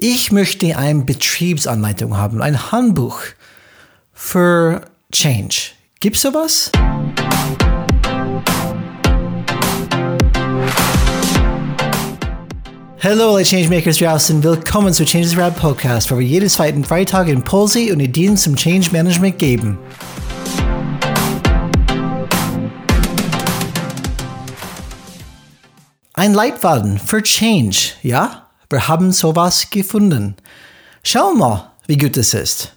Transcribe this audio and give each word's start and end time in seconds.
Ich 0.00 0.30
möchte 0.30 0.78
eine 0.78 1.02
Betriebsanleitung 1.02 2.16
haben, 2.16 2.40
ein 2.40 2.70
Handbuch 2.70 3.18
für 4.12 4.82
Change. 5.10 5.72
Gibt's 5.98 6.22
sowas? 6.22 6.70
Hallo 13.02 13.34
alle 13.34 13.44
Changemakers 13.44 13.98
draußen, 13.98 14.44
willkommen 14.44 14.94
zu 14.94 15.04
Changes 15.04 15.36
Rad 15.36 15.56
Podcast, 15.56 16.12
wo 16.12 16.18
wir 16.18 16.24
jeden 16.24 16.48
zweiten 16.48 16.84
Freitag 16.84 17.26
Impulse 17.26 17.92
und 17.92 17.98
Ideen 17.98 18.36
zum 18.36 18.54
Change 18.54 18.92
Management 18.92 19.36
geben. 19.36 19.80
Ein 26.12 26.34
Leitfaden 26.34 27.00
für 27.00 27.20
Change, 27.20 27.94
ja? 28.02 28.47
Wir 28.70 28.86
haben 28.86 29.12
sowas 29.12 29.70
gefunden. 29.70 30.36
Schau 31.02 31.32
mal, 31.32 31.72
wie 31.86 31.96
gut 31.96 32.18
es 32.18 32.34
ist. 32.34 32.74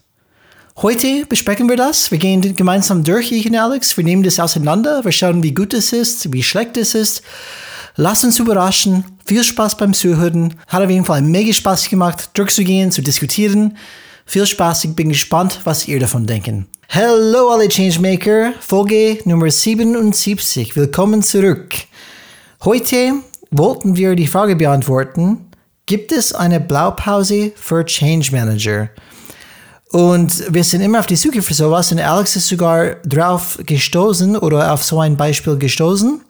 Heute 0.77 1.25
besprechen 1.25 1.67
wir 1.67 1.75
das. 1.75 2.11
Wir 2.11 2.17
gehen 2.17 2.55
gemeinsam 2.55 3.03
durch, 3.03 3.33
ich 3.33 3.45
und 3.45 3.57
Alex. 3.57 3.97
Wir 3.97 4.05
nehmen 4.05 4.23
das 4.23 4.39
auseinander. 4.39 5.03
Wir 5.03 5.11
schauen, 5.11 5.43
wie 5.43 5.53
gut 5.53 5.73
es 5.73 5.91
ist, 5.91 6.31
wie 6.31 6.43
schlecht 6.43 6.77
es 6.77 6.95
ist. 6.95 7.23
Lass 7.97 8.23
uns 8.23 8.39
überraschen. 8.39 9.03
Viel 9.25 9.43
Spaß 9.43 9.75
beim 9.75 9.93
Zuhören. 9.93 10.55
Hat 10.67 10.81
auf 10.81 10.89
jeden 10.89 11.03
Fall 11.03 11.21
mega 11.21 11.51
Spaß 11.51 11.89
gemacht, 11.89 12.29
durchzugehen, 12.35 12.89
zu 12.89 13.01
diskutieren. 13.01 13.77
Viel 14.25 14.45
Spaß. 14.45 14.85
Ich 14.85 14.95
bin 14.95 15.09
gespannt, 15.09 15.59
was 15.65 15.89
ihr 15.89 15.99
davon 15.99 16.25
denken. 16.25 16.67
Hallo 16.87 17.49
alle 17.49 17.67
Changemaker. 17.67 18.53
Folge 18.61 19.19
Nummer 19.25 19.51
77. 19.51 20.73
Willkommen 20.77 21.21
zurück. 21.21 21.73
Heute 22.63 23.15
wollten 23.49 23.97
wir 23.97 24.15
die 24.15 24.27
Frage 24.27 24.55
beantworten, 24.55 25.50
gibt 25.91 26.13
es 26.13 26.33
eine 26.33 26.61
Blaupause 26.61 27.51
für 27.53 27.83
Change 27.83 28.31
Manager? 28.31 28.87
Und 29.91 30.41
wir 30.47 30.63
sind 30.63 30.79
immer 30.79 30.99
auf 30.99 31.05
die 31.05 31.17
Suche 31.17 31.41
für 31.41 31.53
sowas 31.53 31.91
und 31.91 31.99
Alex 31.99 32.37
ist 32.37 32.47
sogar 32.47 32.95
drauf 33.05 33.59
gestoßen 33.65 34.37
oder 34.37 34.71
auf 34.71 34.85
so 34.85 35.01
ein 35.01 35.17
Beispiel 35.17 35.57
gestoßen. 35.57 36.21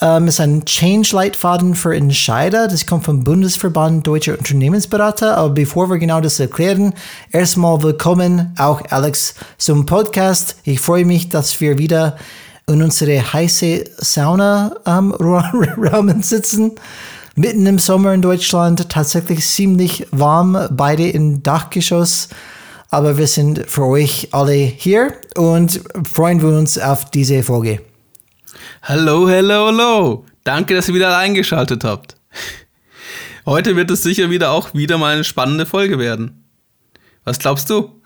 Ähm, 0.00 0.28
ist 0.28 0.40
ein 0.40 0.64
Change-Leitfaden 0.64 1.74
für 1.74 1.94
Entscheider. 1.94 2.68
Das 2.68 2.86
kommt 2.86 3.04
vom 3.04 3.22
Bundesverband 3.22 4.06
Deutscher 4.06 4.38
Unternehmensberater. 4.38 5.36
Aber 5.36 5.50
bevor 5.50 5.90
wir 5.90 5.98
genau 5.98 6.22
das 6.22 6.40
erklären, 6.40 6.94
erstmal 7.32 7.82
willkommen 7.82 8.54
auch 8.56 8.80
Alex 8.88 9.34
zum 9.58 9.84
Podcast. 9.84 10.56
Ich 10.64 10.80
freue 10.80 11.04
mich, 11.04 11.28
dass 11.28 11.60
wir 11.60 11.76
wieder 11.76 12.16
in 12.66 12.82
unsere 12.82 13.30
heiße 13.30 13.84
Sauna-Raum 13.98 16.08
ähm, 16.08 16.16
sitzen. 16.22 16.72
Mitten 17.40 17.64
im 17.64 17.78
Sommer 17.78 18.12
in 18.12 18.20
Deutschland, 18.20 18.90
tatsächlich 18.90 19.46
ziemlich 19.46 20.06
warm, 20.10 20.58
beide 20.72 21.08
im 21.08 21.42
Dachgeschoss. 21.42 22.28
Aber 22.90 23.16
wir 23.16 23.26
sind 23.26 23.64
für 23.66 23.86
euch 23.86 24.28
alle 24.32 24.52
hier 24.52 25.14
und 25.38 25.80
freuen 26.06 26.42
wir 26.42 26.50
uns 26.50 26.78
auf 26.78 27.10
diese 27.10 27.42
Folge. 27.42 27.80
Hallo, 28.82 29.26
hallo, 29.26 29.68
hallo. 29.68 30.26
Danke, 30.44 30.74
dass 30.74 30.88
ihr 30.88 30.94
wieder 30.94 31.16
eingeschaltet 31.16 31.82
habt. 31.82 32.14
Heute 33.46 33.74
wird 33.74 33.90
es 33.90 34.02
sicher 34.02 34.28
wieder 34.28 34.50
auch 34.50 34.74
wieder 34.74 34.98
mal 34.98 35.14
eine 35.14 35.24
spannende 35.24 35.64
Folge 35.64 35.98
werden. 35.98 36.44
Was 37.24 37.38
glaubst 37.38 37.70
du? 37.70 38.02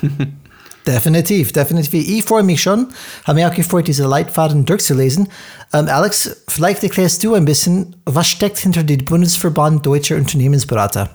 Definitiv, 0.86 1.52
definitiv. 1.52 1.94
Ich 1.94 2.24
freue 2.24 2.44
mich 2.44 2.62
schon. 2.62 2.88
Habe 3.24 3.36
mich 3.36 3.46
auch 3.46 3.54
gefreut, 3.54 3.88
diese 3.88 4.06
Leitfaden 4.06 4.66
durchzulesen. 4.66 5.28
Ähm, 5.72 5.88
Alex, 5.88 6.44
vielleicht 6.46 6.84
erklärst 6.84 7.24
du 7.24 7.34
ein 7.34 7.44
bisschen, 7.44 7.96
was 8.04 8.28
steckt 8.28 8.58
hinter 8.58 8.84
dem 8.84 9.04
Bundesverband 9.04 9.84
Deutscher 9.84 10.14
Unternehmensberater? 10.14 11.10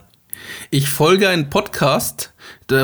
Ich 0.72 0.90
folge 0.90 1.30
einen 1.30 1.50
Podcast 1.50 2.34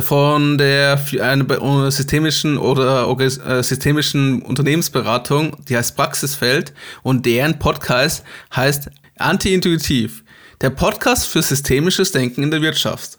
von 0.01 0.57
der 0.57 1.01
einer 1.19 1.91
systemischen 1.91 2.57
oder 2.57 3.07
äh, 3.19 3.63
systemischen 3.63 4.41
Unternehmensberatung, 4.41 5.57
die 5.67 5.75
heißt 5.75 5.95
Praxisfeld 5.95 6.73
und 7.03 7.25
deren 7.25 7.59
Podcast 7.59 8.23
heißt 8.55 8.89
Anti-Intuitiv. 9.17 10.23
Der 10.61 10.69
Podcast 10.69 11.27
für 11.27 11.41
systemisches 11.41 12.11
Denken 12.11 12.43
in 12.43 12.51
der 12.51 12.61
Wirtschaft. 12.61 13.16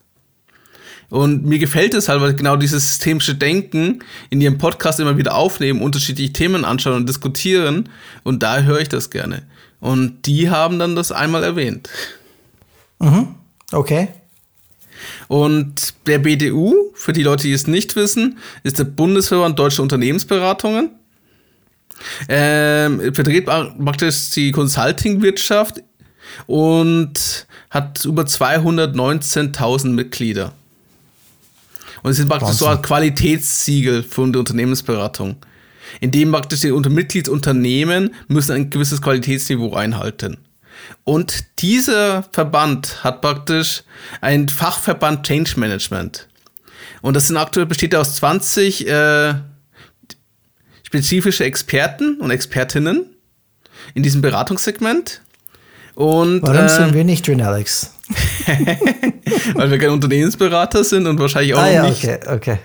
Und 1.10 1.46
mir 1.46 1.58
gefällt 1.58 1.94
es 1.94 2.08
halt, 2.08 2.20
weil 2.20 2.34
genau 2.34 2.56
dieses 2.56 2.86
systemische 2.86 3.34
Denken 3.34 4.00
in 4.28 4.40
ihrem 4.40 4.58
Podcast 4.58 5.00
immer 5.00 5.16
wieder 5.16 5.34
aufnehmen, 5.34 5.80
unterschiedliche 5.80 6.32
Themen 6.32 6.64
anschauen 6.64 6.96
und 6.96 7.08
diskutieren. 7.08 7.88
Und 8.24 8.42
da 8.42 8.60
höre 8.60 8.80
ich 8.80 8.88
das 8.88 9.10
gerne. 9.10 9.42
Und 9.80 10.26
die 10.26 10.50
haben 10.50 10.78
dann 10.78 10.96
das 10.96 11.12
einmal 11.12 11.44
erwähnt. 11.44 11.88
Mhm. 12.98 13.34
Okay. 13.72 14.08
Und 15.28 15.94
der 16.06 16.18
BDU, 16.18 16.74
für 16.94 17.12
die 17.12 17.22
Leute, 17.22 17.44
die 17.44 17.52
es 17.52 17.66
nicht 17.66 17.96
wissen, 17.96 18.38
ist 18.62 18.78
der 18.78 18.84
Bundesverband 18.84 19.58
Deutsche 19.58 19.82
Unternehmensberatungen. 19.82 20.90
Ähm, 22.28 23.14
vertritt 23.14 23.46
praktisch 23.46 24.30
die 24.30 24.52
Consulting-Wirtschaft 24.52 25.82
und 26.46 27.46
hat 27.70 28.04
über 28.04 28.22
219.000 28.22 29.88
Mitglieder. 29.88 30.52
Und 32.02 32.10
es 32.10 32.16
sind 32.16 32.28
praktisch 32.28 32.48
Wahnsinn. 32.48 32.66
so 32.66 32.66
ein 32.66 32.82
Qualitätssiegel 32.82 34.02
von 34.02 34.32
der 34.32 34.40
Unternehmensberatung. 34.40 35.36
In 36.00 36.10
dem 36.10 36.32
praktisch 36.32 36.60
die 36.60 36.70
Mitgliedsunternehmen 36.70 38.14
müssen 38.28 38.52
ein 38.52 38.70
gewisses 38.70 39.00
Qualitätsniveau 39.00 39.74
einhalten. 39.74 40.38
Und 41.04 41.44
dieser 41.60 42.24
Verband 42.32 43.02
hat 43.02 43.20
praktisch 43.20 43.82
ein 44.20 44.48
Fachverband 44.48 45.26
Change 45.26 45.58
Management. 45.58 46.28
Und 47.02 47.14
das 47.14 47.28
sind 47.28 47.36
aktuell 47.36 47.66
besteht 47.66 47.94
aus 47.94 48.16
20 48.16 48.86
äh, 48.86 49.34
spezifische 50.82 51.44
Experten 51.44 52.20
und 52.20 52.30
Expertinnen 52.30 53.06
in 53.94 54.02
diesem 54.02 54.22
Beratungssegment. 54.22 55.22
Und, 55.94 56.42
Warum 56.42 56.66
äh, 56.66 56.68
sind 56.68 56.94
wir 56.94 57.04
nicht 57.04 57.26
drin, 57.26 57.42
Alex? 57.42 57.94
Weil 59.54 59.70
wir 59.70 59.78
kein 59.78 59.90
Unternehmensberater 59.90 60.84
sind 60.84 61.06
und 61.06 61.18
wahrscheinlich 61.18 61.54
auch 61.54 61.58
ah, 61.58 61.70
ja, 61.70 61.88
nicht 61.88 62.04
okay, 62.04 62.18
okay. 62.26 62.58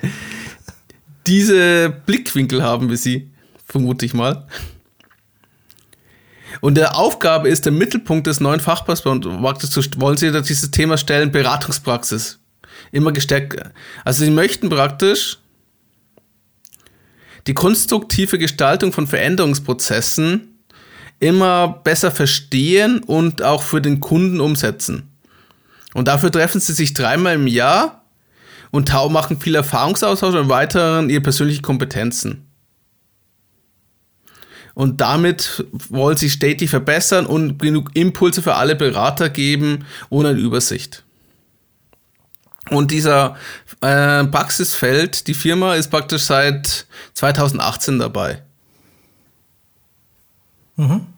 diese 1.28 1.90
Blickwinkel 2.06 2.64
haben 2.64 2.90
wie 2.90 2.98
sie, 2.98 3.31
vermute 3.66 4.06
ich 4.06 4.14
mal. 4.14 4.48
Und 6.62 6.76
der 6.76 6.96
Aufgabe 6.96 7.50
ist, 7.50 7.66
der 7.66 7.74
Mittelpunkt 7.74 8.28
des 8.28 8.40
neuen 8.40 8.59
Fachpass 8.59 9.06
wollen 9.06 10.18
sie 10.18 10.31
dieses 10.31 10.72
Thema 10.72 10.98
stellen, 10.98 11.31
Beratungspraxis. 11.31 12.40
Immer 12.92 13.12
gestärkt. 13.12 13.60
Also 14.06 14.24
sie 14.24 14.31
möchten 14.31 14.70
praktisch 14.70 15.40
die 17.48 17.54
konstruktive 17.54 18.38
Gestaltung 18.38 18.94
von 18.94 19.08
Veränderungsprozessen 19.08 20.54
immer 21.20 21.81
besser 21.84 22.12
verstehen 22.12 23.00
und 23.04 23.42
auch 23.42 23.64
für 23.64 23.81
den 23.81 24.00
Kunden 24.00 24.40
umsetzen. 24.40 25.12
Und 25.94 26.08
dafür 26.08 26.31
treffen 26.31 26.59
sie 26.59 26.74
sich 26.74 26.94
dreimal 26.94 27.36
im 27.36 27.48
Jahr 27.48 28.04
und 28.72 28.92
machen 29.12 29.40
viel 29.40 29.56
Erfahrungsaustausch 29.56 30.34
und 30.34 30.44
erweitern 30.44 31.09
ihre 31.09 31.22
persönlichen 31.22 31.62
Kompetenzen. 31.62 32.48
Und 34.74 35.02
damit 35.02 35.64
wollen 35.90 36.18
sie 36.18 36.31
stetig 36.31 36.72
verbessern 36.72 37.28
und 37.28 37.59
genug 37.59 37.92
Impulse 37.96 38.42
für 38.42 38.56
alle 38.56 38.76
Berater 38.76 39.30
geben 39.30 39.86
ohne 40.09 40.31
Übersicht. 40.31 41.04
Und 42.72 42.90
dieser 42.90 43.36
äh, 43.81 44.24
Praxisfeld, 44.24 45.28
die 45.28 45.34
Firma 45.36 45.75
ist 45.75 45.92
praktisch 45.92 46.24
seit 46.24 46.88
2018 47.14 48.00
dabei. 48.00 48.42
Mhm. 50.75 51.12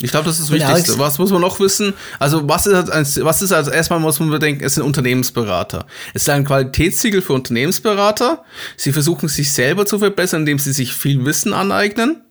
Ich 0.00 0.12
glaube, 0.12 0.26
das 0.26 0.38
ist 0.38 0.44
das 0.44 0.50
Wichtigste. 0.52 0.74
Alex 0.74 0.98
was 0.98 1.18
muss 1.18 1.30
man 1.30 1.40
noch 1.40 1.58
wissen? 1.58 1.92
Also, 2.20 2.48
was 2.48 2.66
ist, 2.66 2.90
als, 2.90 3.22
was 3.24 3.42
ist 3.42 3.52
als 3.52 3.66
erstmal 3.66 3.98
muss 3.98 4.20
man 4.20 4.30
bedenken, 4.30 4.64
es 4.64 4.74
sind 4.76 4.84
Unternehmensberater. 4.84 5.86
Es 6.14 6.22
ist 6.22 6.30
ein 6.30 6.44
Qualitätssiegel 6.44 7.20
für 7.20 7.32
Unternehmensberater. 7.32 8.44
Sie 8.76 8.92
versuchen 8.92 9.28
sich 9.28 9.50
selber 9.50 9.86
zu 9.86 9.98
verbessern, 9.98 10.42
indem 10.42 10.58
sie 10.60 10.72
sich 10.72 10.92
viel 10.92 11.24
Wissen 11.24 11.52
aneignen 11.52 12.22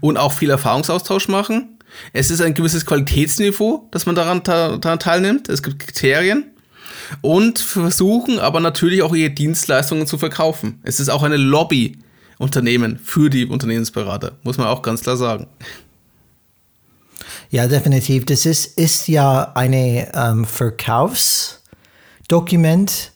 und 0.00 0.16
auch 0.16 0.32
viel 0.32 0.48
Erfahrungsaustausch 0.50 1.28
machen. 1.28 1.78
Es 2.12 2.30
ist 2.30 2.40
ein 2.40 2.54
gewisses 2.54 2.86
Qualitätsniveau, 2.86 3.88
dass 3.90 4.06
man 4.06 4.14
daran, 4.14 4.42
daran 4.42 4.98
teilnimmt. 4.98 5.48
Es 5.48 5.62
gibt 5.62 5.80
Kriterien. 5.80 6.44
Und 7.22 7.58
versuchen 7.58 8.38
aber 8.38 8.60
natürlich 8.60 9.02
auch 9.02 9.14
ihre 9.14 9.30
Dienstleistungen 9.30 10.06
zu 10.06 10.16
verkaufen. 10.16 10.80
Es 10.84 11.00
ist 11.00 11.08
auch 11.08 11.24
eine 11.24 11.36
Lobby-Unternehmen 11.36 13.00
für 13.02 13.30
die 13.30 13.46
Unternehmensberater, 13.46 14.36
muss 14.44 14.58
man 14.58 14.68
auch 14.68 14.82
ganz 14.82 15.02
klar 15.02 15.16
sagen. 15.16 15.48
Ja, 17.50 17.66
definitiv. 17.66 18.26
Das 18.26 18.46
ist, 18.46 18.78
ist 18.78 19.08
ja 19.08 19.50
ein 19.54 19.72
ähm, 19.74 20.44
Verkaufsdokument 20.44 23.10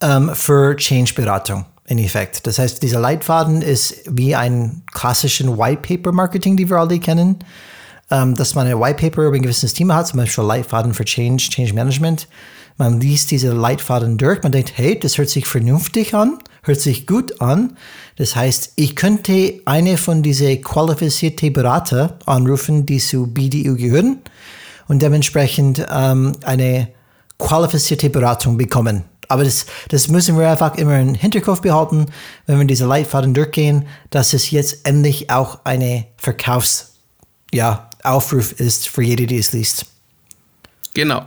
ähm, 0.00 0.30
für 0.34 0.74
Change-Beratung 0.76 1.66
in 1.86 1.98
Effekt. 1.98 2.46
Das 2.46 2.58
heißt, 2.58 2.82
dieser 2.82 3.00
Leitfaden 3.00 3.60
ist 3.60 3.96
wie 4.08 4.34
ein 4.34 4.82
klassischen 4.94 5.58
White 5.58 5.82
Paper 5.82 6.12
Marketing, 6.12 6.56
die 6.56 6.70
wir 6.70 6.78
alle 6.78 6.98
kennen. 6.98 7.44
ähm, 8.10 8.34
dass 8.34 8.54
man 8.54 8.66
ein 8.66 8.78
White 8.80 9.00
Paper 9.00 9.26
über 9.26 9.36
ein 9.36 9.42
gewisses 9.42 9.72
Thema 9.72 9.96
hat, 9.96 10.08
zum 10.08 10.20
Beispiel 10.20 10.44
Leitfaden 10.44 10.94
für 10.94 11.04
Change, 11.04 11.48
Change 11.50 11.74
Management. 11.74 12.28
Man 12.76 13.00
liest 13.00 13.30
diese 13.30 13.52
Leitfaden 13.52 14.18
durch, 14.18 14.42
man 14.42 14.52
denkt, 14.52 14.72
hey, 14.76 14.98
das 14.98 15.16
hört 15.16 15.30
sich 15.30 15.46
vernünftig 15.46 16.14
an, 16.14 16.38
hört 16.64 16.80
sich 16.80 17.06
gut 17.06 17.40
an. 17.40 17.76
Das 18.16 18.34
heißt, 18.36 18.72
ich 18.76 18.96
könnte 18.96 19.60
eine 19.64 19.96
von 19.96 20.22
diesen 20.22 20.60
qualifizierten 20.62 21.52
Berater 21.52 22.18
anrufen, 22.26 22.86
die 22.86 22.98
zu 22.98 23.26
BDU 23.28 23.76
gehören 23.76 24.18
und 24.88 25.02
dementsprechend 25.02 25.86
ähm, 25.90 26.36
eine 26.44 26.88
qualifizierte 27.38 28.10
Beratung 28.10 28.56
bekommen. 28.56 29.04
Aber 29.28 29.44
das, 29.44 29.66
das 29.88 30.08
müssen 30.08 30.38
wir 30.38 30.50
einfach 30.50 30.74
immer 30.76 30.98
im 30.98 31.14
Hinterkopf 31.14 31.60
behalten, 31.60 32.06
wenn 32.46 32.58
wir 32.58 32.66
diese 32.66 32.86
Leitfaden 32.86 33.34
durchgehen, 33.34 33.86
dass 34.10 34.34
es 34.34 34.50
jetzt 34.50 34.86
endlich 34.86 35.30
auch 35.30 35.60
eine 35.64 36.06
Verkaufs, 36.16 36.96
ja, 37.52 37.88
ist 38.58 38.88
für 38.88 39.02
jede, 39.02 39.26
die 39.26 39.38
es 39.38 39.52
liest. 39.52 39.86
Genau. 40.92 41.24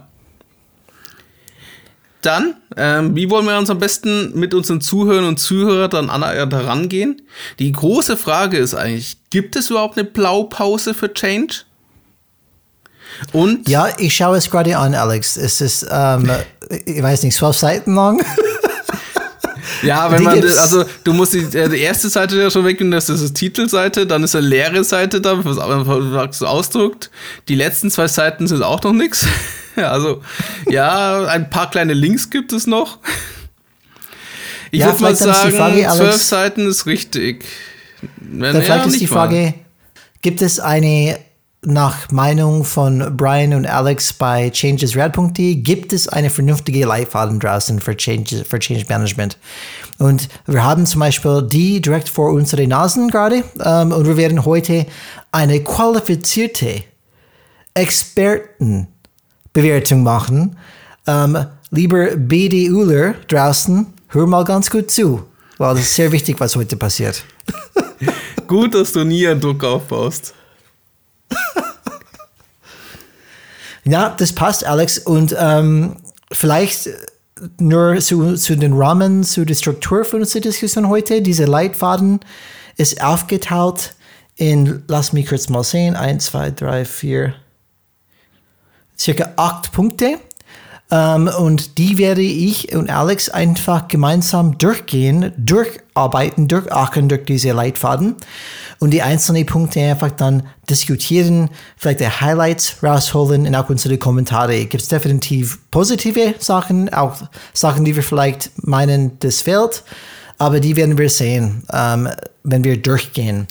Dann, 2.21 2.55
ähm, 2.75 3.15
wie 3.15 3.29
wollen 3.29 3.45
wir 3.45 3.57
uns 3.57 3.69
am 3.69 3.77
besten 3.77 4.37
mit 4.37 4.53
unseren 4.53 4.81
Zuhörern 4.81 5.25
und 5.25 5.39
Zuhörern 5.39 5.89
dann 5.89 6.09
an, 6.09 6.23
äh, 6.23 6.47
daran 6.47 6.89
gehen? 6.89 7.21
Die 7.59 7.71
große 7.71 8.17
Frage 8.17 8.57
ist 8.57 8.73
eigentlich, 8.73 9.17
gibt 9.29 9.55
es 9.55 9.69
überhaupt 9.69 9.97
eine 9.97 10.07
Blaupause 10.07 10.93
für 10.93 11.13
Change? 11.13 11.63
Und? 13.33 13.69
Ja, 13.69 13.89
ich 13.97 14.15
schaue 14.15 14.37
es 14.37 14.49
gerade 14.49 14.77
an, 14.77 14.95
Alex. 14.95 15.37
Es 15.37 15.61
ist, 15.61 15.85
ähm, 15.89 16.29
ich 16.85 17.01
weiß 17.01 17.23
nicht, 17.23 17.35
zwölf 17.35 17.55
Seiten 17.55 17.95
lang. 17.95 18.23
Ja, 19.83 20.11
wenn 20.11 20.19
die 20.19 20.23
man, 20.23 20.43
also 20.43 20.85
du 21.03 21.13
musst 21.13 21.33
die, 21.33 21.43
äh, 21.57 21.69
die, 21.69 21.79
erste 21.79 22.09
Seite 22.09 22.35
ja 22.41 22.49
schon 22.49 22.65
wegnehmen, 22.65 22.91
das 22.91 23.09
ist 23.09 23.29
die 23.29 23.33
Titelseite, 23.33 24.07
dann 24.07 24.23
ist 24.23 24.35
eine 24.35 24.47
leere 24.47 24.83
Seite 24.83 25.21
da, 25.21 25.43
was, 25.43 25.57
was 25.57 26.41
ausdruckt. 26.41 27.11
Die 27.47 27.55
letzten 27.55 27.91
zwei 27.91 28.07
Seiten 28.07 28.47
sind 28.47 28.63
auch 28.63 28.81
noch 28.83 28.93
nichts. 28.93 29.27
Also, 29.87 30.21
ja, 30.67 31.25
ein 31.25 31.49
paar 31.49 31.69
kleine 31.69 31.93
Links 31.93 32.29
gibt 32.29 32.51
es 32.51 32.67
noch. 32.67 32.97
Ich 34.71 34.79
ja, 34.81 34.87
würde 34.87 35.01
mal 35.01 35.15
sagen, 35.15 35.55
Frage, 35.55 35.87
zwölf 35.95 36.21
Seiten 36.21 36.67
ist 36.67 36.85
richtig. 36.85 37.45
Wenn, 38.19 38.53
dann 38.53 38.61
vielleicht 38.63 38.87
ist 38.87 38.99
die 38.99 39.07
Frage, 39.07 39.35
mal. 39.35 39.53
gibt 40.21 40.41
es 40.41 40.59
eine 40.59 41.19
nach 41.61 42.11
Meinung 42.11 42.63
von 42.63 43.17
Brian 43.17 43.53
und 43.53 43.65
Alex 43.65 44.13
bei 44.13 44.51
changesrad.de 44.51 45.55
gibt 45.55 45.91
es 45.91 46.07
eine 46.07 46.29
vernünftige 46.29 46.85
Leitfaden 46.85 47.39
draußen 47.39 47.79
für 47.79 47.97
Change, 47.97 48.45
für 48.45 48.59
Change 48.59 48.85
Management. 48.87 49.37
Und 49.97 50.29
wir 50.45 50.63
haben 50.63 50.85
zum 50.85 50.99
Beispiel 50.99 51.45
die 51.51 51.81
direkt 51.81 52.09
vor 52.09 52.31
unseren 52.31 52.69
Nasen 52.69 53.09
gerade 53.09 53.43
ähm, 53.63 53.91
und 53.91 54.05
wir 54.05 54.17
werden 54.17 54.45
heute 54.45 54.85
eine 55.31 55.63
qualifizierte 55.63 56.83
Expertenbewertung 59.57 60.03
machen. 60.03 60.55
Ähm, 61.07 61.45
lieber 61.71 62.15
BDUler 62.15 63.15
draußen, 63.27 63.87
hör 64.09 64.27
mal 64.27 64.43
ganz 64.43 64.69
gut 64.69 64.91
zu, 64.91 65.23
weil 65.57 65.75
das 65.75 65.85
ist 65.85 65.95
sehr 65.95 66.11
wichtig, 66.11 66.39
was 66.39 66.55
heute 66.55 66.77
passiert. 66.77 67.23
gut, 68.47 68.73
dass 68.75 68.93
du 68.93 69.03
nie 69.03 69.27
einen 69.27 69.41
Druck 69.41 69.63
aufbaust. 69.63 70.33
ja, 73.83 74.09
das 74.17 74.33
passt, 74.33 74.65
Alex. 74.65 74.99
Und 74.99 75.35
ähm, 75.37 75.97
vielleicht 76.31 76.89
nur 77.59 77.97
zu, 77.99 78.35
zu 78.35 78.55
den 78.57 78.73
Rahmen, 78.73 79.23
zu 79.23 79.45
der 79.45 79.55
Struktur 79.55 80.05
von 80.05 80.21
unserer 80.21 80.41
Diskussion 80.41 80.89
heute. 80.89 81.21
Diese 81.21 81.45
Leitfaden 81.45 82.19
ist 82.77 83.03
aufgeteilt 83.03 83.95
in, 84.35 84.83
lass 84.87 85.13
mich 85.13 85.27
kurz 85.27 85.49
mal 85.49 85.63
sehen, 85.63 85.95
1, 85.95 86.25
2, 86.25 86.51
3, 86.51 86.85
4, 86.85 87.33
circa 88.97 89.33
acht 89.35 89.71
Punkte. 89.71 90.19
Ähm, 90.89 91.29
und 91.39 91.77
die 91.77 91.97
werde 91.97 92.21
ich 92.21 92.73
und 92.73 92.89
Alex 92.89 93.29
einfach 93.29 93.87
gemeinsam 93.89 94.57
durchgehen, 94.57 95.33
durcharbeiten, 95.37 96.47
durchackern 96.47 97.09
durch 97.09 97.25
diese 97.25 97.51
Leitfaden 97.51 98.15
und 98.79 98.91
die 98.91 99.01
einzelnen 99.01 99.45
Punkte 99.45 99.81
einfach 99.81 100.11
dann 100.11 100.43
diskutieren, 100.69 101.49
vielleicht 101.75 101.99
die 101.99 102.07
Highlights 102.07 102.77
rausholen 102.81 103.47
und 103.47 103.55
auch 103.55 103.69
unsere 103.69 103.97
Kommentare. 103.97 104.65
Gibt 104.65 104.83
es 104.83 104.87
definitiv 104.87 105.59
positive 105.71 106.35
Sachen, 106.39 106.93
auch 106.93 107.15
Sachen, 107.53 107.83
die 107.83 107.95
wir 107.95 108.03
vielleicht 108.03 108.51
meinen, 108.65 109.19
das 109.19 109.41
fehlt, 109.41 109.83
aber 110.37 110.61
die 110.61 110.77
werden 110.77 110.97
wir 110.97 111.09
sehen, 111.09 111.63
ähm, 111.73 112.07
wenn 112.43 112.63
wir 112.63 112.81
durchgehen. 112.81 113.47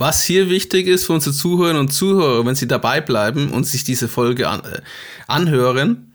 Was 0.00 0.22
hier 0.22 0.48
wichtig 0.48 0.86
ist 0.86 1.06
für 1.06 1.12
unsere 1.12 1.34
Zuhörerinnen 1.34 1.80
und 1.80 1.88
Zuhörer, 1.88 2.46
wenn 2.46 2.54
sie 2.54 2.68
dabei 2.68 3.00
bleiben 3.00 3.50
und 3.50 3.64
sich 3.66 3.82
diese 3.82 4.06
Folge 4.06 4.48
an, 4.48 4.60
äh, 4.60 4.80
anhören, 5.26 6.12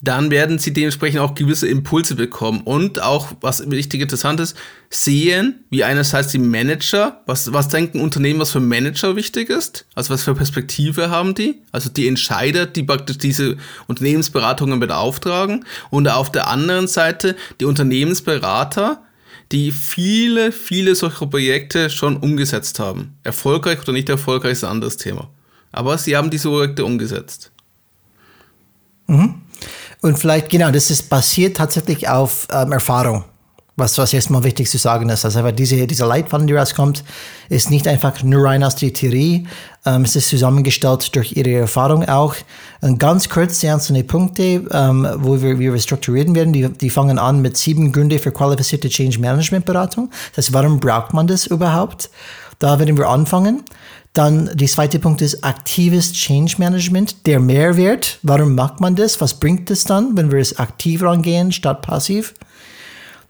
dann 0.00 0.30
werden 0.30 0.60
sie 0.60 0.72
dementsprechend 0.72 1.18
auch 1.18 1.34
gewisse 1.34 1.66
Impulse 1.66 2.14
bekommen 2.14 2.60
und 2.60 3.02
auch, 3.02 3.32
was 3.40 3.68
richtig 3.68 4.02
interessant 4.02 4.38
ist, 4.38 4.56
sehen, 4.88 5.64
wie 5.70 5.82
einerseits 5.82 6.30
die 6.30 6.38
Manager, 6.38 7.22
was, 7.26 7.52
was 7.52 7.70
denken 7.70 8.00
Unternehmen, 8.00 8.38
was 8.38 8.52
für 8.52 8.60
Manager 8.60 9.16
wichtig 9.16 9.50
ist, 9.50 9.86
also 9.96 10.14
was 10.14 10.22
für 10.22 10.36
Perspektive 10.36 11.10
haben 11.10 11.34
die, 11.34 11.60
also 11.72 11.90
die 11.90 12.06
Entscheider, 12.06 12.66
die 12.66 12.84
praktisch 12.84 13.18
diese 13.18 13.56
Unternehmensberatungen 13.88 14.78
beauftragen 14.78 15.64
und 15.90 16.06
auf 16.06 16.30
der 16.30 16.46
anderen 16.46 16.86
Seite 16.86 17.34
die 17.58 17.64
Unternehmensberater, 17.64 19.02
die 19.52 19.72
viele, 19.72 20.52
viele 20.52 20.94
solcher 20.94 21.26
Projekte 21.26 21.90
schon 21.90 22.16
umgesetzt 22.16 22.78
haben. 22.78 23.18
Erfolgreich 23.22 23.80
oder 23.82 23.92
nicht 23.92 24.08
erfolgreich 24.08 24.52
ist 24.52 24.64
ein 24.64 24.70
anderes 24.70 24.96
Thema. 24.96 25.28
Aber 25.72 25.98
sie 25.98 26.16
haben 26.16 26.30
diese 26.30 26.48
Projekte 26.48 26.84
umgesetzt. 26.84 27.50
Mhm. 29.06 29.42
Und 30.00 30.18
vielleicht, 30.18 30.50
genau, 30.50 30.70
das 30.70 30.90
ist 30.90 31.08
basiert 31.08 31.56
tatsächlich 31.56 32.08
auf 32.08 32.46
ähm, 32.52 32.72
Erfahrung. 32.72 33.24
Was, 33.76 33.98
was 33.98 34.12
jetzt 34.12 34.30
mal 34.30 34.44
wichtig 34.44 34.70
zu 34.70 34.78
sagen 34.78 35.08
ist. 35.08 35.24
Also 35.24 35.40
einfach 35.40 35.50
diese, 35.50 35.84
diese 35.88 36.06
Leitfaden, 36.06 36.46
die 36.46 36.54
rauskommt, 36.54 37.02
ist 37.48 37.70
nicht 37.70 37.88
einfach 37.88 38.22
nur 38.22 38.44
rein 38.44 38.62
aus 38.62 38.76
der 38.76 38.92
Theorie. 38.92 39.48
Ähm, 39.84 40.02
es 40.02 40.14
ist 40.14 40.28
zusammengestellt 40.28 41.14
durch 41.16 41.36
ihre 41.36 41.52
Erfahrung 41.54 42.08
auch. 42.08 42.36
Und 42.82 43.00
ganz 43.00 43.28
kurz 43.28 43.58
die 43.58 43.68
einzelnen 43.68 44.06
Punkte, 44.06 44.64
ähm, 44.70 45.08
wo 45.16 45.42
wir, 45.42 45.58
wie 45.58 45.72
wir 45.72 45.80
strukturieren 45.80 46.36
werden, 46.36 46.52
die, 46.52 46.68
die 46.68 46.88
fangen 46.88 47.18
an 47.18 47.42
mit 47.42 47.56
sieben 47.56 47.90
Gründe 47.90 48.20
für 48.20 48.30
qualifizierte 48.30 48.88
Change 48.88 49.18
Management 49.18 49.64
Beratung. 49.64 50.08
Das 50.36 50.46
heißt, 50.46 50.54
warum 50.54 50.78
braucht 50.78 51.12
man 51.12 51.26
das 51.26 51.46
überhaupt? 51.46 52.10
Da 52.60 52.78
werden 52.78 52.96
wir 52.96 53.08
anfangen. 53.08 53.64
Dann 54.14 54.48
der 54.54 54.68
zweite 54.68 55.00
Punkt 55.00 55.20
ist 55.20 55.42
aktives 55.42 56.12
Change 56.12 56.54
Management, 56.58 57.26
der 57.26 57.40
Mehrwert. 57.40 58.20
Warum 58.22 58.54
macht 58.54 58.80
man 58.80 58.94
das? 58.94 59.20
Was 59.20 59.34
bringt 59.40 59.68
es 59.72 59.82
dann, 59.82 60.16
wenn 60.16 60.30
wir 60.30 60.38
es 60.38 60.56
aktiv 60.60 61.02
rangehen 61.02 61.50
statt 61.50 61.82
passiv? 61.82 62.34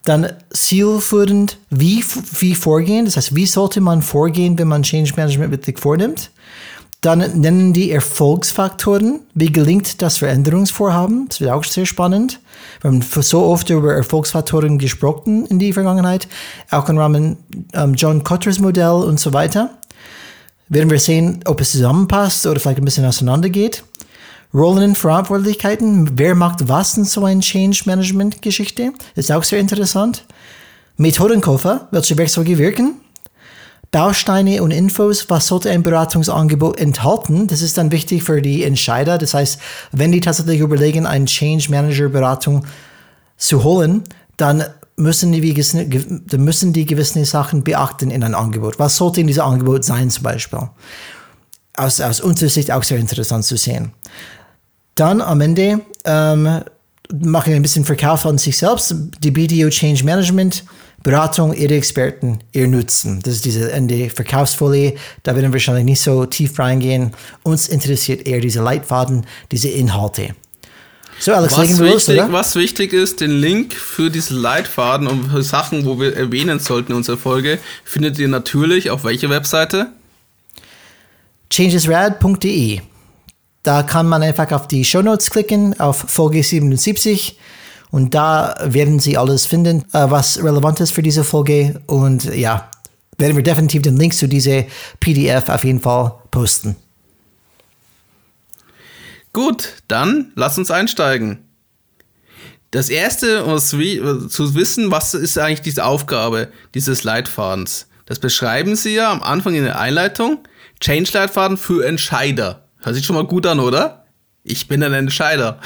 Dann 0.04 0.32
zielführend, 0.50 1.58
wie, 1.70 2.04
wie 2.38 2.54
vorgehen. 2.54 3.06
Das 3.06 3.16
heißt, 3.16 3.34
wie 3.34 3.46
sollte 3.46 3.80
man 3.80 4.02
vorgehen, 4.02 4.58
wenn 4.58 4.68
man 4.68 4.82
Change 4.82 5.12
Management 5.16 5.50
wirklich 5.50 5.78
vornimmt? 5.78 6.30
Dann 7.00 7.40
nennen 7.40 7.72
die 7.72 7.90
Erfolgsfaktoren. 7.90 9.20
Wie 9.34 9.52
gelingt 9.52 10.00
das 10.00 10.18
Veränderungsvorhaben? 10.18 11.28
Das 11.28 11.40
wird 11.40 11.50
auch 11.50 11.64
sehr 11.64 11.84
spannend. 11.84 12.40
Wir 12.80 12.90
haben 12.90 13.02
so 13.02 13.42
oft 13.42 13.68
über 13.68 13.94
Erfolgsfaktoren 13.94 14.78
gesprochen 14.78 15.46
in 15.46 15.58
der 15.58 15.74
Vergangenheit, 15.74 16.28
auch 16.70 16.88
im 16.88 16.98
Rahmen 16.98 17.36
ähm, 17.74 17.94
John 17.94 18.24
Cotters 18.24 18.58
Modell 18.58 19.02
und 19.06 19.20
so 19.20 19.32
weiter 19.32 19.70
werden 20.68 20.90
wir 20.90 20.98
sehen, 20.98 21.40
ob 21.44 21.60
es 21.60 21.72
zusammenpasst 21.72 22.46
oder 22.46 22.58
vielleicht 22.58 22.78
ein 22.78 22.84
bisschen 22.84 23.04
auseinandergeht. 23.04 23.84
Rollen 24.54 24.90
in 24.90 24.94
Verantwortlichkeiten. 24.94 26.16
Wer 26.16 26.36
macht 26.36 26.68
was 26.68 26.96
in 26.96 27.04
so 27.04 27.24
einer 27.24 27.40
Change 27.40 27.82
Management 27.86 28.40
Geschichte? 28.40 28.92
Ist 29.16 29.32
auch 29.32 29.42
sehr 29.42 29.58
interessant. 29.58 30.24
Methodenkoffer. 30.96 31.88
Welche 31.90 32.16
Werkzeuge 32.16 32.56
wirken? 32.56 33.00
Bausteine 33.90 34.62
und 34.62 34.70
Infos. 34.70 35.28
Was 35.28 35.48
sollte 35.48 35.70
ein 35.70 35.82
Beratungsangebot 35.82 36.78
enthalten? 36.78 37.48
Das 37.48 37.62
ist 37.62 37.78
dann 37.78 37.90
wichtig 37.90 38.22
für 38.22 38.40
die 38.40 38.62
Entscheider. 38.62 39.18
Das 39.18 39.34
heißt, 39.34 39.58
wenn 39.90 40.12
die 40.12 40.20
tatsächlich 40.20 40.60
überlegen, 40.60 41.06
eine 41.06 41.24
Change 41.24 41.70
Manager 41.70 42.08
Beratung 42.08 42.64
zu 43.36 43.64
holen, 43.64 44.04
dann 44.36 44.64
müssen 44.96 45.32
die, 45.32 45.64
müssen 46.36 46.72
die 46.72 46.86
gewisse 46.86 47.24
Sachen 47.24 47.64
beachten 47.64 48.10
in 48.12 48.22
einem 48.22 48.36
Angebot. 48.36 48.78
Was 48.78 48.96
sollte 48.96 49.20
in 49.20 49.26
diesem 49.26 49.44
Angebot 49.44 49.84
sein 49.84 50.10
zum 50.10 50.22
Beispiel? 50.22 50.70
Aus, 51.76 52.00
aus 52.00 52.20
unserer 52.20 52.50
Sicht 52.50 52.70
auch 52.70 52.84
sehr 52.84 52.98
interessant 52.98 53.44
zu 53.44 53.56
sehen. 53.56 53.92
Dann 54.94 55.20
am 55.20 55.40
Ende 55.40 55.80
ähm, 56.04 56.62
machen 57.12 57.50
wir 57.50 57.56
ein 57.56 57.62
bisschen 57.62 57.84
Verkauf 57.84 58.26
an 58.26 58.38
sich 58.38 58.56
selbst. 58.56 58.94
Die 59.20 59.30
BDO 59.30 59.68
Change 59.70 60.04
Management, 60.04 60.64
Beratung, 61.02 61.52
Ihre 61.52 61.74
Experten, 61.74 62.38
Ihr 62.52 62.68
Nutzen. 62.68 63.20
Das 63.22 63.34
ist 63.34 63.44
diese 63.44 63.70
Ende 63.72 64.08
Verkaufsfolie. 64.10 64.94
Da 65.22 65.34
werden 65.34 65.46
wir 65.46 65.54
wahrscheinlich 65.54 65.84
nicht 65.84 66.00
so 66.00 66.26
tief 66.26 66.58
reingehen. 66.58 67.12
Uns 67.42 67.68
interessiert 67.68 68.26
eher 68.26 68.40
diese 68.40 68.62
Leitfaden, 68.62 69.26
diese 69.50 69.68
Inhalte. 69.68 70.34
So, 71.18 71.32
Alex, 71.32 71.56
was, 71.56 71.80
wichtig, 71.80 72.16
los, 72.16 72.32
was 72.32 72.56
wichtig 72.56 72.92
ist, 72.92 73.20
den 73.20 73.30
Link 73.30 73.74
für 73.74 74.10
diese 74.10 74.34
Leitfaden 74.34 75.06
und 75.06 75.30
für 75.30 75.42
Sachen, 75.42 75.84
wo 75.84 76.00
wir 76.00 76.16
erwähnen 76.16 76.58
sollten 76.58 76.92
in 76.92 76.98
unserer 76.98 77.16
Folge, 77.16 77.58
findet 77.84 78.18
ihr 78.18 78.28
natürlich 78.28 78.90
auf 78.90 79.04
welcher 79.04 79.30
Webseite? 79.30 79.92
changesrad.de. 81.50 82.80
Da 83.64 83.82
kann 83.82 84.06
man 84.06 84.22
einfach 84.22 84.52
auf 84.52 84.68
die 84.68 84.84
Show 84.84 85.02
Notes 85.02 85.30
klicken, 85.30 85.78
auf 85.80 85.96
Folge 85.96 86.42
77 86.42 87.38
und 87.94 88.12
da 88.12 88.56
werden 88.64 88.98
Sie 88.98 89.16
alles 89.16 89.46
finden, 89.46 89.84
äh, 89.92 90.10
was 90.10 90.42
relevant 90.42 90.80
ist 90.80 90.90
für 90.90 91.02
diese 91.02 91.22
Folge. 91.22 91.80
Und 91.86 92.24
ja, 92.24 92.68
werden 93.18 93.36
wir 93.36 93.44
definitiv 93.44 93.82
den 93.82 93.96
Link 93.96 94.14
zu 94.14 94.26
dieser 94.26 94.64
PDF 94.98 95.48
auf 95.48 95.62
jeden 95.62 95.78
Fall 95.78 96.12
posten. 96.32 96.74
Gut, 99.32 99.74
dann 99.86 100.32
lass 100.34 100.58
uns 100.58 100.72
einsteigen. 100.72 101.38
Das 102.72 102.88
erste, 102.88 103.46
was 103.46 103.68
zu 103.68 104.54
wissen, 104.56 104.90
was 104.90 105.14
ist 105.14 105.38
eigentlich 105.38 105.62
diese 105.62 105.84
Aufgabe 105.84 106.48
dieses 106.74 107.04
Leitfadens? 107.04 107.86
Das 108.06 108.18
beschreiben 108.18 108.74
Sie 108.74 108.94
ja 108.94 109.12
am 109.12 109.22
Anfang 109.22 109.54
in 109.54 109.62
der 109.62 109.78
Einleitung. 109.78 110.40
Change-Leitfaden 110.80 111.56
für 111.56 111.86
Entscheider. 111.86 112.63
Hört 112.84 112.96
sich 112.96 113.06
schon 113.06 113.16
mal 113.16 113.24
gut 113.24 113.46
an, 113.46 113.60
oder? 113.60 114.04
Ich 114.42 114.68
bin 114.68 114.82
ein 114.82 114.92
Entscheider. 114.92 115.58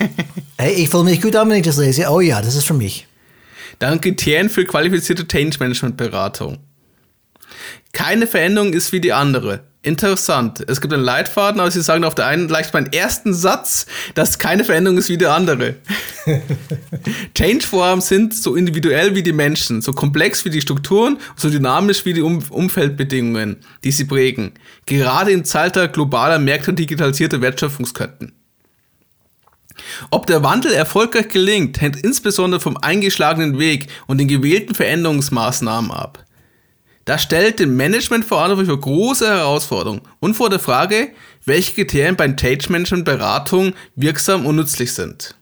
hey, 0.58 0.72
ich 0.72 0.88
fühle 0.88 1.04
mich 1.04 1.20
gut 1.20 1.36
an, 1.36 1.50
wenn 1.50 1.58
ich 1.58 1.66
das 1.66 1.76
lese. 1.76 2.08
Oh 2.08 2.20
ja, 2.20 2.40
das 2.40 2.56
ist 2.56 2.66
für 2.66 2.72
mich. 2.72 3.06
Dann 3.80 4.00
Kriterien 4.00 4.48
für 4.48 4.64
qualifizierte 4.64 5.28
Change-Management-Beratung. 5.28 6.58
Keine 7.94 8.26
Veränderung 8.26 8.72
ist 8.74 8.92
wie 8.92 9.00
die 9.00 9.14
andere. 9.14 9.60
Interessant. 9.84 10.64
Es 10.66 10.80
gibt 10.80 10.92
einen 10.92 11.04
Leitfaden, 11.04 11.60
aber 11.60 11.70
sie 11.70 11.82
sagen 11.82 12.04
auf 12.04 12.14
der 12.14 12.26
einen 12.26 12.48
gleich 12.48 12.72
beim 12.72 12.86
ersten 12.86 13.34
Satz, 13.34 13.86
dass 14.14 14.38
keine 14.38 14.64
Veränderung 14.64 14.98
ist 14.98 15.10
wie 15.10 15.18
der 15.18 15.32
andere. 15.32 15.76
Change-Vorhaben 17.34 18.00
sind 18.00 18.34
so 18.34 18.56
individuell 18.56 19.14
wie 19.14 19.22
die 19.22 19.34
Menschen, 19.34 19.80
so 19.80 19.92
komplex 19.92 20.44
wie 20.44 20.50
die 20.50 20.62
Strukturen, 20.62 21.18
so 21.36 21.50
dynamisch 21.50 22.04
wie 22.04 22.14
die 22.14 22.22
um 22.22 22.42
Umfeldbedingungen, 22.48 23.56
die 23.84 23.92
sie 23.92 24.06
prägen. 24.06 24.52
Gerade 24.86 25.30
im 25.30 25.44
Zeitalter 25.44 25.88
globaler 25.88 26.38
Märkte 26.38 26.70
und 26.70 26.78
digitalisierter 26.78 27.42
Wertschöpfungsketten. 27.42 28.32
Ob 30.10 30.26
der 30.26 30.42
Wandel 30.42 30.72
erfolgreich 30.72 31.28
gelingt, 31.28 31.80
hängt 31.80 32.02
insbesondere 32.02 32.60
vom 32.60 32.76
eingeschlagenen 32.76 33.58
Weg 33.58 33.88
und 34.06 34.18
den 34.18 34.28
gewählten 34.28 34.74
Veränderungsmaßnahmen 34.74 35.90
ab. 35.90 36.23
Das 37.04 37.22
stellt 37.22 37.58
dem 37.58 37.76
Management 37.76 38.24
verantwortlich 38.24 38.68
für 38.68 38.80
große 38.80 39.26
Herausforderungen 39.26 40.02
und 40.20 40.34
vor 40.34 40.48
der 40.48 40.58
Frage, 40.58 41.10
welche 41.44 41.74
Kriterien 41.74 42.16
beim 42.16 42.36
Change 42.36 42.72
Management 42.72 43.04
Beratung 43.04 43.74
wirksam 43.94 44.46
und 44.46 44.56
nützlich 44.56 44.92
sind. 44.92 45.34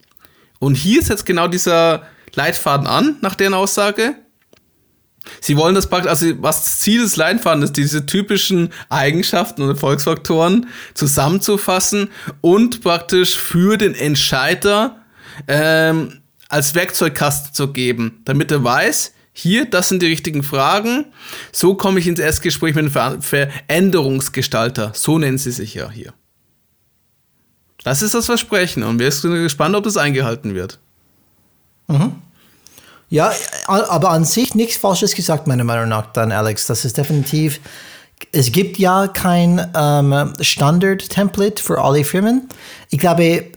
Und 0.59 0.75
hier 0.75 1.03
setzt 1.03 1.27
genau 1.27 1.49
dieser 1.49 2.03
Leitfaden 2.35 2.87
an, 2.87 3.17
nach 3.21 3.35
deren 3.35 3.55
Aussage. 3.55 4.17
Sie 5.41 5.57
wollen 5.57 5.77
das 5.77 5.89
praktisch, 5.89 6.11
also 6.11 6.43
was 6.43 6.65
das 6.65 6.81
Ziel 6.81 7.03
des 7.03 7.15
Leitfadens 7.15 7.67
ist, 7.67 7.77
diese 7.77 8.07
typischen 8.07 8.73
Eigenschaften 8.89 9.63
und 9.63 9.69
Erfolgsfaktoren 9.69 10.67
zusammenzufassen 10.95 12.11
und 12.41 12.81
praktisch 12.83 13.39
für 13.39 13.77
den 13.77 13.95
Entscheider 13.95 15.03
ähm, 15.47 16.23
als 16.49 16.75
Werkzeugkasten 16.75 17.55
zu 17.55 17.73
geben, 17.73 18.21
damit 18.25 18.51
er 18.51 18.65
weiß, 18.65 19.13
hier, 19.33 19.65
das 19.65 19.89
sind 19.89 20.03
die 20.03 20.07
richtigen 20.07 20.43
Fragen. 20.43 21.07
So 21.53 21.75
komme 21.75 22.01
ich 22.01 22.07
ins 22.07 22.21
Erstgespräch 22.21 22.75
mit 22.75 22.95
einem 22.97 23.23
Veränderungsgestalter. 23.23 24.93
So 24.95 25.19
nennen 25.19 25.39
sie 25.39 25.53
sich 25.53 25.75
ja 25.75 25.91
hier. 25.91 26.13
Das 27.85 28.03
ist 28.03 28.15
das 28.15 28.27
Versprechen 28.27 28.83
und 28.83 28.99
wir 28.99 29.11
sind 29.11 29.35
gespannt, 29.35 29.75
ob 29.75 29.85
das 29.85 29.97
eingehalten 29.97 30.55
wird. 30.55 30.79
Mhm. 31.89 32.15
Ja, 33.09 33.33
aber 33.67 34.11
an 34.11 34.25
sich 34.25 34.55
nichts 34.55 34.77
Falsches 34.77 35.15
gesagt, 35.15 35.47
meiner 35.47 35.65
Meinung 35.65 35.89
nach, 35.89 36.13
dann, 36.13 36.33
Alex. 36.33 36.67
Das 36.67 36.85
ist 36.85 36.97
definitiv. 36.97 37.61
Es 38.31 38.53
gibt 38.53 38.79
ja 38.79 39.09
kein 39.09 39.71
ähm, 39.75 40.33
Standard-Template 40.41 41.63
für 41.63 41.83
alle 41.83 42.05
Firmen. 42.05 42.49
Ich 42.89 42.99
glaube, 42.99 43.51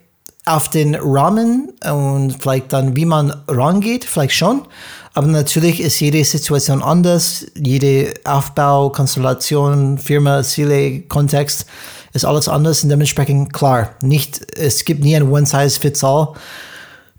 auf 0.45 0.69
den 0.69 0.95
Rahmen 0.95 1.73
und 1.89 2.37
vielleicht 2.41 2.73
dann, 2.73 2.95
wie 2.95 3.05
man 3.05 3.33
rangeht, 3.47 4.05
vielleicht 4.05 4.35
schon. 4.35 4.67
Aber 5.15 5.27
natürlich 5.27 5.79
ist 5.79 5.99
jede 6.01 6.23
Situation 6.25 6.83
anders. 6.83 7.45
Jede 7.55 8.13
Aufbau, 8.25 8.89
Konstellation, 8.89 9.97
Firma, 9.97 10.43
Ziele, 10.43 11.01
Kontext 11.03 11.65
ist 12.11 12.25
alles 12.25 12.49
anders 12.49 12.83
und 12.83 12.89
dementsprechend 12.89 13.53
klar. 13.53 13.91
Nicht, 14.01 14.57
es 14.57 14.83
gibt 14.83 15.03
nie 15.03 15.15
ein 15.15 15.31
One-Size-Fits-All. 15.31 16.33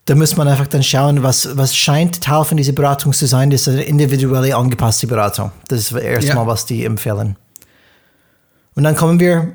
Da 0.05 0.15
muss 0.15 0.37
man 0.37 0.47
einfach 0.47 0.67
dann 0.67 0.83
schauen, 0.83 1.23
was, 1.23 1.57
was 1.57 1.75
scheint 1.75 2.21
Teil 2.21 2.45
von 2.45 2.59
dieser 2.59 2.73
Beratung 2.73 3.15
zu 3.15 3.27
sein. 3.27 3.49
Das 3.49 3.63
ist 3.63 3.69
eine 3.69 3.85
individuelle 3.85 4.55
angepasste 4.55 5.07
Beratung. 5.07 5.51
Das 5.69 5.81
ist 5.81 5.93
erstmal, 5.93 6.45
ja. 6.45 6.47
was 6.47 6.67
die 6.67 6.85
empfehlen. 6.85 7.37
Und 8.75 8.85
dann 8.85 8.95
kommen 8.95 9.19
wir 9.19 9.55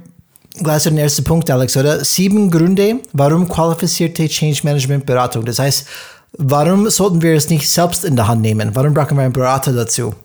gleich 0.63 0.81
zu 0.81 0.89
dem 0.89 0.97
ersten 0.97 1.23
Punkt, 1.23 1.49
Alex, 1.51 1.77
oder? 1.77 2.03
Sieben 2.03 2.49
Gründe, 2.49 3.01
warum 3.13 3.47
qualifizierte 3.47 4.27
Change 4.27 4.61
Management 4.63 5.05
Beratung. 5.05 5.45
Das 5.45 5.59
heißt, 5.59 5.87
Warum 6.33 6.89
sollten 6.89 7.21
wir 7.21 7.33
es 7.33 7.49
nicht 7.49 7.69
selbst 7.69 8.05
in 8.05 8.15
der 8.15 8.27
Hand 8.27 8.41
nehmen? 8.41 8.73
Warum 8.73 8.93
brauchen 8.93 9.17
wir 9.17 9.23
einen 9.23 9.33
Berater 9.33 9.73
dazu? 9.73 10.15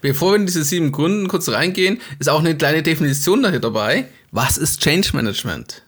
Bevor 0.00 0.32
wir 0.32 0.36
in 0.36 0.46
diese 0.46 0.64
sieben 0.64 0.90
Gründe 0.90 1.28
kurz 1.28 1.48
reingehen, 1.48 2.00
ist 2.18 2.28
auch 2.28 2.40
eine 2.40 2.56
kleine 2.56 2.82
Definition 2.82 3.42
dahinter 3.42 3.70
dabei. 3.70 4.06
Was 4.32 4.58
ist 4.58 4.80
Change 4.80 5.10
Management? 5.14 5.82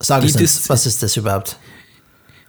Sag 0.00 0.24
es 0.24 0.36
nicht. 0.36 0.68
Was 0.68 0.86
ist 0.86 1.02
das 1.02 1.16
überhaupt? 1.16 1.56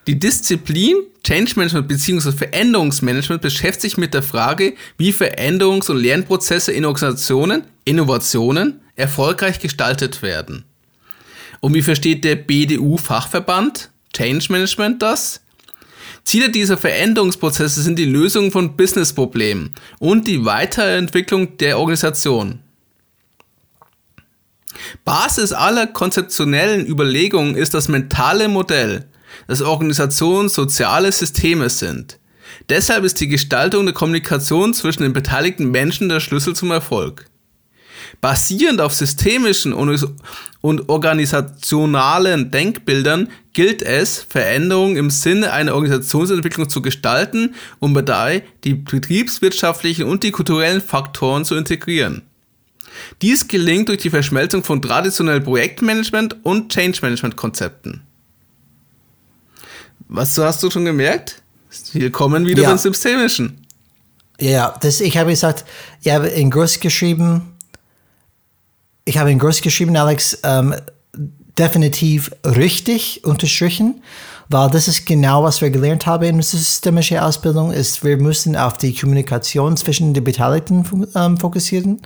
Die 0.08 0.20
Disziplin 0.20 0.98
Change 1.24 1.54
Management 1.56 1.88
bzw. 1.88 2.32
Veränderungsmanagement 2.32 3.42
beschäftigt 3.42 3.82
sich 3.82 3.98
mit 3.98 4.14
der 4.14 4.24
Frage, 4.24 4.76
wie 4.98 5.12
Veränderungs- 5.12 5.90
und 5.90 5.98
Lernprozesse 5.98 6.74
in 6.74 6.84
Organisationen, 6.86 7.64
Innovationen 7.86 8.82
erfolgreich 8.96 9.60
gestaltet 9.60 10.22
werden. 10.22 10.66
Und 11.62 11.74
wie 11.74 11.82
versteht 11.82 12.26
der 12.26 12.36
BDU-Fachverband 12.36 13.92
Change 14.16 14.52
Management 14.52 15.02
das? 15.02 15.42
Ziele 16.24 16.50
dieser 16.50 16.78
Veränderungsprozesse 16.78 17.82
sind 17.82 18.00
die 18.00 18.06
Lösung 18.06 18.52
von 18.52 18.78
Businessproblemen 18.78 19.74
und 20.00 20.28
die 20.28 20.46
Weiterentwicklung 20.46 21.58
der 21.58 21.80
Organisation. 21.80 22.60
Basis 25.04 25.52
aller 25.52 25.88
konzeptionellen 25.88 26.86
Überlegungen 26.86 27.56
ist 27.56 27.74
das 27.74 27.88
mentale 27.88 28.48
Modell, 28.48 29.06
das 29.48 29.62
Organisationen 29.62 30.50
soziale 30.50 31.12
Systeme 31.12 31.70
sind. 31.70 32.20
Deshalb 32.70 33.04
ist 33.04 33.20
die 33.20 33.28
Gestaltung 33.28 33.86
der 33.86 33.94
Kommunikation 33.94 34.74
zwischen 34.74 35.04
den 35.04 35.14
beteiligten 35.14 35.72
Menschen 35.72 36.08
der 36.08 36.20
Schlüssel 36.20 36.56
zum 36.56 36.72
Erfolg. 36.72 37.26
Basierend 38.22 38.80
auf 38.80 38.94
systemischen 38.94 39.74
und 39.74 40.90
organisationalen 40.90 42.52
Denkbildern 42.52 43.30
gilt 43.54 43.82
es, 43.82 44.26
Veränderungen 44.28 44.96
im 44.96 45.10
Sinne 45.10 45.52
einer 45.52 45.76
Organisationsentwicklung 45.76 46.70
zu 46.70 46.82
gestalten 46.82 47.56
und 47.80 47.94
dabei 47.94 48.44
die 48.64 48.76
betriebswirtschaftlichen 48.76 50.06
und 50.06 50.24
die 50.24 50.32
kulturellen 50.32 50.82
Faktoren 50.82 51.46
zu 51.46 51.56
integrieren. 51.56 52.24
Dies 53.22 53.48
gelingt 53.48 53.90
durch 53.90 54.00
die 54.00 54.10
Verschmelzung 54.10 54.64
von 54.64 54.82
traditionellen 54.82 55.44
Projektmanagement 55.44 56.38
und 56.44 56.72
Change 56.72 57.00
Management 57.02 57.36
Konzepten. 57.36 58.02
Was 60.08 60.38
hast 60.38 60.62
du 60.64 60.70
schon 60.70 60.86
gemerkt? 60.86 61.42
Wir 61.92 62.12
kommen 62.12 62.46
wieder 62.46 62.64
ja. 62.64 62.70
beim 62.70 62.78
Systemischen. 62.78 63.66
Ja, 64.40 64.76
das, 64.82 65.02
ich 65.02 65.18
habe 65.18 65.32
gesagt, 65.32 65.66
ich 66.02 66.12
habe 66.12 66.28
in 66.28 66.52
groß 66.52 66.80
geschrieben, 66.80 67.53
ich 69.06 69.18
habe 69.18 69.32
in 69.32 69.40
groß 69.40 69.62
geschrieben, 69.62 69.96
Alex, 69.96 70.40
ähm, 70.44 70.76
definitiv 71.58 72.32
richtig 72.44 73.24
unterstrichen, 73.24 74.02
weil 74.50 74.70
das 74.70 74.88
ist 74.88 75.06
genau, 75.06 75.44
was 75.44 75.62
wir 75.62 75.70
gelernt 75.70 76.06
haben 76.06 76.24
in 76.24 76.36
der 76.38 76.44
systemischen 76.44 77.20
Ausbildung, 77.20 77.72
ist, 77.72 78.04
wir 78.04 78.18
müssen 78.18 78.56
auf 78.56 78.78
die 78.78 78.94
Kommunikation 78.94 79.78
zwischen 79.78 80.14
den 80.14 80.24
Beteiligten 80.24 80.86
ähm, 81.16 81.38
fokussieren, 81.38 82.02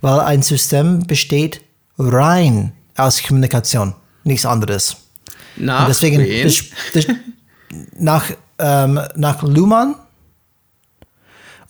weil 0.00 0.20
ein 0.20 0.42
System 0.42 1.06
besteht 1.06 1.62
rein 1.98 2.72
aus 2.96 3.22
Kommunikation, 3.22 3.94
nichts 4.24 4.46
anderes. 4.46 4.96
Nach 5.56 5.82
Und 5.82 5.88
deswegen, 5.88 6.44
das, 6.44 6.64
das, 6.92 7.06
nach, 7.98 8.24
ähm, 8.58 9.00
nach 9.16 9.42
Luhmann 9.42 9.94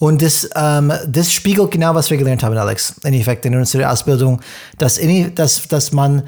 und 0.03 0.21
das, 0.21 0.51
ähm, 0.57 0.93
das 1.07 1.33
spiegelt 1.33 1.71
genau, 1.71 1.95
was 1.95 2.11
wir 2.11 2.17
gelernt 2.17 2.43
haben, 2.43 2.59
Alex, 2.59 2.97
in 3.05 3.15
Effekt 3.15 3.47
in 3.47 3.55
unserer 3.55 3.93
Ausbildung, 3.93 4.41
dass, 4.77 4.99
dass, 5.37 5.69
dass 5.69 5.93
man, 5.93 6.25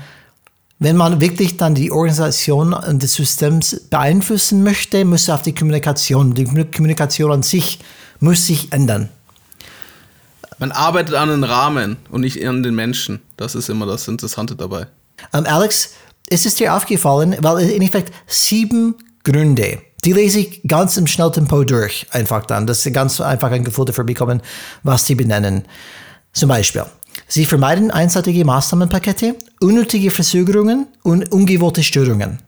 wenn 0.78 0.96
man 0.96 1.20
wirklich 1.20 1.56
dann 1.56 1.74
die 1.74 1.90
Organisation 1.90 2.72
und 2.72 3.02
des 3.02 3.14
Systems 3.14 3.80
beeinflussen 3.90 4.62
möchte, 4.62 5.04
muss 5.04 5.28
auf 5.28 5.42
die 5.42 5.56
Kommunikation, 5.56 6.34
die 6.34 6.44
Kommunikation 6.44 7.32
an 7.32 7.42
sich 7.42 7.80
muss 8.20 8.46
sich 8.46 8.72
ändern. 8.72 9.08
Man 10.60 10.70
arbeitet 10.70 11.16
an 11.16 11.30
den 11.30 11.42
Rahmen 11.42 11.96
und 12.12 12.20
nicht 12.20 12.46
an 12.46 12.62
den 12.62 12.76
Menschen. 12.76 13.22
Das 13.36 13.56
ist 13.56 13.68
immer 13.68 13.86
das 13.86 14.06
Interessante 14.06 14.54
dabei. 14.54 14.86
Um, 15.32 15.40
ähm, 15.40 15.46
Alex, 15.46 15.94
ist 16.28 16.46
es 16.46 16.54
dir 16.54 16.76
aufgefallen, 16.76 17.34
weil 17.40 17.68
in 17.70 17.82
Effekt 17.82 18.12
sieben 18.28 18.94
Gründe 19.24 19.80
die 20.04 20.12
lese 20.12 20.40
ich 20.40 20.62
ganz 20.66 20.96
im 20.96 21.06
Schnelltempo 21.06 21.64
durch, 21.64 22.06
einfach 22.10 22.46
dann, 22.46 22.66
dass 22.66 22.82
sie 22.82 22.92
ganz 22.92 23.20
einfach 23.20 23.50
ein 23.50 23.64
Gefühl 23.64 23.86
dafür 23.86 24.04
bekommen, 24.04 24.42
was 24.82 25.06
sie 25.06 25.14
benennen. 25.14 25.64
Zum 26.32 26.48
Beispiel, 26.48 26.84
Sie 27.28 27.46
vermeiden 27.46 27.90
einseitige 27.90 28.44
Maßnahmenpakete, 28.44 29.36
unnötige 29.60 30.10
Verzögerungen 30.10 30.86
und 31.02 31.32
ungewollte 31.32 31.82
Störungen. 31.82 32.38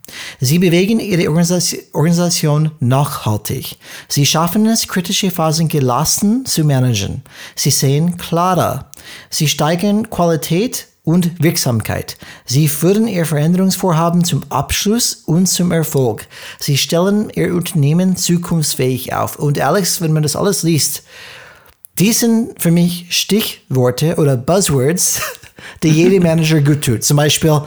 Sie 0.41 0.59
bewegen 0.59 1.01
Ihre 1.01 1.31
Organisation 1.31 2.73
nachhaltig. 2.81 3.79
Sie 4.09 4.27
schaffen 4.27 4.67
es, 4.67 4.87
kritische 4.89 5.31
Phasen 5.31 5.69
gelassen 5.69 6.45
zu 6.47 6.65
managen. 6.65 7.23
Sie 7.55 7.71
sehen 7.71 8.17
klarer. 8.17 8.91
Sie 9.31 9.49
steigern 9.49 10.11
Qualität 10.11 10.89
und 11.07 11.41
Wirksamkeit. 11.41 12.19
Sie 12.45 12.67
führen 12.67 13.07
Ihr 13.07 13.25
Veränderungsvorhaben 13.27 14.25
zum 14.25 14.43
Abschluss 14.51 15.23
und 15.25 15.47
zum 15.47 15.71
Erfolg. 15.71 16.27
Sie 16.59 16.77
stellen 16.77 17.31
Ihr 17.31 17.55
Unternehmen 17.55 18.17
zukunftsfähig 18.17 19.15
auf. 19.15 19.37
Und 19.37 19.61
Alex, 19.61 20.01
wenn 20.01 20.13
man 20.13 20.25
das 20.25 20.35
alles 20.35 20.65
liest, 20.65 21.05
die 22.01 22.13
sind 22.13 22.61
für 22.61 22.73
mich 22.73 23.07
Stichworte 23.11 24.17
oder 24.17 24.37
Buzzwords, 24.37 25.21
die 25.85 25.91
jeder 25.91 26.23
Manager 26.23 26.61
gut 26.61 26.85
tut. 26.85 27.05
Zum 27.05 27.17
Beispiel 27.17 27.63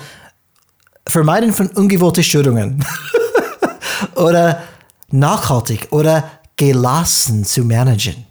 Vermeiden 1.07 1.53
von 1.53 1.67
ungewollten 1.67 2.25
Störungen 2.25 2.85
oder 4.15 4.63
nachhaltig 5.11 5.87
oder 5.91 6.29
gelassen 6.57 7.45
zu 7.45 7.63
managen. 7.63 8.25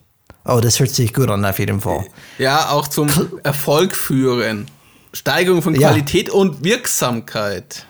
Oh, 0.45 0.61
das 0.61 0.79
hört 0.79 0.91
sich 0.91 1.15
gut 1.15 1.31
an 1.31 1.47
auf 1.47 1.59
jeden 1.59 1.81
Fall. 1.81 2.05
Ja, 2.37 2.69
auch 2.69 2.89
zum 2.89 3.09
Erfolg 3.43 3.97
führen. 3.97 4.67
Steigerung 5.19 5.63
von 5.63 5.75
Qualität 5.75 6.29
ja. 6.29 6.35
und 6.35 6.63
Wirksamkeit. 6.63 7.87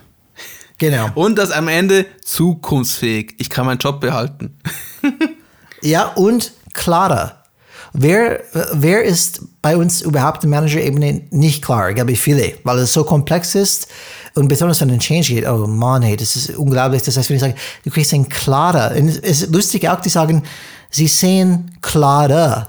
Genau. 0.79 1.11
Und 1.15 1.37
das 1.37 1.51
am 1.51 1.69
Ende 1.69 2.07
zukunftsfähig. 2.25 3.35
Ich 3.39 3.51
kann 3.51 3.67
meinen 3.67 3.79
Job 3.79 4.01
behalten. 4.01 4.57
ja, 5.83 6.07
und 6.07 6.53
klarer. 6.73 7.45
Wer, 7.93 8.41
wer 8.73 9.05
ist 9.05 9.43
bei 9.61 9.77
uns 9.77 10.01
überhaupt 10.01 10.45
in 10.45 10.51
Manager-Ebene 10.51 11.23
nicht 11.31 11.63
klar? 11.63 11.91
Ich 11.91 11.97
glaube, 11.97 12.17
viele, 12.17 12.55
weil 12.65 12.79
es 12.79 12.93
so 12.93 13.05
komplex 13.05 13.55
ist 13.55 13.89
und 14.35 14.49
besonders 14.49 14.81
wenn 14.81 14.91
ein 14.91 15.01
Change 15.01 15.35
geht. 15.35 15.47
Oh 15.47 15.67
Mann, 15.67 16.03
hey, 16.03 16.17
das 16.17 16.35
ist 16.37 16.57
unglaublich. 16.57 17.03
Das 17.03 17.17
heißt, 17.17 17.29
wenn 17.29 17.37
ich 17.37 17.43
sage, 17.43 17.57
du 17.85 17.91
kriegst 17.91 18.15
ein 18.15 18.29
klarer, 18.29 18.97
und 18.97 19.09
es 19.09 19.43
ist 19.43 19.53
lustig 19.53 19.87
auch, 19.89 20.01
die 20.01 20.09
sagen, 20.09 20.45
sie 20.91 21.09
sehen 21.09 21.77
klarer. 21.83 22.69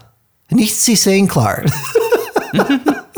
Nicht 0.50 0.75
sie 0.75 0.96
sehen 0.96 1.28
klar. 1.28 1.62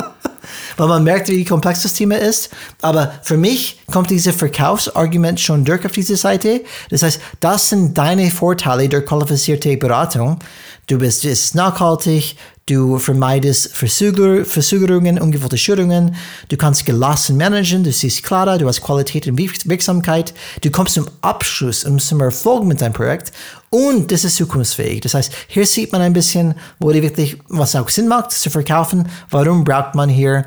weil 0.82 0.88
man 0.88 1.04
merkt, 1.04 1.28
wie 1.28 1.46
komplex 1.46 1.84
das 1.84 1.94
Thema 1.94 2.18
ist. 2.18 2.50
Aber 2.82 3.14
für 3.22 3.38
mich 3.38 3.80
kommt 3.92 4.10
dieses 4.10 4.36
Verkaufsargument 4.36 5.40
schon 5.40 5.64
durch 5.64 5.86
auf 5.86 5.92
diese 5.92 6.16
Seite. 6.16 6.62
Das 6.90 7.04
heißt, 7.04 7.22
das 7.40 7.70
sind 7.70 7.96
deine 7.96 8.32
Vorteile 8.32 8.90
durch 8.90 9.06
qualifizierte 9.06 9.78
Beratung. 9.78 10.40
Du 10.88 10.98
bist, 10.98 11.24
es 11.24 11.54
nachhaltig, 11.54 12.36
du 12.66 12.98
vermeidest 12.98 13.76
Verzöger, 13.76 14.44
Verzögerungen, 14.44 15.20
ungewollte 15.20 15.58
Störungen, 15.58 16.16
du 16.50 16.58
kannst 16.58 16.86
gelassen 16.86 17.38
managen, 17.38 17.84
du 17.84 17.92
siehst 17.92 18.24
klarer, 18.24 18.58
du 18.58 18.68
hast 18.68 18.82
Qualität 18.82 19.28
und 19.28 19.38
Wirksamkeit, 19.38 20.34
du 20.62 20.72
kommst 20.72 20.96
zum 20.96 21.08
Abschluss 21.22 21.84
und 21.84 22.02
zum 22.02 22.22
Erfolg 22.22 22.64
mit 22.66 22.82
deinem 22.82 22.94
Projekt 22.94 23.32
und 23.70 24.12
das 24.12 24.26
ist 24.26 24.36
zukunftsfähig. 24.36 25.02
Das 25.02 25.14
heißt, 25.14 25.32
hier 25.48 25.66
sieht 25.66 25.92
man 25.92 26.02
ein 26.02 26.14
bisschen, 26.14 26.56
wo 26.80 26.92
die 26.92 27.02
wirklich, 27.02 27.38
was 27.48 27.76
auch 27.76 27.90
Sinn 27.90 28.08
macht, 28.08 28.32
zu 28.32 28.50
verkaufen, 28.50 29.08
warum 29.30 29.64
braucht 29.64 29.96
man 29.96 30.10
hier 30.10 30.46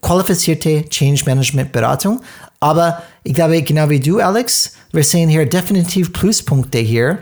qualifizierte 0.00 0.88
Change 0.88 1.24
Management 1.24 1.72
Beratung. 1.72 2.22
Aber 2.60 3.02
ich 3.24 3.34
glaube, 3.34 3.62
genau 3.62 3.88
wie 3.88 4.00
du, 4.00 4.20
Alex, 4.20 4.74
wir 4.92 5.04
sehen 5.04 5.28
hier 5.28 5.46
definitiv 5.46 6.12
Pluspunkte 6.12 6.78
hier 6.78 7.18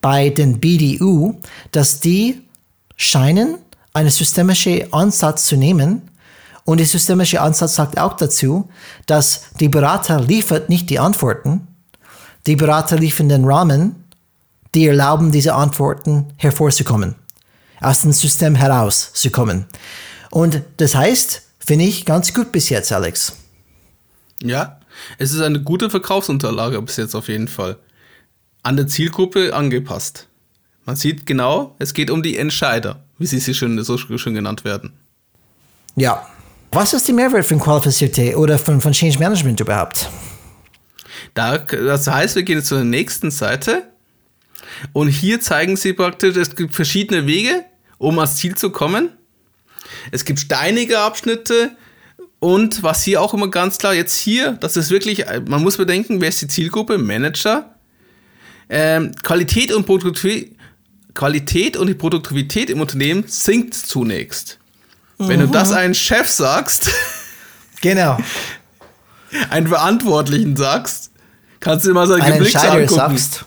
bei 0.00 0.28
den 0.28 0.60
BDU, 0.60 1.40
dass 1.72 2.00
die 2.00 2.42
scheinen 2.96 3.58
einen 3.92 4.10
systemischen 4.10 4.92
Ansatz 4.92 5.46
zu 5.46 5.56
nehmen. 5.56 6.10
Und 6.64 6.78
der 6.78 6.86
systemische 6.86 7.40
Ansatz 7.40 7.76
sagt 7.76 7.98
auch 7.98 8.14
dazu, 8.14 8.68
dass 9.06 9.42
die 9.60 9.68
Berater 9.68 10.20
liefert 10.20 10.68
nicht 10.68 10.90
die 10.90 10.98
Antworten, 10.98 11.66
die 12.46 12.56
Berater 12.56 12.96
liefern 12.96 13.28
den 13.28 13.44
Rahmen, 13.44 14.04
die 14.74 14.86
erlauben, 14.86 15.30
diese 15.30 15.54
Antworten 15.54 16.26
hervorzukommen, 16.36 17.14
aus 17.80 18.02
dem 18.02 18.12
System 18.12 18.54
herauszukommen. 18.54 19.66
Und 20.30 20.62
das 20.78 20.94
heißt, 20.94 21.43
Finde 21.64 21.86
ich 21.86 22.04
ganz 22.04 22.34
gut 22.34 22.52
bis 22.52 22.68
jetzt, 22.68 22.92
Alex. 22.92 23.36
Ja, 24.42 24.80
es 25.18 25.32
ist 25.32 25.40
eine 25.40 25.62
gute 25.62 25.88
Verkaufsunterlage 25.88 26.80
bis 26.82 26.96
jetzt 26.96 27.14
auf 27.14 27.28
jeden 27.28 27.48
Fall. 27.48 27.78
An 28.62 28.76
der 28.76 28.86
Zielgruppe 28.86 29.54
angepasst. 29.54 30.28
Man 30.84 30.96
sieht 30.96 31.24
genau, 31.24 31.74
es 31.78 31.94
geht 31.94 32.10
um 32.10 32.22
die 32.22 32.36
Entscheider, 32.36 33.04
wie 33.18 33.26
sie 33.26 33.54
schön, 33.54 33.82
so 33.82 33.96
schön 33.96 34.34
genannt 34.34 34.64
werden. 34.64 34.92
Ja. 35.96 36.26
Was 36.70 36.92
ist 36.92 37.06
die 37.08 37.12
Mehrwert 37.12 37.46
von 37.46 37.60
qualifizierte 37.60 38.36
oder 38.36 38.58
von, 38.58 38.80
von 38.80 38.92
Change 38.92 39.18
Management 39.18 39.60
überhaupt? 39.60 40.10
Da, 41.32 41.58
das 41.58 42.06
heißt, 42.06 42.34
wir 42.34 42.42
gehen 42.42 42.58
jetzt 42.58 42.68
zur 42.68 42.84
nächsten 42.84 43.30
Seite 43.30 43.84
und 44.92 45.08
hier 45.08 45.40
zeigen 45.40 45.76
sie 45.76 45.92
praktisch, 45.92 46.36
es 46.36 46.54
gibt 46.54 46.74
verschiedene 46.74 47.26
Wege, 47.26 47.64
um 47.98 48.18
ans 48.18 48.36
Ziel 48.36 48.56
zu 48.56 48.70
kommen. 48.70 49.10
Es 50.10 50.24
gibt 50.24 50.40
steinige 50.40 50.98
Abschnitte 50.98 51.76
und 52.38 52.82
was 52.82 53.02
hier 53.02 53.22
auch 53.22 53.32
immer 53.32 53.48
ganz 53.48 53.78
klar, 53.78 53.94
jetzt 53.94 54.14
hier, 54.16 54.52
das 54.52 54.76
ist 54.76 54.90
wirklich, 54.90 55.24
man 55.46 55.62
muss 55.62 55.78
bedenken, 55.78 56.20
wer 56.20 56.28
ist 56.28 56.42
die 56.42 56.48
Zielgruppe? 56.48 56.98
Manager. 56.98 57.74
Ähm, 58.68 59.12
Qualität 59.22 59.72
und 59.72 59.86
Produktivität, 59.86 60.56
Qualität 61.14 61.76
und 61.76 61.86
die 61.86 61.94
Produktivität 61.94 62.70
im 62.70 62.80
Unternehmen 62.80 63.24
sinkt 63.26 63.74
zunächst. 63.74 64.58
Mhm. 65.18 65.28
Wenn 65.28 65.40
du 65.40 65.46
das 65.46 65.70
mhm. 65.70 65.76
einem 65.76 65.94
Chef 65.94 66.28
sagst, 66.28 66.90
genau, 67.80 68.18
einen 69.50 69.68
Verantwortlichen 69.68 70.56
sagst, 70.56 71.12
kannst 71.60 71.86
du 71.86 71.90
immer 71.90 72.06
seine 72.06 72.36
Blick 72.36 72.56
angucken. 72.56 72.88
Sagst. 72.88 73.44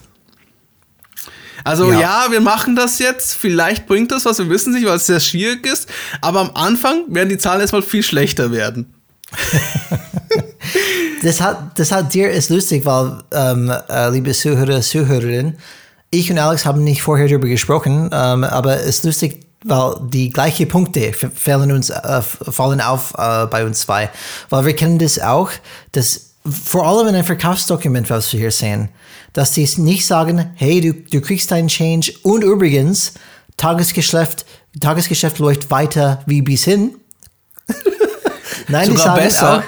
Also 1.67 1.91
ja. 1.91 1.99
ja. 1.99 2.25
wir 2.32 2.39
machen 2.39 2.75
das 2.75 2.97
jetzt. 2.99 3.36
Vielleicht 3.36 3.88
bringt 3.88 4.12
das 4.12 4.25
was, 4.25 4.39
wir 4.39 4.49
wissen 4.49 4.73
nicht, 4.73 4.86
weil 4.86 4.95
es 4.95 5.06
sehr 5.06 5.19
schwierig 5.19 5.65
ist. 5.65 5.89
Aber 6.21 6.39
am 6.39 6.51
Anfang 6.53 7.03
werden 7.10 7.30
die 7.30 7.38
Zahlen 7.38 7.60
erstmal 7.60 7.82
viel 7.82 8.03
schlechter 8.03 8.51
werden. 8.51 8.93
das, 11.23 11.41
hat, 11.41 11.77
das 11.77 11.91
hat 11.91 12.13
dir 12.13 12.32
ist 12.32 12.49
lustig, 12.49 12.86
weil, 12.86 13.21
ähm, 13.34 13.71
äh, 13.89 14.10
liebe 14.10 14.32
Zuhörer, 14.32 14.82
Zuhörerinnen, 14.82 15.58
ich 16.10 16.32
und 16.32 16.39
Alex 16.39 16.65
haben 16.65 16.86
nicht 16.86 17.01
vorher 17.01 17.27
darüber 17.27 17.49
gesprochen, 17.49 18.10
ähm, 18.13 18.45
aber 18.45 18.80
es 18.80 18.99
ist 18.99 19.03
lustig, 19.03 19.45
weil 19.65 19.95
die 20.10 20.30
gleichen 20.30 20.69
Punkte 20.69 21.12
fallen 21.12 21.73
uns 21.73 21.89
äh, 21.89 22.21
fallen 22.21 22.80
auf 22.80 23.13
äh, 23.17 23.45
bei 23.47 23.65
uns 23.65 23.82
zwei, 23.82 24.10
weil 24.49 24.65
wir 24.65 24.75
kennen 24.75 24.99
das 24.99 25.19
auch, 25.19 25.49
dass 25.91 26.36
vor 26.49 26.88
allem 26.88 27.10
in 27.10 27.15
einem 27.15 27.25
Verkaufsdokument, 27.25 28.10
was 28.10 28.32
wir 28.32 28.39
hier 28.39 28.51
sehen, 28.51 28.88
dass 29.38 29.52
die 29.52 29.69
nicht 29.78 30.04
sagen, 30.08 30.50
hey, 30.56 30.82
du, 30.82 30.93
du 30.93 31.21
kriegst 31.21 31.52
deinen 31.52 31.67
Change 31.67 32.12
und 32.23 32.43
übrigens, 32.43 33.13
Tagesgeschäft, 33.56 34.47
Tagesgeschäft 34.80 35.38
läuft 35.38 35.69
weiter 35.69 36.23
wie 36.26 36.41
bis 36.41 36.63
hin. 36.63 36.95
Nein, 38.67 38.89
die 38.89 38.97
sagen 38.97 39.21
besser. 39.21 39.60
auch, 39.60 39.63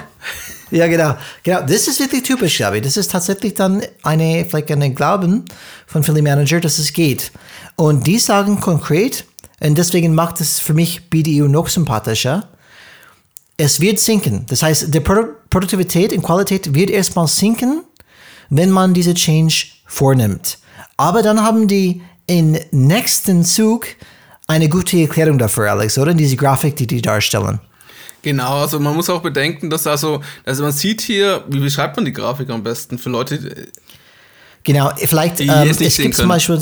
ja, 0.72 0.88
genau. 0.88 1.16
genau. 1.44 1.60
Das 1.60 1.86
ist 1.86 2.00
wirklich 2.00 2.24
typisch, 2.24 2.56
glaube 2.56 2.78
ich. 2.78 2.82
Das 2.82 2.96
ist 2.96 3.12
tatsächlich 3.12 3.54
dann 3.54 3.80
eine, 4.02 4.44
vielleicht 4.44 4.72
eine 4.72 4.92
Glauben 4.92 5.44
von 5.86 6.02
vielen 6.02 6.24
Manager, 6.24 6.58
dass 6.58 6.80
es 6.80 6.92
geht. 6.92 7.30
Und 7.76 8.08
die 8.08 8.18
sagen 8.18 8.58
konkret, 8.58 9.24
und 9.60 9.78
deswegen 9.78 10.16
macht 10.16 10.40
es 10.40 10.58
für 10.58 10.74
mich 10.74 11.08
BDU 11.10 11.46
noch 11.46 11.68
sympathischer, 11.68 12.48
es 13.56 13.78
wird 13.78 14.00
sinken. 14.00 14.46
Das 14.48 14.64
heißt, 14.64 14.92
die 14.92 14.98
Produktivität 14.98 16.12
und 16.12 16.22
Qualität 16.24 16.74
wird 16.74 16.90
erstmal 16.90 17.28
sinken, 17.28 17.84
wenn 18.50 18.70
man 18.70 18.92
diese 18.94 19.14
Change 19.14 19.66
vornimmt. 19.86 20.58
Aber 20.96 21.22
dann 21.22 21.42
haben 21.42 21.66
die 21.66 22.02
im 22.26 22.56
nächsten 22.70 23.44
Zug 23.44 23.86
eine 24.46 24.68
gute 24.68 24.98
Erklärung 24.98 25.38
dafür, 25.38 25.70
Alex, 25.70 25.96
oder? 25.96 26.12
Diese 26.12 26.36
Grafik, 26.36 26.76
die 26.76 26.86
die 26.86 27.00
darstellen. 27.00 27.60
Genau, 28.22 28.58
also 28.58 28.78
man 28.78 28.94
muss 28.94 29.08
auch 29.08 29.22
bedenken, 29.22 29.70
dass 29.70 29.86
also, 29.86 30.20
also 30.44 30.62
man 30.62 30.72
sieht 30.72 31.00
hier, 31.00 31.42
wie 31.48 31.60
beschreibt 31.60 31.96
man 31.96 32.04
die 32.04 32.12
Grafik 32.12 32.50
am 32.50 32.62
besten 32.62 32.98
für 32.98 33.08
Leute, 33.08 33.68
Genau, 34.62 34.90
vielleicht, 34.96 35.40
ähm, 35.40 35.48
es 35.48 35.78
gibt 35.78 35.96
können. 35.96 36.12
zum 36.12 36.28
Beispiel, 36.28 36.60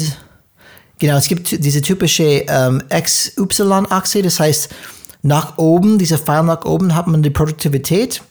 genau, 0.98 1.16
es 1.16 1.26
gibt 1.26 1.64
diese 1.64 1.82
typische 1.82 2.44
ähm, 2.48 2.82
X-Y-Achse, 2.90 4.22
das 4.22 4.38
heißt, 4.38 4.68
nach 5.22 5.58
oben, 5.58 5.98
dieser 5.98 6.18
Pfeil 6.18 6.44
nach 6.44 6.64
oben 6.64 6.94
hat 6.94 7.08
man 7.08 7.22
die 7.22 7.30
Produktivität 7.30 8.22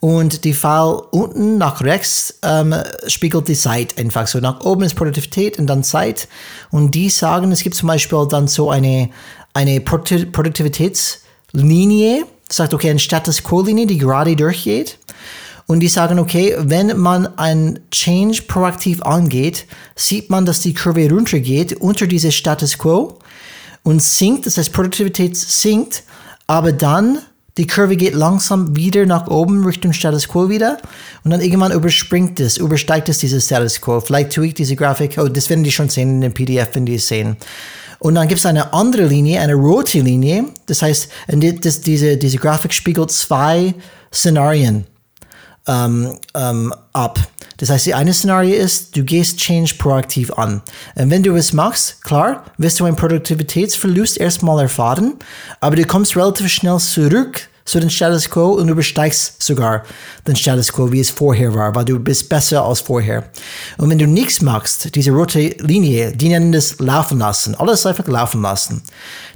und 0.00 0.44
die 0.44 0.54
Pfeil 0.54 1.00
unten 1.10 1.58
nach 1.58 1.82
rechts 1.82 2.38
ähm, 2.42 2.74
spiegelt 3.06 3.48
die 3.48 3.54
Zeit 3.54 3.98
einfach 3.98 4.26
so. 4.26 4.40
Nach 4.40 4.64
oben 4.64 4.82
ist 4.82 4.94
Produktivität 4.94 5.58
und 5.58 5.66
dann 5.66 5.84
Zeit. 5.84 6.28
Und 6.70 6.94
die 6.94 7.08
sagen, 7.08 7.50
es 7.50 7.62
gibt 7.62 7.76
zum 7.76 7.88
Beispiel 7.88 8.26
dann 8.28 8.46
so 8.46 8.68
eine, 8.70 9.08
eine 9.54 9.80
Produktivitätslinie, 9.80 12.26
sagt, 12.48 12.74
okay, 12.74 12.90
eine 12.90 12.98
Status 12.98 13.42
Quo-Linie, 13.42 13.86
die 13.86 13.96
gerade 13.98 14.36
durchgeht. 14.36 14.98
Und 15.66 15.80
die 15.80 15.88
sagen, 15.88 16.20
okay, 16.20 16.54
wenn 16.58 16.96
man 16.98 17.38
ein 17.38 17.80
Change 17.90 18.42
proaktiv 18.42 19.02
angeht, 19.02 19.66
sieht 19.96 20.30
man, 20.30 20.46
dass 20.46 20.60
die 20.60 20.74
Kurve 20.74 21.10
runtergeht 21.10 21.80
unter 21.80 22.06
diese 22.06 22.30
Status 22.30 22.78
Quo 22.78 23.18
und 23.82 24.00
sinkt, 24.00 24.46
das 24.46 24.58
heißt 24.58 24.72
Produktivität 24.72 25.36
sinkt 25.36 26.04
aber 26.46 26.72
dann 26.72 27.18
die 27.58 27.66
Kurve 27.66 27.96
geht 27.96 28.14
langsam 28.14 28.76
wieder 28.76 29.06
nach 29.06 29.28
oben 29.28 29.64
Richtung 29.64 29.92
Status 29.92 30.28
Quo 30.28 30.48
wieder 30.48 30.78
und 31.24 31.30
dann 31.30 31.40
irgendwann 31.40 31.72
überspringt 31.72 32.38
es, 32.38 32.58
übersteigt 32.58 33.08
es 33.08 33.18
dieses 33.18 33.46
Status 33.46 33.80
Quo. 33.80 34.00
Vielleicht 34.00 34.32
tue 34.32 34.48
ich 34.48 34.54
diese 34.54 34.76
Grafik, 34.76 35.16
oh, 35.18 35.28
das 35.28 35.48
werden 35.48 35.64
die 35.64 35.72
schon 35.72 35.88
sehen 35.88 36.10
in 36.10 36.20
dem 36.20 36.34
PDF, 36.34 36.70
wenn 36.74 36.84
die 36.84 36.96
es 36.96 37.08
sehen. 37.08 37.36
Und 37.98 38.14
dann 38.16 38.28
gibt 38.28 38.40
es 38.40 38.46
eine 38.46 38.74
andere 38.74 39.06
Linie, 39.06 39.40
eine 39.40 39.54
rote 39.54 40.00
Linie. 40.00 40.44
Das 40.66 40.82
heißt, 40.82 41.08
das, 41.28 41.80
diese, 41.80 42.18
diese 42.18 42.36
Grafik 42.36 42.74
spiegelt 42.74 43.10
zwei 43.10 43.74
Szenarien 44.12 44.84
ähm, 45.66 46.18
ähm, 46.34 46.74
ab. 46.92 47.18
Das 47.58 47.70
heißt, 47.70 47.86
die 47.86 47.94
eine 47.94 48.12
Szenario 48.12 48.54
ist, 48.54 48.96
du 48.96 49.04
gehst 49.04 49.38
Change 49.38 49.74
proaktiv 49.78 50.32
an. 50.32 50.62
Und 50.94 51.10
wenn 51.10 51.22
du 51.22 51.34
es 51.36 51.52
machst, 51.52 52.02
klar, 52.04 52.44
wirst 52.58 52.80
du 52.80 52.84
einen 52.84 52.96
Produktivitätsverlust 52.96 54.18
erstmal 54.18 54.62
erfahren, 54.62 55.14
aber 55.60 55.76
du 55.76 55.84
kommst 55.86 56.16
relativ 56.16 56.48
schnell 56.48 56.78
zurück 56.78 57.48
zu 57.66 57.80
den 57.80 57.90
Status 57.90 58.30
Quo 58.30 58.52
und 58.52 58.68
übersteigst 58.68 59.42
sogar 59.42 59.82
den 60.26 60.36
Status 60.36 60.72
Quo, 60.72 60.90
wie 60.92 61.00
es 61.00 61.10
vorher 61.10 61.54
war, 61.54 61.74
weil 61.74 61.84
du 61.84 61.98
bist 61.98 62.28
besser 62.28 62.64
als 62.64 62.80
vorher. 62.80 63.24
Und 63.76 63.90
wenn 63.90 63.98
du 63.98 64.06
nichts 64.06 64.40
machst, 64.40 64.94
diese 64.94 65.10
rote 65.10 65.40
Linie, 65.58 66.12
die 66.12 66.28
nennen 66.28 66.52
das 66.52 66.78
laufen 66.78 67.18
lassen, 67.18 67.54
alles 67.56 67.84
einfach 67.84 68.06
laufen 68.06 68.40
lassen, 68.40 68.82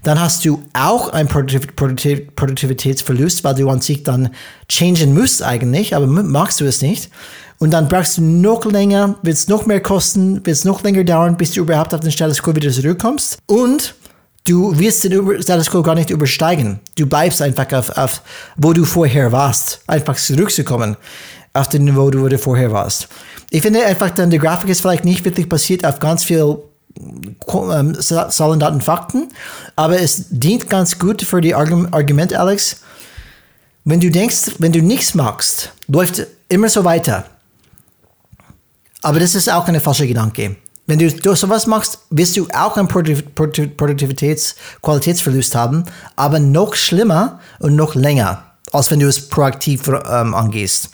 dann 0.04 0.20
hast 0.20 0.44
du 0.44 0.62
auch 0.72 1.08
einen 1.10 1.28
Produktiv 1.28 1.76
Produktiv 1.76 2.34
Produktivitätsverlust, 2.36 3.44
weil 3.44 3.56
du 3.56 3.68
an 3.68 3.80
sich 3.80 4.04
dann 4.04 4.30
changen 4.68 5.12
musst 5.12 5.42
eigentlich, 5.42 5.94
aber 5.94 6.06
magst 6.06 6.60
du 6.60 6.64
es 6.64 6.80
nicht. 6.80 7.10
Und 7.58 7.72
dann 7.72 7.88
brauchst 7.88 8.16
du 8.16 8.22
noch 8.22 8.64
länger, 8.64 9.16
wird 9.22 9.36
es 9.36 9.48
noch 9.48 9.66
mehr 9.66 9.82
kosten, 9.82 10.36
wird 10.46 10.56
es 10.56 10.64
noch 10.64 10.82
länger 10.82 11.04
dauern, 11.04 11.36
bis 11.36 11.52
du 11.52 11.60
überhaupt 11.60 11.92
auf 11.92 12.00
den 12.00 12.10
Status 12.10 12.42
Quo 12.42 12.56
wieder 12.56 12.70
zurückkommst. 12.70 13.36
Und 13.46 13.94
du 14.46 14.78
wirst 14.78 15.04
den 15.04 15.42
Status 15.42 15.70
Quo 15.70 15.82
gar 15.82 15.94
nicht 15.94 16.10
übersteigen. 16.10 16.80
Du 16.96 17.06
bleibst 17.06 17.42
einfach 17.42 17.72
auf, 17.72 17.90
auf 17.96 18.22
wo 18.56 18.72
du 18.72 18.84
vorher 18.84 19.32
warst. 19.32 19.80
Einfach 19.86 20.16
zurückzukommen 20.16 20.96
auf 21.52 21.68
den 21.68 21.84
Niveau, 21.84 22.06
wo 22.06 22.28
du 22.28 22.38
vorher 22.38 22.70
warst. 22.72 23.08
Ich 23.50 23.62
finde 23.62 23.84
einfach 23.84 24.10
dann, 24.10 24.30
die 24.30 24.38
Grafik 24.38 24.70
ist 24.70 24.80
vielleicht 24.80 25.04
nicht 25.04 25.24
wirklich 25.24 25.48
basiert 25.48 25.84
auf 25.84 25.98
ganz 25.98 26.24
viel 26.24 26.58
ähm, 26.96 28.00
Zahlen, 28.00 28.60
Daten, 28.60 28.80
Fakten, 28.80 29.28
aber 29.76 30.00
es 30.00 30.26
dient 30.30 30.68
ganz 30.68 30.98
gut 30.98 31.22
für 31.22 31.40
die 31.40 31.54
Argument, 31.54 32.32
Alex. 32.34 32.80
Wenn 33.84 34.00
du 34.00 34.10
denkst, 34.10 34.52
wenn 34.58 34.72
du 34.72 34.82
nichts 34.82 35.14
machst, 35.14 35.72
läuft 35.88 36.26
immer 36.48 36.68
so 36.68 36.84
weiter. 36.84 37.24
Aber 39.02 39.18
das 39.18 39.34
ist 39.34 39.50
auch 39.50 39.66
eine 39.66 39.80
falsche 39.80 40.06
Gedanke. 40.06 40.56
Wenn 40.90 40.98
du, 40.98 41.36
sowas 41.36 41.68
machst, 41.68 42.00
wirst 42.10 42.36
du 42.36 42.48
auch 42.52 42.76
einen 42.76 42.88
Produktivitäts-, 42.88 44.56
Qualitätsverlust 44.82 45.54
haben, 45.54 45.84
aber 46.16 46.40
noch 46.40 46.74
schlimmer 46.74 47.38
und 47.60 47.76
noch 47.76 47.94
länger, 47.94 48.56
als 48.72 48.90
wenn 48.90 48.98
du 48.98 49.06
es 49.06 49.28
proaktiv 49.28 49.86
ähm, 49.86 50.34
angehst. 50.34 50.90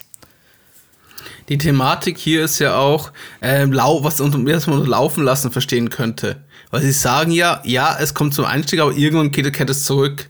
Die 1.49 1.57
Thematik 1.57 2.19
hier 2.19 2.45
ist 2.45 2.59
ja 2.59 2.77
auch, 2.77 3.11
ähm, 3.41 3.75
was, 3.75 4.21
was 4.21 4.67
man 4.67 4.85
laufen 4.85 5.25
lassen 5.25 5.51
verstehen 5.51 5.89
könnte. 5.89 6.45
Weil 6.71 6.83
sie 6.83 6.93
sagen 6.93 7.31
ja, 7.31 7.63
ja, 7.65 7.97
es 7.99 8.13
kommt 8.13 8.35
zum 8.35 8.45
Einstieg, 8.45 8.81
aber 8.81 8.93
irgendwann 8.93 9.31
geht, 9.31 9.51
geht 9.51 9.71
es 9.71 9.85
zurück. 9.85 10.29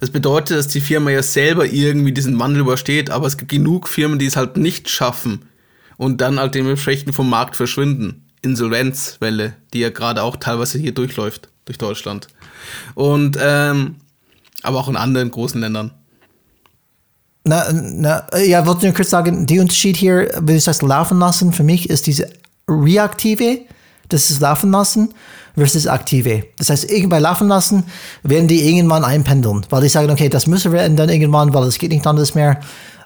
Das 0.00 0.08
bedeutet, 0.08 0.56
dass 0.56 0.68
die 0.68 0.80
Firma 0.80 1.10
ja 1.10 1.22
selber 1.22 1.66
irgendwie 1.66 2.12
diesen 2.12 2.38
Wandel 2.38 2.62
übersteht, 2.62 3.10
aber 3.10 3.26
es 3.26 3.36
gibt 3.36 3.50
genug 3.50 3.86
Firmen, 3.86 4.18
die 4.18 4.24
es 4.24 4.36
halt 4.36 4.56
nicht 4.56 4.88
schaffen 4.88 5.46
und 5.98 6.22
dann 6.22 6.40
halt 6.40 6.54
dementsprechend 6.54 7.14
vom 7.14 7.28
Markt 7.28 7.54
verschwinden. 7.54 8.23
Insolvenzwelle, 8.44 9.54
die 9.72 9.80
ja 9.80 9.90
gerade 9.90 10.22
auch 10.22 10.36
teilweise 10.36 10.78
hier 10.78 10.92
durchläuft, 10.92 11.48
durch 11.64 11.78
Deutschland. 11.78 12.28
Und 12.94 13.38
ähm, 13.40 13.96
aber 14.62 14.78
auch 14.78 14.88
in 14.88 14.96
anderen 14.96 15.30
großen 15.30 15.60
Ländern. 15.60 15.92
Na, 17.44 17.70
na, 17.72 18.26
ja, 18.38 18.66
wollte 18.66 18.86
nur 18.86 18.94
kurz 18.94 19.10
sagen, 19.10 19.46
der 19.46 19.60
Unterschied 19.60 19.96
hier, 19.96 20.30
wenn 20.40 20.54
du 20.54 20.60
sagst 20.60 20.82
laufen 20.82 21.18
lassen, 21.18 21.52
für 21.52 21.62
mich 21.62 21.90
ist 21.90 22.06
diese 22.06 22.30
reaktive, 22.66 23.60
das 24.08 24.30
ist 24.30 24.40
laufen 24.40 24.70
lassen, 24.70 25.12
versus 25.54 25.86
aktive. 25.86 26.44
Das 26.56 26.70
heißt, 26.70 26.88
bei 27.08 27.18
laufen 27.18 27.48
lassen 27.48 27.84
werden 28.22 28.48
die 28.48 28.66
irgendwann 28.66 29.04
einpendeln, 29.04 29.66
weil 29.68 29.82
die 29.82 29.88
sagen, 29.88 30.10
okay, 30.10 30.30
das 30.30 30.46
müssen 30.46 30.72
wir 30.72 30.80
ändern 30.80 31.10
irgendwann, 31.10 31.52
weil 31.52 31.64
es 31.64 31.78
geht 31.78 31.90
nicht 31.90 32.06
anders 32.06 32.34
mehr, 32.34 32.60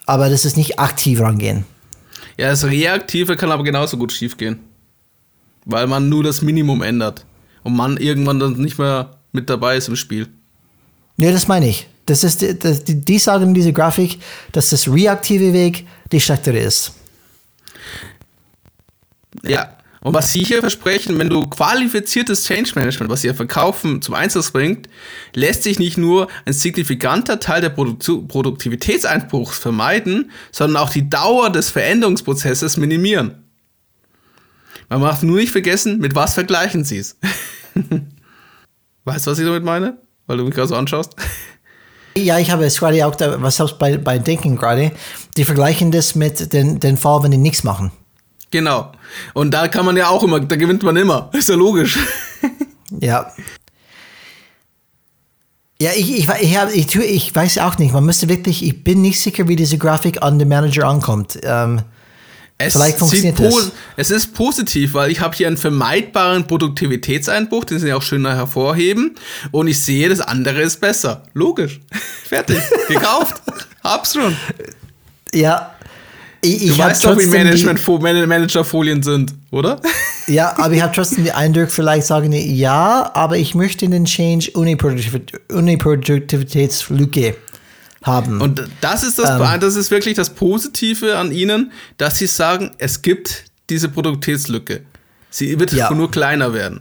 aber 0.07 0.31
das 0.31 0.45
ist 0.45 0.57
nicht 0.57 0.79
aktiv 0.79 1.21
rangehen. 1.21 1.65
Ja, 2.37 2.51
das 2.51 2.65
Reaktive 2.65 3.37
kann 3.37 3.51
aber 3.51 3.65
genauso 3.65 3.97
gut 3.97 4.13
schiefgehen 4.13 4.68
weil 5.69 5.87
man 5.87 6.09
nur 6.09 6.25
das 6.25 6.43
Minimum 6.43 6.83
ändert 6.83 7.25
und 7.63 7.77
man 7.77 7.99
irgendwann 7.99 8.41
dann 8.41 8.55
nicht 8.55 8.79
mehr 8.79 9.19
mit 9.31 9.49
dabei 9.49 9.77
ist 9.77 9.89
im 9.89 9.97
Spiel. 9.97 10.27
Nee, 11.17 11.31
das 11.31 11.47
meine 11.47 11.69
ich. 11.69 11.87
Das 12.07 12.25
ist 12.25 12.41
die, 12.41 12.59
die, 12.59 13.05
die 13.05 13.19
sagen 13.19 13.49
in 13.49 13.55
dieser 13.55 13.73
Grafik, 13.73 14.19
dass 14.53 14.71
das 14.71 14.89
reaktive 14.89 15.53
Weg 15.53 15.87
die 16.11 16.21
schlechtere 16.21 16.59
ist. 16.59 16.93
Ja, 19.43 19.77
und 20.01 20.15
was 20.15 20.33
Sie 20.33 20.43
hier 20.43 20.61
versprechen, 20.61 21.19
wenn 21.19 21.29
du 21.29 21.47
qualifiziertes 21.47 22.45
Change 22.45 22.73
Management, 22.77 23.11
was 23.11 23.21
Sie 23.21 23.27
ja 23.27 23.35
verkaufen, 23.35 24.01
zum 24.01 24.15
Einsatz 24.15 24.53
bringt, 24.53 24.89
lässt 25.35 25.65
sich 25.65 25.79
nicht 25.79 25.99
nur 25.99 26.29
ein 26.47 26.55
signifikanter 26.55 27.41
Teil 27.41 27.61
der 27.61 27.69
Produ 27.69 28.23
Produktivitätseinbruchs 28.27 29.59
vermeiden, 29.59 30.31
sondern 30.51 30.83
auch 30.83 30.91
die 30.91 31.11
Dauer 31.11 31.51
des 31.51 31.69
Veränderungsprozesses 31.71 32.79
minimieren. 32.79 33.48
Man 34.89 35.01
macht 35.01 35.23
nur 35.23 35.37
nicht 35.37 35.53
vergessen, 35.53 35.99
mit 35.99 36.15
was 36.15 36.35
vergleichen 36.35 36.85
sie 36.85 36.99
es. 36.99 37.17
weißt 39.05 39.27
du, 39.27 39.31
was 39.31 39.39
ich 39.39 39.45
damit 39.45 39.65
meine? 39.65 39.99
Weil 40.27 40.39
du 40.39 40.45
mich 40.45 40.55
gerade 40.55 40.69
so 40.69 40.77
anschaust. 40.77 41.15
Ja, 42.17 42.39
ich 42.39 42.51
habe 42.51 42.65
es 42.65 42.79
gerade 42.79 43.07
auch, 43.07 43.15
da, 43.15 43.41
was 43.41 43.57
selbst 43.57 43.79
bei, 43.79 43.97
bei 43.97 44.19
Denken 44.19 44.57
gerade, 44.57 44.93
die 45.37 45.45
vergleichen 45.45 45.91
das 45.91 46.15
mit 46.15 46.53
den, 46.53 46.81
den 46.81 46.97
Fall, 46.97 47.23
wenn 47.23 47.31
die 47.31 47.39
nichts 47.39 47.65
machen. 47.65 47.93
Genau. 48.51 48.93
Und 49.35 49.53
da 49.53 49.69
kann 49.69 49.85
man 49.85 49.97
ja 49.97 50.09
auch 50.09 50.23
immer, 50.23 50.41
da 50.41 50.57
gewinnt 50.57 50.83
man 50.83 50.97
immer. 50.97 51.31
Ist 51.33 51.49
ja 51.49 51.55
logisch. 51.55 51.99
ja. 53.01 53.31
Ja, 55.81 55.91
ich, 55.95 56.19
ich, 56.19 56.29
ich, 56.41 56.57
hab, 56.57 56.75
ich, 56.75 56.95
ich 56.97 57.35
weiß 57.35 57.59
auch 57.59 57.79
nicht. 57.79 57.93
Man 57.93 58.05
müsste 58.05 58.29
wirklich, 58.29 58.65
ich 58.65 58.83
bin 58.83 59.01
nicht 59.03 59.21
sicher, 59.21 59.47
wie 59.47 59.55
diese 59.55 59.79
Grafik 59.79 60.23
an 60.23 60.39
den 60.39 60.49
Manager 60.49 60.89
ankommt. 60.89 61.39
Ähm, 61.43 61.83
es 62.61 62.73
Vielleicht 62.73 62.99
funktioniert 62.99 63.39
es. 63.39 63.71
Es 63.97 64.11
ist 64.11 64.35
positiv, 64.35 64.95
weil 64.95 65.13
ich 65.13 65.21
habe 65.21 65.37
hier 65.37 65.47
einen 65.47 65.57
vermeidbaren 65.57 66.49
Produktivitätseinbruch, 66.49 67.65
den 67.65 67.79
sie 67.79 67.93
auch 67.93 68.03
schöner 68.03 68.35
hervorheben. 68.35 69.15
Und 69.53 69.69
ich 69.69 69.81
sehe, 69.81 70.09
das 70.09 70.21
andere 70.21 70.63
ist 70.63 70.81
besser. 70.81 71.23
Logisch. 71.35 71.79
Fertig. 72.29 72.59
Gekauft. 72.89 73.41
Hab's 73.85 74.15
schon. 74.15 74.37
Ja. 75.33 75.73
Ich, 76.41 76.65
ich 76.65 76.71
du 76.71 76.79
weißt 76.79 77.05
doch, 77.05 77.17
wie 77.17 77.27
Management 77.27 77.87
Managerfolien 77.89 79.03
sind, 79.03 79.35
oder? 79.51 79.81
Ja, 80.29 80.55
aber 80.59 80.75
ich 80.75 80.83
habe 80.83 80.95
trotzdem 80.95 81.25
den 81.25 81.33
Eindruck, 81.33 81.71
vielleicht 81.71 82.07
sagen 82.07 82.33
die, 82.33 82.55
ja, 82.55 83.11
aber 83.15 83.39
ich 83.39 83.55
möchte 83.55 83.89
den 83.89 84.05
Change 84.05 84.51
ohne 84.57 84.77
Produktivitätslücke 84.77 87.35
haben. 88.03 88.41
Und 88.41 88.63
das 88.81 89.03
ist 89.03 89.19
das, 89.19 89.31
ähm, 89.31 89.61
das 89.61 89.77
ist 89.77 89.91
wirklich 89.91 90.15
das 90.15 90.31
Positive 90.31 91.17
an 91.17 91.33
ihnen, 91.33 91.73
dass 91.97 92.19
sie 92.19 92.27
sagen, 92.27 92.73
es 92.79 93.03
gibt 93.03 93.45
diese 93.71 93.89
Produktivitätslücke. 93.89 94.83
Sie 95.31 95.59
wird 95.59 95.73
ja. 95.73 95.91
nur 95.93 96.11
kleiner 96.11 96.55
werden. 96.55 96.81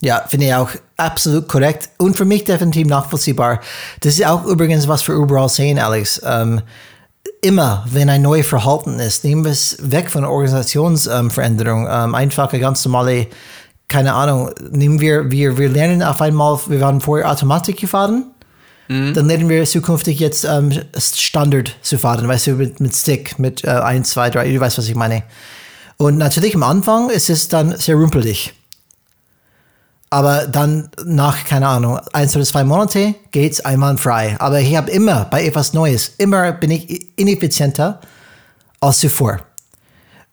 Ja, 0.00 0.24
finde 0.28 0.46
ich 0.46 0.54
auch 0.54 0.70
absolut 0.96 1.48
korrekt 1.48 1.88
und 1.96 2.16
für 2.16 2.26
mich 2.26 2.44
definitiv 2.44 2.86
nachvollziehbar. 2.86 3.60
Das 4.00 4.14
ist 4.14 4.26
auch 4.26 4.44
übrigens, 4.44 4.88
was 4.88 5.06
wir 5.08 5.14
überall 5.14 5.48
sehen, 5.48 5.78
Alex. 5.78 6.20
Ähm, 6.24 6.60
immer, 7.40 7.86
wenn 7.90 8.10
ein 8.10 8.22
neues 8.22 8.46
Verhalten 8.46 8.98
ist, 8.98 9.24
nehmen 9.24 9.44
wir 9.44 9.52
es 9.52 9.78
weg 9.80 10.10
von 10.10 10.24
Organisationsveränderung. 10.24 11.88
Ähm, 11.90 12.14
einfach 12.14 12.52
eine 12.52 12.60
ganz 12.60 12.84
normale, 12.84 13.28
keine 13.88 14.12
Ahnung, 14.12 14.50
nehmen 14.70 15.00
wir, 15.00 15.30
wir, 15.30 15.56
wir 15.56 15.70
lernen 15.70 16.02
auf 16.02 16.20
einmal, 16.20 16.58
wir 16.66 16.80
waren 16.80 17.00
vorher 17.00 17.30
Automatik 17.30 17.78
gefahren 17.78 18.26
Mhm. 18.88 19.14
Dann 19.14 19.26
lernen 19.26 19.48
wir 19.48 19.64
zukünftig 19.64 20.20
jetzt 20.20 20.44
ähm, 20.44 20.72
Standard 20.96 21.76
zu 21.82 21.98
fahren, 21.98 22.28
weißt 22.28 22.48
du, 22.48 22.52
mit, 22.52 22.80
mit 22.80 22.94
Stick, 22.94 23.38
mit 23.38 23.64
äh, 23.64 23.68
1, 23.70 24.10
2, 24.10 24.30
3, 24.30 24.52
du 24.52 24.60
weißt, 24.60 24.78
was 24.78 24.88
ich 24.88 24.94
meine. 24.94 25.22
Und 25.96 26.18
natürlich 26.18 26.54
am 26.54 26.62
Anfang 26.62 27.10
ist 27.10 27.30
es 27.30 27.48
dann 27.48 27.76
sehr 27.76 27.96
rumpelig. 27.96 28.52
Aber 30.10 30.46
dann 30.46 30.88
nach, 31.04 31.44
keine 31.44 31.66
Ahnung, 31.66 31.98
eins 32.12 32.36
oder 32.36 32.44
zwei 32.44 32.62
Monate 32.62 33.14
geht 33.32 33.52
es 33.52 33.64
einwandfrei. 33.64 34.36
Aber 34.38 34.60
ich 34.60 34.76
habe 34.76 34.90
immer 34.90 35.24
bei 35.24 35.44
etwas 35.44 35.72
Neues, 35.72 36.12
immer 36.18 36.52
bin 36.52 36.70
ich 36.70 37.18
ineffizienter 37.18 38.00
als 38.80 39.00
zuvor. 39.00 39.40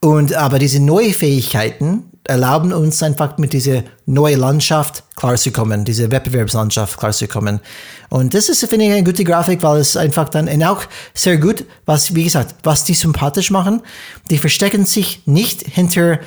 Und 0.00 0.34
aber 0.34 0.58
diese 0.58 0.80
neuen 0.80 1.12
Fähigkeiten, 1.12 2.04
erlauben 2.26 2.72
uns 2.72 3.02
einfach 3.02 3.38
mit 3.38 3.52
dieser 3.52 3.82
neuen 4.06 4.40
Landschaft 4.40 5.04
klarzukommen, 5.16 5.84
diese 5.84 6.10
Wettbewerbslandschaft 6.10 6.98
klarzukommen. 6.98 7.60
Und 8.08 8.34
das 8.34 8.48
ist, 8.48 8.66
finde 8.66 8.86
ich, 8.86 8.92
eine 8.92 9.04
gute 9.04 9.24
Grafik, 9.24 9.62
weil 9.62 9.78
es 9.78 9.96
einfach 9.96 10.28
dann 10.28 10.48
und 10.48 10.62
auch 10.64 10.84
sehr 11.12 11.36
gut, 11.36 11.64
was, 11.84 12.14
wie 12.14 12.24
gesagt, 12.24 12.54
was 12.62 12.84
die 12.84 12.94
sympathisch 12.94 13.50
machen, 13.50 13.82
die 14.30 14.38
verstecken 14.38 14.86
sich 14.86 15.22
nicht 15.26 15.62
hinter, 15.62 16.18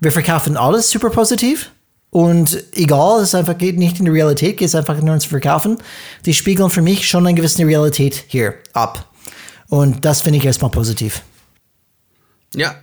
wir 0.00 0.12
verkaufen 0.12 0.56
alles 0.56 0.90
super 0.90 1.10
positiv, 1.10 1.70
Und 2.10 2.64
egal, 2.74 3.20
es 3.20 3.34
einfach 3.34 3.58
geht 3.58 3.78
nicht 3.78 3.98
in 3.98 4.06
die 4.06 4.10
Realität, 4.10 4.56
geht 4.56 4.68
es 4.68 4.74
einfach 4.74 4.98
nur 5.02 5.14
ins 5.14 5.26
Verkaufen. 5.26 5.76
Die 6.24 6.32
spiegeln 6.32 6.70
für 6.70 6.80
mich 6.80 7.06
schon 7.06 7.26
eine 7.26 7.34
gewisse 7.36 7.66
Realität 7.66 8.24
hier 8.28 8.54
ab. 8.72 9.12
Und 9.68 10.04
das 10.04 10.22
finde 10.22 10.38
ich 10.38 10.46
erstmal 10.46 10.70
positiv. 10.70 11.22
Ja. 12.54 12.76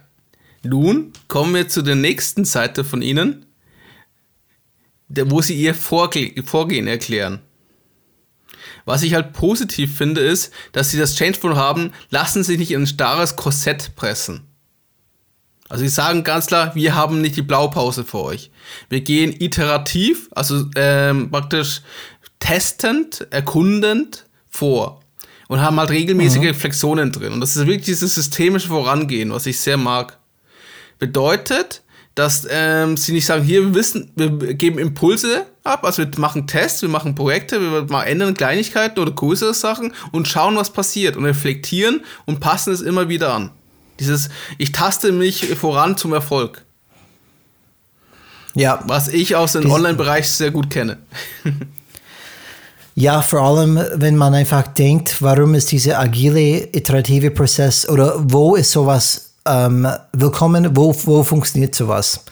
Nun 0.64 1.12
kommen 1.28 1.54
wir 1.54 1.68
zu 1.68 1.82
der 1.82 1.96
nächsten 1.96 2.46
Seite 2.46 2.84
von 2.84 3.02
Ihnen, 3.02 3.46
wo 5.10 5.42
Sie 5.42 5.56
Ihr 5.56 5.76
Vorgehen 5.76 6.88
erklären. 6.88 7.42
Was 8.86 9.04
ich 9.04 9.14
halt 9.14 9.34
positiv 9.34 9.98
finde, 9.98 10.22
ist, 10.22 10.52
dass 10.72 10.92
Sie 10.92 10.98
das 10.98 11.18
Changeful 11.18 11.56
haben, 11.56 11.92
lassen 12.10 12.44
Sie 12.44 12.58
nicht 12.58 12.72
in 12.72 12.84
ein 12.84 12.88
starres 12.88 13.36
Korsett 13.36 13.96
pressen. 13.96 14.48
Also 15.70 15.86
sie 15.86 15.90
sagen 15.90 16.24
ganz 16.24 16.46
klar, 16.46 16.76
wir 16.76 16.94
haben 16.94 17.22
nicht 17.22 17.36
die 17.36 17.42
Blaupause 17.42 18.04
für 18.04 18.20
euch. 18.20 18.52
Wir 18.90 19.02
gehen 19.02 19.34
iterativ, 19.40 20.30
also 20.32 20.66
ähm, 20.76 21.32
praktisch 21.32 21.82
testend, 22.40 23.26
erkundend 23.32 24.26
vor 24.52 25.02
und 25.48 25.62
haben 25.62 25.80
halt 25.80 25.90
regelmäßige 25.90 26.42
mhm. 26.42 26.48
Reflexionen 26.48 27.12
drin. 27.12 27.34
Und 27.34 27.40
das 27.40 27.56
ist 27.56 27.66
wirklich 27.66 27.86
dieses 27.86 28.14
systemische 28.14 28.68
Vorangehen, 28.68 29.32
was 29.32 29.48
ich 29.48 29.60
sehr 29.60 29.78
mag. 29.78 30.20
Bedeutet, 31.00 31.84
dass 32.16 32.48
ähm, 32.50 32.96
sie 32.96 33.12
nicht 33.12 33.26
sagen, 33.26 33.44
hier 33.44 33.64
wir 33.64 33.76
wissen, 33.76 34.12
wir 34.16 34.30
geben 34.54 34.78
Impulse 34.78 35.48
ab, 35.64 35.84
also 35.84 36.04
wir 36.04 36.12
machen 36.18 36.46
Tests, 36.46 36.82
wir 36.82 36.90
machen 36.90 37.16
Projekte, 37.16 37.60
wir 37.60 37.86
mal 37.86 38.04
ändern 38.04 38.36
Kleinigkeiten 38.36 39.00
oder 39.00 39.12
größere 39.12 39.54
Sachen 39.54 39.94
und 40.12 40.28
schauen, 40.28 40.56
was 40.56 40.72
passiert 40.72 41.18
und 41.18 41.26
reflektieren 41.26 42.02
und 42.26 42.40
passen 42.40 42.72
es 42.72 42.82
immer 42.82 43.10
wieder 43.10 43.34
an. 43.34 43.52
Dieses, 44.00 44.30
ich 44.58 44.72
taste 44.72 45.12
mich 45.12 45.56
voran 45.56 45.98
zum 45.98 46.14
Erfolg. 46.14 46.64
Ja. 48.56 48.84
Was 48.86 49.08
ich 49.08 49.36
aus 49.36 49.54
dem 49.54 49.70
Online-Bereich 49.70 50.30
sehr 50.30 50.52
gut 50.52 50.70
kenne. 50.70 50.98
ja, 52.96 53.24
vor 53.24 53.42
allem, 53.42 53.80
wenn 53.96 54.16
man 54.16 54.36
einfach 54.36 54.68
denkt, 54.68 55.22
warum 55.22 55.56
ist 55.56 55.72
dieser 55.72 56.00
agile, 56.00 56.70
iterative 56.76 57.32
Prozess 57.32 57.88
oder 57.90 58.16
wo 58.20 58.56
ist 58.56 58.72
sowas 58.72 59.33
ähm, 59.46 59.88
willkommen, 60.14 60.76
wo, 60.76 60.96
wo 61.06 61.24
funktioniert 61.24 61.76
sowas? 61.76 62.26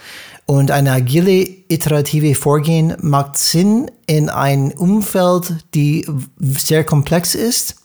Und 0.46 0.72
eine 0.72 0.92
agile, 0.92 1.48
iterative 1.70 2.36
Vorgehen 2.36 2.96
macht 3.02 3.38
Sinn 3.38 3.90
in 4.06 4.30
einem 4.30 4.72
Umfeld, 4.72 5.56
die 5.74 6.06
sehr 6.40 6.84
komplex 6.84 7.36
ist 7.36 7.76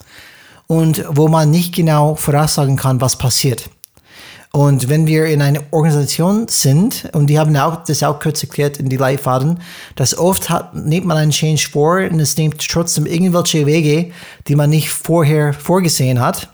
und 0.66 1.04
wo 1.08 1.28
man 1.28 1.50
nicht 1.50 1.74
genau 1.74 2.14
voraussagen 2.14 2.76
kann, 2.76 3.00
was 3.00 3.16
passiert. 3.16 3.70
Und 4.52 4.88
wenn 4.88 5.06
wir 5.06 5.26
in 5.26 5.42
einer 5.42 5.60
Organisation 5.70 6.48
sind, 6.48 7.10
und 7.12 7.26
die 7.26 7.38
haben 7.38 7.54
auch, 7.56 7.84
das 7.84 8.02
auch 8.02 8.18
kurz 8.18 8.42
erklärt 8.42 8.78
in 8.78 8.88
die 8.88 8.96
Leitfaden, 8.96 9.60
dass 9.96 10.16
oft 10.16 10.48
hat, 10.48 10.74
nimmt 10.74 11.06
man 11.06 11.18
einen 11.18 11.30
Change 11.30 11.68
vor 11.70 11.98
und 11.98 12.20
es 12.20 12.38
nimmt 12.38 12.66
trotzdem 12.66 13.04
irgendwelche 13.04 13.66
Wege, 13.66 14.12
die 14.48 14.56
man 14.56 14.70
nicht 14.70 14.90
vorher 14.90 15.52
vorgesehen 15.52 16.20
hat. 16.20 16.48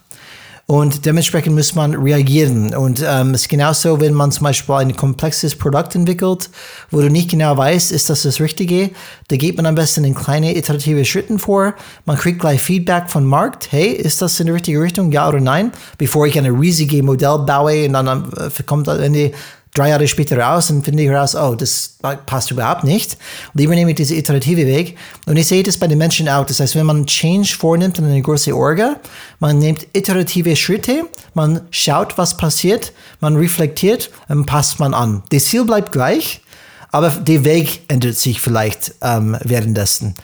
Und 0.73 1.05
dementsprechend 1.05 1.55
muss 1.55 1.75
man 1.75 1.95
reagieren. 1.95 2.75
Und 2.75 3.05
ähm, 3.07 3.35
es 3.35 3.43
ist 3.43 3.51
genauso, 3.51 4.01
wenn 4.01 4.15
man 4.15 4.33
zum 4.33 4.45
Beispiel 4.45 4.75
ein 4.77 4.97
komplexes 4.97 5.55
Produkt 5.55 5.95
entwickelt, 5.95 6.49
wo 6.91 7.03
du 7.03 7.11
nicht 7.11 7.31
genau 7.31 7.55
weißt, 7.59 7.93
ist 7.93 8.09
das 8.09 8.23
das 8.23 8.41
Richtige, 8.41 8.89
da 9.29 9.37
geht 9.37 9.59
man 9.59 9.67
am 9.67 9.75
besten 9.75 10.03
in 10.05 10.15
kleine 10.15 10.57
iterative 10.57 11.05
Schritten 11.05 11.39
vor. 11.39 11.75
Man 12.07 12.17
kriegt 12.17 12.41
gleich 12.41 12.63
Feedback 12.63 13.11
vom 13.11 13.27
Markt. 13.27 13.71
Hey, 13.71 13.89
ist 13.89 14.23
das 14.23 14.41
in 14.41 14.47
die 14.47 14.53
richtige 14.53 14.81
Richtung? 14.81 15.13
Ja 15.13 15.29
oder 15.29 15.41
nein? 15.41 15.73
Bevor 15.99 16.27
ich 16.27 16.39
eine 16.39 16.59
riesige 16.59 17.03
Modell 17.03 17.41
baue 17.47 17.85
und 17.85 17.93
dann 17.93 18.33
äh, 18.39 18.63
kommt 18.65 18.89
am 18.89 18.99
Ende 18.99 19.33
drei 19.75 19.89
Jahre 19.89 20.07
später 20.07 20.39
raus 20.39 20.71
und 20.71 20.85
finde 20.85 21.03
ich 21.03 21.11
raus, 21.11 21.35
oh, 21.35 21.55
das 21.55 21.97
passt 22.27 22.51
überhaupt 22.51 22.85
nicht. 22.85 23.17
Lieber 23.55 23.75
nehme 23.75 23.93
ich 23.93 23.97
diese 23.97 24.15
iterative 24.15 24.67
Weg. 24.67 24.99
Und 25.27 25.37
ich 25.37 25.47
sehe 25.47 25.63
das 25.63 25.79
bei 25.79 25.87
den 25.87 25.99
Menschen 25.99 26.29
auch. 26.29 26.45
Das 26.45 26.61
heißt, 26.61 26.77
wenn 26.77 26.85
man 26.85 27.07
Change 27.07 27.55
vornimmt 27.57 27.99
in 27.99 28.05
eine 28.05 28.21
große 28.21 28.55
Orga, 28.55 28.97
man 29.41 29.59
nimmt 29.59 29.87
iterative 29.95 30.57
Schritte, 30.57 31.07
man 31.33 31.63
schaut, 31.71 32.19
was 32.19 32.37
passiert, 32.37 32.93
man 33.21 33.37
reflektiert 33.37 34.11
und 34.29 34.45
passt 34.45 34.79
man 34.79 34.93
an. 34.93 35.23
Das 35.31 35.47
Ziel 35.47 35.65
bleibt 35.65 35.91
gleich, 35.91 36.43
aber 36.91 37.09
der 37.09 37.45
Weg 37.45 37.81
ändert 37.89 38.19
sich 38.19 38.43
vielleicht 38.43 38.95
ähm, 39.01 39.39
währenddessen. 39.43 40.15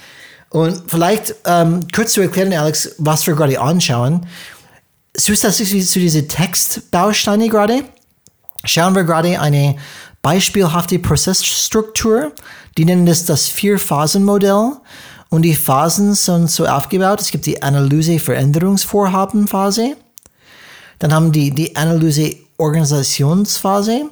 Und 0.50 0.82
vielleicht 0.88 1.34
ähm, 1.46 1.86
kurz 1.94 2.12
zu 2.12 2.20
erklären, 2.20 2.52
Alex, 2.52 2.94
was 2.98 3.26
wir 3.26 3.34
gerade 3.34 3.58
anschauen. 3.60 4.26
Zusätzlich 5.14 5.88
zu 5.88 5.98
diese 5.98 6.28
Textbausteine 6.28 7.48
gerade, 7.48 7.82
schauen 8.68 8.94
wir 8.94 9.04
gerade 9.04 9.40
eine 9.40 9.76
beispielhafte 10.22 10.98
Prozessstruktur. 10.98 12.32
Die 12.76 12.84
nennen 12.84 13.06
das 13.06 13.24
das 13.24 13.48
Vier-Phasen-Modell. 13.48 14.72
Und 15.30 15.42
die 15.42 15.54
Phasen 15.54 16.14
sind 16.14 16.50
so 16.50 16.66
aufgebaut. 16.66 17.20
Es 17.20 17.30
gibt 17.30 17.46
die 17.46 17.62
Analyse-Veränderungsvorhaben-Phase. 17.62 19.96
Dann 20.98 21.12
haben 21.12 21.30
die 21.32 21.50
die 21.50 21.76
Analyse-Organisationsphase. 21.76 24.06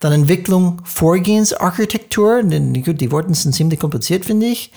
Dann 0.00 0.12
Entwicklung 0.12 0.80
Vorgehensarchitektur. 0.84 2.42
Die, 2.42 2.94
die 2.94 3.12
Worte 3.12 3.34
sind 3.34 3.54
ziemlich 3.54 3.80
kompliziert, 3.80 4.24
finde 4.24 4.46
ich 4.46 4.72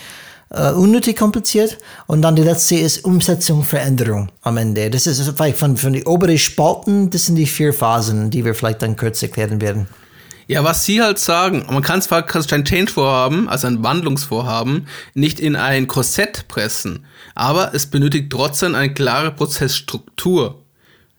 äh, 0.49 0.71
unnötig 0.71 1.17
kompliziert. 1.17 1.77
Und 2.07 2.21
dann 2.21 2.35
die 2.35 2.43
letzte 2.43 2.75
ist 2.75 3.05
Umsetzung, 3.05 3.63
Veränderung 3.63 4.29
am 4.41 4.57
Ende. 4.57 4.89
Das 4.89 5.07
ist 5.07 5.21
vielleicht 5.35 5.57
von, 5.57 5.77
von 5.77 5.93
den 5.93 6.05
oberen 6.05 6.37
Spalten, 6.37 7.09
das 7.09 7.25
sind 7.25 7.35
die 7.35 7.45
vier 7.45 7.73
Phasen, 7.73 8.29
die 8.29 8.45
wir 8.45 8.55
vielleicht 8.55 8.81
dann 8.81 8.95
kurz 8.95 9.21
erklären 9.21 9.61
werden. 9.61 9.87
Ja, 10.47 10.63
was 10.63 10.85
Sie 10.85 11.01
halt 11.01 11.17
sagen, 11.17 11.65
man 11.71 11.81
kann 11.81 12.03
zwar 12.03 12.23
ein 12.23 12.65
Change-Vorhaben, 12.65 13.49
also 13.49 13.65
ein 13.65 13.83
Wandlungsvorhaben, 13.83 14.87
nicht 15.15 15.39
in 15.39 15.55
ein 15.55 15.87
Korsett 15.87 16.47
pressen, 16.47 17.05
aber 17.33 17.73
es 17.73 17.87
benötigt 17.87 18.31
trotzdem 18.31 18.75
eine 18.75 18.93
klare 18.93 19.31
Prozessstruktur. 19.31 20.61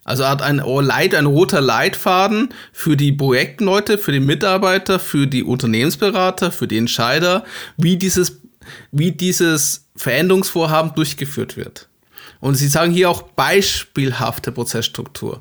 Also 0.04 0.24
hat 0.24 0.42
ein, 0.42 0.58
Leit, 0.58 1.16
ein 1.16 1.26
roter 1.26 1.60
Leitfaden 1.60 2.54
für 2.72 2.96
die 2.96 3.10
Projektleute, 3.10 3.98
für 3.98 4.12
die 4.12 4.20
Mitarbeiter, 4.20 5.00
für 5.00 5.26
die 5.26 5.42
Unternehmensberater, 5.42 6.52
für 6.52 6.68
die 6.68 6.78
Entscheider, 6.78 7.42
wie 7.76 7.96
dieses 7.96 8.40
wie 8.92 9.12
dieses 9.12 9.86
Veränderungsvorhaben 9.96 10.94
durchgeführt 10.94 11.56
wird. 11.56 11.88
Und 12.40 12.54
sie 12.54 12.68
sagen 12.68 12.92
hier 12.92 13.10
auch 13.10 13.22
beispielhafte 13.22 14.52
Prozessstruktur. 14.52 15.40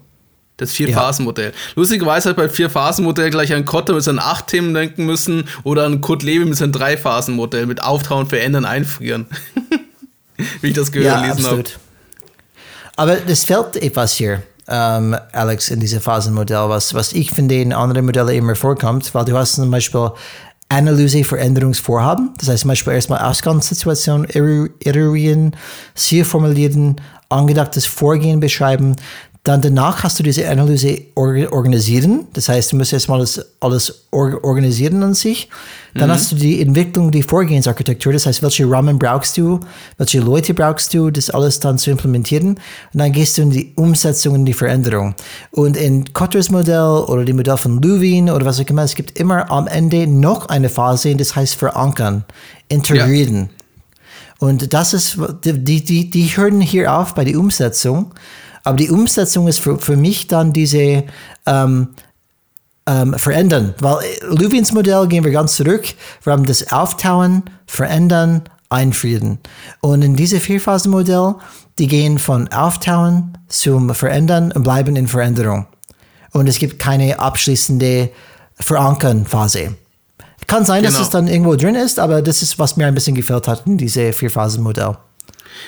Das 0.57 0.71
Vier-Phasen-Modell. 0.71 1.49
Ja. 1.49 1.57
Lustigerweise 1.75 2.29
hat 2.29 2.37
bei 2.37 2.47
Vier-Phasen-Modell 2.47 3.29
gleich 3.29 3.53
ein 3.53 3.65
Kotter 3.65 3.93
mit 3.93 4.03
seinen 4.03 4.19
acht 4.19 4.47
Themen 4.47 4.73
denken 4.73 5.05
müssen 5.05 5.49
oder 5.63 5.85
ein 5.85 5.99
Kurt 5.99 6.23
Lewin 6.23 6.47
mit 6.47 6.57
seinem 6.57 6.71
Drei-Phasen-Modell 6.71 7.65
mit 7.65 7.83
Auftauen, 7.83 8.27
Verändern, 8.27 8.63
Einfrieren. 8.63 9.27
Wie 10.61 10.67
ich 10.69 10.73
das 10.73 10.93
gehört 10.93 11.25
ja, 11.25 11.47
habe. 11.47 11.63
Aber 12.95 13.17
es 13.27 13.43
fällt 13.43 13.75
etwas 13.75 14.13
hier, 14.13 14.43
ähm, 14.67 15.15
Alex, 15.31 15.69
in 15.69 15.79
diesem 15.79 16.01
Phasenmodell, 16.01 16.69
was, 16.69 16.93
was 16.93 17.13
ich 17.13 17.31
finde 17.31 17.55
in 17.55 17.71
anderen 17.71 18.05
Modellen 18.05 18.29
immer 18.29 18.55
vorkommt, 18.55 19.13
weil 19.13 19.25
du 19.25 19.37
hast 19.37 19.55
zum 19.55 19.69
Beispiel 19.69 20.11
Analyse 20.69 21.23
Veränderungsvorhaben. 21.23 22.33
Das 22.37 22.49
heißt 22.49 22.61
zum 22.61 22.69
Beispiel 22.69 22.93
erstmal 22.93 23.21
Ausgangssituation 23.21 24.25
eruieren, 24.25 25.55
Ziel 25.93 26.25
formulieren, 26.25 27.01
angedachtes 27.29 27.85
Vorgehen 27.85 28.39
beschreiben, 28.39 28.95
dann 29.45 29.61
danach 29.61 30.03
hast 30.03 30.17
du 30.17 30.23
diese 30.23 30.49
Analyse 30.49 31.03
organisieren. 31.13 32.25
Das 32.33 32.49
heißt, 32.49 32.71
du 32.71 32.77
musst 32.77 32.93
erstmal 32.93 33.19
das 33.19 33.45
alles 33.59 34.07
organisieren 34.09 35.03
an 35.03 35.13
sich. 35.13 35.49
Dann 35.93 36.09
mhm. 36.09 36.13
hast 36.13 36.31
du 36.31 36.35
die 36.35 36.59
Entwicklung, 36.63 37.11
die 37.11 37.21
Vorgehensarchitektur. 37.21 38.11
Das 38.11 38.25
heißt, 38.25 38.41
welche 38.41 38.67
Rahmen 38.67 38.97
brauchst 38.97 39.37
du? 39.37 39.59
Welche 39.99 40.19
Leute 40.19 40.55
brauchst 40.55 40.95
du, 40.95 41.11
das 41.11 41.29
alles 41.29 41.59
dann 41.59 41.77
zu 41.77 41.91
implementieren? 41.91 42.55
Und 42.91 42.99
dann 42.99 43.11
gehst 43.11 43.37
du 43.37 43.43
in 43.43 43.51
die 43.51 43.71
Umsetzung 43.75 44.33
und 44.33 44.45
die 44.45 44.53
Veränderung. 44.53 45.13
Und 45.51 45.77
in 45.77 46.11
Kotters 46.11 46.49
Modell 46.49 47.05
oder 47.07 47.23
dem 47.23 47.35
Modell 47.35 47.57
von 47.57 47.79
Lewin 47.79 48.31
oder 48.31 48.45
was 48.45 48.59
auch 48.59 48.65
immer, 48.65 48.81
es 48.81 48.95
gibt 48.95 49.19
immer 49.19 49.51
am 49.51 49.67
Ende 49.67 50.07
noch 50.07 50.49
eine 50.49 50.69
Phase, 50.69 51.15
das 51.15 51.35
heißt 51.35 51.53
verankern, 51.53 52.25
integrieren. 52.67 53.35
Ja. 53.35 53.47
Und 54.39 54.73
das 54.73 54.95
ist, 54.95 55.19
die, 55.43 55.85
die, 55.85 56.09
die 56.09 56.25
hören 56.35 56.61
hier 56.61 56.91
auf 56.97 57.13
bei 57.13 57.23
der 57.23 57.39
Umsetzung. 57.39 58.11
Aber 58.65 58.75
die 58.75 58.89
Umsetzung 58.89 59.47
ist 59.47 59.59
für, 59.59 59.79
für 59.79 59.95
mich 59.95 60.27
dann 60.27 60.51
diese 60.51 61.03
ähm, 61.45 61.87
ähm, 62.87 63.13
Verändern. 63.13 63.75
Weil 63.79 64.03
äh, 64.03 64.25
Lewins 64.25 64.73
Modell 64.73 65.07
gehen 65.07 65.23
wir 65.23 65.31
ganz 65.31 65.55
zurück. 65.55 65.85
Wir 66.23 66.33
haben 66.33 66.45
das 66.45 66.71
Auftauen, 66.71 67.43
Verändern, 67.67 68.43
Einfrieden. 68.69 69.39
Und 69.81 70.01
in 70.01 70.15
diese 70.15 70.39
Vierphasenmodell, 70.39 71.35
die 71.77 71.87
gehen 71.87 72.17
von 72.17 72.47
Auftauen 72.49 73.37
zum 73.47 73.93
Verändern 73.93 74.51
und 74.51 74.63
bleiben 74.63 74.95
in 74.95 75.07
Veränderung. 75.07 75.67
Und 76.31 76.47
es 76.47 76.57
gibt 76.57 76.79
keine 76.79 77.19
abschließende 77.19 78.09
Verankern-Phase. 78.55 79.75
Kann 80.47 80.65
sein, 80.65 80.83
genau. 80.83 80.93
dass 80.93 81.01
es 81.01 81.09
dann 81.09 81.27
irgendwo 81.27 81.55
drin 81.55 81.75
ist, 81.75 81.99
aber 81.99 82.21
das 82.21 82.41
ist, 82.41 82.59
was 82.59 82.77
mir 82.77 82.87
ein 82.87 82.93
bisschen 82.93 83.15
gefällt 83.15 83.47
hat 83.47 83.65
in 83.65 83.77
diese 83.77 84.13
Vierphasenmodell. 84.13 84.97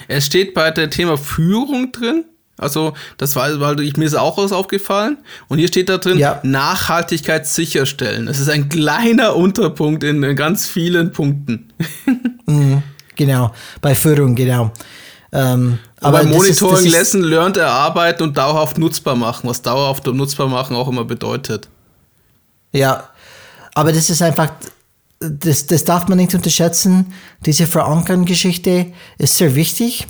Es 0.07 0.25
steht 0.25 0.53
bei 0.53 0.71
der 0.71 0.89
Thema 0.89 1.17
Führung 1.17 1.91
drin, 1.91 2.25
Also, 2.57 2.93
das 3.17 3.35
war, 3.35 3.59
weil 3.59 3.79
ich, 3.81 3.97
mir 3.97 4.05
ist 4.05 4.15
auch 4.15 4.37
was 4.37 4.51
aufgefallen. 4.51 5.17
Und 5.47 5.59
hier 5.59 5.67
steht 5.67 5.89
da 5.89 5.97
drin, 5.97 6.17
ja. 6.17 6.39
Nachhaltigkeit 6.43 7.45
sicherstellen. 7.45 8.27
Es 8.27 8.39
ist 8.39 8.49
ein 8.49 8.67
kleiner 8.67 9.35
Unterpunkt 9.35 10.03
in 10.03 10.35
ganz 10.35 10.67
vielen 10.67 11.11
Punkten. 11.11 11.71
mhm, 12.47 12.81
genau, 13.15 13.53
bei 13.81 13.93
Führung, 13.93 14.33
genau. 14.33 14.71
Ähm, 15.31 15.77
aber 16.01 16.23
Monitoring, 16.23 16.85
ist, 16.85 16.91
Lesson, 16.91 17.21
Learned 17.21 17.57
erarbeiten 17.57 18.23
und 18.23 18.37
dauerhaft 18.37 18.77
nutzbar 18.77 19.15
machen, 19.15 19.49
was 19.49 19.61
dauerhaft 19.61 20.07
nutzbar 20.07 20.47
machen 20.47 20.75
auch 20.75 20.87
immer 20.87 21.03
bedeutet. 21.03 21.67
Ja, 22.71 23.09
aber 23.73 23.91
das 23.91 24.09
ist 24.09 24.21
einfach, 24.21 24.51
das, 25.19 25.67
das 25.67 25.83
darf 25.83 26.07
man 26.07 26.17
nicht 26.17 26.33
unterschätzen. 26.33 27.13
Diese 27.45 27.67
Verankern-Geschichte 27.67 28.87
ist 29.17 29.37
sehr 29.37 29.55
wichtig. 29.55 30.07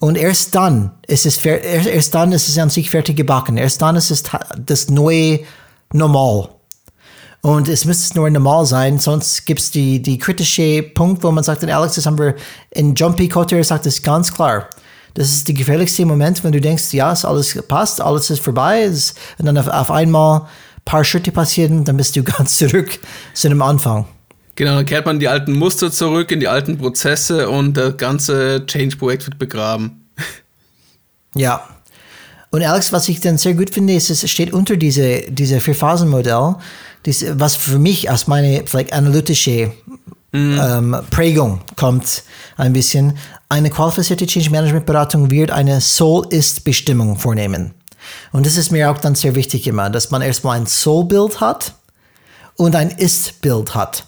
Und 0.00 0.16
erst 0.16 0.54
dann 0.54 0.92
ist 1.06 1.26
es, 1.26 1.44
erst 1.44 2.14
dann 2.14 2.32
ist 2.32 2.48
es 2.48 2.58
an 2.58 2.70
sich 2.70 2.90
fertig 2.90 3.16
gebacken. 3.16 3.56
Erst 3.56 3.82
dann 3.82 3.96
ist 3.96 4.10
es 4.10 4.22
das 4.64 4.90
neue 4.90 5.40
Normal. 5.92 6.50
Und 7.40 7.68
es 7.68 7.84
müsste 7.84 8.18
nur 8.18 8.28
normal 8.30 8.66
sein, 8.66 8.98
sonst 8.98 9.46
gibt 9.46 9.60
es 9.60 9.70
die, 9.70 10.02
die 10.02 10.18
kritische 10.18 10.82
Punkt, 10.82 11.22
wo 11.22 11.30
man 11.30 11.44
sagt, 11.44 11.64
Alex, 11.64 11.94
das 11.94 12.04
haben 12.04 12.18
wir 12.18 12.34
in 12.70 12.94
Jumpy 12.94 13.28
Cotter 13.28 13.62
sagt 13.62 13.86
es 13.86 14.02
ganz 14.02 14.34
klar. 14.34 14.68
Das 15.14 15.28
ist 15.28 15.46
der 15.46 15.54
gefährlichste 15.54 16.04
Moment, 16.04 16.42
wenn 16.42 16.52
du 16.52 16.60
denkst, 16.60 16.92
ja, 16.92 17.10
alles 17.10 17.62
passt, 17.68 18.00
alles 18.00 18.30
ist 18.30 18.42
vorbei, 18.42 18.86
und 18.88 19.46
dann 19.46 19.56
auf, 19.56 19.68
auf 19.68 19.90
einmal 19.90 20.40
ein 20.40 20.46
paar 20.84 21.04
Schritte 21.04 21.30
passieren, 21.30 21.84
dann 21.84 21.96
bist 21.96 22.16
du 22.16 22.22
ganz 22.24 22.58
zurück 22.58 22.98
zu 23.34 23.48
dem 23.48 23.62
Anfang. 23.62 24.06
Genau, 24.58 24.74
dann 24.74 24.86
kehrt 24.86 25.06
man 25.06 25.20
die 25.20 25.28
alten 25.28 25.52
Muster 25.52 25.92
zurück, 25.92 26.32
in 26.32 26.40
die 26.40 26.48
alten 26.48 26.78
Prozesse 26.78 27.48
und 27.48 27.76
das 27.76 27.96
ganze 27.96 28.66
Change-Projekt 28.66 29.26
wird 29.26 29.38
begraben. 29.38 30.04
Ja. 31.34 31.68
Und 32.50 32.64
Alex, 32.64 32.90
was 32.90 33.08
ich 33.08 33.20
dann 33.20 33.36
sehr 33.36 33.54
gut 33.54 33.70
finde, 33.70 33.92
ist, 33.92 34.10
es 34.10 34.28
steht 34.28 34.52
unter 34.52 34.76
diese, 34.76 35.20
diese 35.30 35.60
Vier-Phasen-Modell, 35.60 36.56
was 37.34 37.54
für 37.54 37.78
mich 37.78 38.10
aus 38.10 38.26
meiner 38.26 38.66
vielleicht 38.66 38.94
analytische 38.94 39.70
mhm. 40.32 40.58
ähm, 40.60 40.96
Prägung 41.10 41.60
kommt, 41.76 42.24
ein 42.56 42.72
bisschen. 42.72 43.16
Eine 43.50 43.70
qualifizierte 43.70 44.26
Change 44.26 44.50
Management 44.50 44.86
Beratung 44.86 45.30
wird 45.30 45.50
eine 45.50 45.80
Soul-Ist-Bestimmung 45.80 47.18
vornehmen. 47.18 47.74
Und 48.32 48.46
das 48.46 48.56
ist 48.56 48.72
mir 48.72 48.90
auch 48.90 48.98
dann 48.98 49.14
sehr 49.14 49.36
wichtig 49.36 49.68
immer, 49.68 49.90
dass 49.90 50.10
man 50.10 50.22
erstmal 50.22 50.58
ein 50.58 50.66
Soul-Bild 50.66 51.40
hat 51.40 51.74
und 52.56 52.74
ein 52.74 52.90
Ist-Bild 52.90 53.74
hat. 53.76 54.04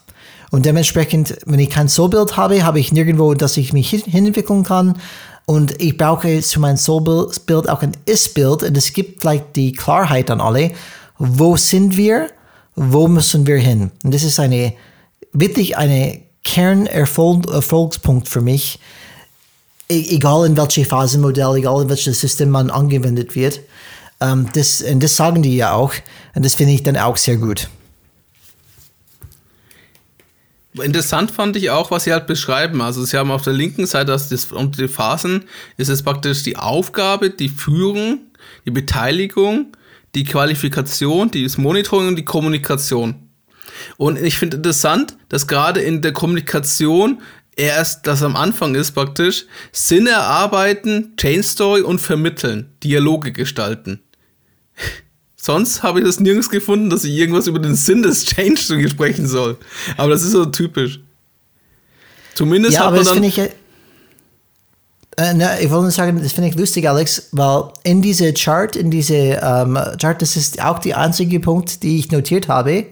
Und 0.50 0.66
dementsprechend, 0.66 1.36
wenn 1.46 1.60
ich 1.60 1.70
kein 1.70 1.88
Soulbild 1.88 2.36
habe, 2.36 2.64
habe 2.64 2.80
ich 2.80 2.92
nirgendwo, 2.92 3.34
dass 3.34 3.56
ich 3.56 3.72
mich 3.72 3.90
hinentwickeln 3.90 4.64
kann. 4.64 4.98
Und 5.46 5.80
ich 5.80 5.96
brauche 5.96 6.40
zu 6.40 6.60
meinem 6.60 6.76
Soulbild 6.76 7.68
auch 7.68 7.82
ein 7.82 7.92
Ist-Bild. 8.04 8.62
Und 8.64 8.76
es 8.76 8.92
gibt 8.92 9.20
vielleicht 9.20 9.56
die 9.56 9.72
Klarheit 9.72 10.30
an 10.30 10.40
alle. 10.40 10.72
Wo 11.18 11.56
sind 11.56 11.96
wir? 11.96 12.28
Wo 12.74 13.08
müssen 13.08 13.46
wir 13.46 13.58
hin? 13.58 13.90
Und 14.02 14.14
das 14.14 14.22
ist 14.22 14.40
eine, 14.40 14.72
wirklich 15.32 15.76
eine 15.76 16.20
Kernerfolgspunkt 16.44 18.28
für 18.28 18.40
mich. 18.40 18.80
E-, 19.88 20.14
egal 20.14 20.46
in 20.46 20.56
welche 20.56 20.84
Phasenmodell, 20.84 21.56
egal 21.56 21.82
in 21.82 21.88
welches 21.88 22.20
System 22.20 22.50
man 22.50 22.70
angewendet 22.70 23.34
wird. 23.34 23.60
Um, 24.22 24.48
das, 24.52 24.82
und 24.82 25.02
das 25.02 25.16
sagen 25.16 25.42
die 25.42 25.56
ja 25.56 25.72
auch. 25.72 25.92
Und 26.34 26.44
das 26.44 26.54
finde 26.54 26.74
ich 26.74 26.82
dann 26.82 26.96
auch 26.96 27.16
sehr 27.16 27.36
gut. 27.36 27.68
Interessant 30.74 31.33
fand 31.33 31.56
ich 31.56 31.70
auch, 31.70 31.90
was 31.90 32.04
sie 32.04 32.12
halt 32.12 32.26
beschreiben. 32.26 32.80
Also 32.80 33.04
sie 33.04 33.16
haben 33.16 33.30
auf 33.30 33.42
der 33.42 33.52
linken 33.52 33.87
Seite 33.87 34.12
das, 34.12 34.28
das 34.28 34.52
unter 34.52 34.83
die 34.83 34.88
Phasen 34.88 35.44
ist 35.76 35.88
es 35.88 36.02
praktisch 36.02 36.44
die 36.44 36.56
Aufgabe, 36.56 37.30
die 37.30 37.48
Führung, 37.48 38.20
die 38.66 38.70
Beteiligung, 38.70 39.76
die 40.14 40.24
Qualifikation, 40.24 41.30
das 41.30 41.59
Monitoring 41.59 42.09
und 42.09 42.16
die 42.16 42.24
Kommunikation. 42.24 43.30
Und 43.96 44.18
ich 44.18 44.38
finde 44.38 44.59
interessant, 44.59 45.16
dass 45.28 45.46
gerade 45.46 45.80
in 45.80 46.02
der 46.02 46.12
Kommunikation 46.12 47.20
erst 47.56 48.06
das 48.06 48.22
am 48.22 48.37
Anfang 48.37 48.74
ist 48.74 48.92
praktisch 48.92 49.46
Sinn 49.72 50.06
erarbeiten, 50.06 51.14
Chain 51.16 51.42
Story 51.42 51.83
und 51.83 52.00
vermitteln, 52.00 52.72
Dialoge 52.83 53.33
gestalten. 53.33 54.00
Sonst 55.42 55.83
habe 55.83 56.00
ich 56.00 56.05
das 56.05 56.20
nirgends 56.20 56.50
gefunden, 56.50 56.90
dass 56.90 57.03
ich 57.03 57.12
irgendwas 57.12 57.46
über 57.46 57.59
den 57.59 57.74
Sinn 57.74 58.03
des 58.03 58.26
Change 58.26 58.59
sprechen 58.90 59.26
soll. 59.26 59.57
Aber 59.96 60.11
das 60.11 60.22
ist 60.22 60.33
so 60.33 60.44
typisch. 60.44 61.00
Zumindest 62.35 62.74
ja, 62.74 62.85
hat 62.85 62.94
man 62.94 63.05
dann. 63.05 63.24
Ich, 63.24 63.38
äh, 63.38 63.48
ne, 65.35 65.59
ich 65.62 65.70
wollte 65.70 65.85
nur 65.85 65.90
sagen, 65.92 66.22
das 66.22 66.33
finde 66.33 66.50
ich 66.50 66.57
lustig, 66.57 66.87
Alex, 66.87 67.29
weil 67.33 67.72
in 67.85 68.03
diese 68.03 68.35
Chart, 68.35 68.76
in 68.76 68.90
diese 68.90 69.14
ähm, 69.14 69.79
Chart, 69.98 70.20
das 70.20 70.37
ist 70.37 70.62
auch 70.62 70.79
der 70.79 70.98
einzige 70.98 71.40
Punkt, 71.40 71.83
die 71.83 71.98
ich 71.98 72.11
notiert 72.11 72.48
habe. 72.48 72.85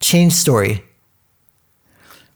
Change 0.00 0.34
Story. 0.34 0.82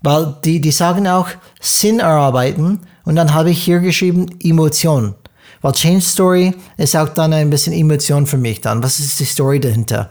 Weil 0.02 0.36
die, 0.44 0.60
die 0.60 0.70
sagen 0.70 1.08
auch 1.08 1.28
Sinn 1.60 1.98
erarbeiten 1.98 2.82
und 3.04 3.16
dann 3.16 3.34
habe 3.34 3.50
ich 3.50 3.60
hier 3.60 3.80
geschrieben 3.80 4.38
Emotion. 4.40 5.16
Weil 5.64 5.72
Change 5.72 6.02
Story 6.02 6.54
ist 6.76 6.94
auch 6.94 7.08
dann 7.08 7.32
ein 7.32 7.48
bisschen 7.48 7.72
Emotion 7.72 8.26
für 8.26 8.36
mich 8.36 8.60
dann. 8.60 8.82
Was 8.82 9.00
ist 9.00 9.18
die 9.18 9.24
Story 9.24 9.60
dahinter? 9.60 10.10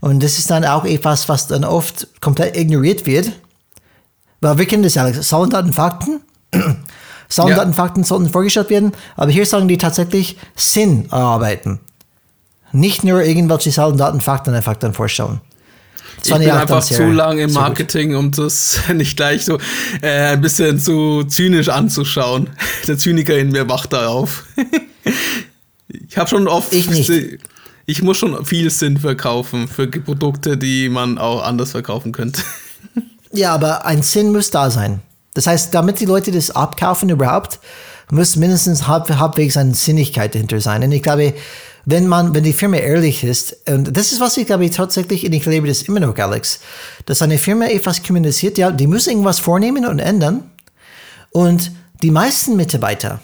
Und 0.00 0.20
das 0.24 0.38
ist 0.38 0.50
dann 0.50 0.64
auch 0.64 0.84
etwas, 0.84 1.28
was 1.28 1.46
dann 1.46 1.64
oft 1.64 2.08
komplett 2.20 2.56
ignoriert 2.56 3.06
wird. 3.06 3.30
Weil 4.40 4.58
wir 4.58 4.66
kennen 4.66 4.82
das 4.82 4.94
ja, 4.96 5.12
Zahlen, 5.12 5.50
Daten, 5.50 5.72
Fakten. 5.72 6.20
Zahlen, 7.28 7.50
ja. 7.50 7.56
Daten, 7.58 7.74
Fakten 7.74 8.02
sollten 8.02 8.28
vorgestellt 8.28 8.70
werden, 8.70 8.90
aber 9.14 9.30
hier 9.30 9.46
sagen 9.46 9.68
die 9.68 9.78
tatsächlich 9.78 10.36
Sinn 10.56 11.06
erarbeiten. 11.12 11.78
Nicht 12.72 13.04
nur 13.04 13.22
irgendwelche 13.22 13.70
Zahlen, 13.70 13.98
Daten, 13.98 14.20
Fakten 14.20 14.52
einfach 14.52 14.74
dann 14.74 14.94
vorstellen. 14.94 15.40
Ich 16.24 16.32
bin 16.32 16.50
einfach 16.50 16.82
zu 16.82 17.10
lang 17.10 17.38
im 17.38 17.52
Marketing, 17.52 18.14
um 18.14 18.30
das 18.30 18.80
nicht 18.94 19.16
gleich 19.16 19.44
so 19.44 19.58
äh, 20.02 20.32
ein 20.32 20.40
bisschen 20.40 20.78
zu 20.78 21.24
zynisch 21.24 21.68
anzuschauen. 21.68 22.50
Der 22.86 22.98
Zyniker 22.98 23.36
in 23.38 23.50
mir 23.50 23.68
wacht 23.68 23.92
da 23.92 24.08
auf. 24.08 24.44
ich 25.88 26.18
habe 26.18 26.28
schon 26.28 26.48
oft. 26.48 26.72
Ich 26.72 26.90
nicht. 26.90 27.10
Ich 27.86 28.02
muss 28.02 28.18
schon 28.18 28.44
viel 28.44 28.68
Sinn 28.70 28.98
verkaufen 28.98 29.66
für 29.66 29.86
Produkte, 29.86 30.58
die 30.58 30.90
man 30.90 31.16
auch 31.16 31.42
anders 31.42 31.70
verkaufen 31.70 32.12
könnte. 32.12 32.42
Ja, 33.32 33.54
aber 33.54 33.86
ein 33.86 34.02
Sinn 34.02 34.32
muss 34.32 34.50
da 34.50 34.70
sein. 34.70 35.00
Das 35.34 35.46
heißt, 35.46 35.72
damit 35.72 36.00
die 36.00 36.04
Leute 36.04 36.30
das 36.30 36.50
abkaufen 36.50 37.08
überhaupt, 37.08 37.60
muss 38.10 38.36
mindestens 38.36 38.86
halb, 38.86 39.08
halbwegs 39.08 39.56
eine 39.56 39.74
Sinnigkeit 39.74 40.34
dahinter 40.34 40.60
sein. 40.60 40.82
Und 40.82 40.92
ich 40.92 41.02
glaube, 41.02 41.34
wenn 41.90 42.06
man, 42.06 42.34
wenn 42.34 42.44
die 42.44 42.52
Firma 42.52 42.76
ehrlich 42.76 43.24
ist, 43.24 43.66
und 43.66 43.96
das 43.96 44.12
ist, 44.12 44.20
was 44.20 44.36
ich 44.36 44.46
glaube 44.46 44.66
ich 44.66 44.72
tatsächlich, 44.72 45.24
und 45.24 45.32
ich 45.32 45.46
lebe 45.46 45.66
das 45.66 45.82
immer 45.82 46.00
noch, 46.00 46.18
Alex, 46.18 46.60
dass 47.06 47.22
eine 47.22 47.38
Firma 47.38 47.64
etwas 47.64 48.02
kommuniziert, 48.02 48.58
ja, 48.58 48.70
die 48.70 48.86
muss 48.86 49.06
irgendwas 49.06 49.38
vornehmen 49.38 49.86
und 49.86 49.98
ändern. 49.98 50.50
Und 51.30 51.72
die 52.02 52.10
meisten 52.10 52.56
Mitarbeiter, 52.56 53.20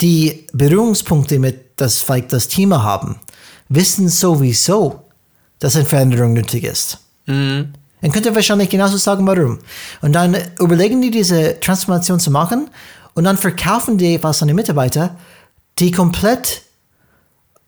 die 0.00 0.46
Berührungspunkte 0.54 1.38
mit 1.38 1.72
das, 1.76 1.98
vielleicht 1.98 2.32
das 2.32 2.48
Thema 2.48 2.82
haben, 2.82 3.16
wissen 3.68 4.08
sowieso, 4.08 5.02
dass 5.58 5.76
eine 5.76 5.84
Veränderung 5.84 6.32
nötig 6.32 6.64
ist. 6.64 7.00
Mhm. 7.26 7.74
Dann 8.00 8.12
könnt 8.12 8.24
ihr 8.24 8.34
wahrscheinlich 8.34 8.70
genauso 8.70 8.96
sagen, 8.96 9.26
warum. 9.26 9.58
Und 10.00 10.14
dann 10.14 10.38
überlegen 10.58 11.02
die, 11.02 11.10
diese 11.10 11.60
Transformation 11.60 12.18
zu 12.18 12.30
machen 12.30 12.70
und 13.12 13.24
dann 13.24 13.36
verkaufen 13.36 13.98
die 13.98 14.14
etwas 14.14 14.40
an 14.40 14.48
die 14.48 14.54
Mitarbeiter, 14.54 15.18
die 15.78 15.90
komplett 15.90 16.62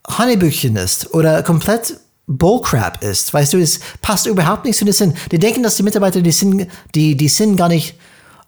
Hanebüchen 0.08 0.76
ist 0.76 1.14
oder 1.14 1.42
komplett 1.42 1.98
Bullcrap 2.26 3.02
ist. 3.02 3.32
Weißt 3.34 3.52
du, 3.52 3.58
es 3.58 3.80
passt 4.00 4.26
überhaupt 4.26 4.64
nicht 4.64 4.78
zu 4.78 4.84
den 4.84 4.94
Sinn. 4.94 5.14
Die 5.30 5.38
denken, 5.38 5.62
dass 5.62 5.76
die 5.76 5.82
Mitarbeiter 5.82 6.22
die 6.22 6.32
Sinn, 6.32 6.66
die, 6.94 7.16
die 7.16 7.28
Sinn 7.28 7.56
gar 7.56 7.68
nicht, 7.68 7.96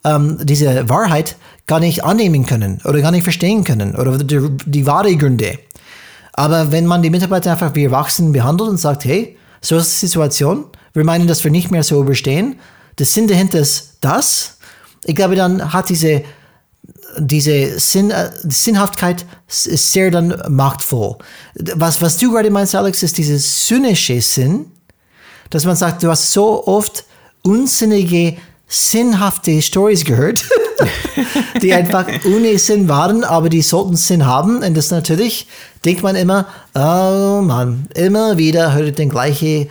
ähm, 0.03 0.39
diese 0.43 0.89
Wahrheit 0.89 1.35
gar 1.67 1.79
nicht 1.79 2.03
annehmen 2.03 2.45
können 2.45 2.81
oder 2.85 3.01
gar 3.01 3.11
nicht 3.11 3.23
verstehen 3.23 3.63
können 3.63 3.95
oder 3.95 4.17
die, 4.17 4.49
die 4.65 4.85
wahre 4.85 5.15
Gründe. 5.15 5.59
Aber 6.33 6.71
wenn 6.71 6.85
man 6.85 7.01
die 7.01 7.09
Mitarbeiter 7.09 7.51
einfach 7.51 7.75
wie 7.75 7.85
Erwachsenen 7.85 8.31
behandelt 8.31 8.69
und 8.69 8.77
sagt, 8.77 9.05
hey, 9.05 9.37
so 9.61 9.77
ist 9.77 10.01
die 10.01 10.05
Situation, 10.05 10.65
wir 10.93 11.03
meinen, 11.03 11.27
dass 11.27 11.43
wir 11.43 11.51
nicht 11.51 11.71
mehr 11.71 11.83
so 11.83 12.01
überstehen, 12.01 12.59
der 12.99 13.05
Sinn 13.05 13.27
dahinter 13.27 13.59
ist 13.59 13.97
das, 14.01 14.57
ich 15.03 15.15
glaube, 15.15 15.35
dann 15.35 15.73
hat 15.73 15.89
diese 15.89 16.23
diese 17.19 17.79
Sinn, 17.79 18.11
äh, 18.11 18.31
Sinnhaftigkeit 18.43 19.25
ist 19.47 19.91
sehr 19.91 20.11
dann 20.11 20.41
machtvoll. 20.49 21.17
Was, 21.75 22.01
was 22.01 22.17
du 22.17 22.31
gerade 22.31 22.49
meinst, 22.49 22.75
Alex, 22.75 23.03
ist 23.03 23.17
dieses 23.17 23.65
zynische 23.65 24.21
Sinn, 24.21 24.65
dass 25.49 25.65
man 25.65 25.75
sagt, 25.75 26.03
du 26.03 26.09
hast 26.09 26.31
so 26.31 26.67
oft 26.67 27.05
unsinnige, 27.43 28.37
sinnhafte 28.67 29.61
Stories 29.61 30.03
gehört, 30.03 30.43
die 31.61 31.73
einfach 31.73 32.05
ohne 32.25 32.57
Sinn 32.59 32.89
waren, 32.89 33.23
aber 33.23 33.49
die 33.49 33.61
sollten 33.61 33.95
Sinn 33.95 34.25
haben. 34.25 34.61
Und 34.61 34.75
das 34.75 34.91
natürlich 34.91 35.47
denkt 35.85 36.03
man 36.03 36.15
immer, 36.15 36.47
oh 36.75 37.41
Mann, 37.41 37.87
immer 37.95 38.37
wieder 38.37 38.73
hört 38.73 38.99
den 38.99 39.09
gleiche 39.09 39.69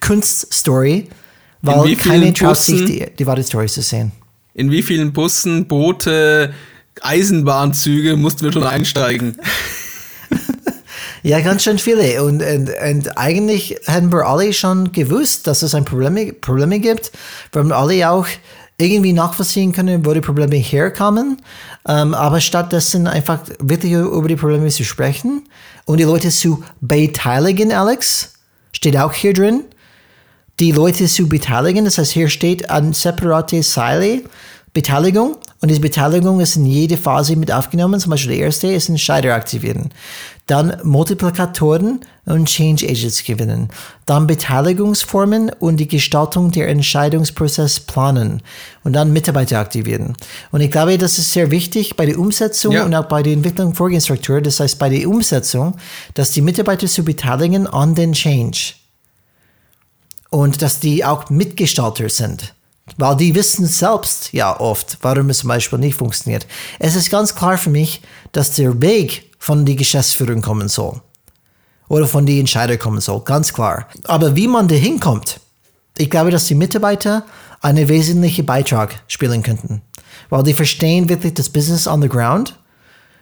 Kunststory, 0.00 1.08
weil 1.62 1.96
keine 1.96 2.32
traut 2.32 2.58
sich, 2.58 2.84
die, 2.84 3.06
die 3.18 3.26
wahre 3.26 3.42
Story 3.42 3.66
zu 3.66 3.82
sehen 3.82 4.12
in 4.54 4.70
wie 4.70 4.82
vielen 4.82 5.12
Bussen 5.12 5.66
Boote 5.66 6.54
Eisenbahnzüge 7.00 8.16
mussten 8.16 8.44
wir 8.44 8.52
schon 8.52 8.64
einsteigen. 8.64 9.36
Ja, 11.24 11.38
ganz 11.40 11.62
schön 11.62 11.78
viele. 11.78 12.24
Und, 12.24 12.42
und, 12.42 12.68
und 12.68 13.16
eigentlich 13.16 13.78
hätten 13.86 14.12
wir 14.12 14.26
alle 14.26 14.52
schon 14.52 14.90
gewusst, 14.90 15.46
dass 15.46 15.62
es 15.62 15.72
ein 15.72 15.84
Problem, 15.84 16.34
Probleme 16.40 16.80
gibt. 16.80 17.12
Wir 17.52 17.60
haben 17.60 17.70
alle 17.70 18.10
auch 18.10 18.26
irgendwie 18.76 19.12
nachvollziehen 19.12 19.72
können, 19.72 20.04
wo 20.04 20.12
die 20.14 20.20
Probleme 20.20 20.56
herkamen. 20.56 21.40
Ähm, 21.86 22.14
aber 22.14 22.40
stattdessen 22.40 23.06
einfach 23.06 23.38
wirklich 23.60 23.92
über 23.92 24.26
die 24.26 24.34
Probleme 24.34 24.68
zu 24.68 24.84
sprechen 24.84 25.48
und 25.84 25.98
die 25.98 26.04
Leute 26.04 26.30
zu 26.30 26.64
beteiligen, 26.80 27.72
Alex, 27.72 28.34
steht 28.72 28.96
auch 28.96 29.12
hier 29.12 29.32
drin. 29.32 29.62
Die 30.62 30.70
Leute 30.70 31.08
zu 31.08 31.28
beteiligen, 31.28 31.84
das 31.84 31.98
heißt, 31.98 32.12
hier 32.12 32.28
steht 32.28 32.70
an 32.70 32.92
separate 32.92 33.64
Seile 33.64 34.22
Beteiligung 34.72 35.36
und 35.60 35.70
diese 35.70 35.80
Beteiligung 35.80 36.38
ist 36.38 36.54
in 36.54 36.66
jede 36.66 36.96
Phase 36.96 37.34
mit 37.34 37.50
aufgenommen. 37.50 37.98
Zum 37.98 38.10
Beispiel 38.10 38.36
der 38.36 38.46
erste 38.46 38.68
ist 38.68 38.88
Entscheider 38.88 39.34
aktivieren. 39.34 39.90
Dann 40.46 40.76
Multiplikatoren 40.84 42.02
und 42.26 42.44
Change 42.44 42.86
Agents 42.88 43.24
gewinnen. 43.24 43.70
Dann 44.06 44.28
Beteiligungsformen 44.28 45.50
und 45.58 45.78
die 45.78 45.88
Gestaltung 45.88 46.52
der 46.52 46.68
Entscheidungsprozess 46.68 47.80
planen. 47.80 48.40
Und 48.84 48.92
dann 48.92 49.12
Mitarbeiter 49.12 49.58
aktivieren. 49.58 50.16
Und 50.52 50.60
ich 50.60 50.70
glaube, 50.70 50.96
das 50.96 51.18
ist 51.18 51.32
sehr 51.32 51.50
wichtig 51.50 51.96
bei 51.96 52.06
der 52.06 52.20
Umsetzung 52.20 52.74
ja. 52.74 52.84
und 52.84 52.94
auch 52.94 53.06
bei 53.06 53.24
der 53.24 53.32
Entwicklung 53.32 53.74
Vorgehensstruktur. 53.74 54.40
Das 54.40 54.60
heißt, 54.60 54.78
bei 54.78 54.90
der 54.90 55.08
Umsetzung, 55.08 55.74
dass 56.14 56.30
die 56.30 56.40
Mitarbeiter 56.40 56.86
zu 56.86 57.02
beteiligen 57.02 57.66
an 57.66 57.96
den 57.96 58.12
Change. 58.12 58.74
Und 60.32 60.62
dass 60.62 60.80
die 60.80 61.04
auch 61.04 61.28
Mitgestalter 61.28 62.08
sind. 62.08 62.54
Weil 62.96 63.16
die 63.16 63.34
wissen 63.34 63.66
selbst 63.66 64.32
ja 64.32 64.58
oft, 64.58 64.98
warum 65.02 65.28
es 65.28 65.38
zum 65.38 65.48
Beispiel 65.48 65.78
nicht 65.78 65.94
funktioniert. 65.94 66.46
Es 66.78 66.96
ist 66.96 67.10
ganz 67.10 67.34
klar 67.34 67.58
für 67.58 67.70
mich, 67.70 68.00
dass 68.32 68.56
der 68.56 68.80
Weg 68.80 69.30
von 69.38 69.66
der 69.66 69.76
Geschäftsführung 69.76 70.40
kommen 70.40 70.68
soll. 70.68 71.00
Oder 71.88 72.06
von 72.06 72.24
den 72.24 72.40
Entscheidern 72.40 72.78
kommen 72.78 73.02
soll, 73.02 73.20
ganz 73.20 73.52
klar. 73.52 73.88
Aber 74.04 74.34
wie 74.34 74.48
man 74.48 74.68
da 74.68 74.74
hinkommt, 74.74 75.38
ich 75.98 76.08
glaube, 76.08 76.30
dass 76.30 76.46
die 76.46 76.54
Mitarbeiter 76.54 77.26
einen 77.60 77.88
wesentlichen 77.88 78.46
Beitrag 78.46 79.02
spielen 79.08 79.42
könnten. 79.42 79.82
Weil 80.30 80.42
die 80.42 80.54
verstehen 80.54 81.10
wirklich 81.10 81.34
das 81.34 81.50
Business 81.50 81.86
on 81.86 82.00
the 82.00 82.08
ground, 82.08 82.58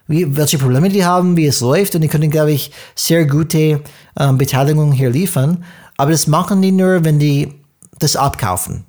wie, 0.07 0.37
welche 0.37 0.59
Probleme 0.59 0.89
die 0.89 1.05
haben, 1.05 1.37
wie 1.37 1.47
es 1.47 1.61
läuft 1.61 1.95
und 1.95 2.01
die 2.03 2.09
können, 2.09 2.31
glaube 2.31 2.53
ich, 2.53 2.71
sehr 2.95 3.27
gute 3.27 3.83
ähm, 4.19 4.39
Beteiligung 4.39 4.93
hier 4.93 5.11
liefern. 5.11 5.65
Aber 6.01 6.13
das 6.13 6.27
machen 6.27 6.63
die 6.63 6.73
nur, 6.73 7.05
wenn 7.05 7.19
die 7.19 7.53
das 7.99 8.17
abkaufen 8.17 8.87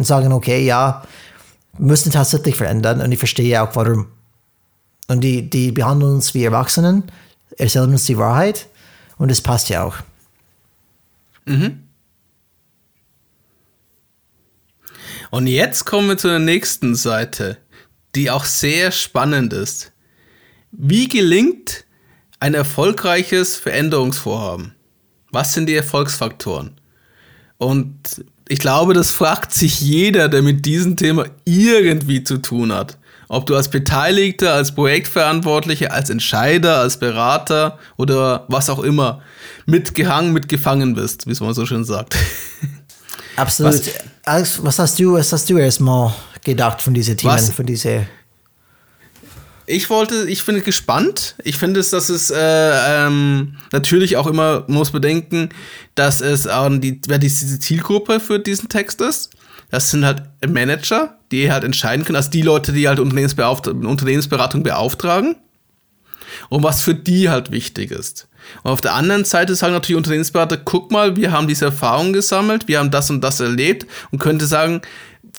und 0.00 0.04
sagen, 0.04 0.32
okay, 0.32 0.64
ja, 0.64 1.04
müssen 1.78 2.10
tatsächlich 2.10 2.56
verändern 2.56 3.00
und 3.00 3.12
ich 3.12 3.20
verstehe 3.20 3.62
auch 3.62 3.76
warum. 3.76 4.08
Und 5.06 5.20
die, 5.20 5.48
die 5.48 5.70
behandeln 5.70 6.16
uns 6.16 6.34
wie 6.34 6.42
Erwachsenen, 6.42 7.04
erzählen 7.56 7.88
uns 7.88 8.06
die 8.06 8.18
Wahrheit 8.18 8.66
und 9.16 9.30
es 9.30 9.42
passt 9.42 9.68
ja 9.68 9.84
auch. 9.84 9.98
Mhm. 11.44 11.84
Und 15.30 15.46
jetzt 15.46 15.84
kommen 15.84 16.08
wir 16.08 16.18
zu 16.18 16.26
der 16.26 16.40
nächsten 16.40 16.96
Seite, 16.96 17.58
die 18.16 18.32
auch 18.32 18.44
sehr 18.44 18.90
spannend 18.90 19.52
ist. 19.52 19.92
Wie 20.72 21.06
gelingt 21.06 21.84
ein 22.40 22.54
erfolgreiches 22.54 23.54
Veränderungsvorhaben? 23.54 24.74
Was 25.34 25.52
sind 25.52 25.66
die 25.66 25.74
Erfolgsfaktoren? 25.74 26.72
Und 27.58 28.24
ich 28.48 28.58
glaube, 28.58 28.94
das 28.94 29.10
fragt 29.10 29.52
sich 29.52 29.80
jeder, 29.80 30.28
der 30.28 30.42
mit 30.42 30.64
diesem 30.66 30.96
Thema 30.96 31.26
irgendwie 31.44 32.24
zu 32.24 32.38
tun 32.38 32.72
hat. 32.72 32.98
Ob 33.28 33.46
du 33.46 33.56
als 33.56 33.68
Beteiligter, 33.68 34.52
als 34.52 34.74
Projektverantwortlicher, 34.74 35.92
als 35.92 36.10
Entscheider, 36.10 36.78
als 36.78 36.98
Berater 36.98 37.78
oder 37.96 38.44
was 38.48 38.68
auch 38.68 38.80
immer 38.80 39.22
mitgehangen, 39.66 40.32
mitgefangen 40.32 40.94
bist, 40.94 41.26
wie 41.26 41.44
man 41.44 41.54
so 41.54 41.64
schön 41.66 41.84
sagt. 41.84 42.16
Absolut. 43.36 43.72
Was, 43.72 43.90
Alex, 44.24 44.62
was 44.62 44.78
hast 44.78 44.98
du, 44.98 45.14
was 45.14 45.32
hast 45.32 45.50
du 45.50 45.58
erstmal 45.58 46.12
gedacht 46.44 46.82
von 46.82 46.94
diesen 46.94 47.16
Themen, 47.16 47.34
was, 47.34 47.50
von 47.50 47.66
diese 47.66 48.06
ich 49.66 49.90
wollte, 49.90 50.28
ich 50.28 50.44
bin 50.44 50.62
gespannt. 50.62 51.34
Ich 51.42 51.56
finde 51.56 51.80
es, 51.80 51.90
dass 51.90 52.08
es 52.08 52.30
äh, 52.30 52.36
ähm, 52.38 53.56
natürlich 53.72 54.16
auch 54.16 54.26
immer 54.26 54.64
muss 54.68 54.90
bedenken, 54.90 55.48
dass 55.94 56.20
es 56.20 56.46
an 56.46 56.80
die, 56.80 57.00
wer 57.06 57.18
diese 57.18 57.58
Zielgruppe 57.58 58.20
für 58.20 58.38
diesen 58.38 58.68
Text 58.68 59.00
ist. 59.00 59.30
Das 59.70 59.90
sind 59.90 60.04
halt 60.04 60.22
Manager, 60.46 61.18
die 61.32 61.50
halt 61.50 61.64
entscheiden 61.64 62.04
können, 62.04 62.16
also 62.16 62.30
die 62.30 62.42
Leute, 62.42 62.72
die 62.72 62.86
halt 62.86 63.00
Unternehmensberatung 63.00 64.62
beauftragen. 64.62 65.36
Und 66.48 66.62
was 66.62 66.82
für 66.82 66.94
die 66.94 67.30
halt 67.30 67.50
wichtig 67.50 67.90
ist. 67.90 68.28
Und 68.62 68.72
auf 68.72 68.80
der 68.80 68.94
anderen 68.94 69.24
Seite 69.24 69.54
sagen 69.54 69.72
natürlich 69.72 69.96
Unternehmensberater, 69.96 70.58
guck 70.58 70.90
mal, 70.90 71.16
wir 71.16 71.32
haben 71.32 71.48
diese 71.48 71.66
Erfahrung 71.66 72.12
gesammelt, 72.12 72.68
wir 72.68 72.78
haben 72.78 72.90
das 72.90 73.08
und 73.08 73.22
das 73.22 73.40
erlebt 73.40 73.86
und 74.10 74.18
könnte 74.18 74.46
sagen, 74.46 74.82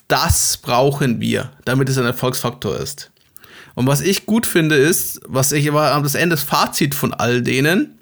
das 0.07 0.57
brauchen 0.57 1.19
wir, 1.19 1.51
damit 1.65 1.89
es 1.89 1.97
ein 1.97 2.05
Erfolgsfaktor 2.05 2.78
ist. 2.78 3.11
Und 3.76 3.88
was 3.88 4.01
ich 4.01 4.26
gut 4.26 4.45
finde, 4.45 4.76
ist, 4.76 5.21
was 5.28 5.51
ich 5.51 5.69
aber 5.69 5.91
am 5.91 6.03
Ende 6.05 6.36
das 6.36 6.43
Fazit 6.43 6.95
von 6.95 7.13
all 7.13 7.41
denen, 7.41 7.99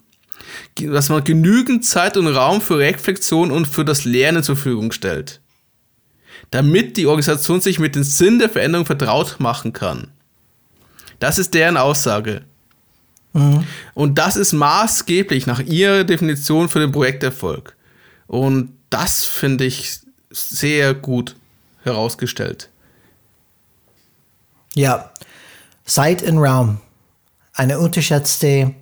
dass 0.80 1.10
man 1.10 1.24
genügend 1.24 1.86
Zeit 1.86 2.16
und 2.16 2.28
Raum 2.28 2.62
für 2.62 2.78
Reflexion 2.78 3.52
und 3.52 3.68
für 3.68 3.84
das 3.84 4.06
Lernen 4.06 4.44
zur 4.44 4.56
Verfügung 4.56 4.92
stellt. 4.92 5.42
Damit 6.52 6.98
die 6.98 7.08
Organisation 7.08 7.62
sich 7.62 7.80
mit 7.80 7.96
dem 7.96 8.04
Sinn 8.04 8.40
der 8.40 8.50
Veränderung 8.50 8.86
vertraut 8.86 9.40
machen 9.40 9.74
kann. 9.74 10.12
Das 11.20 11.38
ist 11.38 11.54
deren 11.54 11.78
Aussage. 11.78 12.44
Mhm. 13.34 13.66
Und 13.96 14.18
das 14.20 14.36
ist 14.36 14.54
maßgeblich 14.54 15.48
nach 15.48 15.60
ihrer 15.60 16.04
Definition 16.04 16.70
für 16.70 16.80
den 16.80 16.92
Projekterfolg. 16.92 17.76
Und 18.28 18.74
das 18.90 19.26
finde 19.26 19.66
ich 19.66 20.00
sehr 20.30 20.94
gut 20.94 21.36
herausgestellt. 21.84 22.70
Ja, 24.76 25.12
Zeit 25.86 26.24
und 26.24 26.38
Raum, 26.38 26.80
eine 27.54 27.80
unterschätzte 27.80 28.74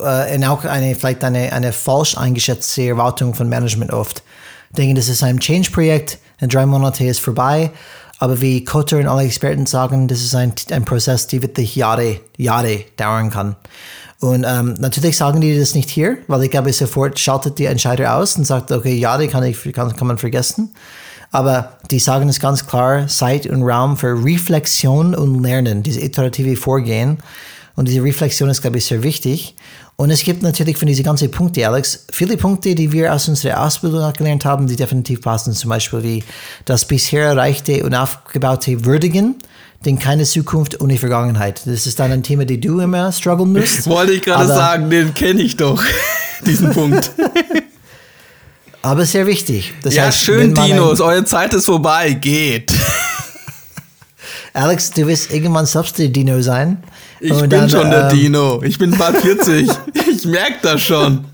äh, 0.00 0.34
und 0.34 0.44
auch 0.44 0.64
eine, 0.64 0.94
vielleicht 0.94 1.24
eine, 1.24 1.52
eine 1.52 1.72
falsch 1.72 2.16
eingeschätzte 2.16 2.88
Erwartung 2.88 3.34
von 3.34 3.48
Management 3.48 3.92
oft. 3.92 4.22
Denken, 4.70 4.94
das 4.94 5.08
ist 5.08 5.22
ein 5.22 5.38
Change-Projekt, 5.38 6.18
in 6.40 6.48
drei 6.48 6.66
Monate 6.66 7.04
ist 7.04 7.20
vorbei, 7.20 7.70
aber 8.18 8.40
wie 8.40 8.64
Kotter 8.64 8.98
und 8.98 9.06
alle 9.06 9.24
Experten 9.24 9.66
sagen, 9.66 10.08
das 10.08 10.20
ist 10.20 10.34
ein, 10.34 10.52
ein 10.70 10.84
Prozess, 10.84 11.26
der 11.26 11.42
wirklich 11.42 11.76
Jahre, 11.76 12.20
Jahre 12.36 12.84
dauern 12.96 13.30
kann. 13.30 13.56
Und 14.20 14.44
ähm, 14.46 14.74
natürlich 14.78 15.16
sagen 15.16 15.40
die 15.40 15.56
das 15.56 15.74
nicht 15.74 15.90
hier, 15.90 16.18
weil 16.26 16.42
ich 16.42 16.50
glaube, 16.50 16.72
sofort 16.72 17.18
schaltet 17.20 17.58
die 17.58 17.66
Entscheider 17.66 18.16
aus 18.16 18.36
und 18.36 18.44
sagt, 18.44 18.72
okay, 18.72 18.94
Jahre 18.94 19.28
kann, 19.28 19.44
ich, 19.44 19.62
kann, 19.72 19.94
kann 19.94 20.08
man 20.08 20.18
vergessen. 20.18 20.74
Aber 21.30 21.78
die 21.90 21.98
sagen 21.98 22.28
es 22.28 22.40
ganz 22.40 22.66
klar, 22.66 23.06
Zeit 23.06 23.46
und 23.46 23.62
Raum 23.62 23.96
für 23.96 24.24
Reflexion 24.24 25.14
und 25.14 25.42
Lernen, 25.42 25.82
diese 25.82 26.00
iterative 26.00 26.56
Vorgehen. 26.56 27.18
Und 27.76 27.86
diese 27.86 28.02
Reflexion 28.02 28.48
ist, 28.48 28.62
glaube 28.62 28.78
ich, 28.78 28.86
sehr 28.86 29.02
wichtig. 29.02 29.54
Und 30.00 30.10
es 30.10 30.22
gibt 30.22 30.42
natürlich 30.42 30.76
von 30.76 30.86
diesen 30.86 31.04
ganzen 31.04 31.30
Punkten, 31.30 31.64
Alex, 31.64 32.06
viele 32.10 32.36
Punkte, 32.36 32.74
die 32.74 32.92
wir 32.92 33.12
aus 33.12 33.28
unserer 33.28 33.64
Ausbildung 33.64 34.12
gelernt 34.12 34.44
haben, 34.44 34.66
die 34.66 34.76
definitiv 34.76 35.20
passen. 35.20 35.52
Zum 35.52 35.70
Beispiel 35.70 36.02
wie 36.02 36.24
das 36.64 36.86
bisher 36.86 37.24
erreichte 37.24 37.84
und 37.84 37.94
aufgebaute 37.94 38.84
Würdigen, 38.84 39.36
denn 39.84 39.98
keine 39.98 40.24
Zukunft 40.24 40.80
ohne 40.80 40.98
Vergangenheit. 40.98 41.62
Das 41.66 41.86
ist 41.86 41.98
dann 41.98 42.12
ein 42.12 42.22
Thema, 42.22 42.44
das 42.44 42.60
du 42.60 42.80
immer 42.80 43.12
strugglen 43.12 43.52
musst. 43.52 43.86
Wollte 43.90 44.12
ich 44.12 44.22
gerade 44.22 44.46
sagen, 44.46 44.88
den 44.88 45.14
kenne 45.14 45.42
ich 45.42 45.56
doch, 45.56 45.82
diesen 46.46 46.70
Punkt. 46.70 47.10
aber 48.82 49.04
sehr 49.06 49.26
wichtig. 49.26 49.74
Das 49.82 49.94
ja, 49.94 50.04
heißt, 50.04 50.18
schön, 50.18 50.54
Dinos, 50.54 51.00
eure 51.00 51.24
Zeit 51.24 51.54
ist 51.54 51.66
vorbei, 51.66 52.12
geht. 52.12 52.72
Alex, 54.52 54.90
du 54.90 55.06
wirst 55.06 55.32
irgendwann 55.32 55.66
selbst 55.66 55.98
der 55.98 56.08
Dino 56.08 56.40
sein. 56.42 56.82
Ich 57.20 57.32
bin 57.32 57.50
dann, 57.50 57.68
schon 57.68 57.90
der 57.90 58.10
ähm, 58.10 58.18
Dino. 58.18 58.62
Ich 58.62 58.78
bin 58.78 58.90
bald 58.96 59.16
40. 59.20 59.68
ich 60.10 60.24
merke 60.24 60.58
das 60.62 60.82
schon. 60.82 61.24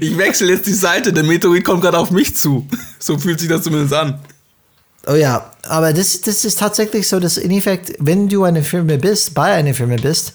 Ich 0.00 0.16
wechsle 0.16 0.50
jetzt 0.50 0.66
die 0.66 0.74
Seite, 0.74 1.12
der 1.12 1.24
Meteorit 1.24 1.64
kommt 1.64 1.82
gerade 1.82 1.98
auf 1.98 2.10
mich 2.10 2.36
zu. 2.36 2.66
So 3.02 3.16
fühlt 3.16 3.40
sich 3.40 3.48
das 3.48 3.62
zumindest 3.62 3.94
an. 3.94 4.20
Oh 5.06 5.14
ja, 5.14 5.52
aber 5.66 5.94
das, 5.94 6.20
das 6.20 6.44
ist 6.44 6.58
tatsächlich 6.58 7.08
so, 7.08 7.18
dass 7.18 7.38
in 7.38 7.50
Effekt, 7.50 7.94
wenn 7.98 8.28
du 8.28 8.44
eine 8.44 8.62
Firma 8.62 8.96
bist, 8.96 9.32
bei 9.32 9.54
einer 9.54 9.72
Firma 9.72 9.96
bist, 9.96 10.34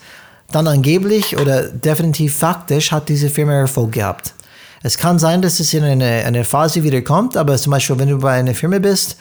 dann 0.51 0.67
angeblich 0.67 1.37
oder 1.37 1.69
definitiv 1.69 2.35
faktisch 2.35 2.91
hat 2.91 3.07
diese 3.07 3.29
Firma 3.29 3.53
Erfolg 3.53 3.91
gehabt. 3.91 4.33
Es 4.85 4.99
kann 4.99 5.17
sein, 5.17 5.41
dass 5.41 5.59
es 5.59 5.73
in 5.73 5.83
eine, 5.83 6.25
eine 6.25 6.43
Phase 6.43 6.83
wieder 6.83 7.01
kommt, 7.01 7.37
aber 7.37 7.57
zum 7.57 7.71
Beispiel, 7.71 7.97
wenn 7.97 8.09
du 8.09 8.19
bei 8.19 8.33
einer 8.33 8.53
Firma 8.53 8.77
bist, 8.77 9.17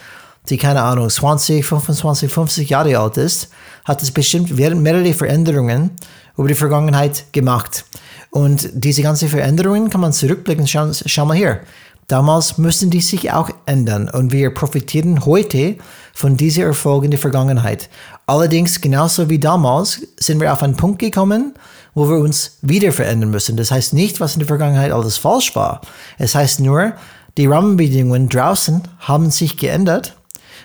die 0.51 0.59
keine 0.59 0.83
Ahnung, 0.83 1.09
20, 1.09 1.65
25, 1.65 2.31
50 2.31 2.69
Jahre 2.69 2.99
alt 2.99 3.17
ist, 3.17 3.49
hat 3.87 4.03
es 4.03 4.11
bestimmt 4.11 4.55
mehrere 4.55 5.15
Veränderungen 5.15 5.93
über 6.37 6.49
die 6.49 6.55
Vergangenheit 6.55 7.33
gemacht. 7.33 7.87
Und 8.29 8.69
diese 8.75 9.01
ganzen 9.01 9.31
Veränderungen 9.31 9.89
kann 9.89 10.03
man 10.03 10.12
zurückblicken. 10.12 10.67
Schau, 10.67 10.93
schau 10.93 11.25
mal 11.25 11.35
hier. 11.35 11.61
Damals 12.07 12.59
müssen 12.59 12.90
die 12.90 13.00
sich 13.00 13.32
auch 13.32 13.50
ändern 13.66 14.11
und 14.11 14.32
wir 14.32 14.52
profitieren 14.52 15.24
heute 15.24 15.76
von 16.12 16.36
diesen 16.36 16.64
Erfolgen 16.64 17.07
in 17.07 17.11
der 17.12 17.20
Vergangenheit. 17.20 17.88
Allerdings, 18.26 18.80
genauso 18.80 19.30
wie 19.30 19.38
damals, 19.38 20.02
sind 20.18 20.40
wir 20.40 20.52
auf 20.52 20.62
einen 20.62 20.76
Punkt 20.76 20.98
gekommen, 20.98 21.55
wo 21.94 22.09
wir 22.09 22.18
uns 22.18 22.59
wieder 22.62 22.92
verändern 22.92 23.30
müssen. 23.30 23.57
Das 23.57 23.70
heißt 23.70 23.94
nicht, 23.94 24.20
was 24.20 24.34
in 24.34 24.40
der 24.40 24.48
Vergangenheit 24.48 24.92
alles 24.92 25.16
falsch 25.16 25.57
war. 25.57 25.80
Es 26.18 26.34
heißt 26.34 26.61
nur, 26.61 26.92
die 27.36 27.46
Rahmenbedingungen 27.46 28.28
draußen 28.28 28.82
haben 29.00 29.30
sich 29.30 29.57
geändert 29.57 30.14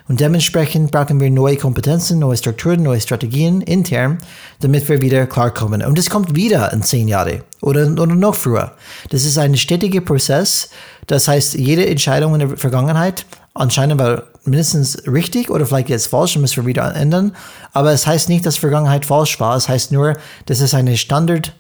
und 0.10 0.20
dementsprechend 0.20 0.92
brauchen 0.92 1.20
wir 1.20 1.30
neue 1.30 1.56
Kompetenzen, 1.56 2.18
neue 2.18 2.36
Strukturen, 2.36 2.82
neue 2.82 3.00
Strategien 3.00 3.62
intern, 3.62 4.18
damit 4.60 4.90
wir 4.90 5.04
wieder 5.04 5.28
klarkommen. 5.28 5.84
Und 5.84 6.00
das 6.00 6.10
kommt 6.10 6.36
wieder 6.36 6.74
in 6.74 6.82
zehn 6.82 7.08
Jahre 7.08 7.44
oder, 7.62 7.84
oder 7.84 8.08
noch 8.08 8.34
früher. 8.34 8.72
Das 9.12 9.24
ist 9.24 9.38
ein 9.38 9.56
stetiger 9.56 10.02
Prozess. 10.02 10.72
Das 11.06 11.28
heißt, 11.28 11.54
jede 11.54 11.86
Entscheidung 11.86 12.34
in 12.34 12.40
der 12.40 12.58
Vergangenheit 12.58 13.28
anscheinend 13.54 14.00
war 14.00 14.24
mindestens 14.46 15.04
richtig 15.06 15.52
oder 15.52 15.68
vielleicht 15.68 15.90
jetzt 15.90 16.08
falsch 16.08 16.36
und 16.36 16.42
müssen 16.42 16.64
wir 16.64 16.66
wieder 16.66 16.96
ändern. 16.96 17.36
Aber 17.74 17.92
es 17.92 18.08
heißt 18.08 18.30
nicht, 18.30 18.48
dass 18.48 18.58
Vergangenheit 18.58 19.06
falsch 19.06 19.40
war. 19.40 19.56
Es 19.56 19.70
heißt 19.70 19.92
nur, 19.92 20.18
das 20.48 20.60
ist 20.60 20.74
eine 20.74 20.98
Standard 20.98 21.56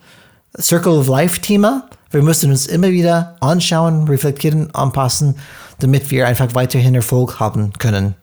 Circle 0.59 0.93
of 0.93 1.07
Life 1.07 1.39
Thema. 1.41 1.87
Wir 2.09 2.23
müssen 2.23 2.49
uns 2.49 2.65
immer 2.65 2.89
wieder 2.89 3.35
anschauen, 3.41 4.07
reflektieren, 4.07 4.73
anpassen, 4.73 5.35
damit 5.77 6.09
wir 6.09 6.27
einfach 6.27 6.55
weiterhin 6.55 6.95
Erfolg 6.95 7.39
haben 7.39 7.73
können. 7.77 8.15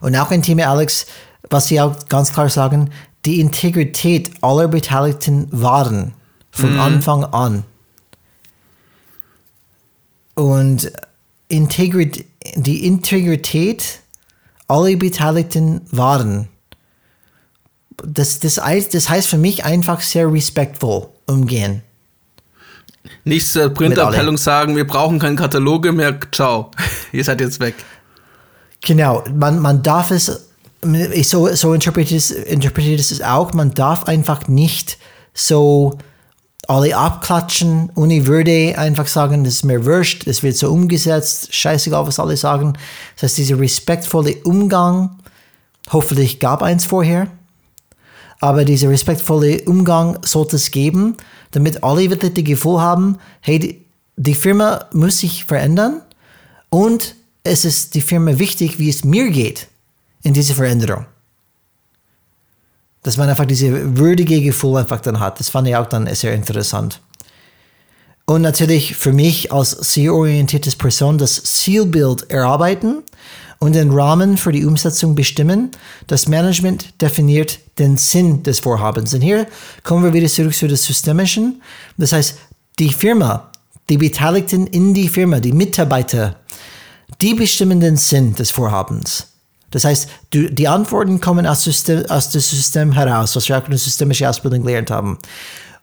Und 0.00 0.16
auch 0.16 0.30
ein 0.30 0.42
Thema, 0.42 0.66
Alex, 0.66 1.06
was 1.50 1.68
Sie 1.68 1.80
auch 1.80 2.08
ganz 2.08 2.32
klar 2.32 2.48
sagen, 2.48 2.90
die 3.24 3.40
Integrität 3.40 4.30
aller 4.42 4.68
Beteiligten 4.68 5.48
waren 5.50 6.14
von 6.50 6.74
mhm. 6.74 6.80
Anfang 6.80 7.24
an. 7.24 7.64
Und 10.34 10.92
Integrit 11.48 12.26
die 12.54 12.86
Integrität 12.86 14.00
aller 14.66 14.96
Beteiligten 14.96 15.82
waren. 15.90 16.48
Das, 18.04 18.38
das, 18.38 18.60
das 18.92 19.08
heißt 19.08 19.28
für 19.28 19.38
mich 19.38 19.64
einfach 19.64 20.00
sehr 20.00 20.32
respektvoll 20.32 21.08
umgehen. 21.26 21.82
Nicht 23.24 23.48
zur 23.48 23.70
Printabteilung 23.70 24.36
sagen, 24.36 24.76
wir 24.76 24.86
brauchen 24.86 25.18
keine 25.18 25.36
Kataloge 25.36 25.92
mehr, 25.92 26.18
ciao, 26.30 26.70
ihr 27.12 27.24
seid 27.24 27.40
jetzt 27.40 27.58
weg. 27.60 27.74
Genau, 28.80 29.24
man, 29.34 29.58
man 29.60 29.82
darf 29.82 30.10
es, 30.10 30.48
ich 31.12 31.28
so, 31.28 31.52
so 31.54 31.74
interpretiere 31.74 32.16
ich 32.16 33.10
es 33.10 33.22
auch, 33.22 33.52
man 33.52 33.72
darf 33.72 34.04
einfach 34.04 34.46
nicht 34.48 34.98
so 35.34 35.98
alle 36.68 36.94
abklatschen, 36.96 37.90
ohne 37.94 38.26
Würde 38.26 38.76
einfach 38.76 39.06
sagen, 39.06 39.42
das 39.42 39.54
ist 39.54 39.64
mir 39.64 39.86
wurscht, 39.86 40.26
das 40.26 40.42
wird 40.42 40.56
so 40.56 40.70
umgesetzt, 40.70 41.54
scheißegal, 41.54 42.06
was 42.06 42.20
alle 42.20 42.36
sagen. 42.36 42.74
Das 43.14 43.22
heißt, 43.24 43.38
dieser 43.38 43.58
respektvolle 43.58 44.36
Umgang, 44.44 45.18
hoffentlich 45.90 46.40
gab 46.40 46.62
eins 46.62 46.84
vorher, 46.84 47.28
aber 48.40 48.66
dieser 48.66 48.90
respektvolle 48.90 49.62
Umgang 49.62 50.18
sollte 50.24 50.56
es 50.56 50.70
geben, 50.70 51.16
damit 51.52 51.82
alle 51.82 52.10
wirklich 52.10 52.34
das 52.34 52.44
Gefühl 52.44 52.80
haben, 52.80 53.18
hey, 53.40 53.84
die 54.16 54.34
Firma 54.34 54.86
muss 54.92 55.20
sich 55.20 55.46
verändern 55.46 56.02
und 56.68 57.14
es 57.48 57.64
ist 57.64 57.94
die 57.94 58.00
Firma 58.00 58.38
wichtig, 58.38 58.78
wie 58.78 58.88
es 58.88 59.04
mir 59.04 59.30
geht 59.30 59.68
in 60.22 60.34
dieser 60.34 60.54
Veränderung. 60.54 61.06
Dass 63.02 63.16
man 63.16 63.28
einfach 63.28 63.46
diese 63.46 63.96
würdige 63.96 64.40
Gefühl 64.42 64.76
einfach 64.76 65.00
dann 65.00 65.20
hat. 65.20 65.40
Das 65.40 65.48
fand 65.48 65.68
ich 65.68 65.76
auch 65.76 65.86
dann 65.86 66.12
sehr 66.14 66.34
interessant. 66.34 67.00
Und 68.26 68.42
natürlich 68.42 68.94
für 68.94 69.12
mich 69.12 69.52
als 69.52 69.78
zielorientiertes 69.80 70.76
Person 70.76 71.16
das 71.16 71.42
Zielbild 71.44 72.30
erarbeiten 72.30 73.02
und 73.58 73.74
den 73.74 73.90
Rahmen 73.90 74.36
für 74.36 74.52
die 74.52 74.66
Umsetzung 74.66 75.14
bestimmen. 75.14 75.70
Das 76.06 76.28
Management 76.28 77.00
definiert 77.00 77.58
den 77.78 77.96
Sinn 77.96 78.42
des 78.42 78.60
Vorhabens. 78.60 79.14
Und 79.14 79.22
hier 79.22 79.46
kommen 79.82 80.04
wir 80.04 80.12
wieder 80.12 80.28
zurück 80.28 80.54
zu 80.54 80.68
das 80.68 80.84
Systemischen. 80.84 81.62
Das 81.96 82.12
heißt, 82.12 82.38
die 82.78 82.92
Firma, 82.92 83.50
die 83.88 83.96
Beteiligten 83.98 84.66
in 84.66 84.92
die 84.92 85.08
Firma, 85.08 85.40
die 85.40 85.52
Mitarbeiter, 85.52 86.36
die 87.20 87.34
bestimmen 87.34 87.80
den 87.80 87.96
Sinn 87.96 88.34
des 88.34 88.50
Vorhabens. 88.50 89.26
Das 89.70 89.84
heißt, 89.84 90.08
du, 90.30 90.50
die 90.50 90.68
Antworten 90.68 91.20
kommen 91.20 91.46
aus, 91.46 91.64
System, 91.64 92.06
aus 92.08 92.30
dem 92.30 92.40
System 92.40 92.92
heraus, 92.92 93.36
was 93.36 93.48
wir 93.48 93.58
auch 93.58 93.64
in 93.64 93.70
der 93.70 93.78
systemischen 93.78 94.26
Ausbildung 94.26 94.62
gelernt 94.62 94.90
haben. 94.90 95.18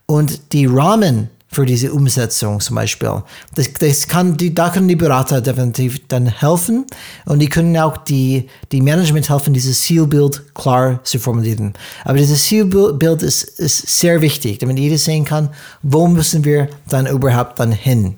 Und 0.08 0.54
die 0.54 0.66
Rahmen 0.66 1.30
für 1.48 1.66
diese 1.66 1.94
Umsetzung 1.94 2.60
zum 2.60 2.76
Beispiel, 2.76 3.24
das, 3.54 3.72
das 3.74 4.08
kann 4.08 4.36
die, 4.36 4.54
da 4.54 4.70
können 4.70 4.88
die 4.88 4.96
Berater 4.96 5.40
definitiv 5.40 6.06
dann 6.08 6.28
helfen 6.28 6.86
und 7.26 7.40
die 7.40 7.48
können 7.48 7.78
auch 7.78 7.98
die, 7.98 8.50
die 8.72 8.82
Management 8.82 9.30
helfen, 9.30 9.54
dieses 9.54 9.82
Zielbild 9.84 10.54
klar 10.54 11.00
zu 11.04 11.18
formulieren. 11.20 11.74
Aber 12.04 12.18
dieses 12.18 12.44
Zielbild 12.44 13.22
ist, 13.22 13.44
ist 13.44 13.88
sehr 13.88 14.22
wichtig, 14.22 14.60
damit 14.60 14.80
jeder 14.80 14.98
sehen 14.98 15.24
kann, 15.24 15.50
wo 15.82 16.08
müssen 16.08 16.44
wir 16.44 16.68
dann 16.90 17.08
überhaupt 17.08 17.60
dann 17.60 17.72
hin. 17.72 18.16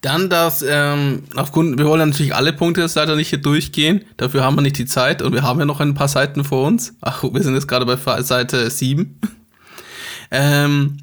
Dann 0.00 0.30
das, 0.30 0.64
ähm, 0.66 1.24
aufgrund, 1.36 1.78
wir 1.78 1.84
wollen 1.84 2.08
natürlich 2.08 2.34
alle 2.34 2.54
Punkte 2.54 2.80
jetzt 2.80 2.94
leider 2.94 3.16
nicht 3.16 3.28
hier 3.28 3.40
durchgehen. 3.40 4.04
Dafür 4.16 4.42
haben 4.42 4.56
wir 4.56 4.62
nicht 4.62 4.78
die 4.78 4.86
Zeit 4.86 5.20
und 5.20 5.34
wir 5.34 5.42
haben 5.42 5.58
ja 5.58 5.66
noch 5.66 5.80
ein 5.80 5.94
paar 5.94 6.08
Seiten 6.08 6.42
vor 6.42 6.66
uns. 6.66 6.94
Ach, 7.02 7.22
wir 7.22 7.42
sind 7.42 7.54
jetzt 7.54 7.68
gerade 7.68 7.84
bei 7.84 8.22
Seite 8.22 8.70
7. 8.70 9.20
ähm, 10.30 10.96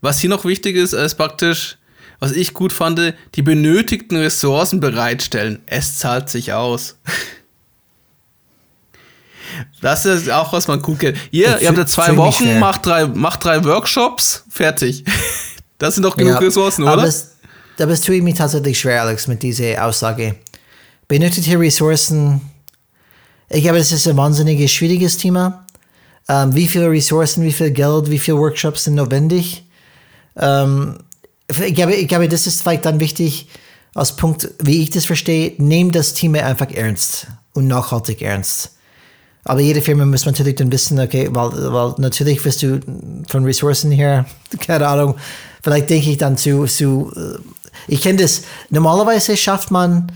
was 0.00 0.20
hier 0.20 0.30
noch 0.30 0.46
wichtig 0.46 0.76
ist, 0.76 0.94
ist 0.94 1.16
praktisch, 1.16 1.76
was 2.18 2.32
ich 2.32 2.54
gut 2.54 2.72
fand, 2.72 3.14
die 3.34 3.42
benötigten 3.42 4.16
Ressourcen 4.16 4.80
bereitstellen. 4.80 5.60
Es 5.66 5.98
zahlt 5.98 6.28
sich 6.30 6.52
aus. 6.52 6.98
Das 9.82 10.06
ist 10.06 10.30
auch, 10.30 10.52
was 10.52 10.68
man 10.68 10.80
gut 10.80 11.00
kennt. 11.00 11.18
Ihr, 11.32 11.60
ihr 11.60 11.68
habt 11.68 11.76
ja 11.76 11.84
zwei 11.84 12.16
Wochen, 12.16 12.60
macht 12.60 12.86
drei, 12.86 13.06
macht 13.06 13.44
drei 13.44 13.64
Workshops, 13.64 14.44
fertig. 14.48 15.04
Das 15.78 15.94
sind 15.94 16.04
doch 16.04 16.14
genug 16.14 16.34
ja, 16.34 16.38
Ressourcen, 16.40 16.84
oder? 16.84 17.04
Es, 17.04 17.38
da 17.80 17.86
bist 17.86 18.06
du 18.06 18.12
mir 18.12 18.34
tatsächlich 18.34 18.78
schwer, 18.78 19.00
Alex, 19.00 19.26
mit 19.26 19.42
dieser 19.42 19.82
Aussage. 19.86 20.34
Benötigte 21.08 21.58
Ressourcen, 21.58 22.42
ich 23.48 23.62
glaube, 23.62 23.78
das 23.78 23.90
ist 23.90 24.06
ein 24.06 24.18
wahnsinnig 24.18 24.70
schwieriges 24.70 25.16
Thema. 25.16 25.64
Ähm, 26.28 26.54
wie 26.54 26.68
viele 26.68 26.90
Ressourcen, 26.90 27.42
wie 27.42 27.52
viel 27.52 27.70
Geld, 27.70 28.10
wie 28.10 28.18
viele 28.18 28.36
Workshops 28.36 28.84
sind 28.84 28.96
notwendig? 28.96 29.64
Ähm, 30.36 30.98
ich, 31.48 31.74
glaube, 31.74 31.94
ich 31.94 32.06
glaube, 32.06 32.28
das 32.28 32.46
ist 32.46 32.60
vielleicht 32.60 32.84
dann 32.84 33.00
wichtig 33.00 33.48
als 33.94 34.14
Punkt, 34.14 34.50
wie 34.58 34.82
ich 34.82 34.90
das 34.90 35.06
verstehe, 35.06 35.54
nehmt 35.56 35.94
das 35.94 36.12
Thema 36.12 36.44
einfach 36.44 36.70
ernst 36.70 37.28
und 37.54 37.66
nachhaltig 37.66 38.20
ernst. 38.20 38.72
Aber 39.44 39.60
jede 39.60 39.80
Firma 39.80 40.04
muss 40.04 40.26
natürlich 40.26 40.56
dann 40.56 40.70
wissen, 40.70 41.00
okay, 41.00 41.30
weil, 41.32 41.50
weil 41.72 41.94
natürlich 41.96 42.44
wirst 42.44 42.62
du 42.62 42.80
von 43.26 43.44
Ressourcen 43.46 43.90
her, 43.90 44.26
keine 44.60 44.86
Ahnung, 44.86 45.16
vielleicht 45.62 45.88
denke 45.88 46.10
ich 46.10 46.18
dann 46.18 46.36
zu, 46.36 46.66
zu 46.66 47.10
äh, 47.16 47.38
ich 47.88 48.02
kenne 48.02 48.22
das, 48.22 48.42
normalerweise 48.70 49.36
schafft 49.36 49.70
man 49.70 50.10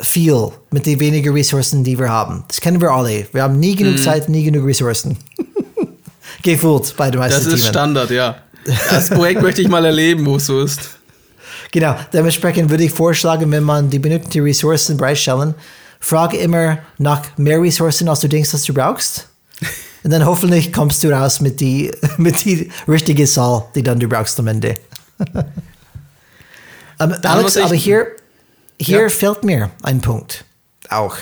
viel 0.00 0.50
mit 0.70 0.86
den 0.86 0.98
wenigen 1.00 1.32
Ressourcen, 1.32 1.84
die 1.84 1.98
wir 1.98 2.08
haben. 2.08 2.44
Das 2.48 2.60
kennen 2.60 2.80
wir 2.80 2.90
alle. 2.90 3.26
Wir 3.32 3.42
haben 3.42 3.58
nie 3.58 3.76
genug 3.76 3.94
mhm. 3.94 4.02
Zeit, 4.02 4.28
nie 4.28 4.44
genug 4.44 4.66
Ressourcen. 4.66 5.18
Gefühlt 6.42 6.94
bei 6.96 7.10
den 7.10 7.20
meisten 7.20 7.44
Das 7.44 7.46
ist 7.46 7.60
Themen. 7.60 7.72
Standard, 7.72 8.10
ja. 8.10 8.36
Das 8.88 9.10
Projekt 9.10 9.42
möchte 9.42 9.62
ich 9.62 9.68
mal 9.68 9.84
erleben, 9.84 10.24
wo 10.26 10.36
es 10.36 10.46
so 10.46 10.60
ist. 10.60 10.98
Genau, 11.72 11.96
dementsprechend 12.12 12.70
würde 12.70 12.84
ich 12.84 12.92
vorschlagen, 12.92 13.50
wenn 13.50 13.62
man 13.62 13.90
die 13.90 13.98
benötigten 13.98 14.42
Ressourcen 14.42 14.96
bereitstellen, 14.96 15.54
frage 16.00 16.36
immer 16.38 16.78
nach 16.98 17.22
mehr 17.36 17.60
Ressourcen, 17.60 18.08
als 18.08 18.20
du 18.20 18.28
denkst, 18.28 18.50
dass 18.50 18.64
du 18.64 18.74
brauchst. 18.74 19.28
Und 20.02 20.10
dann 20.10 20.24
hoffentlich 20.24 20.72
kommst 20.72 21.04
du 21.04 21.10
raus 21.10 21.40
mit 21.40 21.60
die, 21.60 21.92
mit 22.16 22.44
die 22.44 22.70
richtige 22.88 23.26
Zahl, 23.26 23.64
die 23.74 23.82
dann 23.82 24.00
du 24.00 24.08
brauchst 24.08 24.38
am 24.40 24.48
Ende. 24.48 24.76
Um, 27.00 27.14
Alex, 27.22 27.56
aber 27.56 27.74
hier, 27.74 28.08
hier 28.78 29.02
ja. 29.02 29.08
fällt 29.08 29.42
mir 29.42 29.70
ein 29.82 30.02
Punkt 30.02 30.44
auch. 30.90 31.16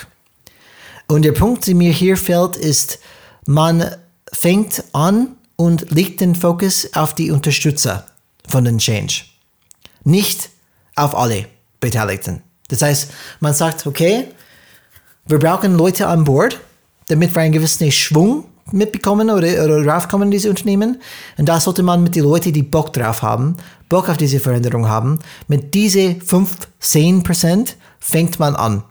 Und 1.07 1.23
der 1.23 1.33
Punkt, 1.33 1.67
der 1.67 1.75
mir 1.77 1.93
hier 1.93 2.17
fällt, 2.17 2.57
ist, 2.57 2.99
man 3.47 3.95
fängt 4.33 4.83
an 4.93 5.37
und 5.57 5.91
legt 5.91 6.21
den 6.21 6.35
Fokus 6.35 6.93
auf 6.95 7.15
die 7.15 7.31
Unterstützer 7.31 8.07
von 8.49 8.65
den 8.65 8.79
Change. 8.79 9.23
Nicht 10.03 10.51
auf 10.97 11.15
alle 11.15 11.47
Beteiligten. 11.81 12.43
Das 12.69 12.83
heißt, 12.83 13.11
man 13.41 13.55
sagt, 13.55 13.87
okay, 13.87 14.27
wir 15.27 15.39
brauchen 15.39 15.77
Leute 15.77 16.09
an 16.09 16.25
Bord, 16.25 16.59
damit 17.07 17.35
wir 17.35 17.43
einen 17.43 17.53
gewissen 17.53 17.91
Schwung 17.93 18.48
mitbekommen 18.73 19.31
oder, 19.31 19.65
oder 19.65 19.87
raufkommen 19.87 20.29
in 20.29 20.33
diese 20.33 20.51
Unternehmen. 20.51 21.01
Und 21.37 21.49
da 21.49 21.61
sollte 21.61 21.83
man 21.83 22.03
mit 22.03 22.15
den 22.15 22.25
Leuten, 22.25 22.53
die 22.53 22.63
Bock 22.63 22.93
drauf 22.93 23.23
haben, 23.23 23.57
Bock 23.89 24.09
auf 24.09 24.17
diese 24.17 24.41
Veränderung 24.41 24.89
haben, 24.89 25.19
mit 25.47 25.75
diese 25.75 26.17
5, 26.17 26.57
10 26.81 27.23
Prozent 27.23 27.77
fängt 27.99 28.39
man 28.39 28.57
an. 28.57 28.83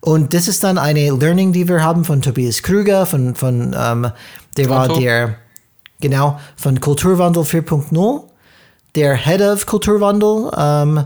Und 0.00 0.34
das 0.34 0.48
ist 0.48 0.64
dann 0.64 0.78
eine 0.78 1.10
Learning, 1.10 1.52
die 1.52 1.68
wir 1.68 1.82
haben 1.82 2.04
von 2.04 2.22
Tobias 2.22 2.62
Krüger, 2.62 3.06
von, 3.06 3.34
von 3.36 3.74
ähm, 3.78 4.10
der 4.56 4.68
war 4.68 4.88
der, 4.88 5.36
genau, 6.00 6.40
von 6.56 6.80
Kulturwandel 6.80 7.44
4.0, 7.44 8.22
der 8.96 9.14
Head 9.14 9.40
of 9.40 9.66
Kulturwandel. 9.66 10.50
Ähm, 10.56 11.04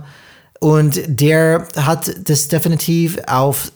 und 0.60 1.02
der 1.06 1.68
hat 1.76 2.10
das 2.28 2.48
definitiv 2.48 3.18
auf 3.26 3.70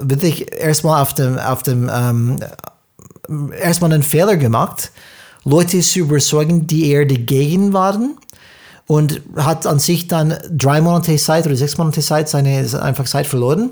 wirklich 0.00 0.52
erstmal 0.52 1.02
auf 1.02 1.14
dem, 1.14 1.38
auf 1.38 1.62
dem 1.62 1.90
ähm, 1.92 2.38
erstmal 3.60 3.92
einen 3.92 4.02
Fehler 4.02 4.36
gemacht, 4.36 4.90
Leute 5.44 5.80
zu 5.80 6.00
überzeugen, 6.00 6.66
die 6.66 6.90
eher 6.90 7.06
dagegen 7.06 7.72
waren 7.72 8.16
und 8.86 9.22
hat 9.36 9.66
an 9.66 9.78
sich 9.78 10.08
dann 10.08 10.36
drei 10.50 10.80
Monate 10.80 11.16
Zeit 11.16 11.46
oder 11.46 11.56
sechs 11.56 11.78
Monate 11.78 12.00
Zeit 12.00 12.28
seine 12.28 12.66
einfach 12.80 13.06
Zeit 13.06 13.26
verloren 13.26 13.70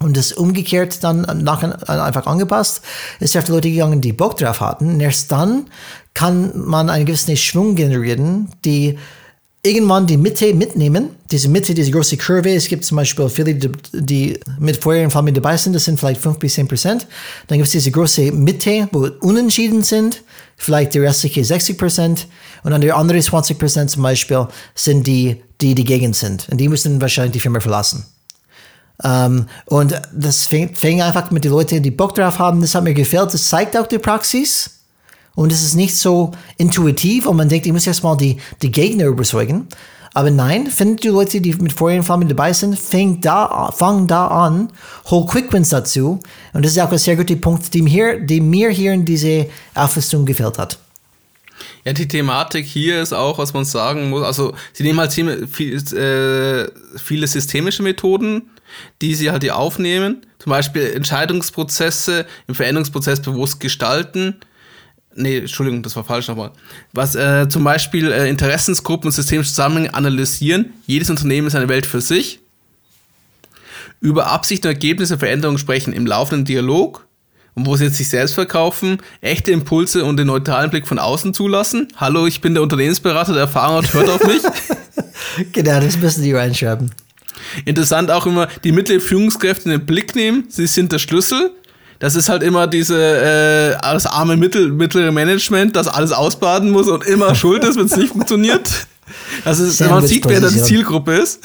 und 0.00 0.16
das 0.16 0.32
umgekehrt 0.32 1.04
dann 1.04 1.22
nachher 1.42 1.88
einfach 1.88 2.26
angepasst. 2.26 2.82
ist 3.20 3.36
auf 3.36 3.44
die 3.44 3.52
Leute 3.52 3.70
gegangen, 3.70 4.00
die 4.00 4.12
Bock 4.12 4.36
drauf 4.36 4.60
hatten. 4.60 4.94
Und 4.94 5.00
erst 5.00 5.30
dann 5.30 5.66
kann 6.14 6.52
man 6.54 6.90
einen 6.90 7.06
gewissen 7.06 7.36
Schwung 7.36 7.74
generieren, 7.74 8.48
die 8.64 8.98
irgendwann 9.64 10.06
die 10.06 10.16
Mitte 10.16 10.54
mitnehmen. 10.54 11.10
Diese 11.30 11.48
Mitte, 11.48 11.74
diese 11.74 11.90
große 11.90 12.16
Kurve. 12.18 12.54
Es 12.54 12.68
gibt 12.68 12.84
zum 12.84 12.96
Beispiel 12.96 13.28
viele, 13.28 13.54
die 13.54 14.38
mit 14.60 14.76
Feuer 14.76 15.08
mit 15.22 15.36
dabei 15.36 15.56
sind. 15.56 15.72
Das 15.72 15.86
sind 15.86 15.98
vielleicht 15.98 16.20
5 16.20 16.38
bis 16.38 16.54
10 16.54 16.68
Prozent. 16.68 17.06
Dann 17.46 17.58
gibt 17.58 17.66
es 17.66 17.72
diese 17.72 17.90
große 17.90 18.30
Mitte, 18.30 18.88
wo 18.92 19.08
unentschieden 19.20 19.82
sind. 19.82 20.22
Vielleicht 20.56 20.94
die 20.94 20.98
restliche 20.98 21.44
60 21.44 21.78
Prozent. 21.78 22.26
Und 22.62 22.72
dann 22.72 22.82
die 22.82 22.92
andere 22.92 23.20
20 23.20 23.58
Prozent 23.58 23.90
zum 23.90 24.02
Beispiel 24.02 24.46
sind 24.74 25.06
die, 25.06 25.42
die 25.60 25.74
dagegen 25.74 26.12
sind. 26.12 26.46
Und 26.50 26.58
die 26.58 26.68
müssen 26.68 27.00
wahrscheinlich 27.00 27.32
die 27.32 27.40
Firma 27.40 27.60
verlassen. 27.60 28.04
Um, 29.02 29.10
ähm, 29.10 29.46
und 29.66 30.00
das 30.12 30.46
fängt 30.46 30.84
einfach 30.84 31.28
mit 31.32 31.42
den 31.42 31.50
Leuten, 31.50 31.82
die 31.82 31.90
Bock 31.90 32.14
drauf 32.14 32.38
haben. 32.38 32.60
Das 32.60 32.76
hat 32.76 32.84
mir 32.84 32.94
gefällt. 32.94 33.34
Das 33.34 33.48
zeigt 33.48 33.76
auch 33.76 33.88
die 33.88 33.98
Praxis. 33.98 34.73
Und 35.34 35.52
es 35.52 35.62
ist 35.62 35.74
nicht 35.74 35.96
so 35.96 36.32
intuitiv 36.56 37.26
und 37.26 37.36
man 37.36 37.48
denkt, 37.48 37.66
ich 37.66 37.72
muss 37.72 37.86
erstmal 37.86 38.16
die, 38.16 38.38
die 38.62 38.70
Gegner 38.70 39.06
überzeugen. 39.06 39.68
Aber 40.16 40.30
nein, 40.30 40.68
findet 40.68 41.02
die 41.02 41.08
Leute, 41.08 41.40
die 41.40 41.52
mit 41.54 41.72
Feuer 41.72 41.96
und 41.96 42.04
Flamme 42.04 42.24
dabei 42.26 42.52
sind, 42.52 42.78
fang 42.78 43.20
da, 43.20 43.72
fang 43.76 44.06
da 44.06 44.28
an, 44.28 44.70
hol 45.06 45.26
Quickwins 45.26 45.70
dazu. 45.70 46.20
Und 46.52 46.64
das 46.64 46.72
ist 46.72 46.78
auch 46.78 46.92
ein 46.92 46.98
sehr 46.98 47.16
guter 47.16 47.34
Punkt, 47.34 47.74
die 47.74 47.82
mir, 47.82 48.20
die 48.20 48.40
mir 48.40 48.70
hier 48.70 48.92
in 48.92 49.04
diese 49.04 49.48
Auflistung 49.74 50.24
gefällt 50.24 50.56
hat. 50.58 50.78
Ja, 51.84 51.92
die 51.92 52.06
Thematik 52.06 52.64
hier 52.64 53.02
ist 53.02 53.12
auch, 53.12 53.38
was 53.38 53.52
man 53.54 53.64
sagen 53.64 54.08
muss. 54.10 54.22
Also, 54.22 54.54
sie 54.72 54.84
nehmen 54.84 55.00
halt 55.00 55.16
äh, 55.18 56.68
viele 56.96 57.26
systemische 57.26 57.82
Methoden, 57.82 58.42
die 59.02 59.16
sie 59.16 59.32
halt 59.32 59.42
hier 59.42 59.56
aufnehmen. 59.56 60.24
Zum 60.38 60.50
Beispiel 60.50 60.92
Entscheidungsprozesse 60.94 62.24
im 62.46 62.54
Veränderungsprozess 62.54 63.20
bewusst 63.20 63.58
gestalten 63.58 64.36
Nee, 65.16 65.38
Entschuldigung, 65.38 65.82
das 65.82 65.94
war 65.94 66.04
falsch 66.04 66.28
nochmal. 66.28 66.50
Was 66.92 67.14
äh, 67.14 67.48
zum 67.48 67.62
Beispiel 67.62 68.10
äh, 68.10 68.28
Interessensgruppen 68.28 69.08
und 69.08 69.12
systemische 69.12 69.50
Zusammenhänge 69.50 69.94
analysieren. 69.94 70.72
Jedes 70.86 71.08
Unternehmen 71.08 71.46
ist 71.46 71.54
eine 71.54 71.68
Welt 71.68 71.86
für 71.86 72.00
sich. 72.00 72.40
Über 74.00 74.26
Absichten, 74.26 74.66
Ergebnisse, 74.66 75.18
Veränderungen 75.18 75.58
sprechen 75.58 75.92
im 75.92 76.06
laufenden 76.06 76.44
Dialog. 76.44 77.06
Und 77.54 77.66
wo 77.66 77.76
sie 77.76 77.84
jetzt 77.84 77.98
sich 77.98 78.08
selbst 78.08 78.34
verkaufen, 78.34 78.98
echte 79.20 79.52
Impulse 79.52 80.04
und 80.04 80.16
den 80.16 80.26
neutralen 80.26 80.70
Blick 80.70 80.88
von 80.88 80.98
außen 80.98 81.32
zulassen. 81.32 81.86
Hallo, 81.96 82.26
ich 82.26 82.40
bin 82.40 82.54
der 82.54 82.64
Unternehmensberater, 82.64 83.32
der 83.32 83.42
Erfahrung 83.42 83.84
hat, 83.84 83.94
hört 83.94 84.10
auf 84.10 84.26
mich. 84.26 84.42
genau, 85.52 85.80
das 85.80 85.96
müssen 85.96 86.24
die 86.24 86.32
reinschreiben. 86.32 86.90
Interessant 87.64 88.10
auch 88.10 88.26
immer, 88.26 88.48
die 88.64 88.72
mittleren 88.72 89.00
Führungskräfte 89.00 89.66
in 89.66 89.70
den 89.70 89.86
Blick 89.86 90.16
nehmen. 90.16 90.46
Sie 90.48 90.66
sind 90.66 90.90
der 90.90 90.98
Schlüssel 90.98 91.52
das 91.98 92.14
ist 92.16 92.28
halt 92.28 92.42
immer 92.42 92.66
diese 92.66 92.96
äh, 92.96 93.80
das 93.80 94.06
arme 94.06 94.36
Mittel, 94.36 94.70
mittlere 94.70 95.12
Management, 95.12 95.76
das 95.76 95.88
alles 95.88 96.12
ausbaden 96.12 96.70
muss 96.70 96.88
und 96.88 97.04
immer 97.04 97.34
schuld 97.34 97.64
ist, 97.64 97.76
wenn 97.76 97.86
es 97.86 97.96
nicht 97.96 98.12
funktioniert. 98.12 98.86
Das 99.44 99.58
ist, 99.58 99.80
man 99.80 100.06
sieht, 100.06 100.26
wer 100.26 100.40
da 100.40 100.48
die 100.48 100.62
Zielgruppe 100.62 101.14
ist. 101.14 101.40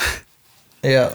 Ja. 0.83 1.11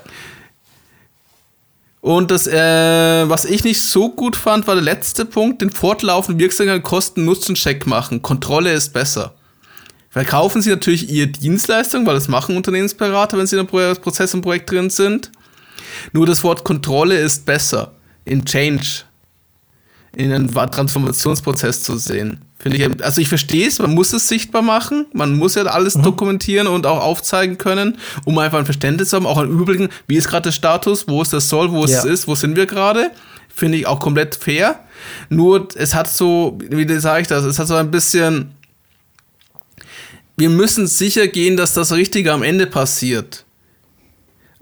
Und 2.01 2.30
das, 2.30 2.47
äh, 2.47 3.28
was 3.28 3.47
ich 3.47 3.64
nicht 3.64 3.80
so 3.80 4.11
gut 4.11 4.37
fand, 4.37 4.66
war 4.66 4.74
der 4.74 4.85
letzte 4.85 5.24
Punkt, 5.24 5.62
den 5.62 5.70
fortlaufenden 5.70 6.39
wirksamen 6.39 6.82
Kosten-Nutzen-Check 6.82 7.87
machen. 7.87 8.20
Kontrolle 8.20 8.74
ist 8.74 8.93
besser. 8.93 9.35
Verkaufen 10.11 10.61
Sie 10.61 10.68
natürlich 10.68 11.09
Ihre 11.09 11.28
Dienstleistung, 11.28 12.05
weil 12.07 12.14
das 12.14 12.28
machen 12.28 12.59
Unternehmensberater, 12.59 13.39
wenn 13.39 13.47
Sie 13.47 13.57
in 13.57 13.66
einem 13.66 13.97
Prozess 13.97 14.35
und 14.35 14.43
Projekt 14.43 14.70
drin 14.70 14.91
sind. 14.91 15.32
Nur 16.12 16.26
das 16.26 16.45
Wort 16.45 16.62
Kontrolle 16.62 17.18
ist 17.18 17.47
besser. 17.47 17.93
In 18.26 18.45
Change 18.45 19.05
in 20.16 20.32
einem 20.32 20.52
Transformationsprozess 20.52 21.82
zu 21.82 21.96
sehen. 21.96 22.40
Finde 22.58 22.78
ich, 22.78 23.04
also 23.04 23.20
ich 23.20 23.28
verstehe 23.28 23.66
es, 23.66 23.78
man 23.78 23.92
muss 23.92 24.12
es 24.12 24.28
sichtbar 24.28 24.62
machen, 24.62 25.06
man 25.12 25.36
muss 25.36 25.54
ja 25.54 25.64
alles 25.64 25.96
mhm. 25.96 26.02
dokumentieren 26.02 26.66
und 26.66 26.86
auch 26.86 27.02
aufzeigen 27.02 27.58
können, 27.58 27.98
um 28.24 28.38
einfach 28.38 28.58
ein 28.58 28.64
Verständnis 28.64 29.10
zu 29.10 29.16
haben, 29.16 29.26
auch 29.26 29.38
ein 29.38 29.50
Überblick, 29.50 29.90
wie 30.06 30.16
ist 30.16 30.28
gerade 30.28 30.44
der 30.44 30.52
Status, 30.52 31.06
wo 31.06 31.20
ist 31.20 31.32
das 31.32 31.48
Soll, 31.48 31.72
wo 31.72 31.84
ja. 31.84 31.98
es 31.98 32.04
ist, 32.04 32.26
wo 32.26 32.34
sind 32.34 32.56
wir 32.56 32.66
gerade. 32.66 33.10
Finde 33.54 33.78
ich 33.78 33.86
auch 33.86 34.00
komplett 34.00 34.34
fair. 34.34 34.80
Nur 35.28 35.68
es 35.74 35.94
hat 35.94 36.08
so, 36.08 36.58
wie 36.70 36.98
sage 36.98 37.22
ich 37.22 37.28
das, 37.28 37.44
es 37.44 37.58
hat 37.58 37.68
so 37.68 37.74
ein 37.74 37.90
bisschen, 37.90 38.52
wir 40.36 40.48
müssen 40.48 40.86
sicher 40.86 41.28
gehen, 41.28 41.56
dass 41.56 41.74
das 41.74 41.92
Richtige 41.92 42.32
am 42.32 42.42
Ende 42.42 42.66
passiert. 42.66 43.43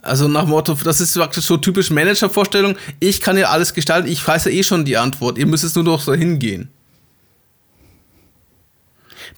Also 0.03 0.27
nach 0.27 0.47
Motto, 0.47 0.77
das 0.83 1.01
ist 1.01 1.15
praktisch 1.15 1.45
so 1.45 1.57
typisch 1.57 1.91
Managervorstellung. 1.91 2.77
Ich 2.99 3.21
kann 3.21 3.39
ja 3.39 3.51
alles 3.51 3.73
gestalten, 3.73 4.09
ich 4.09 4.27
weiß 4.27 4.47
ja 4.47 4.51
eh 4.51 4.65
schon 4.65 4.85
die 4.85 4.97
Antwort. 4.97 5.39
Ihr 5.39 5.47
müsst 5.47 5.63
es 5.63 5.77
nur 5.77 5.85
noch 5.85 6.01
so 6.01 6.13
hingehen. 6.13 6.71